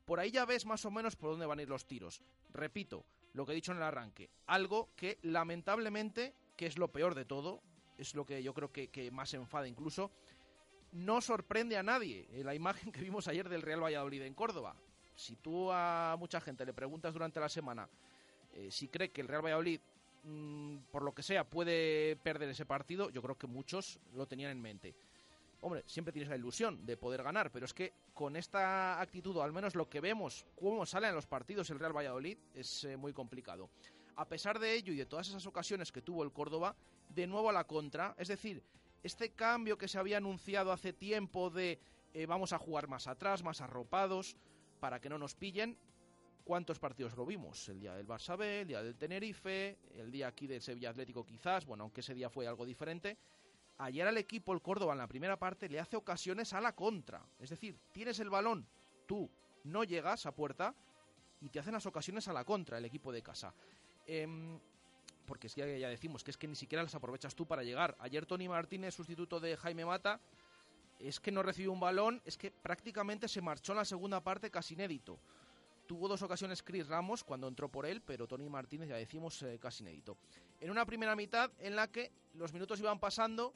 Por 0.06 0.20
ahí 0.20 0.32
ya 0.32 0.46
ves 0.46 0.66
más 0.66 0.84
o 0.86 0.90
menos 0.90 1.16
por 1.16 1.30
dónde 1.30 1.46
van 1.46 1.60
a 1.60 1.62
ir 1.62 1.70
los 1.70 1.86
tiros. 1.86 2.24
Repito, 2.52 3.06
lo 3.34 3.46
que 3.46 3.52
he 3.52 3.56
dicho 3.56 3.72
en 3.74 3.78
el 3.78 3.84
arranque, 3.84 4.32
algo 4.48 4.90
que 4.96 5.20
lamentablemente, 5.22 6.34
que 6.58 6.66
es 6.66 6.80
lo 6.80 6.92
peor 6.92 7.14
de 7.14 7.26
todo, 7.26 7.62
es 8.02 8.16
lo 8.16 8.26
que 8.26 8.42
yo 8.42 8.54
creo 8.54 8.72
que, 8.72 9.10
más 9.12 9.34
enfada 9.34 9.68
incluso, 9.68 10.12
no 10.94 11.22
sorprende 11.22 11.78
a 11.78 11.84
nadie 11.84 12.28
en 12.32 12.46
la 12.46 12.56
imagen 12.56 12.92
que 12.92 13.02
vimos 13.02 13.28
ayer 13.28 13.48
del 13.48 13.62
Real 13.62 13.84
Valladolid 13.84 14.24
en 14.24 14.34
Córdoba. 14.34 14.76
Si 15.16 15.36
tú 15.36 15.72
a 15.72 16.16
mucha 16.18 16.42
gente 16.42 16.66
le 16.66 16.74
preguntas 16.74 17.14
durante 17.14 17.40
la 17.40 17.50
semana 17.50 17.88
eh, 18.54 18.70
si 18.70 18.88
cree 18.88 19.12
que 19.12 19.22
el 19.22 19.28
Real 19.28 19.46
Valladolid, 19.46 19.80
mm, 20.24 20.78
por 20.92 21.04
lo 21.04 21.14
que 21.14 21.24
sea, 21.24 21.44
puede 21.44 22.16
perder 22.18 22.50
ese 22.50 22.66
partido, 22.66 23.10
yo 23.10 23.22
creo 23.22 23.38
que 23.38 23.48
muchos 23.48 24.00
lo 24.14 24.28
tenían 24.28 24.52
en 24.52 24.62
mente. 24.62 24.96
Hombre, 25.62 25.84
siempre 25.86 26.12
tienes 26.12 26.30
la 26.30 26.36
ilusión 26.36 26.86
de 26.86 26.98
poder 26.98 27.24
ganar, 27.24 27.52
pero 27.52 27.66
es 27.66 27.74
que 27.74 27.94
con 28.14 28.36
esta 28.36 29.00
actitud, 29.00 29.38
o 29.38 29.44
al 29.44 29.54
menos 29.54 29.76
lo 29.76 29.88
que 29.88 30.02
vemos, 30.02 30.46
cómo 30.60 30.86
salen 30.86 31.14
los 31.14 31.28
partidos 31.28 31.70
el 31.70 31.80
Real 31.80 31.96
Valladolid, 31.96 32.38
es 32.56 32.84
eh, 32.84 32.98
muy 32.98 33.14
complicado. 33.14 33.70
A 34.16 34.28
pesar 34.28 34.60
de 34.60 34.74
ello 34.74 34.94
y 34.94 34.98
de 34.98 35.06
todas 35.06 35.28
esas 35.28 35.46
ocasiones 35.46 35.92
que 35.92 36.02
tuvo 36.02 36.24
el 36.24 36.32
Córdoba, 36.32 36.76
de 37.10 37.28
nuevo 37.28 37.50
a 37.50 37.54
la 37.54 37.66
contra, 37.66 38.16
es 38.18 38.28
decir, 38.28 38.64
este 39.04 39.32
cambio 39.32 39.78
que 39.78 39.88
se 39.88 39.98
había 39.98 40.18
anunciado 40.18 40.72
hace 40.72 40.94
tiempo 40.94 41.50
de 41.50 41.80
eh, 42.14 42.26
vamos 42.26 42.54
a 42.54 42.60
jugar 42.60 42.88
más 42.88 43.08
atrás, 43.08 43.44
más 43.44 43.62
arropados, 43.62 44.36
para 44.80 45.00
que 45.00 45.10
no 45.10 45.18
nos 45.18 45.36
pillen. 45.36 45.78
¿Cuántos 46.44 46.80
partidos 46.80 47.16
lo 47.16 47.26
vimos? 47.26 47.70
El 47.70 47.80
día 47.80 47.94
del 47.94 48.08
Barça 48.08 48.38
B, 48.38 48.62
el 48.62 48.68
día 48.68 48.84
del 48.84 48.96
Tenerife, 48.96 49.78
el 49.96 50.12
día 50.12 50.28
aquí 50.28 50.48
del 50.48 50.62
Sevilla 50.62 50.90
Atlético 50.90 51.26
quizás, 51.26 51.66
bueno, 51.66 51.84
aunque 51.84 52.02
ese 52.02 52.14
día 52.14 52.30
fue 52.30 52.48
algo 52.48 52.66
diferente. 52.66 53.18
Ayer 53.78 54.08
al 54.08 54.18
equipo, 54.18 54.54
el 54.54 54.62
Córdoba, 54.62 54.94
en 54.94 55.00
la 55.00 55.08
primera 55.08 55.38
parte, 55.38 55.70
le 55.70 55.80
hace 55.80 55.96
ocasiones 55.96 56.54
a 56.54 56.62
la 56.62 56.74
contra. 56.74 57.24
Es 57.40 57.50
decir, 57.50 57.80
tienes 57.92 58.20
el 58.20 58.30
balón, 58.30 58.68
tú 59.08 59.30
no 59.64 59.84
llegas 59.84 60.26
a 60.26 60.36
puerta 60.36 60.76
y 61.40 61.50
te 61.50 61.60
hacen 61.60 61.74
las 61.74 61.86
ocasiones 61.86 62.28
a 62.28 62.34
la 62.34 62.44
contra 62.44 62.78
el 62.78 62.86
equipo 62.86 63.12
de 63.12 63.22
casa. 63.22 63.54
Em, 64.08 64.60
porque 65.26 65.48
es 65.48 65.56
que 65.56 65.80
ya 65.80 65.90
decimos 65.90 66.24
que 66.24 66.32
es 66.32 66.38
que 66.38 66.48
ni 66.48 66.56
siquiera 66.56 66.84
las 66.84 66.96
aprovechas 66.96 67.36
tú 67.36 67.46
para 67.46 67.64
llegar. 67.64 67.96
Ayer 68.00 68.26
Tony 68.26 68.50
Martínez, 68.50 68.94
sustituto 68.94 69.40
de 69.40 69.56
Jaime 69.56 69.86
Mata, 69.86 70.20
es 71.00 71.20
que 71.20 71.32
no 71.32 71.44
recibió 71.44 71.72
un 71.72 71.80
balón, 71.80 72.22
es 72.26 72.38
que 72.38 72.52
prácticamente 72.52 73.28
se 73.28 73.42
marchó 73.42 73.72
en 73.74 73.78
la 73.78 73.86
segunda 73.86 74.22
parte 74.22 74.52
casi 74.52 74.74
inédito. 74.74 75.20
Tuvo 75.88 76.08
dos 76.08 76.22
ocasiones 76.22 76.64
Chris 76.64 76.88
Ramos 76.88 77.24
cuando 77.24 77.48
entró 77.48 77.70
por 77.70 77.86
él, 77.86 78.02
pero 78.02 78.28
Tony 78.28 78.50
Martínez, 78.50 78.90
ya 78.90 78.96
decimos, 78.96 79.42
eh, 79.44 79.58
casi 79.60 79.84
inédito. 79.84 80.18
En 80.60 80.70
una 80.70 80.86
primera 80.86 81.16
mitad 81.16 81.52
en 81.60 81.76
la 81.76 81.88
que 81.88 82.12
los 82.34 82.54
minutos 82.54 82.80
iban 82.80 83.00
pasando, 83.00 83.54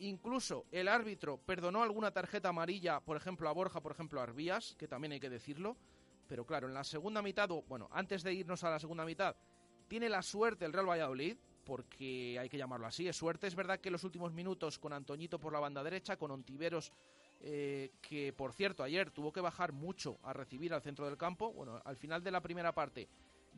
incluso 0.00 0.66
el 0.72 0.88
árbitro 0.88 1.38
perdonó 1.38 1.82
alguna 1.82 2.10
tarjeta 2.10 2.48
amarilla, 2.48 3.00
por 3.00 3.16
ejemplo 3.16 3.48
a 3.48 3.52
Borja, 3.52 3.80
por 3.80 3.92
ejemplo 3.92 4.20
a 4.20 4.24
Arbías, 4.24 4.74
que 4.78 4.88
también 4.88 5.12
hay 5.12 5.20
que 5.20 5.30
decirlo, 5.30 5.76
pero 6.28 6.44
claro, 6.44 6.68
en 6.68 6.74
la 6.74 6.84
segunda 6.84 7.22
mitad, 7.22 7.50
o 7.50 7.62
bueno, 7.62 7.88
antes 7.92 8.22
de 8.22 8.34
irnos 8.34 8.62
a 8.64 8.70
la 8.70 8.78
segunda 8.78 9.04
mitad, 9.04 9.34
tiene 9.88 10.08
la 10.08 10.22
suerte 10.22 10.64
el 10.64 10.72
Real 10.72 10.88
Valladolid, 10.88 11.36
porque 11.64 12.38
hay 12.38 12.48
que 12.48 12.56
llamarlo 12.56 12.86
así, 12.86 13.08
es 13.08 13.16
suerte. 13.16 13.46
Es 13.46 13.54
verdad 13.54 13.80
que 13.80 13.90
los 13.90 14.04
últimos 14.04 14.32
minutos 14.32 14.78
con 14.78 14.92
Antoñito 14.92 15.38
por 15.38 15.52
la 15.52 15.60
banda 15.60 15.82
derecha, 15.82 16.16
con 16.16 16.30
Ontiveros, 16.30 16.92
eh, 17.40 17.92
que 18.00 18.32
por 18.32 18.52
cierto 18.52 18.82
ayer 18.82 19.10
tuvo 19.10 19.32
que 19.32 19.40
bajar 19.40 19.72
mucho 19.72 20.18
a 20.22 20.32
recibir 20.32 20.72
al 20.72 20.82
centro 20.82 21.06
del 21.06 21.16
campo, 21.16 21.52
bueno, 21.52 21.80
al 21.84 21.96
final 21.96 22.22
de 22.22 22.30
la 22.30 22.40
primera 22.40 22.72
parte, 22.72 23.08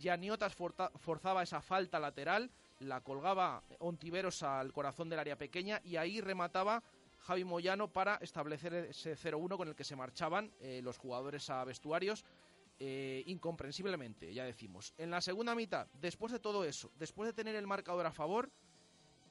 Janiotas 0.00 0.54
forzaba 0.54 1.42
esa 1.42 1.60
falta 1.60 1.98
lateral, 1.98 2.50
la 2.80 3.00
colgaba 3.02 3.62
Ontiveros 3.78 4.42
al 4.42 4.72
corazón 4.72 5.08
del 5.08 5.18
área 5.18 5.36
pequeña 5.36 5.80
y 5.84 5.96
ahí 5.96 6.20
remataba 6.20 6.82
Javi 7.20 7.44
Moyano 7.44 7.88
para 7.88 8.16
establecer 8.16 8.72
ese 8.74 9.14
0-1 9.14 9.56
con 9.56 9.68
el 9.68 9.74
que 9.74 9.84
se 9.84 9.96
marchaban 9.96 10.52
eh, 10.60 10.80
los 10.82 10.96
jugadores 10.96 11.50
a 11.50 11.64
vestuarios. 11.64 12.24
Eh, 12.82 13.24
incomprensiblemente, 13.26 14.32
ya 14.32 14.44
decimos. 14.44 14.94
En 14.96 15.10
la 15.10 15.20
segunda 15.20 15.54
mitad, 15.54 15.86
después 16.00 16.32
de 16.32 16.38
todo 16.38 16.64
eso, 16.64 16.90
después 16.98 17.26
de 17.26 17.34
tener 17.34 17.54
el 17.54 17.66
marcador 17.66 18.06
a 18.06 18.10
favor 18.10 18.50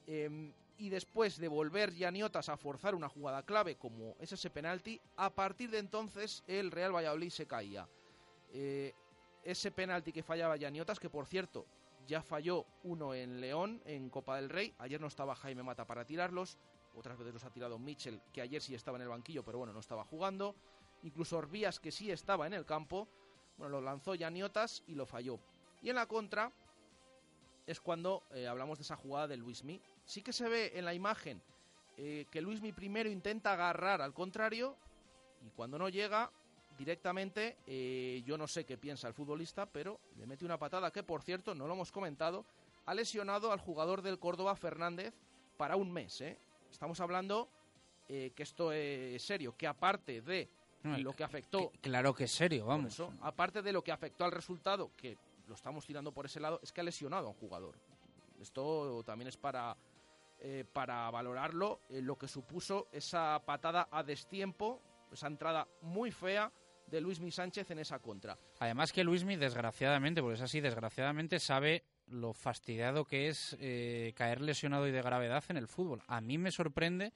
em, 0.06 0.52
y 0.78 0.88
después 0.88 1.36
de 1.36 1.48
volver 1.48 1.92
Janiotas 1.92 2.48
a 2.48 2.56
forzar 2.56 2.94
una 2.94 3.08
jugada 3.08 3.42
clave 3.42 3.74
como 3.74 4.14
es 4.20 4.30
ese 4.30 4.50
penalti, 4.50 5.00
a 5.16 5.34
partir 5.34 5.68
de 5.68 5.78
entonces 5.78 6.44
el 6.46 6.70
Real 6.70 6.94
Valladolid 6.94 7.30
se 7.30 7.48
caía. 7.48 7.88
Eh, 8.52 8.94
ese 9.42 9.72
penalti 9.72 10.12
que 10.12 10.22
fallaba 10.22 10.56
Janiotas, 10.56 11.00
que 11.00 11.10
por 11.10 11.26
cierto 11.26 11.66
ya 12.06 12.22
falló 12.22 12.66
uno 12.84 13.14
en 13.14 13.40
León, 13.40 13.82
en 13.84 14.10
Copa 14.10 14.36
del 14.36 14.48
Rey, 14.48 14.72
ayer 14.78 15.00
no 15.00 15.08
estaba 15.08 15.34
Jaime 15.34 15.64
Mata 15.64 15.88
para 15.88 16.04
tirarlos, 16.04 16.56
otras 16.94 17.18
veces 17.18 17.34
los 17.34 17.44
ha 17.44 17.50
tirado 17.50 17.80
Mitchell, 17.80 18.20
que 18.32 18.42
ayer 18.42 18.62
sí 18.62 18.76
estaba 18.76 18.96
en 18.96 19.02
el 19.02 19.08
banquillo, 19.08 19.44
pero 19.44 19.58
bueno, 19.58 19.72
no 19.72 19.80
estaba 19.80 20.04
jugando, 20.04 20.54
incluso 21.02 21.36
Orbías, 21.36 21.80
que 21.80 21.90
sí 21.90 22.12
estaba 22.12 22.46
en 22.46 22.54
el 22.54 22.64
campo, 22.64 23.08
bueno, 23.60 23.78
lo 23.78 23.82
lanzó 23.82 24.14
Janiotas 24.18 24.82
y 24.86 24.94
lo 24.94 25.04
falló. 25.04 25.38
Y 25.82 25.90
en 25.90 25.96
la 25.96 26.06
contra 26.06 26.50
es 27.66 27.78
cuando 27.78 28.22
eh, 28.32 28.46
hablamos 28.48 28.78
de 28.78 28.82
esa 28.84 28.96
jugada 28.96 29.28
de 29.28 29.36
Luismi. 29.36 29.78
Sí 30.06 30.22
que 30.22 30.32
se 30.32 30.48
ve 30.48 30.72
en 30.74 30.86
la 30.86 30.94
imagen 30.94 31.42
eh, 31.98 32.24
que 32.30 32.40
Luismi 32.40 32.72
primero 32.72 33.10
intenta 33.10 33.52
agarrar 33.52 34.00
al 34.00 34.14
contrario 34.14 34.76
y 35.46 35.50
cuando 35.50 35.78
no 35.78 35.90
llega 35.90 36.30
directamente, 36.78 37.58
eh, 37.66 38.22
yo 38.24 38.38
no 38.38 38.46
sé 38.46 38.64
qué 38.64 38.78
piensa 38.78 39.08
el 39.08 39.14
futbolista, 39.14 39.66
pero 39.66 40.00
le 40.16 40.26
mete 40.26 40.46
una 40.46 40.58
patada 40.58 40.90
que, 40.90 41.02
por 41.02 41.22
cierto, 41.22 41.54
no 41.54 41.66
lo 41.66 41.74
hemos 41.74 41.92
comentado, 41.92 42.46
ha 42.86 42.94
lesionado 42.94 43.52
al 43.52 43.60
jugador 43.60 44.00
del 44.00 44.18
Córdoba, 44.18 44.56
Fernández, 44.56 45.12
para 45.58 45.76
un 45.76 45.92
mes. 45.92 46.22
Estamos 46.70 46.98
hablando 47.00 47.50
que 48.08 48.32
esto 48.38 48.72
es 48.72 49.22
serio, 49.22 49.54
que 49.56 49.66
aparte 49.66 50.22
de 50.22 50.48
lo 50.82 51.12
que 51.12 51.24
afectó. 51.24 51.72
claro 51.80 52.14
que 52.14 52.24
es 52.24 52.32
serio, 52.32 52.66
vamos. 52.66 53.02
aparte 53.20 53.62
de 53.62 53.72
lo 53.72 53.82
que 53.82 53.92
afectó 53.92 54.24
al 54.24 54.32
resultado, 54.32 54.92
que 54.96 55.16
lo 55.46 55.54
estamos 55.54 55.84
tirando 55.84 56.12
por 56.12 56.26
ese 56.26 56.40
lado, 56.40 56.60
es 56.62 56.72
que 56.72 56.80
ha 56.80 56.84
lesionado 56.84 57.26
a 57.26 57.30
un 57.30 57.36
jugador. 57.36 57.76
Esto 58.40 59.02
también 59.04 59.28
es 59.28 59.36
para, 59.36 59.76
eh, 60.38 60.64
para 60.72 61.10
valorarlo, 61.10 61.80
eh, 61.88 62.00
lo 62.00 62.16
que 62.16 62.28
supuso 62.28 62.88
esa 62.92 63.42
patada 63.44 63.88
a 63.90 64.02
destiempo, 64.02 64.80
esa 65.12 65.26
entrada 65.26 65.66
muy 65.82 66.10
fea 66.10 66.50
de 66.86 67.00
Luismi 67.00 67.30
Sánchez 67.30 67.70
en 67.70 67.78
esa 67.78 67.98
contra. 67.98 68.38
Además 68.58 68.92
que 68.92 69.04
Luismi, 69.04 69.36
desgraciadamente, 69.36 70.22
porque 70.22 70.34
es 70.34 70.40
así, 70.40 70.60
desgraciadamente 70.60 71.38
sabe 71.38 71.84
lo 72.06 72.32
fastidiado 72.32 73.04
que 73.04 73.28
es 73.28 73.56
eh, 73.60 74.12
caer 74.16 74.40
lesionado 74.40 74.88
y 74.88 74.90
de 74.90 75.02
gravedad 75.02 75.44
en 75.48 75.56
el 75.56 75.68
fútbol. 75.68 76.02
A 76.08 76.20
mí 76.20 76.38
me 76.38 76.50
sorprende 76.50 77.12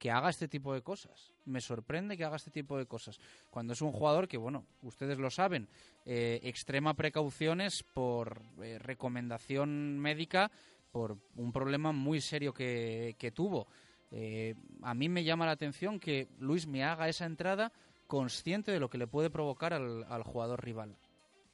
que 0.00 0.10
haga 0.10 0.30
este 0.30 0.48
tipo 0.48 0.72
de 0.72 0.80
cosas. 0.80 1.30
Me 1.44 1.60
sorprende 1.60 2.16
que 2.16 2.24
haga 2.24 2.36
este 2.36 2.50
tipo 2.50 2.78
de 2.78 2.86
cosas. 2.86 3.20
Cuando 3.50 3.74
es 3.74 3.82
un 3.82 3.92
jugador 3.92 4.26
que, 4.26 4.38
bueno, 4.38 4.64
ustedes 4.82 5.18
lo 5.18 5.30
saben, 5.30 5.68
eh, 6.06 6.40
extrema 6.42 6.94
precauciones 6.94 7.82
por 7.82 8.42
eh, 8.62 8.78
recomendación 8.78 9.98
médica, 9.98 10.50
por 10.90 11.18
un 11.36 11.52
problema 11.52 11.92
muy 11.92 12.22
serio 12.22 12.54
que, 12.54 13.32
tuvo. 13.34 13.68
Eh, 14.10 14.54
a 14.80 14.94
mí 14.94 15.10
me 15.10 15.22
llama 15.22 15.44
la 15.44 15.52
atención 15.52 16.00
que 16.00 16.28
Luis 16.38 16.66
me 16.66 16.82
haga 16.82 17.08
esa 17.10 17.26
entrada 17.26 17.70
consciente 18.06 18.72
de 18.72 18.80
lo 18.80 18.88
que 18.88 18.98
le 18.98 19.06
puede 19.06 19.28
provocar 19.28 19.74
al, 19.74 20.04
al 20.04 20.22
jugador 20.22 20.64
rival. 20.64 20.96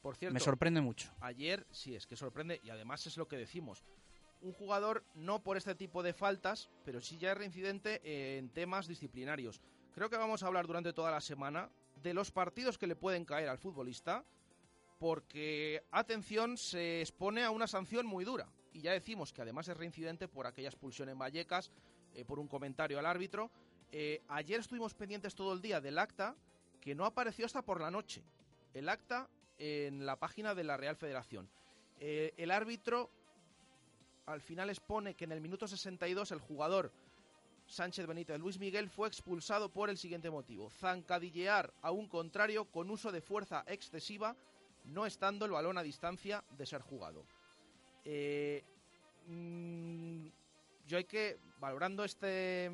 Por 0.00 0.14
cierto, 0.14 0.32
me 0.32 0.40
sorprende 0.40 0.80
mucho. 0.80 1.10
Ayer 1.20 1.66
sí, 1.72 1.96
es 1.96 2.06
que 2.06 2.14
sorprende 2.14 2.60
y 2.62 2.70
además 2.70 3.08
es 3.08 3.16
lo 3.16 3.26
que 3.26 3.36
decimos 3.36 3.84
un 4.42 4.52
jugador 4.52 5.04
no 5.14 5.42
por 5.42 5.56
este 5.56 5.74
tipo 5.74 6.02
de 6.02 6.12
faltas, 6.12 6.68
pero 6.84 7.00
sí 7.00 7.18
ya 7.18 7.32
es 7.32 7.38
reincidente 7.38 8.00
en 8.38 8.50
temas 8.50 8.86
disciplinarios. 8.86 9.60
Creo 9.94 10.10
que 10.10 10.16
vamos 10.16 10.42
a 10.42 10.46
hablar 10.46 10.66
durante 10.66 10.92
toda 10.92 11.10
la 11.10 11.20
semana 11.20 11.70
de 12.02 12.14
los 12.14 12.30
partidos 12.30 12.78
que 12.78 12.86
le 12.86 12.96
pueden 12.96 13.24
caer 13.24 13.48
al 13.48 13.58
futbolista, 13.58 14.24
porque, 14.98 15.82
atención, 15.90 16.56
se 16.56 17.00
expone 17.00 17.44
a 17.44 17.50
una 17.50 17.66
sanción 17.66 18.06
muy 18.06 18.24
dura. 18.24 18.48
Y 18.72 18.80
ya 18.80 18.92
decimos 18.92 19.32
que 19.32 19.42
además 19.42 19.68
es 19.68 19.76
reincidente 19.76 20.28
por 20.28 20.46
aquella 20.46 20.68
expulsión 20.68 21.08
en 21.08 21.18
Vallecas, 21.18 21.70
eh, 22.14 22.24
por 22.24 22.38
un 22.38 22.48
comentario 22.48 22.98
al 22.98 23.06
árbitro. 23.06 23.50
Eh, 23.92 24.22
ayer 24.28 24.60
estuvimos 24.60 24.94
pendientes 24.94 25.34
todo 25.34 25.52
el 25.52 25.62
día 25.62 25.80
del 25.80 25.98
acta 25.98 26.34
que 26.80 26.94
no 26.94 27.04
apareció 27.04 27.46
hasta 27.46 27.62
por 27.62 27.80
la 27.80 27.90
noche. 27.90 28.22
El 28.74 28.88
acta 28.88 29.28
en 29.58 30.04
la 30.04 30.16
página 30.16 30.54
de 30.54 30.64
la 30.64 30.76
Real 30.76 30.96
Federación. 30.96 31.48
Eh, 31.98 32.34
el 32.36 32.50
árbitro 32.50 33.10
al 34.26 34.40
final 34.40 34.70
expone 34.70 35.14
que 35.14 35.24
en 35.24 35.32
el 35.32 35.40
minuto 35.40 35.66
62 35.68 36.32
el 36.32 36.40
jugador 36.40 36.92
Sánchez 37.66 38.06
Benítez 38.06 38.38
Luis 38.38 38.58
Miguel 38.58 38.88
fue 38.88 39.08
expulsado 39.08 39.68
por 39.72 39.90
el 39.90 39.98
siguiente 39.98 40.30
motivo: 40.30 40.70
zancadillear 40.70 41.72
a 41.82 41.90
un 41.90 42.06
contrario 42.08 42.64
con 42.66 42.90
uso 42.90 43.10
de 43.10 43.20
fuerza 43.20 43.64
excesiva, 43.66 44.36
no 44.84 45.06
estando 45.06 45.44
el 45.44 45.50
balón 45.52 45.78
a 45.78 45.82
distancia 45.82 46.44
de 46.56 46.66
ser 46.66 46.80
jugado. 46.82 47.24
Eh, 48.04 48.62
mm, 49.26 50.26
yo 50.86 50.96
hay 50.98 51.04
que, 51.04 51.38
valorando 51.58 52.04
este, 52.04 52.70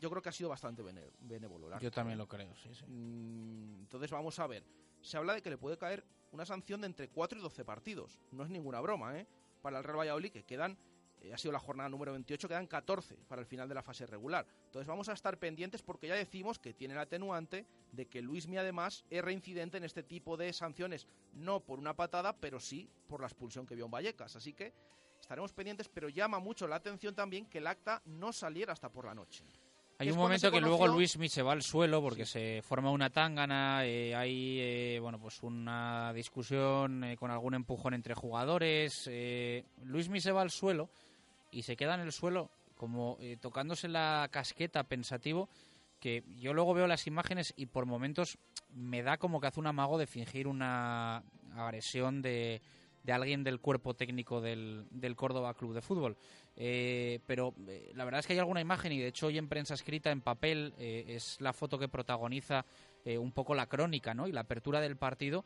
yo 0.00 0.08
creo 0.10 0.22
que 0.22 0.30
ha 0.30 0.32
sido 0.32 0.48
bastante 0.48 0.82
bene- 0.82 1.10
benévolo. 1.20 1.78
Yo 1.78 1.90
también 1.90 2.14
¿eh? 2.16 2.18
lo 2.22 2.26
creo, 2.28 2.54
sí, 2.56 2.74
sí. 2.74 2.84
Mm, 2.86 3.80
Entonces 3.80 4.10
vamos 4.10 4.38
a 4.38 4.46
ver. 4.46 4.62
Se 5.02 5.16
habla 5.18 5.34
de 5.34 5.42
que 5.42 5.50
le 5.50 5.58
puede 5.58 5.76
caer 5.76 6.04
una 6.30 6.46
sanción 6.46 6.80
de 6.80 6.86
entre 6.86 7.08
4 7.08 7.38
y 7.38 7.42
12 7.42 7.64
partidos. 7.64 8.18
No 8.30 8.44
es 8.44 8.50
ninguna 8.50 8.80
broma, 8.80 9.18
¿eh? 9.18 9.26
Para 9.62 9.78
el 9.78 9.84
Real 9.84 10.00
Valladolid, 10.00 10.32
que 10.32 10.44
quedan, 10.44 10.76
eh, 11.20 11.32
ha 11.32 11.38
sido 11.38 11.52
la 11.52 11.60
jornada 11.60 11.88
número 11.88 12.12
28, 12.12 12.48
quedan 12.48 12.66
14 12.66 13.16
para 13.28 13.40
el 13.40 13.46
final 13.46 13.68
de 13.68 13.74
la 13.74 13.82
fase 13.82 14.06
regular. 14.06 14.46
Entonces 14.66 14.86
vamos 14.86 15.08
a 15.08 15.12
estar 15.12 15.38
pendientes 15.38 15.82
porque 15.82 16.08
ya 16.08 16.14
decimos 16.14 16.58
que 16.58 16.74
tiene 16.74 16.94
el 16.94 17.00
atenuante 17.00 17.64
de 17.92 18.06
que 18.06 18.20
Luismi 18.20 18.58
además 18.58 19.04
es 19.08 19.22
reincidente 19.22 19.76
en 19.76 19.84
este 19.84 20.02
tipo 20.02 20.36
de 20.36 20.52
sanciones. 20.52 21.06
No 21.32 21.60
por 21.60 21.78
una 21.78 21.94
patada, 21.94 22.36
pero 22.36 22.58
sí 22.58 22.90
por 23.06 23.20
la 23.20 23.28
expulsión 23.28 23.66
que 23.66 23.76
vio 23.76 23.84
en 23.84 23.92
Vallecas. 23.92 24.34
Así 24.34 24.52
que 24.52 24.74
estaremos 25.20 25.52
pendientes, 25.52 25.88
pero 25.88 26.08
llama 26.08 26.40
mucho 26.40 26.66
la 26.66 26.76
atención 26.76 27.14
también 27.14 27.46
que 27.46 27.58
el 27.58 27.68
acta 27.68 28.02
no 28.04 28.32
saliera 28.32 28.72
hasta 28.72 28.90
por 28.90 29.06
la 29.06 29.14
noche. 29.14 29.44
Hay 29.98 30.10
un 30.10 30.16
momento 30.16 30.50
que 30.50 30.60
luego 30.60 30.88
Luis 30.88 31.16
se 31.28 31.42
va 31.42 31.52
al 31.52 31.62
suelo 31.62 32.02
porque 32.02 32.26
se 32.26 32.60
forma 32.62 32.90
una 32.90 33.10
tángana, 33.10 33.84
eh, 33.84 34.14
hay 34.14 34.58
eh, 34.60 34.98
bueno 35.00 35.20
pues 35.20 35.42
una 35.42 36.12
discusión 36.12 37.04
eh, 37.04 37.16
con 37.16 37.30
algún 37.30 37.54
empujón 37.54 37.94
entre 37.94 38.14
jugadores. 38.14 39.08
Eh, 39.10 39.64
Luis 39.84 40.10
se 40.22 40.32
va 40.32 40.42
al 40.42 40.50
suelo 40.50 40.90
y 41.52 41.62
se 41.62 41.76
queda 41.76 41.94
en 41.94 42.00
el 42.00 42.12
suelo 42.12 42.50
como 42.76 43.16
eh, 43.20 43.36
tocándose 43.40 43.86
la 43.86 44.28
casqueta 44.32 44.82
pensativo 44.82 45.48
que 46.00 46.24
yo 46.36 46.52
luego 46.52 46.74
veo 46.74 46.88
las 46.88 47.06
imágenes 47.06 47.54
y 47.56 47.66
por 47.66 47.86
momentos 47.86 48.38
me 48.74 49.04
da 49.04 49.18
como 49.18 49.40
que 49.40 49.46
hace 49.46 49.60
un 49.60 49.68
amago 49.68 49.98
de 49.98 50.08
fingir 50.08 50.48
una 50.48 51.22
agresión 51.54 52.22
de, 52.22 52.60
de 53.02 53.12
alguien 53.12 53.44
del 53.44 53.60
cuerpo 53.60 53.94
técnico 53.94 54.40
del, 54.40 54.86
del 54.90 55.16
Córdoba 55.16 55.54
Club 55.54 55.74
de 55.74 55.82
Fútbol. 55.82 56.16
Eh, 56.56 57.20
pero 57.26 57.54
eh, 57.66 57.92
la 57.94 58.04
verdad 58.04 58.20
es 58.20 58.26
que 58.26 58.34
hay 58.34 58.38
alguna 58.38 58.60
imagen 58.60 58.92
y 58.92 59.00
de 59.00 59.08
hecho 59.08 59.26
hoy 59.26 59.38
en 59.38 59.48
prensa 59.48 59.74
escrita 59.74 60.10
en 60.10 60.20
papel 60.20 60.74
eh, 60.78 61.04
es 61.08 61.40
la 61.40 61.52
foto 61.52 61.78
que 61.78 61.88
protagoniza 61.88 62.66
eh, 63.04 63.16
un 63.16 63.32
poco 63.32 63.54
la 63.54 63.66
crónica 63.66 64.12
¿no? 64.12 64.28
y 64.28 64.32
la 64.32 64.42
apertura 64.42 64.80
del 64.80 64.96
partido 64.96 65.44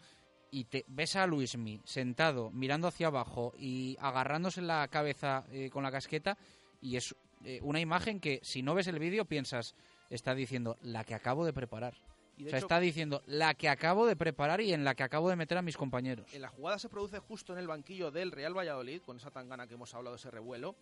y 0.51 0.65
te 0.65 0.85
ves 0.89 1.17
a 1.17 1.27
Luismi 1.27 1.81
sentado 1.85 2.51
mirando 2.51 2.89
hacia 2.89 3.07
abajo 3.07 3.53
y 3.57 3.97
agarrándose 4.01 4.63
la 4.63 4.87
cabeza 4.89 5.45
con 5.73 5.83
la 5.83 5.91
casqueta 5.91 6.39
y 6.81 6.97
es 6.97 7.17
una 7.63 7.81
imagen 7.81 8.21
que 8.21 8.39
si 8.43 8.63
no 8.63 8.75
ves 8.75 8.87
el 8.87 9.01
vídeo 9.01 9.25
piensas 9.25 9.75
está 10.09 10.37
diciendo 10.37 10.77
la 10.83 11.03
que 11.03 11.15
acabo 11.15 11.45
de 11.45 11.53
preparar 11.53 11.95
Y 12.39 12.43
de 12.45 12.49
o 12.49 12.51
sea, 12.51 12.59
hecho- 12.59 12.67
está 12.67 12.81
diciendo 12.81 13.23
la 13.27 13.55
que 13.55 13.69
acabo 13.69 14.07
de 14.07 14.15
preparar 14.17 14.61
y 14.61 14.73
en 14.73 14.85
la 14.85 14.95
que 14.95 15.03
acabo 15.03 15.29
de 15.31 15.37
meter 15.37 15.57
a 15.59 15.63
mis 15.63 15.77
compañeros. 15.77 16.33
Eh, 16.35 16.39
La 16.39 16.49
jugada 16.49 16.79
se 16.79 16.89
produce 16.89 17.19
justo 17.19 17.53
en 17.55 17.59
el 17.59 17.67
banquillo 17.67 18.11
del 18.11 18.31
Real 18.31 18.57
Valladolid, 18.57 19.01
con 19.03 19.17
esa 19.17 19.31
tangana 19.31 19.67
que 19.67 19.75
hemos 19.75 19.95
hablado, 19.95 20.17
ese 20.17 20.31
revuelo. 20.31 20.75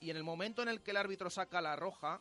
Y 0.00 0.10
en 0.10 0.16
el 0.18 0.24
momento 0.24 0.62
en 0.62 0.68
el 0.68 0.82
que 0.82 0.90
el 0.90 0.98
árbitro 0.98 1.30
saca 1.30 1.60
la 1.62 1.76
roja, 1.76 2.20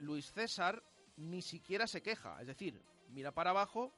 Luis 0.00 0.30
César 0.32 0.82
ni 1.16 1.40
siquiera 1.40 1.86
se 1.86 2.02
queja. 2.02 2.38
Es 2.40 2.46
decir, 2.46 2.78
mira 3.14 3.32
para 3.32 3.50
abajo 3.50 3.90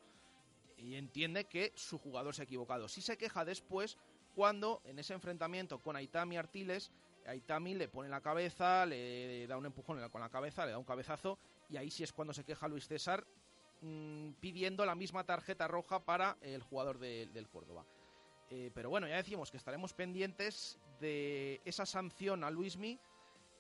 y 0.79 0.95
entiende 0.95 1.45
que 1.47 1.73
su 1.75 1.99
jugador 1.99 2.35
se 2.35 2.43
ha 2.43 2.45
equivocado. 2.45 2.89
Sí 2.89 3.03
se 3.03 3.19
queja 3.19 3.45
después 3.45 3.99
cuando 4.37 4.81
en 4.85 5.01
ese 5.01 5.13
enfrentamiento 5.15 5.79
con 5.81 5.97
Aitami 5.97 6.37
Artiles, 6.37 6.93
Aitami 7.27 7.75
le 7.75 7.89
pone 7.89 8.09
la 8.09 8.21
cabeza, 8.21 8.87
le 8.87 9.47
da 9.49 9.59
un 9.59 9.67
empujón 9.67 10.01
en 10.01 10.09
con 10.09 10.21
la 10.21 10.31
cabeza, 10.31 10.65
le 10.65 10.71
da 10.73 10.79
un 10.79 10.85
cabezazo 10.85 11.37
y 11.69 11.77
ahí 11.77 11.91
sí 11.91 12.05
es 12.05 12.13
cuando 12.13 12.33
se 12.33 12.45
queja 12.45 12.69
Luis 12.69 12.87
César 12.87 13.27
mm, 13.83 14.33
pidiendo 14.41 14.85
la 14.85 14.95
misma 14.95 15.25
tarjeta 15.25 15.67
roja 15.69 16.05
para 16.05 16.37
el 16.43 16.63
jugador 16.63 16.99
de- 16.99 17.27
del 17.33 17.49
Córdoba. 17.49 17.85
Eh, 18.51 18.71
pero 18.75 18.91
bueno, 18.91 19.07
ya 19.07 19.17
decimos 19.17 19.51
que 19.51 19.57
estaremos 19.57 19.95
pendientes 19.95 20.79
de 21.01 21.61
esa 21.65 21.87
sanción 21.87 22.43
a 22.45 22.51
Luismi 22.51 22.99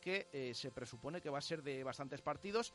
que 0.01 0.29
eh, 0.33 0.53
se 0.55 0.71
presupone 0.73 1.21
que 1.21 1.31
va 1.31 1.39
a 1.39 1.43
ser 1.43 1.63
de 1.63 1.85
bastantes 1.85 2.21
partidos. 2.23 2.73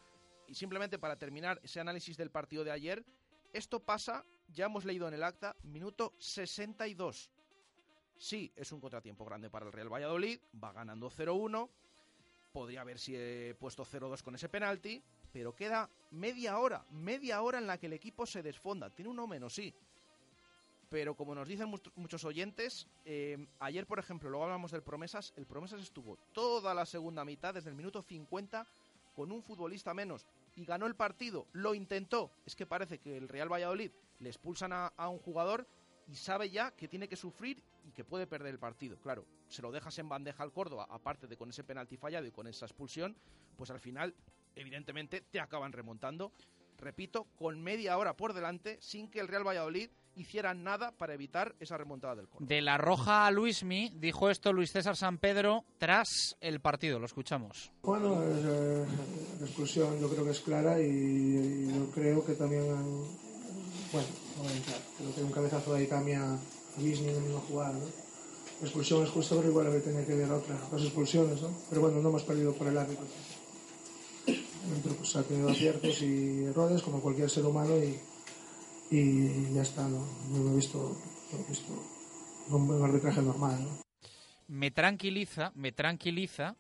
Y 0.47 0.53
simplemente 0.55 0.99
para 0.99 1.17
terminar 1.17 1.59
ese 1.63 1.80
análisis 1.80 2.15
del 2.17 2.30
partido 2.30 2.63
de 2.63 2.72
ayer, 2.72 3.03
esto 3.51 3.80
pasa, 3.80 4.23
ya 4.53 4.65
hemos 4.65 4.85
leído 4.85 5.07
en 5.07 5.15
el 5.15 5.23
acta, 5.23 5.55
minuto 5.63 6.13
62. 6.19 7.31
Sí, 8.17 8.51
es 8.55 8.72
un 8.72 8.80
contratiempo 8.80 9.26
grande 9.26 9.49
para 9.49 9.65
el 9.65 9.72
Real 9.73 9.91
Valladolid, 9.91 10.39
va 10.63 10.72
ganando 10.72 11.09
0-1, 11.09 11.67
podría 12.53 12.81
haberse 12.81 13.55
puesto 13.59 13.84
0-2 13.84 14.22
con 14.23 14.35
ese 14.35 14.47
penalti, 14.47 15.03
pero 15.35 15.53
queda 15.53 15.89
media 16.11 16.57
hora, 16.59 16.85
media 16.91 17.41
hora 17.41 17.57
en 17.57 17.67
la 17.67 17.77
que 17.77 17.87
el 17.87 17.91
equipo 17.93 18.25
se 18.25 18.41
desfonda. 18.41 18.89
Tiene 18.89 19.09
uno 19.11 19.27
menos, 19.27 19.53
sí, 19.53 19.73
pero 20.87 21.13
como 21.13 21.35
nos 21.35 21.45
dicen 21.45 21.69
much- 21.69 21.91
muchos 21.97 22.23
oyentes, 22.23 22.87
eh, 23.03 23.45
ayer, 23.59 23.85
por 23.85 23.99
ejemplo, 23.99 24.29
luego 24.29 24.45
hablamos 24.45 24.71
del 24.71 24.81
Promesas, 24.81 25.33
el 25.35 25.45
Promesas 25.45 25.81
estuvo 25.81 26.15
toda 26.31 26.73
la 26.73 26.85
segunda 26.85 27.25
mitad, 27.25 27.53
desde 27.53 27.69
el 27.69 27.75
minuto 27.75 28.01
50, 28.01 28.65
con 29.13 29.29
un 29.33 29.43
futbolista 29.43 29.93
menos 29.93 30.25
y 30.55 30.63
ganó 30.63 30.85
el 30.87 30.95
partido, 30.95 31.47
lo 31.51 31.75
intentó. 31.75 32.31
Es 32.45 32.55
que 32.55 32.65
parece 32.65 32.99
que 32.99 33.17
el 33.17 33.27
Real 33.27 33.51
Valladolid 33.51 33.91
le 34.19 34.29
expulsan 34.29 34.71
a, 34.71 34.87
a 34.95 35.09
un 35.09 35.19
jugador 35.19 35.67
y 36.07 36.15
sabe 36.15 36.49
ya 36.49 36.71
que 36.71 36.87
tiene 36.87 37.09
que 37.09 37.17
sufrir 37.17 37.61
y 37.83 37.91
que 37.91 38.05
puede 38.05 38.25
perder 38.25 38.53
el 38.53 38.59
partido. 38.59 38.95
Claro, 39.01 39.25
se 39.49 39.61
lo 39.61 39.73
dejas 39.73 39.99
en 39.99 40.07
bandeja 40.07 40.43
al 40.43 40.53
Córdoba, 40.53 40.87
aparte 40.89 41.27
de 41.27 41.35
con 41.35 41.49
ese 41.49 41.65
penalti 41.65 41.97
fallado 41.97 42.25
y 42.25 42.31
con 42.31 42.47
esa 42.47 42.65
expulsión, 42.67 43.17
pues 43.57 43.69
al 43.69 43.81
final, 43.81 44.13
evidentemente, 44.56 45.22
te 45.22 45.40
acaban 45.40 45.72
remontando. 45.72 46.32
Repito, 46.77 47.27
con 47.36 47.61
media 47.61 47.98
hora 47.98 48.15
por 48.15 48.34
delante, 48.34 48.77
sin 48.82 49.10
que 49.10 49.19
el 49.19 49.27
Real 49.27 49.48
Valladolid 49.48 49.90
hiciera 50.15 50.53
nada 50.53 50.91
para 50.91 51.14
evitar 51.14 51.56
esa 51.60 51.77
remontada 51.77 52.15
del 52.15 52.27
Córdoba. 52.27 52.48
De 52.48 52.61
la 52.61 52.77
roja 52.77 53.26
a 53.26 53.32
Luismi, 53.32 53.91
dijo 53.95 54.30
esto 54.30 54.53
Luis 54.53 54.72
César 54.72 54.95
San 54.95 55.18
Pedro 55.18 55.65
tras 55.77 56.38
el 56.40 56.61
partido. 56.61 56.99
Lo 56.99 57.06
escuchamos. 57.06 57.72
Bueno, 57.84 58.22
eh, 58.23 58.86
la 59.40 59.45
expulsión 59.45 59.99
yo 59.99 60.10
creo 60.10 60.23
que 60.23 60.32
es 60.32 60.40
clara 60.40 60.80
y, 60.82 60.86
y 60.86 61.73
yo 61.73 61.91
creo 61.91 62.26
que 62.26 62.34
también, 62.34 62.65
bueno, 62.65 64.07
no 64.38 64.44
voy 64.44 64.53
a 64.53 64.56
entrar, 64.56 64.80
creo 64.98 65.15
que 65.15 65.23
un 65.23 65.32
cabezazo 65.32 65.73
de 65.73 65.84
Itami 65.84 66.14
a 66.14 66.38
Luismi 66.77 67.10
en 67.10 67.15
la 67.15 67.22
misma 67.22 67.40
jugada, 67.41 67.73
¿no? 67.73 67.86
La 68.61 68.68
expulsión 68.68 69.03
es 69.03 69.10
justa, 69.10 69.36
pero 69.36 69.49
igual 69.49 69.68
habría 69.68 69.84
tenido 69.84 70.06
que 70.06 70.14
haber 70.14 70.32
otra, 70.32 70.56
dos 70.72 70.82
expulsiones, 70.82 71.41
¿no? 71.41 71.49
Pero 71.69 71.82
bueno, 71.82 71.99
no 72.02 72.07
hemos 72.07 72.23
perdido 72.23 72.53
por 72.53 72.68
el 72.68 72.77
árbitro. 72.77 73.06
Ha 75.15 75.23
tenido 75.23 75.49
aciertos 75.49 76.01
y 76.01 76.43
errores, 76.45 76.81
como 76.81 77.01
cualquier 77.01 77.29
ser 77.29 77.45
humano, 77.45 77.75
y, 77.77 77.99
y 78.95 79.53
ya 79.53 79.61
está, 79.61 79.87
¿no? 79.87 80.05
No 80.29 80.51
he 80.51 80.55
visto, 80.55 80.97
visto 81.47 81.73
un 82.49 82.83
arbitraje 82.83 83.21
normal, 83.21 83.63
¿no? 83.63 83.81
Me 84.47 84.71
tranquiliza, 84.71 85.51
me 85.55 85.71
tranquiliza 85.71 86.55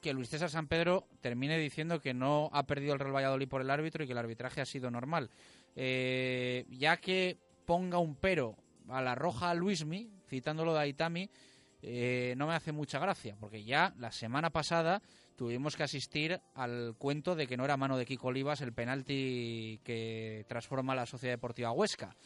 que 0.00 0.12
Luis 0.12 0.28
César 0.28 0.50
San 0.50 0.68
Pedro 0.68 1.08
termine 1.20 1.58
diciendo 1.58 2.00
que 2.00 2.14
no 2.14 2.48
ha 2.52 2.64
perdido 2.64 2.92
el 2.94 3.00
Real 3.00 3.16
Valladolid 3.16 3.48
por 3.48 3.60
el 3.60 3.70
árbitro 3.70 4.04
y 4.04 4.06
que 4.06 4.12
el 4.12 4.18
arbitraje 4.18 4.60
ha 4.60 4.66
sido 4.66 4.90
normal. 4.90 5.30
Eh, 5.74 6.64
ya 6.70 6.98
que 6.98 7.38
ponga 7.64 7.98
un 7.98 8.14
pero 8.14 8.56
a 8.88 9.02
la 9.02 9.16
roja 9.16 9.50
a 9.50 9.54
Luismi, 9.54 10.08
citándolo 10.28 10.74
de 10.74 10.80
Aitami, 10.80 11.28
eh, 11.82 12.34
no 12.36 12.46
me 12.46 12.54
hace 12.54 12.72
mucha 12.72 12.98
gracia, 12.98 13.36
porque 13.40 13.64
ya 13.64 13.94
la 13.98 14.12
semana 14.12 14.50
pasada 14.50 15.02
tuvimos 15.36 15.76
que 15.76 15.82
asistir 15.82 16.40
al 16.54 16.94
cuento 16.98 17.34
de 17.34 17.46
que 17.46 17.56
no 17.56 17.64
era 17.64 17.76
mano 17.76 17.96
de 17.96 18.06
Kiko 18.06 18.28
Olivas 18.28 18.60
el 18.60 18.72
penalti 18.72 19.80
que 19.84 20.44
transforma 20.48 20.94
a 20.94 20.96
la 20.96 21.06
Sociedad 21.06 21.34
Deportiva 21.34 21.72
Huesca. 21.72 22.16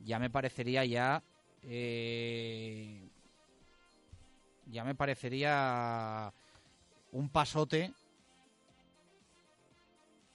Ya 0.00 0.18
me 0.18 0.30
parecería 0.30 0.84
ya... 0.84 1.22
eh, 1.62 3.08
ya 4.66 4.84
me 4.84 4.94
parecería 4.94 6.32
un 7.12 7.28
pasote 7.28 7.92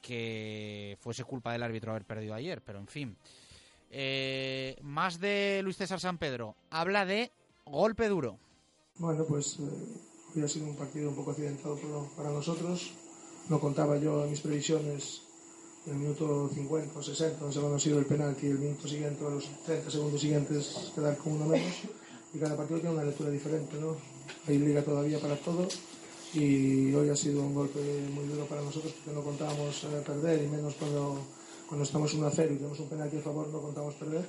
que 0.02 0.98
fuese 1.00 1.24
culpa 1.24 1.52
del 1.52 1.64
árbitro 1.64 1.92
haber 1.92 2.06
perdido 2.06 2.34
ayer, 2.34 2.62
pero 2.62 2.80
en 2.80 2.88
fin. 2.88 3.18
Eh, 3.92 4.78
más 4.82 5.20
de 5.20 5.62
Luis 5.64 5.78
César 5.78 6.00
San 6.00 6.18
Pedro. 6.18 6.56
Habla 6.70 7.06
de 7.06 7.32
golpe 7.66 8.08
duro. 8.08 8.40
Bueno, 8.96 9.26
pues 9.28 9.60
eh, 9.60 10.11
ha 10.40 10.48
sido 10.48 10.68
un 10.68 10.76
partido 10.76 11.10
un 11.10 11.16
poco 11.16 11.32
accidentado 11.32 11.78
para 12.16 12.30
nosotros. 12.30 12.92
No 13.50 13.60
contaba 13.60 13.98
yo 13.98 14.26
mis 14.28 14.40
previsiones 14.40 15.22
el 15.88 15.96
minuto 15.96 16.50
50 16.54 17.00
o 17.00 17.04
60, 17.04 17.44
no 17.44 17.52
sé 17.52 17.60
cuándo 17.60 17.78
ha 17.78 17.80
sido 17.80 18.00
el 18.00 18.06
penalti, 18.06 18.48
el 18.48 18.60
minuto 18.60 18.88
siguiente 18.88 19.24
o 19.26 19.32
los 19.32 19.50
30 19.66 19.90
segundos 19.90 20.22
siguientes 20.22 20.92
quedar 20.94 21.18
con 21.18 21.34
uno 21.34 21.48
menos. 21.48 21.74
Y 22.34 22.40
cada 22.40 22.56
partido 22.56 22.80
tiene 22.80 22.96
una 22.96 23.04
lectura 23.04 23.30
diferente, 23.30 23.76
¿no? 23.78 23.98
Hay 24.48 24.58
liga 24.58 24.82
todavía 24.84 25.20
para 25.20 25.36
todo. 25.36 25.68
y 26.34 26.94
hoy 26.94 27.10
ha 27.10 27.16
sido 27.16 27.42
un 27.42 27.54
golpe 27.54 27.80
muy 28.14 28.26
duro 28.26 28.46
para 28.46 28.62
nosotros 28.62 28.94
porque 28.94 29.12
no 29.12 29.22
contábamos 29.22 29.84
eh, 29.84 30.02
perder 30.06 30.42
y 30.42 30.48
menos 30.48 30.76
cuando, 30.76 31.20
cuando 31.68 31.84
estamos 31.84 32.14
1 32.14 32.26
a 32.26 32.32
0 32.32 32.54
y 32.54 32.56
tenemos 32.56 32.80
un 32.80 32.88
penalti 32.88 33.18
a 33.18 33.22
favor 33.22 33.50
no 33.50 33.60
contamos 33.60 33.96
perder 33.96 34.24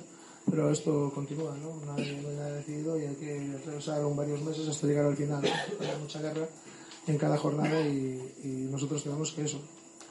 pero 0.49 0.69
esto 0.71 1.11
continúa, 1.13 1.55
¿no? 1.57 1.83
Nadie, 1.85 2.19
no 2.21 2.29
hay 2.29 2.35
nada 2.35 2.51
decidido 2.55 2.99
y 2.99 3.05
hay 3.05 3.15
que 3.15 3.51
atravesar 3.59 4.01
aún 4.01 4.15
varios 4.15 4.41
meses 4.41 4.67
hasta 4.67 4.87
llegar 4.87 5.05
al 5.05 5.15
final. 5.17 5.41
¿no? 5.41 5.85
Hay 5.85 5.97
mucha 6.01 6.21
guerra 6.21 6.47
en 7.07 7.17
cada 7.17 7.37
jornada 7.37 7.81
y, 7.81 8.33
y 8.43 8.47
nosotros 8.71 9.03
tenemos 9.03 9.31
que 9.31 9.43
eso, 9.43 9.61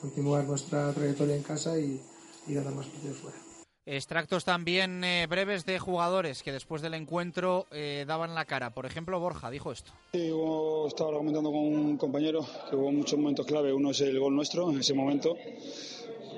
continuar 0.01 0.45
nuestra 0.45 0.93
trayectoria 0.93 1.37
en 1.37 1.43
casa 1.43 1.79
y, 1.79 2.01
y 2.47 2.55
ganar 2.55 2.75
más 2.75 2.87
partidos 2.87 3.17
fuera. 3.19 3.37
Extractos 3.85 4.45
también 4.45 5.03
eh, 5.03 5.27
breves 5.27 5.67
de 5.67 5.81
jugadores 5.81 6.45
que 6.45 6.53
después 6.53 6.83
del 6.83 6.95
encuentro 6.95 7.67
eh, 7.73 8.05
daban 8.07 8.33
la 8.33 8.45
cara. 8.45 8.71
Por 8.71 8.87
ejemplo, 8.87 9.19
Borja 9.19 9.51
dijo 9.51 9.73
esto. 9.73 9.91
Sí, 10.13 10.31
hubo- 10.31 10.87
estaba 10.87 11.13
comentando 11.13 11.51
con 11.51 11.59
un 11.61 11.97
compañero 11.97 12.47
que 12.71 12.77
hubo 12.77 12.93
muchos 12.93 13.19
momentos 13.19 13.45
clave. 13.45 13.73
Uno 13.73 13.91
es 13.91 14.01
el 14.03 14.21
gol 14.21 14.37
nuestro 14.37 14.71
en 14.71 14.79
ese 14.79 14.95
momento, 14.95 15.35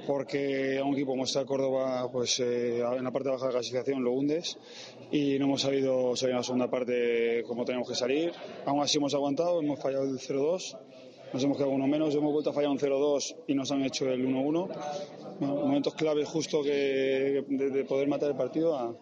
porque 0.06 0.78
a 0.78 0.84
un 0.84 0.94
equipo 0.94 1.12
como 1.12 1.24
está 1.24 1.40
el 1.40 1.46
Córdoba, 1.46 2.10
pues 2.10 2.40
eh, 2.40 2.80
en 2.80 3.04
la 3.04 3.10
parte 3.10 3.30
baja 3.30 3.46
de 3.46 3.52
la 3.52 3.58
clasificación 3.58 4.02
lo 4.02 4.12
hundes 4.12 4.58
y 5.10 5.38
no 5.38 5.46
hemos 5.46 5.62
salido, 5.62 6.16
salido 6.16 6.36
en 6.36 6.40
la 6.40 6.44
segunda 6.44 6.70
parte 6.70 7.42
como 7.46 7.64
teníamos 7.64 7.88
que 7.88 7.94
salir. 7.94 8.32
Aún 8.66 8.82
así 8.82 8.98
hemos 8.98 9.14
aguantado, 9.14 9.60
hemos 9.60 9.80
fallado 9.80 10.04
el 10.04 10.18
0-2. 10.18 10.78
Nos 11.32 11.42
hemos 11.42 11.56
quedado 11.56 11.72
uno 11.72 11.86
menos, 11.88 12.14
hemos 12.14 12.32
vuelto 12.32 12.50
a 12.50 12.52
fallar 12.52 12.70
un 12.70 12.78
0-2 12.78 13.36
y 13.48 13.54
nos 13.54 13.70
han 13.72 13.82
hecho 13.82 14.08
el 14.08 14.24
1-1. 14.24 14.68
Bueno, 15.40 15.54
momentos 15.56 15.94
clave 15.94 16.24
justo 16.24 16.62
que 16.62 17.44
de, 17.48 17.70
de 17.70 17.84
poder 17.84 18.06
matar 18.06 18.30
el 18.30 18.36
partido 18.36 18.76
a, 18.76 18.94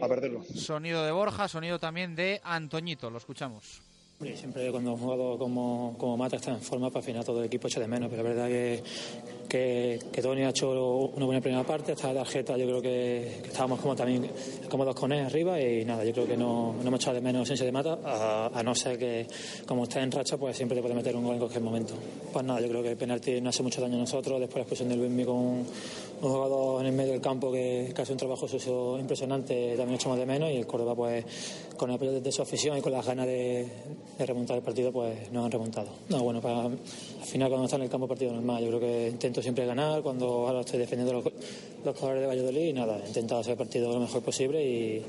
a 0.00 0.08
perderlo. 0.08 0.42
Sonido 0.44 1.04
de 1.04 1.12
Borja, 1.12 1.48
sonido 1.48 1.78
también 1.78 2.14
de 2.14 2.40
Antoñito. 2.44 3.10
Lo 3.10 3.18
escuchamos. 3.18 3.80
Siempre 4.34 4.68
cuando 4.72 4.94
un 4.94 4.98
jugador 4.98 5.38
como, 5.38 5.94
como 5.96 6.16
Mata 6.16 6.36
está 6.36 6.50
en 6.50 6.60
forma, 6.60 6.88
para 6.88 6.98
al 6.98 7.04
final 7.04 7.24
todo 7.24 7.38
el 7.38 7.46
equipo 7.46 7.68
echa 7.68 7.78
de 7.78 7.86
menos, 7.86 8.10
pero 8.10 8.24
la 8.24 8.28
verdad 8.28 8.48
que, 8.48 8.82
que, 9.48 9.98
que 10.12 10.22
Tony 10.22 10.42
ha 10.42 10.50
hecho 10.50 10.70
una 10.70 11.24
buena 11.24 11.40
primera 11.40 11.64
parte, 11.64 11.92
esta 11.92 12.12
tarjeta 12.12 12.56
yo 12.56 12.66
creo 12.66 12.82
que, 12.82 13.38
que 13.42 13.48
estábamos 13.48 13.80
como 13.80 13.96
también 13.96 14.28
cómodos 14.68 14.94
con 14.94 15.12
él 15.12 15.24
arriba 15.24 15.60
y 15.60 15.84
nada, 15.84 16.04
yo 16.04 16.12
creo 16.12 16.26
que 16.26 16.36
no, 16.36 16.74
no 16.74 16.86
hemos 16.86 17.00
echado 17.00 17.14
de 17.14 17.20
menos 17.22 17.40
ausencia 17.40 17.64
de 17.64 17.72
Mata, 17.72 17.98
a, 18.04 18.50
a 18.52 18.62
no 18.62 18.74
ser 18.74 18.98
que 18.98 19.26
como 19.66 19.84
está 19.84 20.02
en 20.02 20.12
racha, 20.12 20.36
pues 20.36 20.56
siempre 20.56 20.76
te 20.76 20.82
puede 20.82 20.94
meter 20.94 21.16
un 21.16 21.24
gol 21.24 21.34
en 21.34 21.38
cualquier 21.38 21.62
momento. 21.62 21.94
Pues 22.32 22.44
nada, 22.44 22.60
yo 22.60 22.68
creo 22.68 22.82
que 22.82 22.90
el 22.90 22.96
penalti 22.96 23.40
no 23.40 23.48
hace 23.50 23.62
mucho 23.62 23.80
daño 23.80 23.96
a 23.96 24.00
nosotros, 24.00 24.38
después 24.38 24.56
la 24.56 24.62
expulsión 24.62 24.88
del 24.88 24.98
Luismi 24.98 25.24
con 25.24 25.36
un, 25.36 25.66
un 26.20 26.30
jugador 26.30 26.82
en 26.82 26.88
el 26.88 26.92
medio 26.92 27.12
del 27.12 27.20
campo 27.20 27.50
que, 27.50 27.92
que 27.94 28.02
hace 28.02 28.12
un 28.12 28.18
trabajo 28.18 28.46
sucio 28.46 28.98
impresionante, 28.98 29.74
también 29.76 29.94
echamos 29.94 30.18
de 30.18 30.26
menos 30.26 30.50
y 30.50 30.56
el 30.56 30.66
Córdoba 30.66 30.94
pues 30.94 31.24
con 31.76 31.90
el 31.90 31.96
apoyo 31.96 32.20
de 32.20 32.32
su 32.32 32.42
afición 32.42 32.76
y 32.76 32.80
con 32.80 32.92
las 32.92 33.06
ganas 33.06 33.26
de, 33.26 33.66
de 34.18 34.26
remontar 34.26 34.56
el 34.56 34.62
partido 34.62 34.92
pues 34.92 35.30
nos 35.32 35.44
han 35.44 35.50
remontado. 35.50 35.88
No, 36.08 36.22
bueno, 36.22 36.40
para, 36.40 36.62
al 36.62 36.78
final 37.24 37.48
cuando 37.48 37.64
está 37.64 37.76
en 37.76 37.82
el 37.82 37.88
campo 37.88 38.06
partido 38.06 38.32
normal, 38.32 38.62
yo 38.62 38.68
creo 38.68 38.80
que 38.80 39.08
intento 39.08 39.37
siempre 39.42 39.66
ganar, 39.66 40.02
cuando 40.02 40.46
ahora 40.48 40.60
estoy 40.60 40.78
defendiendo 40.78 41.14
los, 41.14 41.32
los 41.84 41.96
colores 41.96 42.22
de 42.22 42.26
Valladolid 42.26 42.68
y 42.68 42.72
nada, 42.72 42.98
he 43.04 43.08
intentado 43.08 43.40
hacer 43.40 43.52
el 43.52 43.58
partido 43.58 43.92
lo 43.92 44.00
mejor 44.00 44.22
posible 44.22 44.64
y 44.64 45.04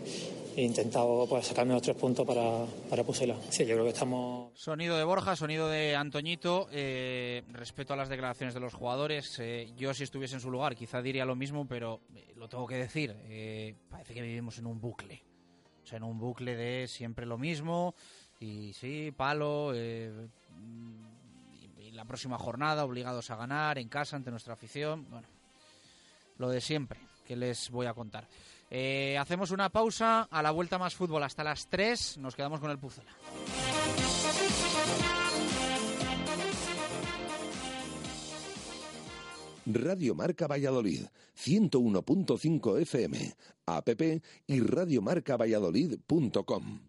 intentado 0.57 1.25
pues, 1.29 1.47
sacarme 1.47 1.73
los 1.73 1.81
tres 1.81 1.95
puntos 1.95 2.25
para, 2.27 2.65
para 2.89 3.03
Pusela. 3.03 3.35
Sí, 3.49 3.65
yo 3.65 3.75
creo 3.75 3.85
que 3.85 3.91
estamos... 3.91 4.51
Sonido 4.59 4.97
de 4.97 5.05
Borja, 5.05 5.35
sonido 5.37 5.69
de 5.69 5.95
Antoñito. 5.95 6.67
Eh, 6.71 7.43
respeto 7.53 7.93
a 7.93 7.95
las 7.95 8.09
declaraciones 8.09 8.53
de 8.53 8.59
los 8.59 8.73
jugadores. 8.73 9.39
eh, 9.39 9.71
yo, 9.77 9.93
si 9.93 10.03
estuviese 10.03 10.35
en 10.35 10.41
su 10.41 10.51
lugar, 10.51 10.75
quizá 10.75 11.01
diría 11.01 11.23
lo 11.23 11.35
mismo, 11.35 11.65
pero 11.65 12.01
eh, 12.13 12.33
lo 12.35 12.49
tengo 12.49 12.67
que 12.67 12.75
decir. 12.75 13.15
eh, 13.29 13.75
parece 13.89 14.13
que 14.13 14.21
vivimos 14.21 14.57
en 14.57 14.65
un 14.65 14.81
bucle. 14.81 15.23
O 15.83 15.87
sea, 15.87 15.97
en 15.97 16.03
un 16.03 16.19
bucle 16.19 16.57
de 16.57 16.87
siempre 16.87 17.25
lo 17.25 17.37
mismo. 17.37 17.95
Y 18.41 18.73
sí, 18.73 19.13
palo. 19.15 19.71
eh, 19.73 20.11
la 21.99 22.05
próxima 22.05 22.37
jornada, 22.37 22.85
obligados 22.85 23.29
a 23.29 23.35
ganar 23.35 23.77
en 23.77 23.89
casa 23.89 24.15
ante 24.15 24.31
nuestra 24.31 24.53
afición. 24.53 25.05
Bueno, 25.09 25.27
lo 26.37 26.49
de 26.49 26.61
siempre, 26.61 26.97
que 27.27 27.35
les 27.35 27.69
voy 27.69 27.87
a 27.87 27.93
contar. 27.93 28.25
Eh, 28.69 29.17
hacemos 29.17 29.51
una 29.51 29.67
pausa, 29.67 30.29
a 30.31 30.41
la 30.41 30.51
vuelta 30.51 30.77
más 30.77 30.95
fútbol 30.95 31.23
hasta 31.23 31.43
las 31.43 31.67
3, 31.67 32.19
nos 32.19 32.37
quedamos 32.37 32.61
con 32.61 32.71
el 32.71 32.79
Pucela. 32.79 33.11
Radio 39.65 40.15
Marca 40.15 40.47
Valladolid, 40.47 41.03
101.5 41.37 42.79
FM, 42.79 43.35
app 43.65 43.89
y 44.47 44.61
radiomarcavalladolid.com. 44.61 46.88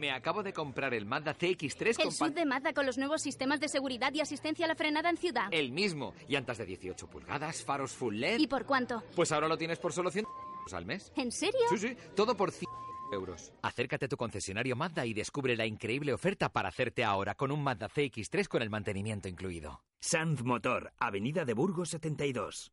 Me 0.00 0.10
acabo 0.12 0.42
de 0.42 0.54
comprar 0.54 0.94
el 0.94 1.04
Mazda 1.04 1.36
CX-3 1.36 1.96
con 1.96 2.06
El 2.06 2.12
sub 2.12 2.32
de 2.32 2.46
Mazda 2.46 2.72
con 2.72 2.86
los 2.86 2.96
nuevos 2.96 3.20
sistemas 3.20 3.60
de 3.60 3.68
seguridad 3.68 4.10
y 4.14 4.22
asistencia 4.22 4.64
a 4.64 4.68
la 4.68 4.74
frenada 4.74 5.10
en 5.10 5.18
ciudad. 5.18 5.48
El 5.50 5.72
mismo. 5.72 6.14
Llantas 6.26 6.56
de 6.56 6.64
18 6.64 7.06
pulgadas, 7.06 7.62
faros 7.62 7.92
full 7.92 8.14
LED. 8.14 8.38
¿Y 8.38 8.46
por 8.46 8.64
cuánto? 8.64 9.02
Pues 9.14 9.30
ahora 9.30 9.46
lo 9.46 9.58
tienes 9.58 9.78
por 9.78 9.92
solo 9.92 10.10
100 10.10 10.24
al 10.72 10.86
mes. 10.86 11.12
¿En 11.16 11.30
serio? 11.30 11.60
Sí, 11.68 11.76
sí. 11.76 11.96
Todo 12.16 12.34
por 12.34 12.50
100 12.50 12.66
euros. 13.12 13.52
Acércate 13.60 14.06
a 14.06 14.08
tu 14.08 14.16
concesionario 14.16 14.74
Mazda 14.74 15.04
y 15.04 15.12
descubre 15.12 15.54
la 15.54 15.66
increíble 15.66 16.14
oferta 16.14 16.48
para 16.48 16.70
hacerte 16.70 17.04
ahora 17.04 17.34
con 17.34 17.50
un 17.50 17.62
Mazda 17.62 17.90
CX-3 17.90 18.48
con 18.48 18.62
el 18.62 18.70
mantenimiento 18.70 19.28
incluido. 19.28 19.82
Sanz 20.00 20.42
Motor, 20.42 20.94
Avenida 20.98 21.44
de 21.44 21.52
Burgos 21.52 21.90
72. 21.90 22.72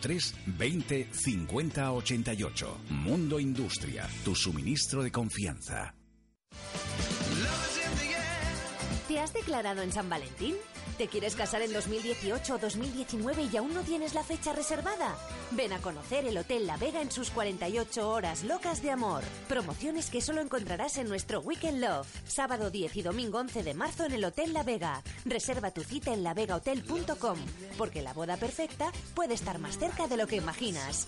20 0.45 1.07
50 1.11 1.91
88. 1.91 2.77
Mundo 2.89 3.39
Industria, 3.39 4.09
tu 4.23 4.35
suministro 4.35 5.03
de 5.03 5.11
confianza. 5.11 5.93
¿Te 9.07 9.19
has 9.19 9.33
declarado 9.33 9.81
en 9.81 9.91
San 9.91 10.09
Valentín? 10.09 10.55
¿Te 10.97 11.07
quieres 11.07 11.35
casar 11.35 11.61
en 11.61 11.73
2018 11.73 12.55
o 12.55 12.57
2019 12.57 13.49
y 13.51 13.57
aún 13.57 13.73
no 13.73 13.81
tienes 13.81 14.13
la 14.13 14.23
fecha 14.23 14.53
reservada? 14.53 15.15
Ven 15.51 15.73
a 15.73 15.79
conocer 15.79 16.25
el 16.25 16.37
Hotel 16.37 16.67
La 16.67 16.77
Vega 16.77 17.01
en 17.01 17.11
sus 17.11 17.31
48 17.31 18.09
horas 18.09 18.43
locas 18.43 18.81
de 18.81 18.91
amor. 18.91 19.23
Promociones 19.47 20.09
que 20.09 20.21
solo 20.21 20.41
encontrarás 20.41 20.97
en 20.97 21.09
nuestro 21.09 21.39
Weekend 21.39 21.81
Love. 21.81 22.07
Sábado 22.25 22.69
10 22.69 22.97
y 22.97 23.01
domingo 23.01 23.39
11 23.39 23.63
de 23.63 23.73
marzo 23.73 24.05
en 24.05 24.13
el 24.13 24.23
Hotel 24.23 24.53
La 24.53 24.63
Vega. 24.63 25.01
Reserva 25.25 25.71
tu 25.71 25.83
cita 25.83 26.13
en 26.13 26.23
lavegahotel.com, 26.23 27.37
porque 27.77 28.01
la 28.01 28.13
boda 28.13 28.37
perfecta 28.37 28.91
puede 29.15 29.33
estar 29.33 29.59
más 29.59 29.77
cerca 29.77 30.07
de 30.07 30.17
lo 30.17 30.27
que 30.27 30.35
imaginas. 30.35 31.07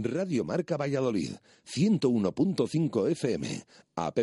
Radio 0.00 0.44
Marca 0.44 0.76
Valladolid, 0.76 1.36
101.5 1.64 3.10
FM, 3.10 3.66
app 3.96 4.18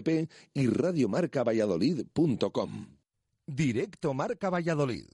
y 0.54 0.68
radiomarcavalladolid.com. 0.68 2.98
Directo 3.46 4.14
Marca 4.14 4.50
Valladolid. 4.50 5.10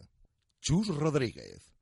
Chus 0.62 0.90
Rodríguez. 0.90 1.74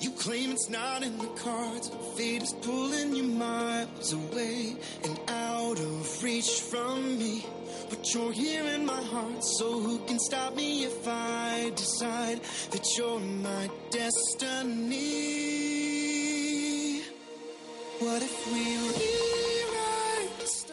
You 0.00 0.10
claim 0.10 0.52
it's 0.52 0.68
not 0.68 1.02
in 1.02 1.16
the 1.16 1.28
cards. 1.42 1.90
Fate 2.14 2.42
is 2.42 2.52
pulling 2.60 3.14
you 3.14 3.22
miles 3.22 4.12
away 4.12 4.76
and 5.02 5.18
out 5.28 5.78
of 5.78 6.22
reach 6.22 6.60
from 6.60 7.18
me. 7.18 7.46
But 7.88 8.12
you're 8.12 8.32
here 8.32 8.64
in 8.64 8.84
my 8.84 9.00
heart, 9.00 9.42
so 9.42 9.80
who 9.80 10.00
can 10.00 10.18
stop 10.18 10.54
me 10.54 10.84
if 10.84 11.08
I 11.08 11.72
decide 11.74 12.42
that 12.72 12.86
you're 12.98 13.20
my 13.20 13.70
destiny? 13.90 15.73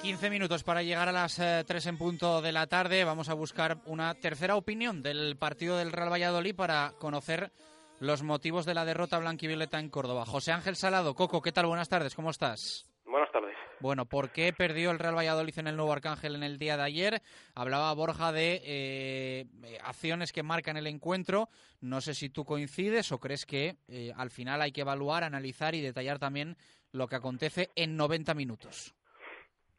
15 0.01 0.29
minutos 0.29 0.63
para 0.63 0.81
llegar 0.81 1.07
a 1.07 1.11
las 1.11 1.39
eh, 1.39 1.63
3 1.65 1.85
en 1.85 1.97
punto 1.97 2.41
de 2.41 2.51
la 2.51 2.67
tarde. 2.67 3.03
Vamos 3.03 3.29
a 3.29 3.33
buscar 3.33 3.77
una 3.85 4.15
tercera 4.15 4.55
opinión 4.55 5.01
del 5.01 5.37
partido 5.37 5.77
del 5.77 5.91
Real 5.91 6.11
Valladolid 6.11 6.55
para 6.55 6.93
conocer 6.99 7.51
los 7.99 8.23
motivos 8.23 8.65
de 8.65 8.73
la 8.73 8.83
derrota 8.83 9.19
blanquivioleta 9.19 9.79
en 9.79 9.89
Córdoba. 9.89 10.25
José 10.25 10.51
Ángel 10.51 10.75
Salado, 10.75 11.13
Coco, 11.13 11.41
¿qué 11.41 11.51
tal? 11.51 11.67
Buenas 11.67 11.87
tardes, 11.87 12.15
¿cómo 12.15 12.31
estás? 12.31 12.87
Buenas 13.05 13.31
tardes. 13.31 13.55
Bueno, 13.79 14.05
¿por 14.05 14.31
qué 14.31 14.53
perdió 14.53 14.91
el 14.91 14.99
Real 14.99 15.17
Valladolid 15.17 15.57
en 15.57 15.67
el 15.67 15.75
Nuevo 15.75 15.91
Arcángel 15.91 16.35
en 16.35 16.43
el 16.43 16.57
día 16.57 16.77
de 16.77 16.83
ayer? 16.83 17.21
Hablaba 17.53 17.93
Borja 17.93 18.31
de 18.31 18.61
eh, 18.63 19.45
acciones 19.83 20.31
que 20.31 20.43
marcan 20.43 20.77
el 20.77 20.87
encuentro. 20.87 21.49
No 21.79 22.01
sé 22.01 22.13
si 22.13 22.29
tú 22.29 22.43
coincides 22.45 23.11
o 23.11 23.19
crees 23.19 23.45
que 23.45 23.77
eh, 23.87 24.11
al 24.15 24.29
final 24.29 24.61
hay 24.61 24.71
que 24.71 24.81
evaluar, 24.81 25.23
analizar 25.23 25.75
y 25.75 25.81
detallar 25.81 26.19
también 26.19 26.57
lo 26.93 27.07
que 27.07 27.15
acontece 27.15 27.69
en 27.75 27.95
90 27.97 28.33
minutos. 28.33 28.93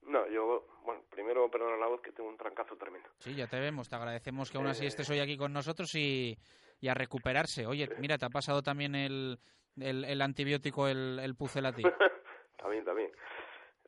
No, 0.02 0.26
yo, 0.28 0.66
bueno, 0.84 1.02
primero 1.10 1.50
perdona 1.50 1.76
la 1.76 1.86
voz 1.86 2.00
que 2.02 2.12
tengo 2.12 2.28
un 2.28 2.36
trancazo 2.36 2.76
tremendo. 2.76 3.08
Sí, 3.18 3.34
ya 3.34 3.46
te 3.46 3.58
vemos. 3.60 3.88
Te 3.88 3.96
agradecemos 3.96 4.50
que 4.50 4.58
aún 4.58 4.66
así 4.66 4.84
Eh. 4.84 4.88
estés 4.88 5.08
hoy 5.10 5.20
aquí 5.20 5.36
con 5.36 5.52
nosotros 5.52 5.94
y, 5.94 6.36
y 6.80 6.88
a 6.88 6.94
recuperarse. 6.94 7.66
Oye, 7.66 7.88
mira, 7.98 8.18
te 8.18 8.26
ha 8.26 8.30
pasado 8.30 8.62
también 8.62 8.94
el, 8.94 9.38
el, 9.80 10.04
el 10.04 10.20
antibiótico, 10.22 10.88
el, 10.88 11.18
el 11.22 11.34
pucelati. 11.36 11.82
también, 12.58 12.84
también. 12.84 13.12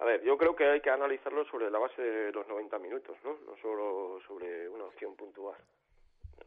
A 0.00 0.04
ver, 0.04 0.22
yo 0.24 0.36
creo 0.36 0.54
que 0.56 0.64
hay 0.68 0.80
que 0.80 0.90
analizarlo 0.90 1.44
sobre 1.46 1.70
la 1.70 1.78
base 1.78 2.02
de 2.02 2.32
los 2.32 2.46
90 2.48 2.78
minutos, 2.78 3.16
¿no? 3.24 3.36
No 3.46 3.56
solo 3.62 4.20
sobre 4.26 4.68
una 4.68 4.84
opción 4.84 5.14
puntual. 5.16 5.56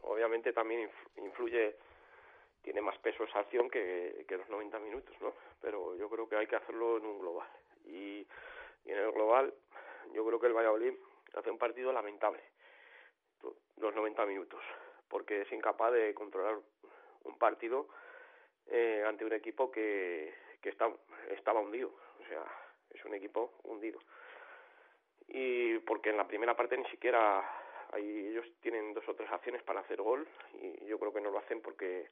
Obviamente 0.02 0.52
también 0.52 0.88
inf- 0.88 1.24
influye, 1.24 1.76
tiene 2.68 2.82
más 2.82 2.98
peso 2.98 3.24
esa 3.24 3.38
acción 3.38 3.70
que, 3.70 4.26
los 4.28 4.48
90 4.50 4.78
minutos, 4.80 5.16
¿no? 5.22 5.32
Pero 5.58 5.96
yo 5.96 6.10
creo 6.10 6.28
que 6.28 6.36
hay 6.36 6.46
que 6.46 6.56
hacerlo 6.56 6.98
en 6.98 7.06
un 7.06 7.18
global. 7.18 7.48
Y, 7.86 8.26
y 8.84 8.92
en 8.92 8.98
el 8.98 9.10
global, 9.10 9.54
yo 10.12 10.22
creo 10.26 10.38
que 10.38 10.48
el 10.48 10.52
Valladolid 10.52 10.92
hace 11.32 11.50
un 11.50 11.56
partido 11.56 11.94
lamentable, 11.94 12.42
los 13.78 13.94
90 13.94 14.26
minutos, 14.26 14.60
porque 15.08 15.40
es 15.40 15.52
incapaz 15.52 15.94
de 15.94 16.12
controlar 16.12 16.58
un 17.24 17.38
partido 17.38 17.88
eh, 18.66 19.02
ante 19.06 19.24
un 19.24 19.32
equipo 19.32 19.70
que, 19.70 20.34
que 20.60 20.68
está, 20.68 20.92
estaba 21.30 21.60
hundido. 21.60 21.90
O 22.20 22.26
sea, 22.26 22.44
es 22.90 23.02
un 23.06 23.14
equipo 23.14 23.54
hundido. 23.62 23.98
Y 25.26 25.78
porque 25.78 26.10
en 26.10 26.18
la 26.18 26.28
primera 26.28 26.54
parte 26.54 26.76
ni 26.76 26.84
siquiera 26.90 27.50
ahí 27.92 28.26
ellos 28.26 28.44
tienen 28.60 28.92
dos 28.92 29.08
o 29.08 29.14
tres 29.14 29.32
acciones 29.32 29.62
para 29.62 29.80
hacer 29.80 30.02
gol 30.02 30.28
y 30.60 30.84
yo 30.84 30.98
creo 30.98 31.14
que 31.14 31.22
no 31.22 31.30
lo 31.30 31.38
hacen 31.38 31.62
porque 31.62 32.10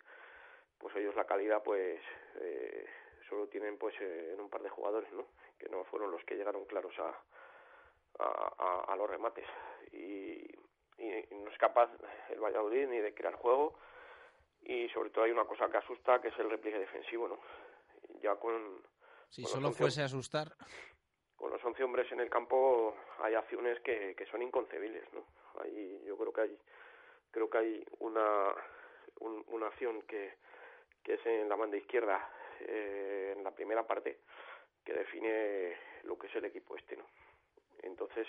pues 0.79 0.95
ellos 0.97 1.15
la 1.17 1.25
calidad 1.27 1.63
pues 1.63 2.01
eh, 2.37 2.87
solo 3.29 3.49
tienen 3.49 3.79
pues 3.79 3.95
eh, 4.01 4.33
en 4.35 4.41
un 4.41 4.51
par 4.51 4.63
de 4.63 4.69
jugadores, 4.71 5.11
¿no? 5.13 5.27
Que 5.59 5.69
no 5.69 5.85
fueron 5.85 6.11
los 6.11 6.23
que 6.25 6.37
llegaron 6.37 6.65
claros 6.67 6.95
a, 6.99 7.19
a, 8.19 8.55
a- 8.59 8.85
a 8.93 8.97
los 8.97 9.09
remates 9.11 9.47
y, 9.93 10.47
y 10.99 11.27
no 11.33 11.51
es 11.51 11.59
capaz 11.59 11.91
el 12.31 12.41
Valladolid 12.41 12.87
ni 12.89 12.99
de 12.99 13.15
crear 13.15 13.35
juego 13.35 13.79
y 14.63 14.89
sobre 14.91 15.11
todo 15.11 15.25
hay 15.25 15.31
una 15.31 15.45
cosa 15.45 15.69
que 15.71 15.77
asusta 15.79 16.21
que 16.21 16.29
es 16.29 16.39
el 16.39 16.51
repliegue 16.51 16.79
defensivo, 16.79 17.29
¿no? 17.29 17.39
Ya 18.21 18.35
con 18.37 18.83
Si 19.29 19.43
con 19.43 19.53
solo 19.53 19.67
11 19.69 19.79
fuese 19.79 20.03
a 20.03 20.07
asustar. 20.07 20.49
con 21.37 21.51
los 21.51 21.63
11 21.65 21.83
hombres 21.85 22.11
en 22.13 22.21
el 22.21 22.31
campo 22.31 22.97
hay 23.19 23.35
acciones 23.35 23.81
que, 23.81 24.15
que 24.17 24.27
son 24.27 24.43
inconcebibles, 24.43 25.05
¿no? 25.13 25.25
Ahí 25.63 26.03
yo 26.07 26.17
creo 26.17 26.33
que 26.33 26.41
hay 26.43 26.59
creo 27.31 27.51
que 27.51 27.59
hay 27.59 27.87
una 28.01 28.55
un- 29.21 29.45
una 29.49 29.67
acción 29.69 30.03
que, 30.03 30.35
que 31.07 31.15
es 31.15 31.25
en 31.25 31.49
la 31.49 31.55
banda 31.55 31.77
izquierda 31.77 32.29
eh, 32.59 33.35
en 33.37 33.45
la 33.45 33.53
primera 33.53 33.87
parte 33.87 34.19
que 34.85 34.93
define 34.93 35.77
lo 36.03 36.19
que 36.19 36.27
es 36.27 36.35
el 36.35 36.47
equipo 36.47 36.77
este, 36.77 36.97
¿no? 36.97 37.07
Entonces 37.85 38.27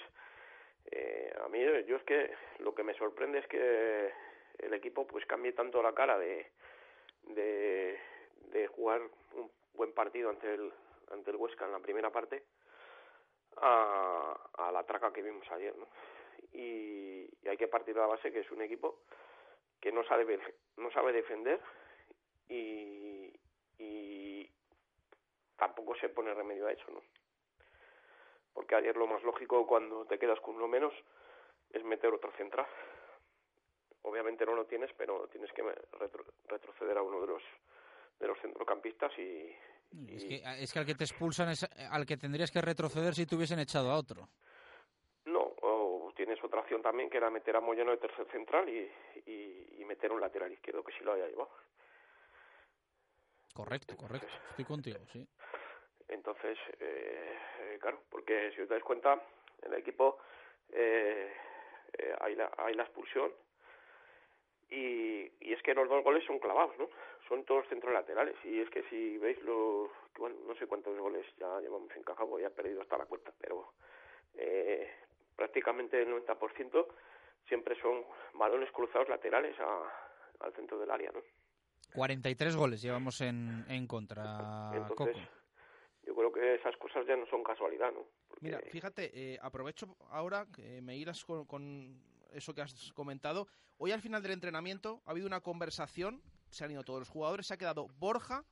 eh, 0.91 1.33
a 1.43 1.47
mí 1.49 1.59
yo 1.87 1.95
es 1.95 2.03
que 2.03 2.31
lo 2.59 2.75
que 2.75 2.83
me 2.83 2.93
sorprende 2.93 3.39
es 3.39 3.47
que 3.47 4.13
el 4.59 4.73
equipo 4.75 5.07
pues 5.07 5.25
cambie 5.25 5.53
tanto 5.53 5.81
la 5.81 5.95
cara 5.95 6.19
de 6.19 6.51
de, 7.23 7.99
jugar 8.75 9.01
un 9.33 9.51
buen 9.73 9.91
partido 9.93 10.29
ante 10.29 10.53
el 10.53 10.71
ante 11.11 11.31
el 11.31 11.37
Huesca 11.37 11.65
en 11.65 11.71
la 11.71 11.79
primera 11.79 12.11
parte 12.11 12.43
a, 13.55 14.37
a 14.53 14.71
la 14.71 14.83
traca 14.83 15.11
que 15.11 15.23
vimos 15.23 15.49
ayer. 15.51 15.73
Y, 16.53 17.27
y 17.41 17.47
hay 17.47 17.57
que 17.57 17.67
partir 17.67 17.95
de 17.95 18.01
la 18.01 18.07
base 18.07 18.31
que 18.31 18.41
es 18.41 18.51
un 18.51 18.61
equipo 18.61 18.99
que 19.81 19.91
no 19.91 20.03
sabe 20.03 20.39
no 20.77 20.91
sabe 20.91 21.11
defender 21.11 21.59
y, 22.49 23.33
y 23.77 24.49
tampoco 25.55 25.95
se 25.95 26.09
pone 26.09 26.33
remedio 26.33 26.67
a 26.67 26.71
eso, 26.71 26.89
¿no? 26.91 27.01
Porque 28.53 28.75
ayer 28.75 28.95
lo 28.95 29.07
más 29.07 29.21
lógico 29.23 29.65
cuando 29.67 30.05
te 30.05 30.17
quedas 30.17 30.39
con 30.41 30.55
uno 30.55 30.67
menos 30.67 30.93
es 31.71 31.83
meter 31.83 32.13
otro 32.13 32.31
central. 32.37 32.65
Obviamente 34.03 34.45
no 34.45 34.55
lo 34.55 34.65
tienes, 34.65 34.91
pero 34.97 35.27
tienes 35.27 35.51
que 35.53 35.61
retro- 35.63 36.25
retroceder 36.45 36.97
a 36.97 37.03
uno 37.03 37.21
de 37.21 37.27
los 37.27 37.43
de 38.19 38.27
los 38.27 38.39
centrocampistas 38.39 39.11
y, 39.19 39.55
Es 40.09 40.25
que, 40.25 40.41
es 40.63 40.73
que 40.73 40.79
al 40.79 40.85
que 40.87 40.95
te 40.95 41.03
expulsan 41.03 41.49
es 41.49 41.63
al 41.91 42.03
que 42.05 42.17
tendrías 42.17 42.49
que 42.49 42.61
retroceder 42.61 43.13
si 43.13 43.27
te 43.27 43.35
hubiesen 43.35 43.59
echado 43.59 43.91
a 43.91 43.97
otro. 43.97 44.27
No, 45.25 45.53
o 45.61 46.11
tienes 46.15 46.43
otra 46.43 46.61
opción 46.61 46.81
también 46.81 47.11
que 47.11 47.17
era 47.17 47.29
meter 47.29 47.55
a 47.55 47.61
Moyano 47.61 47.91
de 47.91 47.97
tercer 47.97 48.25
central 48.31 48.67
y, 48.69 48.89
y, 49.27 49.81
y 49.81 49.85
meter 49.85 50.11
un 50.11 50.19
lateral 50.19 50.51
izquierdo 50.51 50.83
que 50.83 50.93
sí 50.93 51.03
lo 51.03 51.13
haya 51.13 51.27
llevado. 51.27 51.51
Correcto, 53.57 53.97
correcto. 53.97 54.27
Estoy 54.51 54.65
contigo, 54.65 54.99
sí. 55.11 55.27
Entonces, 56.09 56.59
eh, 56.79 57.39
eh, 57.59 57.77
claro, 57.81 58.03
porque 58.11 58.51
si 58.53 58.61
os 58.61 58.69
dais 58.69 58.83
cuenta, 58.83 59.19
el 59.63 59.73
equipo 59.73 60.19
eh, 60.71 61.33
eh, 61.97 62.15
hay, 62.19 62.35
la, 62.35 62.51
hay 62.55 62.75
la 62.75 62.83
expulsión 62.83 63.33
y, 64.69 65.25
y 65.41 65.53
es 65.53 65.61
que 65.63 65.73
los 65.73 65.89
dos 65.89 66.03
goles 66.03 66.23
son 66.25 66.37
clavados, 66.37 66.77
¿no? 66.77 66.87
Son 67.27 67.43
todos 67.45 67.67
centros 67.67 67.91
laterales 67.91 68.35
y 68.43 68.61
es 68.61 68.69
que 68.69 68.83
si 68.91 69.17
veis 69.17 69.41
los, 69.41 69.89
bueno, 70.19 70.35
no 70.47 70.53
sé 70.55 70.67
cuántos 70.67 70.95
goles 70.99 71.25
ya 71.37 71.59
llevamos 71.59 71.89
encajados, 71.95 72.39
ya 72.39 72.47
he 72.47 72.51
perdido 72.51 72.83
hasta 72.83 72.99
la 72.99 73.07
cuenta, 73.07 73.33
pero 73.41 73.73
eh, 74.35 74.87
prácticamente 75.35 75.99
el 75.99 76.09
90% 76.09 76.87
siempre 77.47 77.73
son 77.81 78.05
balones 78.35 78.71
cruzados 78.71 79.09
laterales 79.09 79.59
a, 79.59 79.91
al 80.41 80.53
centro 80.53 80.77
del 80.77 80.91
área, 80.91 81.11
¿no? 81.11 81.21
43 81.97 82.55
goles 82.55 82.81
llevamos 82.81 83.19
en, 83.21 83.65
en 83.67 83.87
contra, 83.87 84.69
Entonces, 84.71 84.95
Coco. 84.95 85.09
yo 86.05 86.15
creo 86.15 86.31
que 86.31 86.55
esas 86.55 86.77
cosas 86.77 87.05
ya 87.07 87.15
no 87.15 87.25
son 87.25 87.43
casualidad, 87.43 87.91
¿no? 87.91 88.05
Mira, 88.39 88.59
fíjate, 88.69 89.33
eh, 89.33 89.39
aprovecho 89.41 89.97
ahora 90.11 90.45
que 90.53 90.79
me 90.81 90.95
irás 90.95 91.25
con, 91.25 91.45
con 91.45 91.99
eso 92.31 92.53
que 92.53 92.61
has 92.61 92.93
comentado. 92.93 93.47
Hoy 93.77 93.91
al 93.91 94.01
final 94.01 94.21
del 94.21 94.33
entrenamiento 94.33 95.01
ha 95.05 95.11
habido 95.11 95.25
una 95.25 95.41
conversación, 95.41 96.21
se 96.51 96.63
han 96.63 96.71
ido 96.71 96.83
todos 96.83 96.99
los 96.99 97.09
jugadores, 97.09 97.47
se 97.47 97.55
ha 97.55 97.57
quedado 97.57 97.87
Borja 97.97 98.45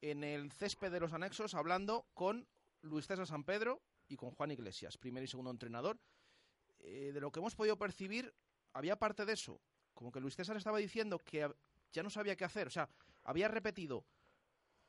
en 0.00 0.22
el 0.22 0.52
césped 0.52 0.92
de 0.92 1.00
los 1.00 1.12
anexos 1.12 1.54
hablando 1.54 2.06
con 2.14 2.46
Luis 2.82 3.08
César 3.08 3.26
San 3.26 3.42
Pedro 3.42 3.82
y 4.06 4.16
con 4.16 4.30
Juan 4.30 4.52
Iglesias, 4.52 4.96
primer 4.98 5.24
y 5.24 5.26
segundo 5.26 5.50
entrenador. 5.50 5.98
Eh, 6.78 7.10
de 7.12 7.20
lo 7.20 7.32
que 7.32 7.40
hemos 7.40 7.56
podido 7.56 7.76
percibir, 7.76 8.32
había 8.72 8.94
parte 8.96 9.26
de 9.26 9.32
eso. 9.32 9.60
Como 9.94 10.12
que 10.12 10.20
Luis 10.20 10.36
César 10.36 10.56
estaba 10.56 10.78
diciendo 10.78 11.18
que 11.18 11.50
ya 11.92 12.02
no 12.02 12.10
sabía 12.10 12.36
qué 12.36 12.44
hacer. 12.44 12.66
O 12.66 12.70
sea, 12.70 12.88
había 13.24 13.48
repetido 13.48 14.04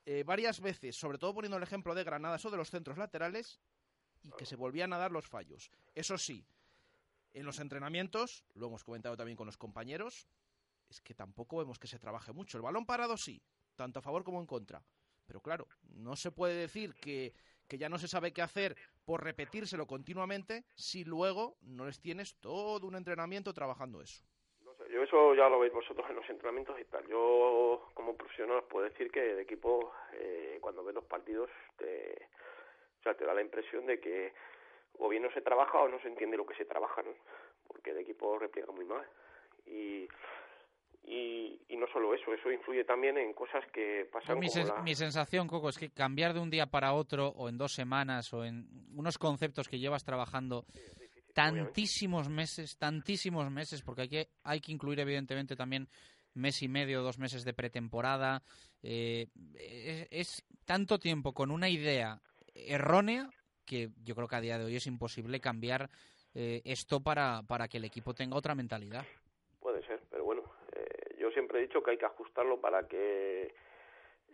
eh, 0.06 0.24
varias 0.24 0.60
veces, 0.60 0.96
sobre 0.96 1.18
todo 1.18 1.34
poniendo 1.34 1.58
el 1.58 1.64
ejemplo 1.64 1.94
de 1.96 2.04
Granada, 2.04 2.38
eso 2.38 2.52
de 2.52 2.58
los 2.58 2.70
centros 2.70 2.98
laterales, 2.98 3.60
y 4.24 4.32
que 4.32 4.46
se 4.46 4.56
volvían 4.56 4.94
a 4.94 4.98
dar 4.98 5.12
los 5.12 5.28
fallos. 5.28 5.72
Eso 5.96 6.18
sí, 6.18 6.46
en 7.34 7.46
los 7.46 7.60
entrenamientos, 7.60 8.44
lo 8.56 8.68
hemos 8.68 8.84
comentado 8.84 9.16
también 9.16 9.38
con 9.38 9.46
los 9.46 9.58
compañeros, 9.58 10.28
es 10.90 11.02
que 11.02 11.14
tampoco 11.14 11.58
vemos 11.58 11.80
que 11.80 11.88
se 11.88 12.00
trabaje 12.00 12.34
mucho. 12.34 12.58
El 12.58 12.64
balón 12.64 12.86
parado 12.86 13.18
sí, 13.18 13.42
tanto 13.76 14.00
a 14.00 14.02
favor 14.02 14.24
como 14.24 14.40
en 14.40 14.48
contra. 14.48 14.84
Pero 15.26 15.42
claro, 15.42 15.68
no 15.84 16.16
se 16.16 16.32
puede 16.32 16.56
decir 16.56 16.96
que, 16.96 17.36
que 17.68 17.78
ya 17.78 17.88
no 17.88 18.00
se 18.00 18.08
sabe 18.08 18.34
qué 18.34 18.42
hacer 18.42 18.76
por 19.06 19.24
repetírselo 19.24 19.86
continuamente 19.86 20.66
si 20.76 21.04
luego 21.04 21.58
no 21.62 21.86
les 21.86 22.00
tienes 22.00 22.36
todo 22.40 22.88
un 22.88 22.96
entrenamiento 22.96 23.54
trabajando 23.54 24.02
eso. 24.02 24.24
Yo 24.92 25.04
eso 25.04 25.36
ya 25.36 25.48
lo 25.50 25.60
veis 25.60 25.72
vosotros 25.72 26.10
en 26.10 26.16
los 26.16 26.30
entrenamientos 26.30 26.80
y 26.80 26.86
tal. 26.86 27.06
Yo, 27.08 27.90
como 27.94 28.16
profesional, 28.18 28.58
os 28.58 28.66
puedo 28.66 28.86
decir 28.90 29.12
que 29.12 29.34
el 29.34 29.40
equipo, 29.40 29.94
eh, 30.14 30.58
cuando 30.62 30.84
ves 30.84 30.96
los 30.96 31.06
partidos, 31.06 31.50
te, 31.78 32.28
o 33.00 33.04
sea, 33.04 33.14
te 33.16 33.24
da 33.26 33.34
la 33.34 33.42
impresión 33.42 33.86
de 33.86 34.00
que 34.00 34.34
o 34.98 35.08
bien 35.08 35.24
no 35.24 35.32
se 35.32 35.42
trabaja 35.42 35.78
o 35.80 35.88
no 35.88 36.00
se 36.02 36.08
entiende 36.08 36.38
lo 36.38 36.46
que 36.46 36.56
se 36.56 36.66
trabaja, 36.66 37.02
¿no? 37.04 37.12
Porque 37.68 37.92
el 37.92 38.00
equipo 38.00 38.38
repliega 38.40 38.72
muy 38.74 38.84
mal. 38.86 39.06
Y, 39.68 40.08
y, 41.04 41.60
y 41.70 41.78
no 41.78 41.88
solo 41.88 42.14
eso, 42.14 42.34
eso 42.34 42.52
influye 42.52 42.84
también 42.84 43.18
en 43.18 43.34
cosas 43.34 43.66
que 43.72 44.08
pasan 44.12 44.40
mi, 44.40 44.48
como 44.48 44.66
sen- 44.68 44.76
la- 44.76 44.82
mi 44.82 44.96
sensación, 44.96 45.48
Coco, 45.48 45.70
es 45.70 45.78
que 45.78 45.92
cambiar 45.92 46.34
de 46.34 46.40
un 46.40 46.50
día 46.50 46.66
para 46.68 46.94
otro 46.94 47.30
o 47.30 47.48
en 47.50 47.58
dos 47.58 47.74
semanas 47.74 48.34
o 48.34 48.44
en 48.44 48.68
unos 48.96 49.18
conceptos 49.18 49.70
que 49.70 49.80
llevas 49.80 50.04
trabajando 50.04 50.66
tantísimos 51.34 52.30
meses, 52.30 52.78
tantísimos 52.78 53.50
meses, 53.52 53.82
porque 53.82 54.02
hay 54.04 54.10
que, 54.10 54.30
hay 54.44 54.62
que 54.62 54.72
incluir 54.72 55.00
evidentemente 55.00 55.56
también 55.56 55.88
mes 56.34 56.62
y 56.62 56.68
medio, 56.68 57.02
dos 57.02 57.18
meses 57.18 57.44
de 57.44 57.54
pretemporada. 57.54 58.42
eh, 58.84 59.28
es, 59.56 60.08
es 60.12 60.46
tanto 60.66 61.00
tiempo 61.00 61.34
con 61.34 61.52
una 61.52 61.70
idea 61.70 62.22
errónea 62.54 63.30
que 63.66 63.90
yo 64.04 64.16
creo 64.16 64.28
que 64.28 64.36
a 64.36 64.42
día 64.42 64.58
de 64.58 64.66
hoy 64.66 64.76
es 64.76 64.88
imposible 64.88 65.40
cambiar 65.40 65.90
eh, 66.34 66.62
esto 66.66 67.02
para, 67.02 67.42
para 67.48 67.68
que 67.68 67.78
el 67.78 67.86
equipo 67.86 68.14
tenga 68.14 68.36
otra 68.38 68.56
mentalidad. 68.56 69.06
Puede 69.60 69.86
ser, 69.86 70.02
pero 70.10 70.24
bueno, 70.24 70.44
eh, 70.76 71.16
yo 71.20 71.30
siempre 71.32 71.60
he 71.60 71.62
dicho 71.64 71.82
que 71.84 71.92
hay 71.92 71.98
que 71.98 72.06
ajustarlo 72.06 72.60
para 72.62 72.88
que 72.88 73.54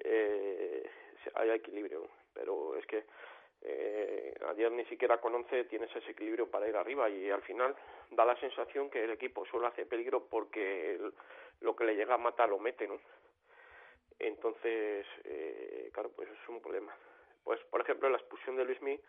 eh, 0.03 0.83
se- 1.23 1.31
haya 1.35 1.55
equilibrio, 1.55 2.09
pero 2.33 2.77
es 2.77 2.85
que 2.85 3.05
eh, 3.67 4.33
ayer 4.49 4.71
ni 4.71 4.85
siquiera 4.85 5.19
con 5.19 5.33
11 5.35 5.65
tienes 5.65 5.93
ese 5.95 6.11
equilibrio 6.11 6.49
para 6.49 6.67
ir 6.67 6.75
arriba 6.75 7.09
y 7.09 7.29
al 7.31 7.41
final 7.41 7.75
da 8.11 8.25
la 8.25 8.39
sensación 8.39 8.89
que 8.89 9.03
el 9.03 9.11
equipo 9.11 9.45
solo 9.47 9.67
hace 9.67 9.85
peligro 9.85 10.25
porque 10.27 10.91
el- 10.95 11.13
lo 11.61 11.75
que 11.75 11.85
le 11.85 11.95
llega 11.95 12.15
a 12.15 12.19
matar 12.19 12.49
lo 12.49 12.59
mete, 12.59 12.87
¿no? 12.87 12.99
Entonces, 14.19 15.05
eh, 15.23 15.89
claro, 15.93 16.11
pues 16.15 16.29
es 16.29 16.49
un 16.49 16.61
problema. 16.61 16.95
Pues, 17.43 17.59
por 17.65 17.81
ejemplo, 17.81 18.09
la 18.09 18.17
expulsión 18.17 18.55
de 18.55 18.65
Luismi, 18.65 18.99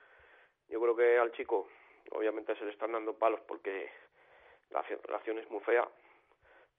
yo 0.68 0.80
creo 0.80 0.96
que 0.96 1.18
al 1.18 1.32
chico, 1.32 1.68
obviamente 2.12 2.56
se 2.56 2.64
le 2.64 2.72
están 2.72 2.92
dando 2.92 3.14
palos 3.14 3.40
porque 3.46 3.90
la 4.70 4.84
la 5.08 5.16
acción 5.16 5.38
es 5.38 5.50
muy 5.50 5.60
fea, 5.60 5.88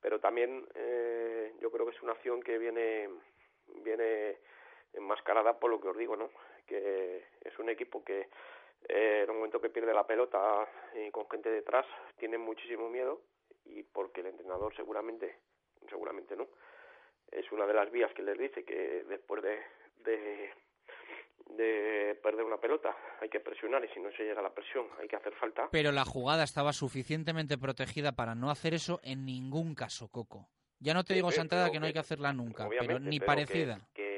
pero 0.01 0.19
también 0.19 0.67
eh, 0.75 1.53
yo 1.59 1.71
creo 1.71 1.85
que 1.85 1.95
es 1.95 2.01
una 2.03 2.13
acción 2.13 2.41
que 2.41 2.57
viene 2.57 3.09
viene 3.83 4.37
enmascarada 4.93 5.59
por 5.59 5.69
lo 5.71 5.79
que 5.81 5.89
os 5.89 5.97
digo, 5.97 6.15
¿no? 6.15 6.29
Que 6.67 7.23
es 7.41 7.57
un 7.59 7.69
equipo 7.69 8.03
que 8.03 8.29
eh, 8.89 9.21
en 9.23 9.29
el 9.29 9.35
momento 9.35 9.59
que 9.59 9.69
pierde 9.69 9.93
la 9.93 10.05
pelota 10.05 10.67
y 10.93 11.09
con 11.11 11.29
gente 11.29 11.49
detrás 11.49 11.85
tiene 12.17 12.37
muchísimo 12.37 12.89
miedo 12.89 13.21
y 13.65 13.83
porque 13.83 14.21
el 14.21 14.27
entrenador 14.27 14.75
seguramente 14.75 15.39
seguramente 15.89 16.35
no 16.35 16.47
es 17.31 17.51
una 17.51 17.65
de 17.65 17.73
las 17.73 17.91
vías 17.91 18.13
que 18.13 18.23
les 18.23 18.37
dice 18.37 18.63
que 18.63 19.03
después 19.07 19.43
de, 19.43 19.59
de 20.03 20.51
de 21.55 22.19
perder 22.21 22.43
una 22.43 22.57
pelota 22.57 22.95
hay 23.21 23.29
que 23.29 23.39
presionar 23.39 23.83
y 23.83 23.87
si 23.89 23.99
no 23.99 24.11
se 24.11 24.23
llega 24.23 24.39
a 24.39 24.43
la 24.43 24.53
presión 24.53 24.87
hay 24.99 25.07
que 25.07 25.15
hacer 25.15 25.33
falta 25.33 25.69
Pero 25.71 25.91
la 25.91 26.05
jugada 26.05 26.43
estaba 26.43 26.73
suficientemente 26.73 27.57
protegida 27.57 28.11
para 28.11 28.35
no 28.35 28.49
hacer 28.49 28.73
eso 28.73 28.99
en 29.03 29.25
ningún 29.25 29.73
caso, 29.75 30.09
Coco. 30.09 30.47
Ya 30.79 30.93
no 30.93 31.03
te 31.03 31.13
Sí, 31.13 31.15
digo 31.15 31.29
entrada 31.31 31.71
que 31.71 31.79
no 31.79 31.87
hay 31.87 31.93
que 31.93 31.99
hacerla 31.99 32.33
nunca, 32.33 32.67
pero 32.69 32.99
ni 32.99 33.19
pero 33.19 33.27
parecida. 33.27 33.79
Que, 33.93 34.01
que 34.01 34.07
es 34.13 34.16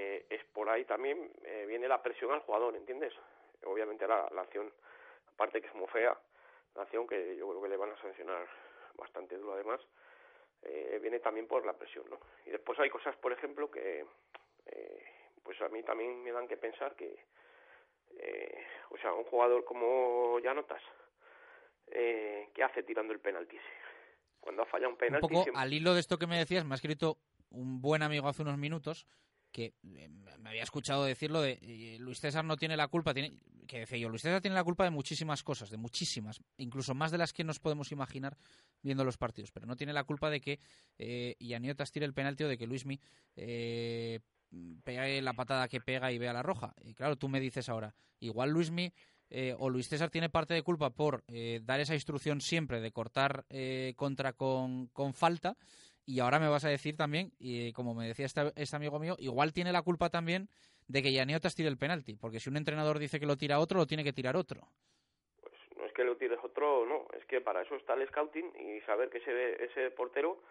por 0.70 0.76
ahí 0.76 0.86
también 0.86 1.32
eh, 1.46 1.66
viene 1.68 1.88
la 1.88 2.00
presión 2.00 2.32
al 2.32 2.42
jugador, 2.42 2.76
¿entiendes? 2.76 3.12
Obviamente 3.66 4.08
la, 4.08 4.30
la 4.36 4.42
acción, 4.42 4.72
aparte 5.34 5.62
que 5.62 5.68
es 5.68 5.74
muy 5.74 5.88
fea, 5.88 6.16
la 6.76 6.84
acción 6.84 7.08
que 7.08 7.36
yo 7.36 7.50
creo 7.50 7.64
que 7.64 7.70
le 7.70 7.76
van 7.76 7.90
a 7.90 8.00
sancionar 8.00 8.48
bastante 8.96 9.36
duro 9.36 9.54
además, 9.56 9.82
eh, 10.62 11.00
viene 11.02 11.20
también 11.22 11.48
por 11.48 11.66
la 11.66 11.74
presión, 11.74 12.06
¿no? 12.12 12.20
Y 12.46 12.52
después 12.52 12.78
hay 12.78 12.92
cosas, 12.92 13.16
por 13.18 13.32
ejemplo, 13.32 13.72
que 13.72 14.06
eh, 14.68 15.04
pues 15.42 15.60
a 15.62 15.70
mí 15.70 15.82
también 15.82 16.22
me 16.22 16.32
dan 16.32 16.48
que 16.48 16.58
pensar 16.58 16.96
que, 16.96 17.18
eh, 18.20 18.64
o 18.92 18.98
sea, 19.00 19.12
un 19.14 19.24
jugador 19.24 19.66
como 19.66 20.38
Llanotas, 20.38 20.84
eh, 21.88 22.50
¿qué 22.54 22.62
hace 22.64 22.84
tirando 22.84 23.12
el 23.12 23.20
penalti? 23.20 23.58
Cuando 24.40 24.62
ha 24.62 24.66
fallado 24.68 24.90
un 24.90 24.94
Un 24.94 25.00
penalti... 25.00 25.28
poco 25.30 25.42
siempre- 25.46 25.64
al 25.64 25.74
hilo 25.74 25.96
de 25.96 26.00
esto 26.00 26.20
que 26.20 26.28
me 26.28 26.38
decías, 26.38 26.64
me 26.64 26.74
ha 26.74 26.76
escrito 26.76 27.18
un 27.50 27.82
buen 27.82 28.04
amigo 28.04 28.28
hace 28.28 28.44
unos 28.44 28.60
minutos 28.60 29.08
que 29.52 29.74
eh, 29.96 30.10
me 30.40 30.50
había 30.50 30.64
escuchado 30.64 31.06
decirlo 31.06 31.42
de 31.42 31.60
eh, 31.62 31.98
Luis 32.00 32.20
César 32.20 32.46
no 32.46 32.58
tiene 32.58 32.78
la 32.78 32.88
culpa, 32.88 33.14
tiene, 33.14 33.34
que 33.68 33.80
decía 33.80 33.98
yo, 33.98 34.10
Luis 34.10 34.22
César 34.22 34.42
tiene 34.42 34.56
la 34.56 34.64
culpa 34.64 34.84
de 34.84 34.90
muchísimas 34.90 35.44
cosas, 35.44 35.70
de 35.70 35.78
muchísimas, 35.78 36.42
incluso 36.58 36.94
más 36.94 37.12
de 37.12 37.18
las 37.18 37.34
que 37.34 37.44
nos 37.44 37.60
podemos 37.60 37.92
imaginar 37.92 38.38
viendo 38.82 39.04
los 39.04 39.18
partidos, 39.18 39.52
pero 39.52 39.66
no 39.66 39.76
tiene 39.76 39.94
la 39.94 40.04
culpa 40.04 40.30
de 40.30 40.42
que 40.42 40.60
eh, 40.98 41.36
Yaniotas 41.40 41.92
tire 41.92 42.06
el 42.06 42.14
penalti 42.14 42.44
o 42.44 42.48
de 42.48 42.58
que 42.58 42.68
Luismi 42.68 43.00
eh, 43.36 44.20
pegue 44.84 45.22
la 45.22 45.34
patada 45.34 45.68
que 45.68 45.82
pega 45.82 46.12
y 46.12 46.18
vea 46.18 46.34
la 46.34 46.44
roja. 46.44 46.74
Y 46.84 46.94
claro, 46.94 47.16
tú 47.16 47.30
me 47.30 47.40
dices 47.40 47.70
ahora, 47.70 47.94
igual 48.20 48.52
Luismi 48.52 48.92
eh, 49.32 49.56
o 49.58 49.70
Luis 49.70 49.88
César 49.88 50.10
tiene 50.10 50.30
parte 50.30 50.54
de 50.56 50.64
culpa 50.64 50.90
por 50.90 51.24
eh, 51.28 51.62
dar 51.64 51.80
esa 51.80 51.94
instrucción 51.94 52.42
siempre 52.42 52.82
de 52.82 52.92
cortar 52.92 53.46
eh, 53.50 53.94
contra 53.96 54.34
con, 54.34 54.88
con 54.88 55.14
falta. 55.14 55.56
Y 56.10 56.22
ahora 56.22 56.40
me 56.40 56.50
vas 56.50 56.66
a 56.66 56.70
decir 56.70 56.98
también, 56.98 57.34
y 57.38 57.72
como 57.72 57.94
me 57.94 58.08
decía 58.08 58.26
este, 58.26 58.52
este 58.56 58.76
amigo 58.76 58.98
mío, 58.98 59.16
igual 59.20 59.54
tiene 59.54 59.72
la 59.72 59.84
culpa 59.84 60.10
también 60.10 60.50
de 60.88 61.04
que 61.04 61.14
Yaniotas 61.14 61.54
tire 61.54 61.70
el 61.70 61.78
penalti. 61.78 62.16
Porque 62.16 62.40
si 62.40 62.50
un 62.50 62.58
entrenador 62.58 62.98
dice 62.98 63.20
que 63.20 63.28
lo 63.28 63.38
tira 63.38 63.60
otro, 63.60 63.78
lo 63.78 63.86
tiene 63.86 64.04
que 64.04 64.12
tirar 64.12 64.36
otro. 64.36 64.62
no 65.78 65.86
es 65.86 65.94
que 65.94 66.04
lo 66.04 66.18
tires 66.18 66.40
otro, 66.42 66.88
no, 66.88 67.06
es 67.16 67.24
que 67.26 67.42
para 67.42 67.62
eso 67.62 67.76
está 67.76 67.94
el 67.94 68.08
scouting 68.08 68.52
y 68.60 68.82
saber 68.88 69.12
que 69.12 69.20
ese, 69.20 69.64
ese 69.64 69.92
portero, 69.92 70.42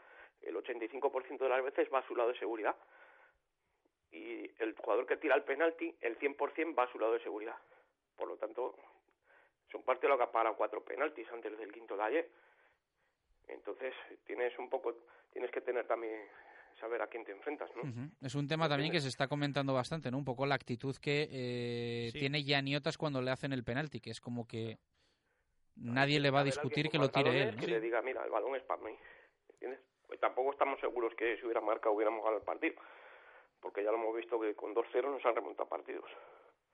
el 0.43 0.55
85% 0.55 1.39
de 1.39 1.49
las 1.49 1.65
veces 1.65 1.89
va 1.93 1.99
a 1.99 2.07
su 2.07 2.15
lado 2.15 2.31
de 2.31 2.39
seguridad. 2.39 2.77
Y 4.13 4.49
el 4.63 4.77
jugador 4.77 5.07
que 5.07 5.17
tira 5.17 5.35
el 5.35 5.43
penalti, 5.43 5.93
el 6.01 6.17
100% 6.21 6.79
va 6.79 6.85
a 6.85 6.93
su 6.93 7.01
lado 7.01 7.15
de 7.15 7.23
seguridad. 7.25 7.57
Por 8.17 8.29
lo 8.29 8.37
tanto, 8.37 8.77
es 9.69 9.75
un 9.75 9.83
partido 9.83 10.17
que 10.17 10.23
ha 10.23 10.31
parado 10.31 10.55
cuatro 10.55 10.85
penaltis 10.85 11.27
antes 11.33 11.59
del 11.59 11.73
quinto 11.73 11.97
de 11.97 12.03
ayer. 12.05 12.31
Entonces, 13.49 13.95
tienes 14.27 14.57
un 14.59 14.69
poco, 14.69 14.95
tienes 15.33 15.51
que 15.51 15.61
tener 15.61 15.87
también, 15.87 16.21
saber 16.79 17.03
a 17.03 17.07
quién 17.09 17.25
te 17.25 17.33
enfrentas, 17.33 17.71
¿no? 17.75 17.83
Es 18.21 18.35
un 18.35 18.47
tema 18.47 18.69
también 18.69 18.93
que 18.93 19.01
se 19.01 19.09
está 19.09 19.27
comentando 19.27 19.75
bastante, 19.75 20.11
¿no? 20.11 20.19
Un 20.19 20.25
poco 20.25 20.47
la 20.47 20.55
actitud 20.55 20.95
que 20.97 21.29
eh, 21.31 22.11
Sí. 22.13 22.19
tiene 22.21 22.45
Yaniotas 22.45 22.97
cuando 22.97 23.21
le 23.21 23.31
hacen 23.31 23.53
el 23.53 23.65
penalti, 23.65 24.01
que 24.01 24.11
es 24.11 24.21
como 24.21 24.47
que 24.47 24.79
nadie 25.77 26.21
le 26.21 26.31
va 26.31 26.41
a 26.41 26.45
discutir 26.45 26.89
que 26.89 26.99
lo 26.99 27.11
tire 27.11 27.43
él. 27.43 27.57
¿no? 27.57 27.61
Que 27.61 27.67
le 27.67 27.81
diga, 27.81 28.03
mira, 28.03 28.25
el 28.25 28.31
balón 28.31 28.55
es 28.57 28.63
para 28.63 28.83
mí. 28.83 28.97
¿Entiendes? 29.49 29.81
Pues 30.07 30.21
tampoco 30.21 30.53
estamos 30.53 30.79
seguros 30.81 31.13
que 31.17 31.37
si 31.37 31.45
hubiera 31.45 31.61
marcado 31.61 31.95
hubiéramos 31.95 32.21
ganado 32.23 32.39
el 32.39 32.45
partido. 32.45 32.81
Porque 33.61 33.83
ya 33.83 33.91
lo 33.91 33.97
hemos 33.99 34.15
visto 34.17 34.39
que 34.41 34.55
con 34.55 34.73
2-0 34.75 35.11
nos 35.11 35.25
han 35.27 35.35
remontado 35.35 35.69
partidos. 35.69 36.09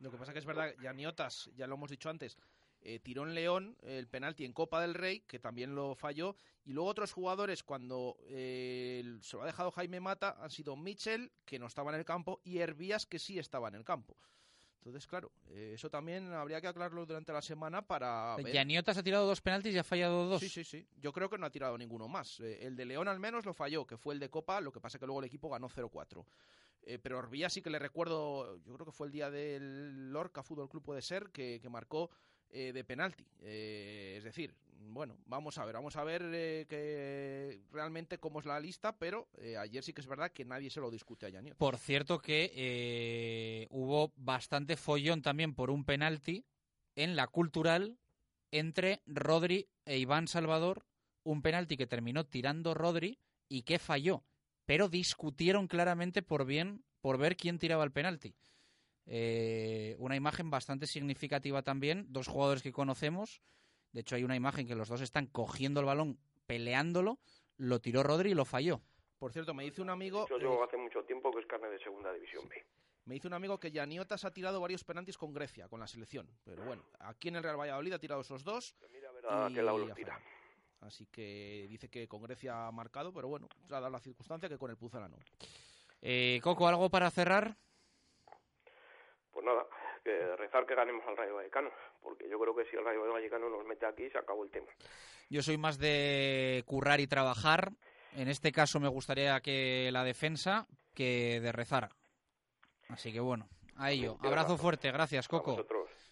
Lo 0.00 0.10
que 0.10 0.18
pasa 0.18 0.32
que 0.32 0.38
es 0.40 0.44
verdad, 0.44 0.74
Yaniotas, 0.82 1.50
ya 1.54 1.66
lo 1.66 1.76
hemos 1.76 1.90
dicho 1.90 2.10
antes, 2.10 2.36
eh, 2.84 3.00
tiró 3.00 3.24
en 3.24 3.34
León 3.34 3.76
el 3.82 4.06
penalti 4.06 4.44
en 4.44 4.52
Copa 4.52 4.80
del 4.80 4.94
Rey, 4.94 5.20
que 5.20 5.38
también 5.38 5.74
lo 5.74 5.94
falló, 5.94 6.36
y 6.64 6.72
luego 6.72 6.88
otros 6.88 7.12
jugadores 7.12 7.62
cuando 7.62 8.16
eh, 8.28 9.18
se 9.22 9.36
lo 9.36 9.42
ha 9.42 9.46
dejado 9.46 9.70
Jaime 9.72 10.00
Mata 10.00 10.36
han 10.40 10.50
sido 10.50 10.76
Mitchell, 10.76 11.32
que 11.44 11.58
no 11.58 11.66
estaba 11.66 11.90
en 11.92 11.98
el 11.98 12.04
campo, 12.04 12.40
y 12.44 12.58
Hervías, 12.58 13.06
que 13.06 13.18
sí 13.18 13.38
estaba 13.38 13.68
en 13.68 13.74
el 13.74 13.84
campo. 13.84 14.16
Entonces, 14.84 15.06
claro, 15.06 15.32
eh, 15.48 15.72
eso 15.74 15.88
también 15.88 16.30
habría 16.34 16.60
que 16.60 16.66
aclararlo 16.66 17.06
durante 17.06 17.32
la 17.32 17.40
semana 17.40 17.80
para 17.80 18.36
ver. 18.36 18.52
Yaniotas 18.52 18.98
ha 18.98 19.02
tirado 19.02 19.26
dos 19.26 19.40
penaltis 19.40 19.74
y 19.74 19.78
ha 19.78 19.84
fallado 19.84 20.26
dos. 20.26 20.40
Sí, 20.40 20.50
sí, 20.50 20.62
sí. 20.62 20.86
Yo 20.96 21.10
creo 21.10 21.30
que 21.30 21.38
no 21.38 21.46
ha 21.46 21.50
tirado 21.50 21.78
ninguno 21.78 22.06
más. 22.06 22.38
Eh, 22.40 22.66
el 22.66 22.76
de 22.76 22.84
León 22.84 23.08
al 23.08 23.18
menos 23.18 23.46
lo 23.46 23.54
falló, 23.54 23.86
que 23.86 23.96
fue 23.96 24.12
el 24.12 24.20
de 24.20 24.28
Copa, 24.28 24.60
lo 24.60 24.70
que 24.72 24.80
pasa 24.80 24.98
que 24.98 25.06
luego 25.06 25.20
el 25.20 25.26
equipo 25.26 25.48
ganó 25.48 25.70
0-4. 25.70 26.26
Eh, 26.82 26.98
pero 26.98 27.18
Orbía 27.18 27.48
sí 27.48 27.62
que 27.62 27.70
le 27.70 27.78
recuerdo, 27.78 28.58
yo 28.58 28.74
creo 28.74 28.84
que 28.84 28.92
fue 28.92 29.06
el 29.06 29.12
día 29.14 29.30
del 29.30 30.12
Lorca 30.12 30.42
Fútbol 30.42 30.68
Club 30.68 30.82
puede 30.82 31.00
ser, 31.00 31.30
que, 31.30 31.60
que 31.62 31.70
marcó 31.70 32.10
eh, 32.54 32.72
de 32.72 32.84
penalti. 32.84 33.26
Eh, 33.40 34.14
es 34.18 34.24
decir, 34.24 34.54
bueno, 34.86 35.16
vamos 35.26 35.58
a 35.58 35.64
ver, 35.64 35.74
vamos 35.74 35.96
a 35.96 36.04
ver 36.04 36.22
eh, 36.32 36.66
que 36.68 37.60
realmente 37.72 38.18
cómo 38.18 38.38
es 38.38 38.46
la 38.46 38.60
lista, 38.60 38.96
pero 38.96 39.28
eh, 39.38 39.56
ayer 39.56 39.82
sí 39.82 39.92
que 39.92 40.00
es 40.00 40.06
verdad 40.06 40.30
que 40.30 40.44
nadie 40.44 40.70
se 40.70 40.80
lo 40.80 40.90
discute 40.90 41.26
a 41.26 41.30
Yanio. 41.30 41.56
Por 41.56 41.76
cierto 41.78 42.20
que 42.20 42.52
eh, 42.54 43.66
hubo 43.70 44.12
bastante 44.16 44.76
follón 44.76 45.20
también 45.20 45.54
por 45.54 45.70
un 45.70 45.84
penalti 45.84 46.44
en 46.94 47.16
la 47.16 47.26
cultural 47.26 47.98
entre 48.52 49.02
Rodri 49.06 49.68
e 49.84 49.98
Iván 49.98 50.28
Salvador, 50.28 50.86
un 51.24 51.42
penalti 51.42 51.76
que 51.76 51.88
terminó 51.88 52.24
tirando 52.24 52.72
Rodri 52.72 53.18
y 53.48 53.62
que 53.62 53.78
falló, 53.80 54.24
pero 54.64 54.88
discutieron 54.88 55.66
claramente 55.66 56.22
por 56.22 56.46
bien 56.46 56.84
por 57.00 57.18
ver 57.18 57.36
quién 57.36 57.58
tiraba 57.58 57.84
el 57.84 57.92
penalti. 57.92 58.36
Eh, 59.06 59.96
una 59.98 60.16
imagen 60.16 60.50
bastante 60.50 60.86
significativa 60.86 61.62
también, 61.62 62.06
dos 62.08 62.26
jugadores 62.28 62.62
que 62.62 62.72
conocemos, 62.72 63.42
de 63.92 64.00
hecho 64.00 64.16
hay 64.16 64.24
una 64.24 64.36
imagen 64.36 64.66
que 64.66 64.74
los 64.74 64.88
dos 64.88 65.00
están 65.00 65.26
cogiendo 65.26 65.80
el 65.80 65.86
balón, 65.86 66.18
peleándolo, 66.46 67.18
lo 67.56 67.80
tiró 67.80 68.02
Rodri 68.02 68.30
y 68.30 68.34
lo 68.34 68.44
falló. 68.44 68.80
Por 69.18 69.32
cierto, 69.32 69.54
me 69.54 69.64
dice 69.64 69.82
un 69.82 69.90
amigo... 69.90 70.26
Yo 70.28 70.38
llevo 70.38 70.64
hace 70.64 70.76
mucho 70.76 71.02
tiempo 71.04 71.30
que 71.32 71.40
es 71.40 71.46
carne 71.46 71.68
de 71.68 71.78
segunda 71.78 72.12
división 72.12 72.48
B. 72.48 72.56
Me 73.06 73.14
dice 73.14 73.28
un 73.28 73.34
amigo 73.34 73.60
que 73.60 73.70
Yaniotas 73.70 74.24
ha 74.24 74.32
tirado 74.32 74.60
varios 74.60 74.82
penaltis 74.82 75.18
con 75.18 75.32
Grecia, 75.32 75.68
con 75.68 75.78
la 75.78 75.86
selección. 75.86 76.26
Pero 76.42 76.64
bueno, 76.64 76.82
aquí 76.98 77.28
en 77.28 77.36
el 77.36 77.42
Real 77.42 77.58
Valladolid 77.58 77.92
ha 77.92 77.98
tirado 77.98 78.22
esos 78.22 78.42
dos. 78.44 78.74
a 79.28 79.50
qué 79.52 79.62
lado 79.62 79.78
los 79.78 79.90
ha 79.90 79.94
tira. 79.94 80.14
fallado. 80.14 80.34
Así 80.80 81.06
que 81.06 81.66
dice 81.68 81.88
que 81.88 82.08
con 82.08 82.22
Grecia 82.22 82.66
ha 82.66 82.72
marcado, 82.72 83.12
pero 83.12 83.28
bueno, 83.28 83.48
se 83.68 83.74
ha 83.74 83.80
dado 83.80 83.90
la 83.90 84.00
circunstancia 84.00 84.48
que 84.48 84.58
con 84.58 84.70
el 84.70 84.76
Pucela 84.76 85.08
no. 85.08 85.16
Eh, 86.02 86.40
Coco, 86.42 86.66
¿algo 86.68 86.90
para 86.90 87.10
cerrar? 87.10 87.56
Pues 89.44 89.56
nada, 89.56 89.66
que 90.02 90.36
rezar 90.36 90.66
que 90.66 90.74
ganemos 90.74 91.04
al 91.06 91.16
Rayo 91.16 91.34
Vallecano. 91.34 91.70
Porque 92.02 92.28
yo 92.28 92.38
creo 92.38 92.54
que 92.56 92.64
si 92.66 92.76
el 92.76 92.84
Rayo 92.84 93.12
Vallecano 93.12 93.50
nos 93.50 93.66
mete 93.66 93.84
aquí, 93.86 94.08
se 94.10 94.18
acabó 94.18 94.44
el 94.44 94.50
tema. 94.50 94.68
Yo 95.28 95.42
soy 95.42 95.58
más 95.58 95.78
de 95.78 96.62
currar 96.66 97.00
y 97.00 97.06
trabajar 97.06 97.72
en 98.16 98.28
este 98.28 98.52
caso 98.52 98.78
me 98.78 98.88
gustaría 98.88 99.40
que 99.40 99.90
la 99.92 100.04
defensa 100.04 100.66
que 100.94 101.40
de 101.40 101.52
rezar. 101.52 101.90
Así 102.88 103.12
que 103.12 103.20
bueno, 103.20 103.48
a 103.76 103.90
ello. 103.90 104.16
Abrazo 104.22 104.56
fuerte, 104.56 104.90
gracias 104.92 105.26
Coco. 105.28 105.66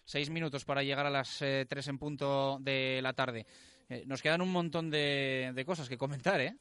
Seis 0.05 0.29
minutos 0.29 0.65
para 0.65 0.83
llegar 0.83 1.05
a 1.05 1.09
las 1.09 1.41
eh, 1.41 1.65
tres 1.67 1.87
en 1.87 1.97
punto 1.97 2.57
de 2.59 2.99
la 3.01 3.13
tarde. 3.13 3.45
Eh, 3.89 4.03
nos 4.05 4.21
quedan 4.21 4.41
un 4.41 4.51
montón 4.51 4.89
de, 4.89 5.51
de 5.53 5.65
cosas 5.65 5.87
que 5.87 5.97
comentar, 5.97 6.41
¿eh? 6.41 6.55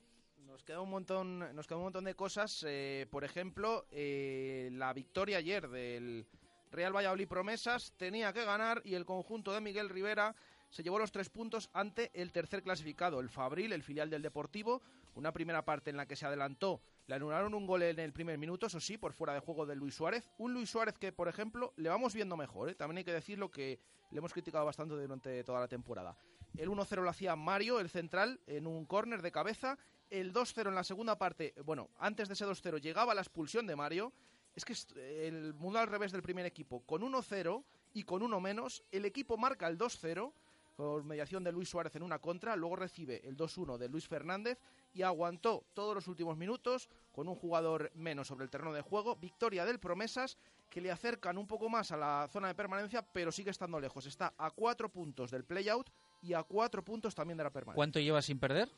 Nos 0.47 0.63
queda 0.63 0.81
un 0.81 0.91
montón, 0.91 1.41
nos 1.57 1.67
queda 1.67 1.79
un 1.79 1.85
montón 1.85 2.05
de 2.05 2.15
cosas. 2.15 2.65
eh, 2.69 3.07
por 3.11 3.25
ejemplo, 3.25 3.87
eh, 3.91 4.69
la 4.73 4.93
victoria 4.93 5.39
ayer 5.39 5.69
del 5.69 6.25
Real 6.73 6.97
Valladolid 6.97 7.29
Promesas 7.29 7.93
tenía 7.99 8.33
que 8.33 8.45
ganar 8.45 8.81
y 8.85 8.95
el 8.95 9.05
conjunto 9.05 9.53
de 9.53 9.61
Miguel 9.61 9.91
Rivera 9.91 10.35
se 10.71 10.83
llevó 10.83 10.99
los 10.99 11.13
tres 11.13 11.29
puntos 11.29 11.69
ante 11.75 12.11
el 12.15 12.33
tercer 12.33 12.63
clasificado, 12.63 13.21
el 13.21 13.29
Fabril, 13.29 13.75
el 13.75 13.83
filial 13.83 14.09
del 14.09 14.23
Deportivo. 14.23 14.81
Una 15.15 15.33
primera 15.33 15.67
parte 15.67 15.91
en 15.91 15.99
la 15.99 16.07
que 16.07 16.17
se 16.17 16.25
adelantó, 16.25 16.81
le 17.07 17.15
anularon 17.15 17.53
un 17.53 17.67
gol 17.67 17.83
en 17.83 17.99
el 17.99 18.15
primer 18.15 18.39
minuto, 18.39 18.67
eso 18.67 18.81
sí, 18.81 18.97
por 18.97 19.13
fuera 19.13 19.35
de 19.35 19.41
juego 19.41 19.67
de 19.67 19.77
Luis 19.77 19.95
Suárez. 19.95 20.31
Un 20.39 20.55
Luis 20.55 20.71
Suárez 20.71 20.97
que, 20.97 21.13
por 21.13 21.29
ejemplo, 21.29 21.75
le 21.77 21.91
vamos 21.91 22.15
viendo 22.15 22.39
mejor. 22.39 22.71
¿eh? 22.71 22.75
También 22.75 22.99
hay 22.99 23.05
que 23.05 23.13
decirlo 23.13 23.51
que 23.51 23.79
le 24.11 24.19
hemos 24.19 24.33
criticado 24.33 24.65
bastante 24.65 24.95
durante 24.95 25.45
toda 25.45 25.61
la 25.61 25.69
temporada. 25.69 26.17
El 26.57 26.71
1-0 26.71 27.03
lo 27.03 27.11
hacía 27.11 27.37
Mario, 27.37 27.79
el 27.79 27.91
central, 27.91 28.41
en 28.47 28.67
un 28.67 28.87
córner 28.87 29.21
de 29.21 29.31
cabeza. 29.31 29.77
El 30.09 30.33
2-0 30.33 30.69
en 30.69 30.75
la 30.75 30.85
segunda 30.85 31.19
parte, 31.19 31.55
bueno, 31.65 31.91
antes 31.99 32.29
de 32.29 32.35
ese 32.35 32.47
2-0 32.47 32.81
llegaba 32.81 33.15
la 33.15 33.21
expulsión 33.21 33.67
de 33.67 33.77
Mario. 33.77 34.15
Es 34.55 34.65
que 34.65 34.73
es- 34.75 34.89
el 34.97 35.55
mundo 35.55 35.79
al 35.79 35.89
revés 35.89 36.13
del 36.13 36.23
primer 36.23 36.45
equipo. 36.47 36.81
Con 36.81 37.03
1-0 37.03 37.65
y 37.95 38.03
con 38.05 38.23
uno 38.23 38.41
menos, 38.41 38.83
el 38.91 39.05
equipo 39.05 39.37
marca 39.37 39.67
el 39.67 39.79
2-0 39.79 40.33
con 40.77 41.07
mediación 41.07 41.45
de 41.45 41.53
Luis 41.53 41.69
Suárez 41.69 41.95
en 41.97 42.03
una 42.03 42.19
contra, 42.19 42.57
luego 42.57 42.77
recibe 42.77 43.21
el 43.29 43.37
2-1 43.37 43.77
de 43.77 43.89
Luis 43.91 44.09
Fernández 44.09 44.59
y 44.95 45.03
aguantó 45.03 45.65
todos 45.75 45.95
los 45.95 46.09
últimos 46.09 46.37
minutos 46.37 46.89
con 47.13 47.29
un 47.29 47.35
jugador 47.35 47.91
menos 47.95 48.29
sobre 48.29 48.45
el 48.45 48.51
terreno 48.51 48.73
de 48.73 48.81
juego. 48.81 49.17
Victoria 49.17 49.67
del 49.67 49.79
Promesas 49.79 50.39
que 50.71 50.81
le 50.81 50.91
acercan 50.91 51.37
un 51.37 51.47
poco 51.47 51.69
más 51.69 51.93
a 51.93 51.99
la 51.99 52.27
zona 52.33 52.49
de 52.49 52.55
permanencia, 52.55 53.03
pero 53.03 53.31
sigue 53.31 53.51
estando 53.51 53.79
lejos. 53.79 54.07
Está 54.07 54.33
a 54.39 54.51
cuatro 54.51 54.89
puntos 54.89 55.31
del 55.31 55.45
playout 55.45 55.91
y 56.23 56.33
a 56.33 56.43
cuatro 56.43 56.83
puntos 56.83 57.15
también 57.15 57.37
de 57.37 57.45
la 57.45 57.51
permanencia. 57.51 57.77
¿Cuánto 57.77 58.01
lleva 58.01 58.23
sin 58.23 58.39
perder? 58.39 58.71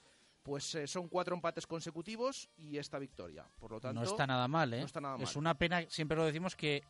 Pues 0.44 0.74
eh, 0.74 0.86
son 0.86 1.08
cuatro 1.08 1.34
empates 1.34 1.66
consecutivos 1.66 2.50
y 2.58 2.76
esta 2.76 2.98
victoria. 2.98 3.46
Por 3.58 3.72
lo 3.72 3.80
tanto, 3.80 3.98
no 3.98 4.06
está 4.06 4.26
nada 4.26 4.46
mal, 4.46 4.74
¿eh? 4.74 4.80
No 4.80 4.86
está 4.86 5.00
nada 5.00 5.16
mal. 5.16 5.24
Es 5.24 5.36
una 5.36 5.54
pena, 5.54 5.82
siempre 5.88 6.18
lo 6.18 6.26
decimos, 6.26 6.54
que 6.54 6.84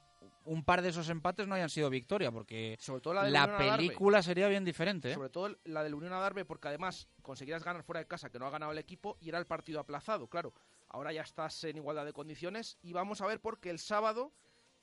un 0.45 0.65
par 0.65 0.83
de 0.83 0.89
esos 0.89 1.09
empates 1.09 1.47
no 1.47 1.55
hayan 1.55 1.71
sido 1.71 1.89
victoria, 1.89 2.33
porque 2.33 2.77
Sobre 2.81 3.01
todo 3.01 3.15
la, 3.15 3.23
Adarve. 3.23 3.77
película 3.77 4.25
sería 4.25 4.49
bien 4.49 4.65
diferente. 4.65 5.13
¿eh? 5.13 5.15
Sobre 5.15 5.31
todo 5.31 5.57
la 5.67 5.85
del 5.85 5.95
Unión 5.95 6.13
Adarve, 6.13 6.45
porque 6.45 6.67
además 6.67 7.07
conseguirás 7.23 7.63
ganar 7.63 7.85
fuera 7.85 8.01
de 8.01 8.09
casa, 8.09 8.29
que 8.29 8.41
no 8.41 8.47
ha 8.47 8.51
ganado 8.51 8.73
el 8.73 8.79
equipo, 8.79 9.17
y 9.21 9.29
era 9.29 9.39
el 9.39 9.47
partido 9.47 9.79
aplazado, 9.79 10.27
claro. 10.27 10.53
Ahora 10.89 11.13
ya 11.13 11.23
estás 11.23 11.63
en 11.63 11.77
igualdad 11.77 12.05
de 12.05 12.13
condiciones 12.13 12.79
y 12.83 12.93
vamos 12.93 13.21
a 13.21 13.27
ver 13.27 13.41
porque 13.41 13.71
el 13.71 13.79
sábado 13.79 14.33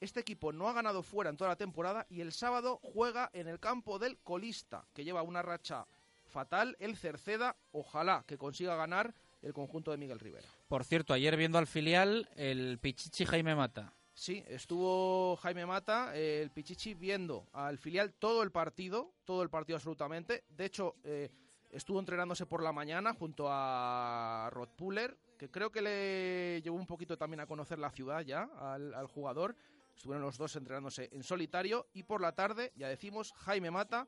este 0.02 0.20
equipo 0.20 0.52
no 0.52 0.68
ha 0.68 0.74
ganado 0.74 1.04
fuera 1.04 1.30
en 1.30 1.38
toda 1.38 1.50
la 1.50 1.56
temporada 1.56 2.08
y 2.10 2.22
el 2.22 2.32
sábado 2.32 2.80
juega 2.82 3.30
en 3.34 3.48
el 3.48 3.60
campo 3.60 4.00
del 4.00 4.18
colista, 4.20 4.88
que 4.94 5.04
lleva 5.04 5.22
una 5.22 5.42
racha 5.42 5.86
fatal, 6.32 6.76
el 6.80 6.98
Cerceda. 6.98 7.56
Ojalá 7.72 8.24
que 8.26 8.38
consiga 8.38 8.76
ganar 8.76 9.14
el 9.42 9.54
conjunto 9.54 9.92
de 9.92 9.98
Miguel 9.98 10.20
Rivera. 10.20 10.48
Por 10.68 10.84
cierto, 10.84 11.14
ayer 11.14 11.36
viendo 11.38 11.58
al 11.58 11.68
filial, 11.68 12.28
el 12.36 12.80
Pichichi 12.80 13.26
Jaime 13.26 13.56
Mata. 13.56 13.94
Sí, 14.14 14.44
estuvo 14.48 15.36
Jaime 15.38 15.66
Mata, 15.66 16.16
eh, 16.16 16.42
el 16.42 16.52
Pichichi, 16.52 16.94
viendo 16.94 17.48
al 17.54 17.78
filial 17.78 18.14
todo 18.14 18.44
el 18.44 18.52
partido, 18.52 19.14
todo 19.26 19.42
el 19.42 19.50
partido 19.50 19.78
absolutamente. 19.78 20.44
De 20.50 20.66
hecho, 20.66 20.96
eh, 21.04 21.30
estuvo 21.70 22.00
entrenándose 22.00 22.46
por 22.46 22.62
la 22.62 22.72
mañana 22.72 23.14
junto 23.14 23.48
a 23.50 24.50
Rod 24.52 24.70
Puller, 24.78 25.18
que 25.40 25.50
creo 25.50 25.72
que 25.72 25.82
le 25.82 26.62
llevó 26.62 26.76
un 26.76 26.86
poquito 26.86 27.18
también 27.18 27.40
a 27.40 27.48
conocer 27.48 27.80
la 27.80 27.90
ciudad 27.90 28.22
ya 28.22 28.50
al, 28.60 28.94
al 28.94 29.08
jugador. 29.08 29.56
Estuvieron 29.96 30.24
los 30.24 30.38
dos 30.38 30.56
entrenándose 30.56 31.10
en 31.12 31.24
solitario 31.24 31.88
y 31.94 32.04
por 32.04 32.22
la 32.22 32.34
tarde, 32.34 32.72
ya 32.76 32.90
decimos, 32.90 33.34
Jaime 33.38 33.72
Mata 33.72 34.08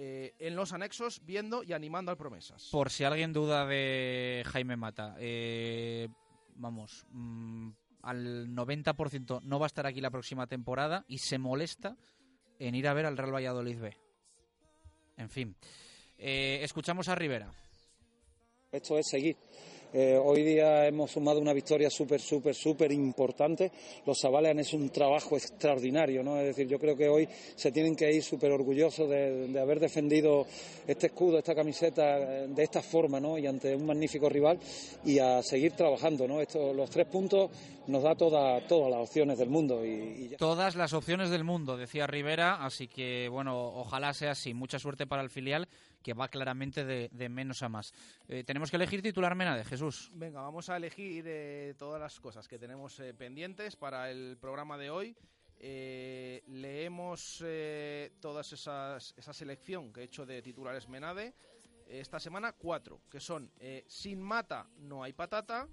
eh, 0.00 0.32
en 0.38 0.54
los 0.54 0.72
anexos 0.72 1.20
viendo 1.24 1.64
y 1.64 1.72
animando 1.72 2.12
al 2.12 2.16
Promesas. 2.16 2.68
Por 2.70 2.88
si 2.88 3.02
alguien 3.02 3.32
duda 3.32 3.66
de 3.66 4.44
Jaime 4.46 4.76
Mata, 4.76 5.16
eh, 5.18 6.06
vamos, 6.54 7.04
mm, 7.10 7.70
al 8.02 8.54
90% 8.54 9.40
no 9.42 9.58
va 9.58 9.66
a 9.66 9.68
estar 9.68 9.86
aquí 9.88 10.00
la 10.00 10.12
próxima 10.12 10.46
temporada 10.46 11.04
y 11.08 11.18
se 11.18 11.38
molesta 11.38 11.96
en 12.60 12.76
ir 12.76 12.86
a 12.86 12.94
ver 12.94 13.06
al 13.06 13.16
Real 13.16 13.34
Valladolid 13.34 13.80
B. 13.80 13.96
En 15.16 15.28
fin, 15.30 15.56
Eh, 16.20 16.60
escuchamos 16.62 17.08
a 17.08 17.14
Rivera. 17.14 17.48
Esto 18.72 18.98
es 18.98 19.08
seguir. 19.08 19.36
Eh, 19.92 20.18
hoy 20.22 20.42
día 20.42 20.86
hemos 20.86 21.10
sumado 21.10 21.40
una 21.40 21.54
victoria 21.54 21.88
súper, 21.88 22.20
súper, 22.20 22.54
súper 22.54 22.92
importante. 22.92 23.72
Los 24.04 24.18
chavales 24.18 24.50
han 24.50 24.58
hecho 24.58 24.76
un 24.76 24.90
trabajo 24.90 25.36
extraordinario, 25.36 26.22
¿no? 26.22 26.38
Es 26.38 26.48
decir, 26.48 26.68
yo 26.68 26.78
creo 26.78 26.94
que 26.94 27.08
hoy 27.08 27.26
se 27.56 27.72
tienen 27.72 27.96
que 27.96 28.12
ir 28.12 28.22
súper 28.22 28.52
orgullosos 28.52 29.08
de, 29.08 29.58
haber 29.58 29.80
defendido 29.80 30.46
este 30.86 31.06
escudo, 31.06 31.38
esta 31.38 31.54
camiseta 31.54 32.18
eh, 32.18 32.48
de 32.48 32.62
esta 32.62 32.82
forma, 32.82 33.18
¿no? 33.18 33.38
Y 33.38 33.46
ante 33.46 33.74
un 33.74 33.86
magnífico 33.86 34.28
rival 34.28 34.58
y 35.06 35.18
a 35.18 35.42
seguir 35.42 35.72
trabajando, 35.72 36.28
¿no? 36.28 36.42
Esto, 36.42 36.74
los 36.74 36.90
tres 36.90 37.06
puntos 37.06 37.50
nos 37.86 38.02
da 38.02 38.14
toda, 38.14 38.60
todas 38.66 38.90
las 38.90 39.08
opciones 39.08 39.38
del 39.38 39.48
mundo 39.48 39.84
y, 39.86 39.88
y 39.88 40.28
ya. 40.28 40.36
Todas 40.36 40.76
las 40.76 40.92
opciones 40.92 41.30
del 41.30 41.44
mundo, 41.44 41.78
decía 41.78 42.06
Rivera, 42.06 42.62
así 42.62 42.88
que 42.88 43.28
bueno, 43.30 43.58
ojalá 43.58 44.12
sea 44.12 44.32
así. 44.32 44.52
Mucha 44.52 44.78
suerte 44.78 45.06
para 45.06 45.22
el 45.22 45.30
filial, 45.30 45.66
que 46.08 46.14
va 46.14 46.28
claramente 46.28 46.86
de, 46.86 47.10
de 47.12 47.28
menos 47.28 47.62
a 47.62 47.68
más. 47.68 47.92
Eh, 48.28 48.42
tenemos 48.42 48.70
que 48.70 48.76
elegir 48.76 49.02
titular 49.02 49.34
Menade, 49.34 49.62
Jesús. 49.62 50.10
Venga, 50.14 50.40
vamos 50.40 50.70
a 50.70 50.78
elegir 50.78 51.22
eh, 51.28 51.74
todas 51.76 52.00
las 52.00 52.18
cosas 52.18 52.48
que 52.48 52.58
tenemos 52.58 52.98
eh, 52.98 53.12
pendientes 53.12 53.76
para 53.76 54.10
el 54.10 54.38
programa 54.40 54.78
de 54.78 54.88
hoy. 54.88 55.14
Leemos 55.60 57.42
esas 57.42 59.14
esa 59.18 59.32
selección 59.34 59.92
que 59.92 60.00
he 60.00 60.04
hecho 60.04 60.24
de 60.24 60.40
titulares 60.40 60.88
Menade. 60.88 61.34
Esta 61.86 62.18
semana 62.18 62.52
cuatro, 62.52 63.02
que 63.10 63.20
son 63.20 63.52
Sin 63.86 64.22
Mata 64.22 64.66
no 64.78 65.02
hay 65.02 65.12
patata, 65.12 65.68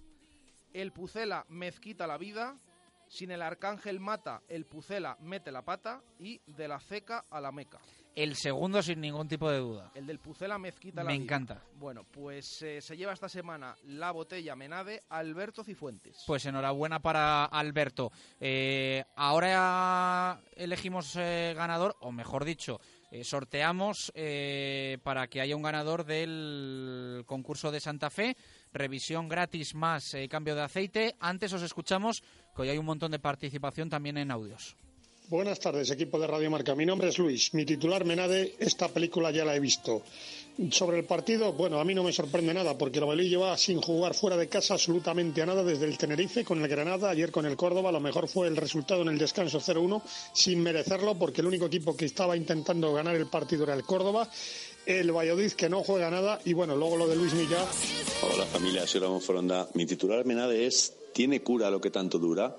El 0.74 0.92
Pucela 0.92 1.46
mezquita 1.48 2.08
la 2.08 2.18
vida, 2.18 2.60
Sin 3.08 3.32
el 3.32 3.42
Arcángel 3.42 4.02
Mata 4.02 4.42
el 4.50 4.66
Pucela 4.66 5.16
mete 5.22 5.50
la 5.54 5.64
pata 5.64 6.04
y 6.20 6.42
De 6.46 6.68
la 6.68 6.82
Ceca 6.82 7.24
a 7.30 7.40
la 7.40 7.54
Meca. 7.54 7.80
El 8.16 8.36
segundo 8.38 8.82
sin 8.82 9.02
ningún 9.02 9.28
tipo 9.28 9.52
de 9.52 9.58
duda. 9.60 9.92
El 9.94 10.08
del 10.08 10.20
Pucela 10.20 10.58
mezquita 10.58 11.04
la 11.04 11.08
Me 11.10 11.14
vida. 11.16 11.24
encanta. 11.24 11.62
Bueno, 11.78 12.06
pues 12.06 12.62
eh, 12.62 12.80
se 12.82 12.96
lleva 12.96 13.12
esta 13.12 13.28
semana 13.28 13.76
la 13.84 14.12
botella 14.12 14.56
Menade 14.56 15.04
Alberto 15.10 15.66
Cifuentes. 15.66 16.24
Pues 16.26 16.46
enhorabuena 16.46 17.02
para 17.02 17.44
Alberto. 17.44 18.14
Eh, 18.40 19.04
ahora 19.18 20.40
elegimos 20.56 21.18
eh, 21.18 21.54
ganador, 21.58 21.98
o 22.00 22.14
mejor 22.14 22.46
dicho, 22.46 22.80
sorteamos 23.24 24.12
para 25.04 25.28
que 25.28 25.42
haya 25.42 25.56
un 25.56 25.62
ganador 25.62 26.06
del 26.06 27.24
concurso 27.26 27.72
de 27.72 27.80
Santa 27.82 28.10
Fe. 28.10 28.36
Revisión 28.74 29.28
gratis 29.30 29.76
más 29.76 30.16
cambio 30.30 30.56
de 30.56 30.62
aceite. 30.62 31.16
Antes 31.20 31.54
os 31.54 31.62
escuchamos 31.62 32.24
que 32.56 32.62
hoy 32.62 32.70
hay 32.70 32.78
un 32.78 32.86
montón 32.86 33.12
de 33.12 33.20
participación 33.20 33.90
también 33.90 34.18
en 34.18 34.32
audios. 34.32 34.76
Buenas 35.28 35.60
tardes, 35.60 35.90
equipo 35.90 36.20
de 36.20 36.28
Radio 36.28 36.52
Marca. 36.52 36.76
Mi 36.76 36.86
nombre 36.86 37.10
es 37.10 37.18
Luis. 37.18 37.52
Mi 37.56 37.66
titular 37.66 38.06
Menade, 38.06 38.54
esta 38.60 38.90
película 38.90 39.32
ya 39.32 39.44
la 39.44 39.56
he 39.56 39.60
visto. 39.60 40.04
Sobre 40.70 41.00
el 41.00 41.06
partido, 41.06 41.52
bueno, 41.54 41.80
a 41.80 41.84
mí 41.84 41.96
no 41.96 42.04
me 42.04 42.14
sorprende 42.14 42.54
nada 42.54 42.78
porque 42.78 43.00
el 43.00 43.06
Valladolid 43.06 43.30
lleva 43.32 43.58
sin 43.58 43.82
jugar 43.82 44.14
fuera 44.14 44.38
de 44.38 44.48
casa 44.48 44.76
absolutamente 44.76 45.42
a 45.42 45.48
nada 45.48 45.64
desde 45.64 45.86
el 45.86 45.98
Tenerife 45.98 46.46
con 46.46 46.62
el 46.62 46.68
Granada, 46.68 47.10
ayer 47.10 47.32
con 47.32 47.48
el 47.48 47.58
Córdoba. 47.58 47.92
Lo 47.92 48.00
mejor 48.00 48.28
fue 48.28 48.48
el 48.48 48.56
resultado 48.56 49.02
en 49.02 49.08
el 49.08 49.18
descanso 49.18 49.60
0-1, 49.60 50.04
sin 50.32 50.62
merecerlo 50.62 51.16
porque 51.16 51.42
el 51.42 51.48
único 51.48 51.66
equipo 51.66 51.98
que 51.98 52.06
estaba 52.06 52.38
intentando 52.38 52.94
ganar 52.94 53.16
el 53.16 53.26
partido 53.26 53.64
era 53.64 53.74
el 53.74 53.84
Córdoba. 53.84 54.30
El 54.86 55.12
Valladolid 55.12 55.54
que 55.54 55.70
no 55.70 55.84
juega 55.84 56.12
nada 56.12 56.40
y 56.46 56.54
bueno, 56.54 56.76
luego 56.76 56.98
lo 56.98 57.08
de 57.08 57.16
Luis 57.16 57.34
Millá. 57.34 57.66
Hola 58.32 58.46
familia, 58.46 58.86
soy 58.86 59.02
Ramón 59.02 59.22
Foronda. 59.22 59.68
Mi 59.74 59.88
titular 59.88 60.24
Menade 60.24 60.68
es 60.68 60.94
¿Tiene 61.16 61.42
cura 61.42 61.72
lo 61.72 61.80
que 61.80 61.92
tanto 61.92 62.20
dura? 62.20 62.58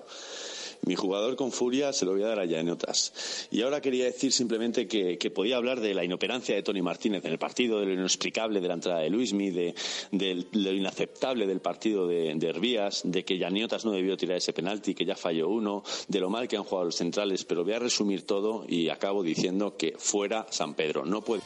Mi 0.87 0.95
jugador 0.95 1.35
con 1.35 1.51
furia 1.51 1.91
se 1.91 2.05
lo 2.05 2.13
voy 2.13 2.23
a 2.23 2.27
dar 2.27 2.39
a 2.39 2.45
Llaneotas. 2.45 3.47
Y 3.51 3.61
ahora 3.61 3.81
quería 3.81 4.05
decir 4.05 4.31
simplemente 4.31 4.87
que, 4.87 5.17
podía 5.31 5.57
hablar 5.57 5.81
de 5.81 5.93
la 5.93 6.05
inoperancia 6.05 6.55
de 6.55 6.63
Tony 6.63 6.81
Martínez 6.81 7.25
en 7.25 7.33
el 7.33 7.37
partido, 7.37 7.81
de 7.81 7.87
lo 7.87 7.93
inexplicable 7.93 8.61
de 8.61 8.67
la 8.69 8.75
entrada 8.75 8.99
de 9.01 9.09
Luismi, 9.09 9.51
de, 9.51 9.75
de 10.11 10.45
lo 10.53 10.71
inaceptable 10.71 11.45
del 11.45 11.59
partido 11.59 12.07
de, 12.07 12.33
de 12.33 12.47
Herbías, 12.47 13.01
de 13.03 13.25
que 13.25 13.37
Llaneotas 13.37 13.83
no 13.83 13.91
debió 13.91 14.15
tirar 14.15 14.37
ese 14.37 14.53
penalti, 14.53 14.95
que 14.95 15.03
ya 15.03 15.17
falló 15.17 15.49
uno, 15.49 15.83
de 16.07 16.19
lo 16.21 16.29
mal 16.29 16.47
que 16.47 16.55
han 16.55 16.63
jugado 16.63 16.85
los 16.85 16.95
centrales. 16.95 17.43
Pero 17.43 17.65
voy 17.65 17.73
a 17.73 17.79
resumir 17.79 18.25
todo 18.25 18.63
y 18.65 18.87
acabo 18.87 19.23
diciendo 19.23 19.75
que 19.75 19.95
fuera 19.97 20.47
San 20.51 20.73
Pedro. 20.73 21.05
No 21.05 21.21
puede. 21.21 21.41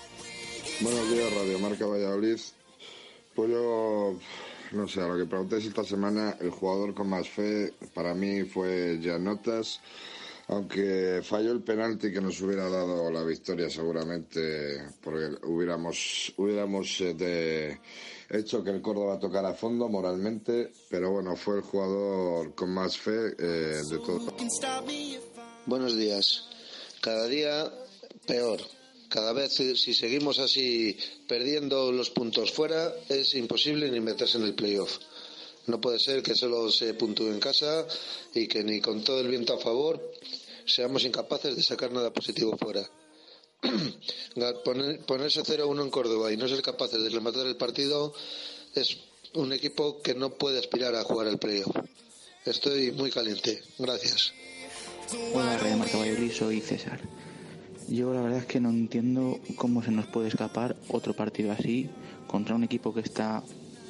Buenos 0.81 1.11
días, 1.11 1.33
Radio 1.33 1.57
Marca 1.57 1.87
Valladolid. 1.87 2.37
Pues 3.33 3.49
yo, 3.49 4.15
no 4.71 4.87
sé, 4.87 5.01
a 5.01 5.07
lo 5.07 5.17
que 5.17 5.25
preguntéis 5.25 5.65
esta 5.65 5.83
semana, 5.83 6.37
el 6.39 6.49
jugador 6.49 6.93
con 6.93 7.09
más 7.09 7.27
fe 7.29 7.73
para 7.93 8.13
mí 8.13 8.43
fue 8.43 8.99
Janotas. 9.01 9.79
aunque 10.47 11.21
falló 11.23 11.51
el 11.51 11.61
penalti 11.61 12.11
que 12.11 12.19
nos 12.19 12.41
hubiera 12.41 12.69
dado 12.69 13.09
la 13.09 13.23
victoria 13.23 13.69
seguramente, 13.69 14.83
porque 15.01 15.29
hubiéramos, 15.43 16.33
hubiéramos 16.37 16.99
eh, 17.01 17.13
de, 17.13 17.79
hecho 18.29 18.63
que 18.63 18.71
el 18.71 18.81
Córdoba 18.81 19.19
tocara 19.19 19.49
a 19.49 19.53
fondo 19.53 19.87
moralmente, 19.87 20.71
pero 20.89 21.11
bueno, 21.11 21.35
fue 21.35 21.57
el 21.57 21.61
jugador 21.61 22.53
con 22.55 22.73
más 22.73 22.97
fe 22.97 23.33
eh, 23.39 23.81
de 23.89 23.97
todo. 23.99 24.35
Buenos 25.65 25.95
días. 25.95 26.49
Cada 27.01 27.27
día 27.27 27.71
peor. 28.27 28.59
Cada 29.11 29.33
vez 29.33 29.51
si 29.51 29.93
seguimos 29.93 30.39
así 30.39 30.97
perdiendo 31.27 31.91
los 31.91 32.11
puntos 32.11 32.53
fuera 32.53 32.95
es 33.09 33.35
imposible 33.35 33.91
ni 33.91 33.99
meterse 33.99 34.37
en 34.37 34.45
el 34.45 34.55
playoff. 34.55 34.99
No 35.67 35.81
puede 35.81 35.99
ser 35.99 36.23
que 36.23 36.33
solo 36.33 36.71
se 36.71 36.93
puntúe 36.93 37.27
en 37.27 37.41
casa 37.41 37.85
y 38.33 38.47
que 38.47 38.63
ni 38.63 38.79
con 38.79 39.03
todo 39.03 39.19
el 39.19 39.27
viento 39.27 39.53
a 39.53 39.59
favor 39.59 40.13
seamos 40.65 41.03
incapaces 41.03 41.57
de 41.57 41.61
sacar 41.61 41.91
nada 41.91 42.13
positivo 42.13 42.57
fuera. 42.57 42.89
ponerse 45.05 45.43
0-1 45.43 45.81
en 45.81 45.89
Córdoba 45.89 46.31
y 46.31 46.37
no 46.37 46.47
ser 46.47 46.61
capaces 46.61 47.03
de 47.03 47.09
rematar 47.09 47.45
el 47.47 47.57
partido 47.57 48.13
es 48.75 48.97
un 49.33 49.51
equipo 49.51 50.01
que 50.01 50.15
no 50.15 50.35
puede 50.35 50.59
aspirar 50.59 50.95
a 50.95 51.03
jugar 51.03 51.27
el 51.27 51.37
playoff. 51.37 51.75
Estoy 52.45 52.93
muy 52.93 53.11
caliente. 53.11 53.61
Gracias. 53.77 54.31
Hola, 55.33 55.59
Valladolid, 55.59 56.31
soy 56.31 56.61
César. 56.61 57.01
Yo 57.91 58.13
la 58.13 58.21
verdad 58.21 58.39
es 58.39 58.45
que 58.45 58.61
no 58.61 58.69
entiendo 58.69 59.37
cómo 59.57 59.83
se 59.83 59.91
nos 59.91 60.05
puede 60.05 60.29
escapar 60.29 60.77
otro 60.87 61.13
partido 61.13 61.51
así 61.51 61.89
contra 62.25 62.55
un 62.55 62.63
equipo 62.63 62.93
que 62.93 63.01
está 63.01 63.43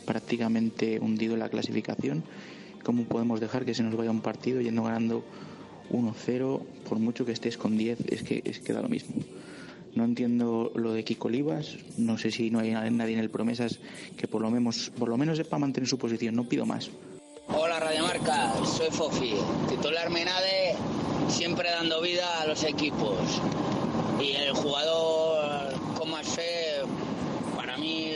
prácticamente 0.07 0.99
hundido 0.99 1.35
en 1.35 1.39
la 1.41 1.49
clasificación. 1.49 2.23
¿Cómo 2.83 3.03
podemos 3.03 3.39
dejar 3.39 3.63
que 3.63 3.75
se 3.75 3.83
nos 3.83 3.95
vaya 3.95 4.09
un 4.09 4.21
partido 4.21 4.59
yendo 4.59 4.81
ganando 4.81 5.23
1-0, 5.91 6.61
por 6.89 6.97
mucho 6.97 7.27
que 7.27 7.31
estés 7.31 7.59
con 7.59 7.77
10, 7.77 7.99
es 8.07 8.23
que, 8.23 8.41
es 8.43 8.57
que 8.57 8.73
da 8.73 8.81
lo 8.81 8.89
mismo. 8.89 9.21
No 9.93 10.03
entiendo 10.03 10.71
lo 10.73 10.93
de 10.93 11.03
Kiko 11.03 11.27
Olivas, 11.27 11.77
no 11.99 12.17
sé 12.17 12.31
si 12.31 12.49
no 12.49 12.57
hay 12.57 12.71
nadie 12.71 13.13
en 13.13 13.19
el 13.19 13.29
Promesas 13.29 13.77
que 14.17 14.27
por 14.27 14.41
lo 14.41 14.49
menos, 14.49 14.91
por 14.97 15.09
lo 15.09 15.17
menos 15.17 15.37
sepa 15.37 15.59
mantener 15.59 15.87
su 15.87 15.99
posición, 15.99 16.33
no 16.33 16.45
pido 16.45 16.65
más. 16.65 16.89
Hola 17.49 17.79
Radio 17.79 18.01
Marca, 18.01 18.51
soy 18.65 18.89
Fofi, 18.89 19.35
titular 19.69 20.09
Menade, 20.09 20.73
siempre 21.27 21.69
dando 21.69 22.01
vida 22.01 22.41
a 22.41 22.47
los 22.47 22.63
equipos. 22.63 23.39
Y 24.21 24.35
el 24.35 24.53
jugador 24.53 25.73
con 25.97 26.11
para 27.55 27.77
mí, 27.77 28.13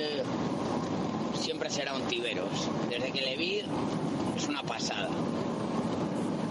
siempre 1.42 1.70
será 1.72 1.96
un 1.96 2.04
Tiberos. 2.04 2.70
Desde 2.90 3.12
que 3.12 3.22
le 3.22 3.36
vi, 3.36 3.64
es 4.36 4.48
una 4.48 4.62
pasada. 4.62 5.10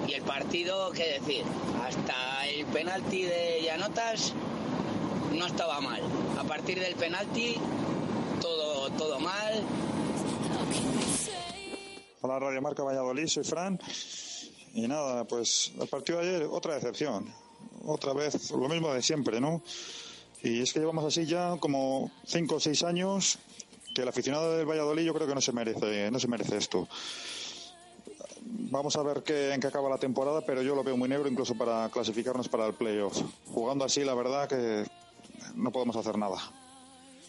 Y 0.09 0.13
el 0.15 0.23
partido, 0.23 0.91
qué 0.91 1.21
decir, 1.21 1.45
hasta 1.87 2.47
el 2.49 2.67
penalti 2.67 3.23
de 3.23 3.63
Llanotas 3.63 4.33
no 5.33 5.47
estaba 5.47 5.81
mal. 5.81 6.03
A 6.39 6.45
partir 6.45 6.81
del 6.81 6.97
penalti, 6.97 7.55
todo, 8.41 8.91
todo 8.91 9.21
mal. 9.21 9.63
Hola 12.23 12.39
Radio 12.41 12.61
Marca 12.61 12.83
Valladolid, 12.83 13.27
soy 13.29 13.45
Fran. 13.45 13.79
Y 14.75 14.89
nada, 14.89 15.25
pues 15.25 15.73
el 15.81 15.87
partido 15.87 16.19
de 16.19 16.29
ayer, 16.29 16.49
otra 16.51 16.75
decepción. 16.75 17.44
Otra 17.86 18.12
vez, 18.12 18.51
lo 18.51 18.69
mismo 18.69 18.93
de 18.93 19.02
siempre, 19.02 19.40
¿no? 19.40 19.62
Y 20.43 20.61
es 20.61 20.73
que 20.73 20.81
llevamos 20.81 21.05
así 21.05 21.27
ya 21.27 21.56
como 21.59 22.11
cinco 22.27 22.56
o 22.56 22.61
seis 22.61 22.82
años 22.82 23.39
que 23.94 24.02
el 24.02 24.09
aficionado 24.09 24.56
del 24.56 24.66
Valladolid 24.66 25.05
yo 25.05 25.15
creo 25.15 25.27
que 25.27 25.35
no 25.35 25.40
se 25.40 25.52
merece, 25.52 26.11
no 26.11 26.19
se 26.19 26.28
merece 26.28 26.56
esto. 26.56 26.89
Vamos 28.43 28.97
a 28.97 29.02
ver 29.02 29.23
qué, 29.23 29.55
en 29.55 29.61
qué 29.61 29.69
acaba 29.69 29.89
la 29.89 29.98
temporada, 29.98 30.43
pero 30.44 30.62
yo 30.62 30.74
lo 30.74 30.82
veo 30.82 30.97
muy 30.97 31.09
negro 31.09 31.28
incluso 31.28 31.56
para 31.56 31.89
clasificarnos 31.89 32.48
para 32.48 32.66
el 32.66 32.74
playoff. 32.74 33.23
Jugando 33.47 33.85
así, 33.85 34.05
la 34.05 34.15
verdad 34.15 34.48
que 34.48 34.85
no 35.55 35.70
podemos 35.70 35.97
hacer 35.97 36.19
nada. 36.19 36.36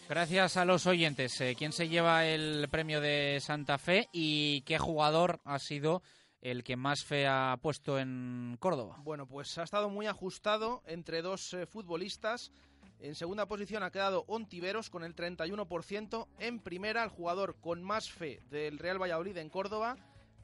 Gracias 0.08 0.56
a 0.56 0.64
los 0.64 0.86
oyentes. 0.86 1.40
Eh, 1.40 1.54
¿Quién 1.56 1.72
se 1.72 1.88
lleva 1.88 2.26
el 2.26 2.68
premio 2.70 3.00
de 3.00 3.38
Santa 3.40 3.78
Fe 3.78 4.08
y 4.12 4.60
qué 4.62 4.78
jugador 4.78 5.40
ha 5.44 5.58
sido 5.58 6.02
el 6.40 6.64
que 6.64 6.76
más 6.76 7.04
fe 7.04 7.26
ha 7.26 7.58
puesto 7.60 7.98
en 7.98 8.56
Córdoba? 8.60 8.96
Bueno, 9.02 9.26
pues 9.26 9.56
ha 9.58 9.62
estado 9.62 9.88
muy 9.90 10.06
ajustado 10.06 10.82
entre 10.86 11.22
dos 11.22 11.54
eh, 11.54 11.66
futbolistas. 11.66 12.52
En 12.98 13.14
segunda 13.14 13.46
posición 13.46 13.82
ha 13.82 13.90
quedado 13.90 14.24
Ontiveros 14.26 14.88
con 14.88 15.04
el 15.04 15.14
31%. 15.14 16.26
En 16.38 16.60
primera, 16.60 17.04
el 17.04 17.10
jugador 17.10 17.56
con 17.60 17.82
más 17.82 18.10
fe 18.10 18.40
del 18.50 18.78
Real 18.78 19.00
Valladolid 19.00 19.36
en 19.36 19.50
Córdoba 19.50 19.96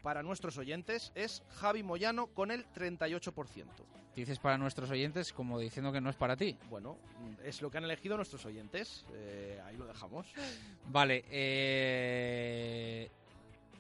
para 0.02 0.22
nuestros 0.22 0.58
oyentes 0.58 1.12
es 1.14 1.42
Javi 1.48 1.82
Moyano 1.82 2.26
con 2.26 2.50
el 2.50 2.66
38%. 2.72 3.64
Dices 4.14 4.38
para 4.38 4.58
nuestros 4.58 4.90
oyentes 4.90 5.32
como 5.32 5.58
diciendo 5.58 5.90
que 5.90 6.00
no 6.00 6.10
es 6.10 6.16
para 6.16 6.36
ti. 6.36 6.58
Bueno, 6.68 6.98
es 7.42 7.62
lo 7.62 7.70
que 7.70 7.78
han 7.78 7.84
elegido 7.84 8.16
nuestros 8.16 8.44
oyentes. 8.44 9.06
Eh, 9.14 9.58
ahí 9.64 9.76
lo 9.78 9.86
dejamos. 9.86 10.26
Vale. 10.88 11.24
Eh, 11.30 13.10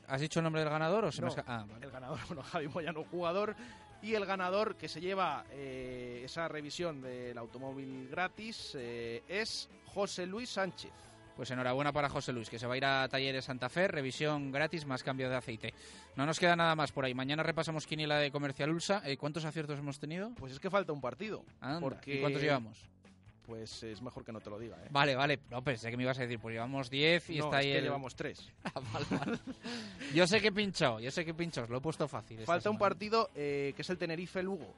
¿Has 0.08 0.20
dicho 0.20 0.40
el 0.40 0.44
nombre 0.44 0.62
del 0.62 0.70
ganador 0.70 1.06
o 1.06 1.12
se 1.12 1.22
me 1.22 1.28
ah, 1.46 1.64
El 1.80 1.90
ganador, 1.90 2.18
bueno, 2.28 2.42
Javi 2.42 2.68
Moyano, 2.68 3.04
jugador. 3.10 3.54
Y 4.02 4.14
el 4.14 4.26
ganador 4.26 4.74
que 4.74 4.88
se 4.88 5.00
lleva 5.00 5.44
eh, 5.52 6.22
esa 6.24 6.48
revisión 6.48 7.00
del 7.00 7.38
automóvil 7.38 8.08
gratis 8.08 8.74
es 8.74 9.68
José 9.94 10.26
Luis 10.26 10.50
Sánchez. 10.50 10.90
Pues 11.36 11.50
enhorabuena 11.50 11.92
para 11.92 12.08
José 12.08 12.32
Luis, 12.32 12.50
que 12.50 12.58
se 12.58 12.66
va 12.66 12.74
a 12.74 12.76
ir 12.76 12.84
a 12.84 13.08
Talleres 13.08 13.46
Santa 13.46 13.68
Fe, 13.68 13.88
revisión 13.88 14.52
gratis 14.52 14.84
más 14.84 15.02
cambio 15.02 15.30
de 15.30 15.36
aceite. 15.36 15.72
No 16.14 16.26
nos 16.26 16.38
queda 16.38 16.56
nada 16.56 16.74
más 16.74 16.92
por 16.92 17.04
ahí. 17.04 17.14
Mañana 17.14 17.42
repasamos 17.42 17.86
quiniela 17.86 18.18
de 18.18 18.30
Comercial 18.30 18.70
Ulsa. 18.70 19.02
Eh, 19.04 19.16
¿Cuántos 19.16 19.44
aciertos 19.44 19.78
hemos 19.78 19.98
tenido? 19.98 20.32
Pues 20.34 20.52
es 20.52 20.60
que 20.60 20.70
falta 20.70 20.92
un 20.92 21.00
partido. 21.00 21.44
¿Y 22.06 22.20
cuántos 22.20 22.42
llevamos? 22.42 22.78
Pues 23.46 23.82
es 23.82 24.00
mejor 24.00 24.24
que 24.24 24.32
no 24.32 24.40
te 24.40 24.50
lo 24.50 24.58
diga. 24.58 24.76
¿eh? 24.76 24.88
Vale, 24.90 25.14
vale. 25.14 25.40
No, 25.50 25.62
pensé 25.62 25.90
que 25.90 25.96
me 25.96 26.04
ibas 26.04 26.18
a 26.18 26.22
decir, 26.22 26.38
pues 26.38 26.54
llevamos 26.54 26.88
10 26.88 27.30
y 27.30 27.38
está 27.38 27.56
ahí. 27.58 27.70
Es 27.70 27.76
que 27.76 27.82
llevamos 27.82 28.14
3. 28.14 28.52
Ah, 28.74 29.36
yo 30.14 30.26
sé 30.26 30.40
que 30.40 30.48
he 30.48 30.52
pinchado, 30.52 31.00
yo 31.00 31.10
sé 31.10 31.24
que 31.24 31.32
he 31.32 31.34
pinchado, 31.34 31.66
lo 31.68 31.78
he 31.78 31.80
puesto 31.80 32.06
fácil. 32.08 32.40
Falta 32.44 32.70
un 32.70 32.78
partido 32.78 33.30
eh, 33.34 33.72
que 33.76 33.82
es 33.82 33.90
el 33.90 33.98
Tenerife-Lugo 33.98 34.72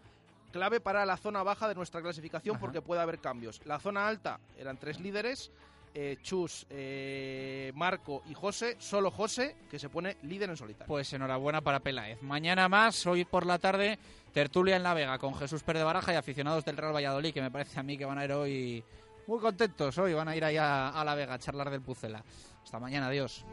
clave 0.55 0.79
para 0.79 1.05
la 1.05 1.17
zona 1.17 1.43
baja 1.43 1.67
de 1.67 1.75
nuestra 1.75 2.01
clasificación 2.01 2.61
porque 2.61 2.81
puede 2.81 3.01
haber 3.01 3.19
cambios. 3.19 3.61
La 3.65 3.81
zona 3.81 4.07
alta 4.07 4.39
eran 4.57 4.77
tres 4.77 5.01
líderes, 5.01 5.51
eh, 5.95 6.19
Chus, 6.23 6.67
eh, 6.71 7.73
Marco 7.75 8.23
y 8.29 8.35
José, 8.35 8.77
solo 8.79 9.11
José, 9.11 9.57
que 9.71 9.79
se 9.79 9.89
pone 9.89 10.17
líder 10.23 10.51
en 10.51 10.57
solitario. 10.57 10.89
Pues 10.89 11.13
enhorabuena 11.13 11.61
para 11.61 11.81
Peláez. 11.81 12.21
Mañana 12.23 12.69
más, 12.69 13.07
hoy 13.07 13.25
por 13.25 13.47
la 13.47 13.59
tarde, 13.59 13.99
tertulia 14.33 14.77
en 14.77 14.83
La 14.83 14.95
Vega 14.95 15.19
con 15.19 15.35
Jesús 15.35 15.63
Pérez 15.63 15.81
de 15.81 15.85
Baraja 15.85 16.13
y 16.13 16.17
aficionados 16.17 16.65
del 16.65 16.77
Real 16.77 16.95
Valladolid, 16.95 17.33
que 17.33 17.43
me 17.43 17.51
parece 17.51 17.79
a 17.79 17.83
mí 17.83 17.97
que 17.97 18.05
van 18.05 18.19
a 18.19 18.25
ir 18.25 18.33
hoy 18.33 18.85
muy 19.27 19.39
contentos. 19.39 19.97
Hoy 19.99 20.15
van 20.15 20.29
a 20.29 20.37
ir 20.37 20.45
allá 20.45 20.89
a 20.89 21.05
La 21.05 21.15
Vega 21.15 21.35
a 21.35 21.39
charlar 21.39 21.71
del 21.71 21.83
Pucela. 21.83 22.25
Hasta 22.63 22.81
mañana, 22.81 23.07
adiós. 23.07 23.45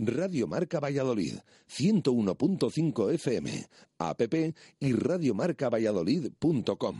Radio 0.00 0.46
Marca 0.46 0.78
Valladolid, 0.78 1.40
101.5 1.68 3.14
FM, 3.14 3.68
app 3.98 4.22
y 4.78 4.92
radiomarcavalladolid.com. 4.92 6.98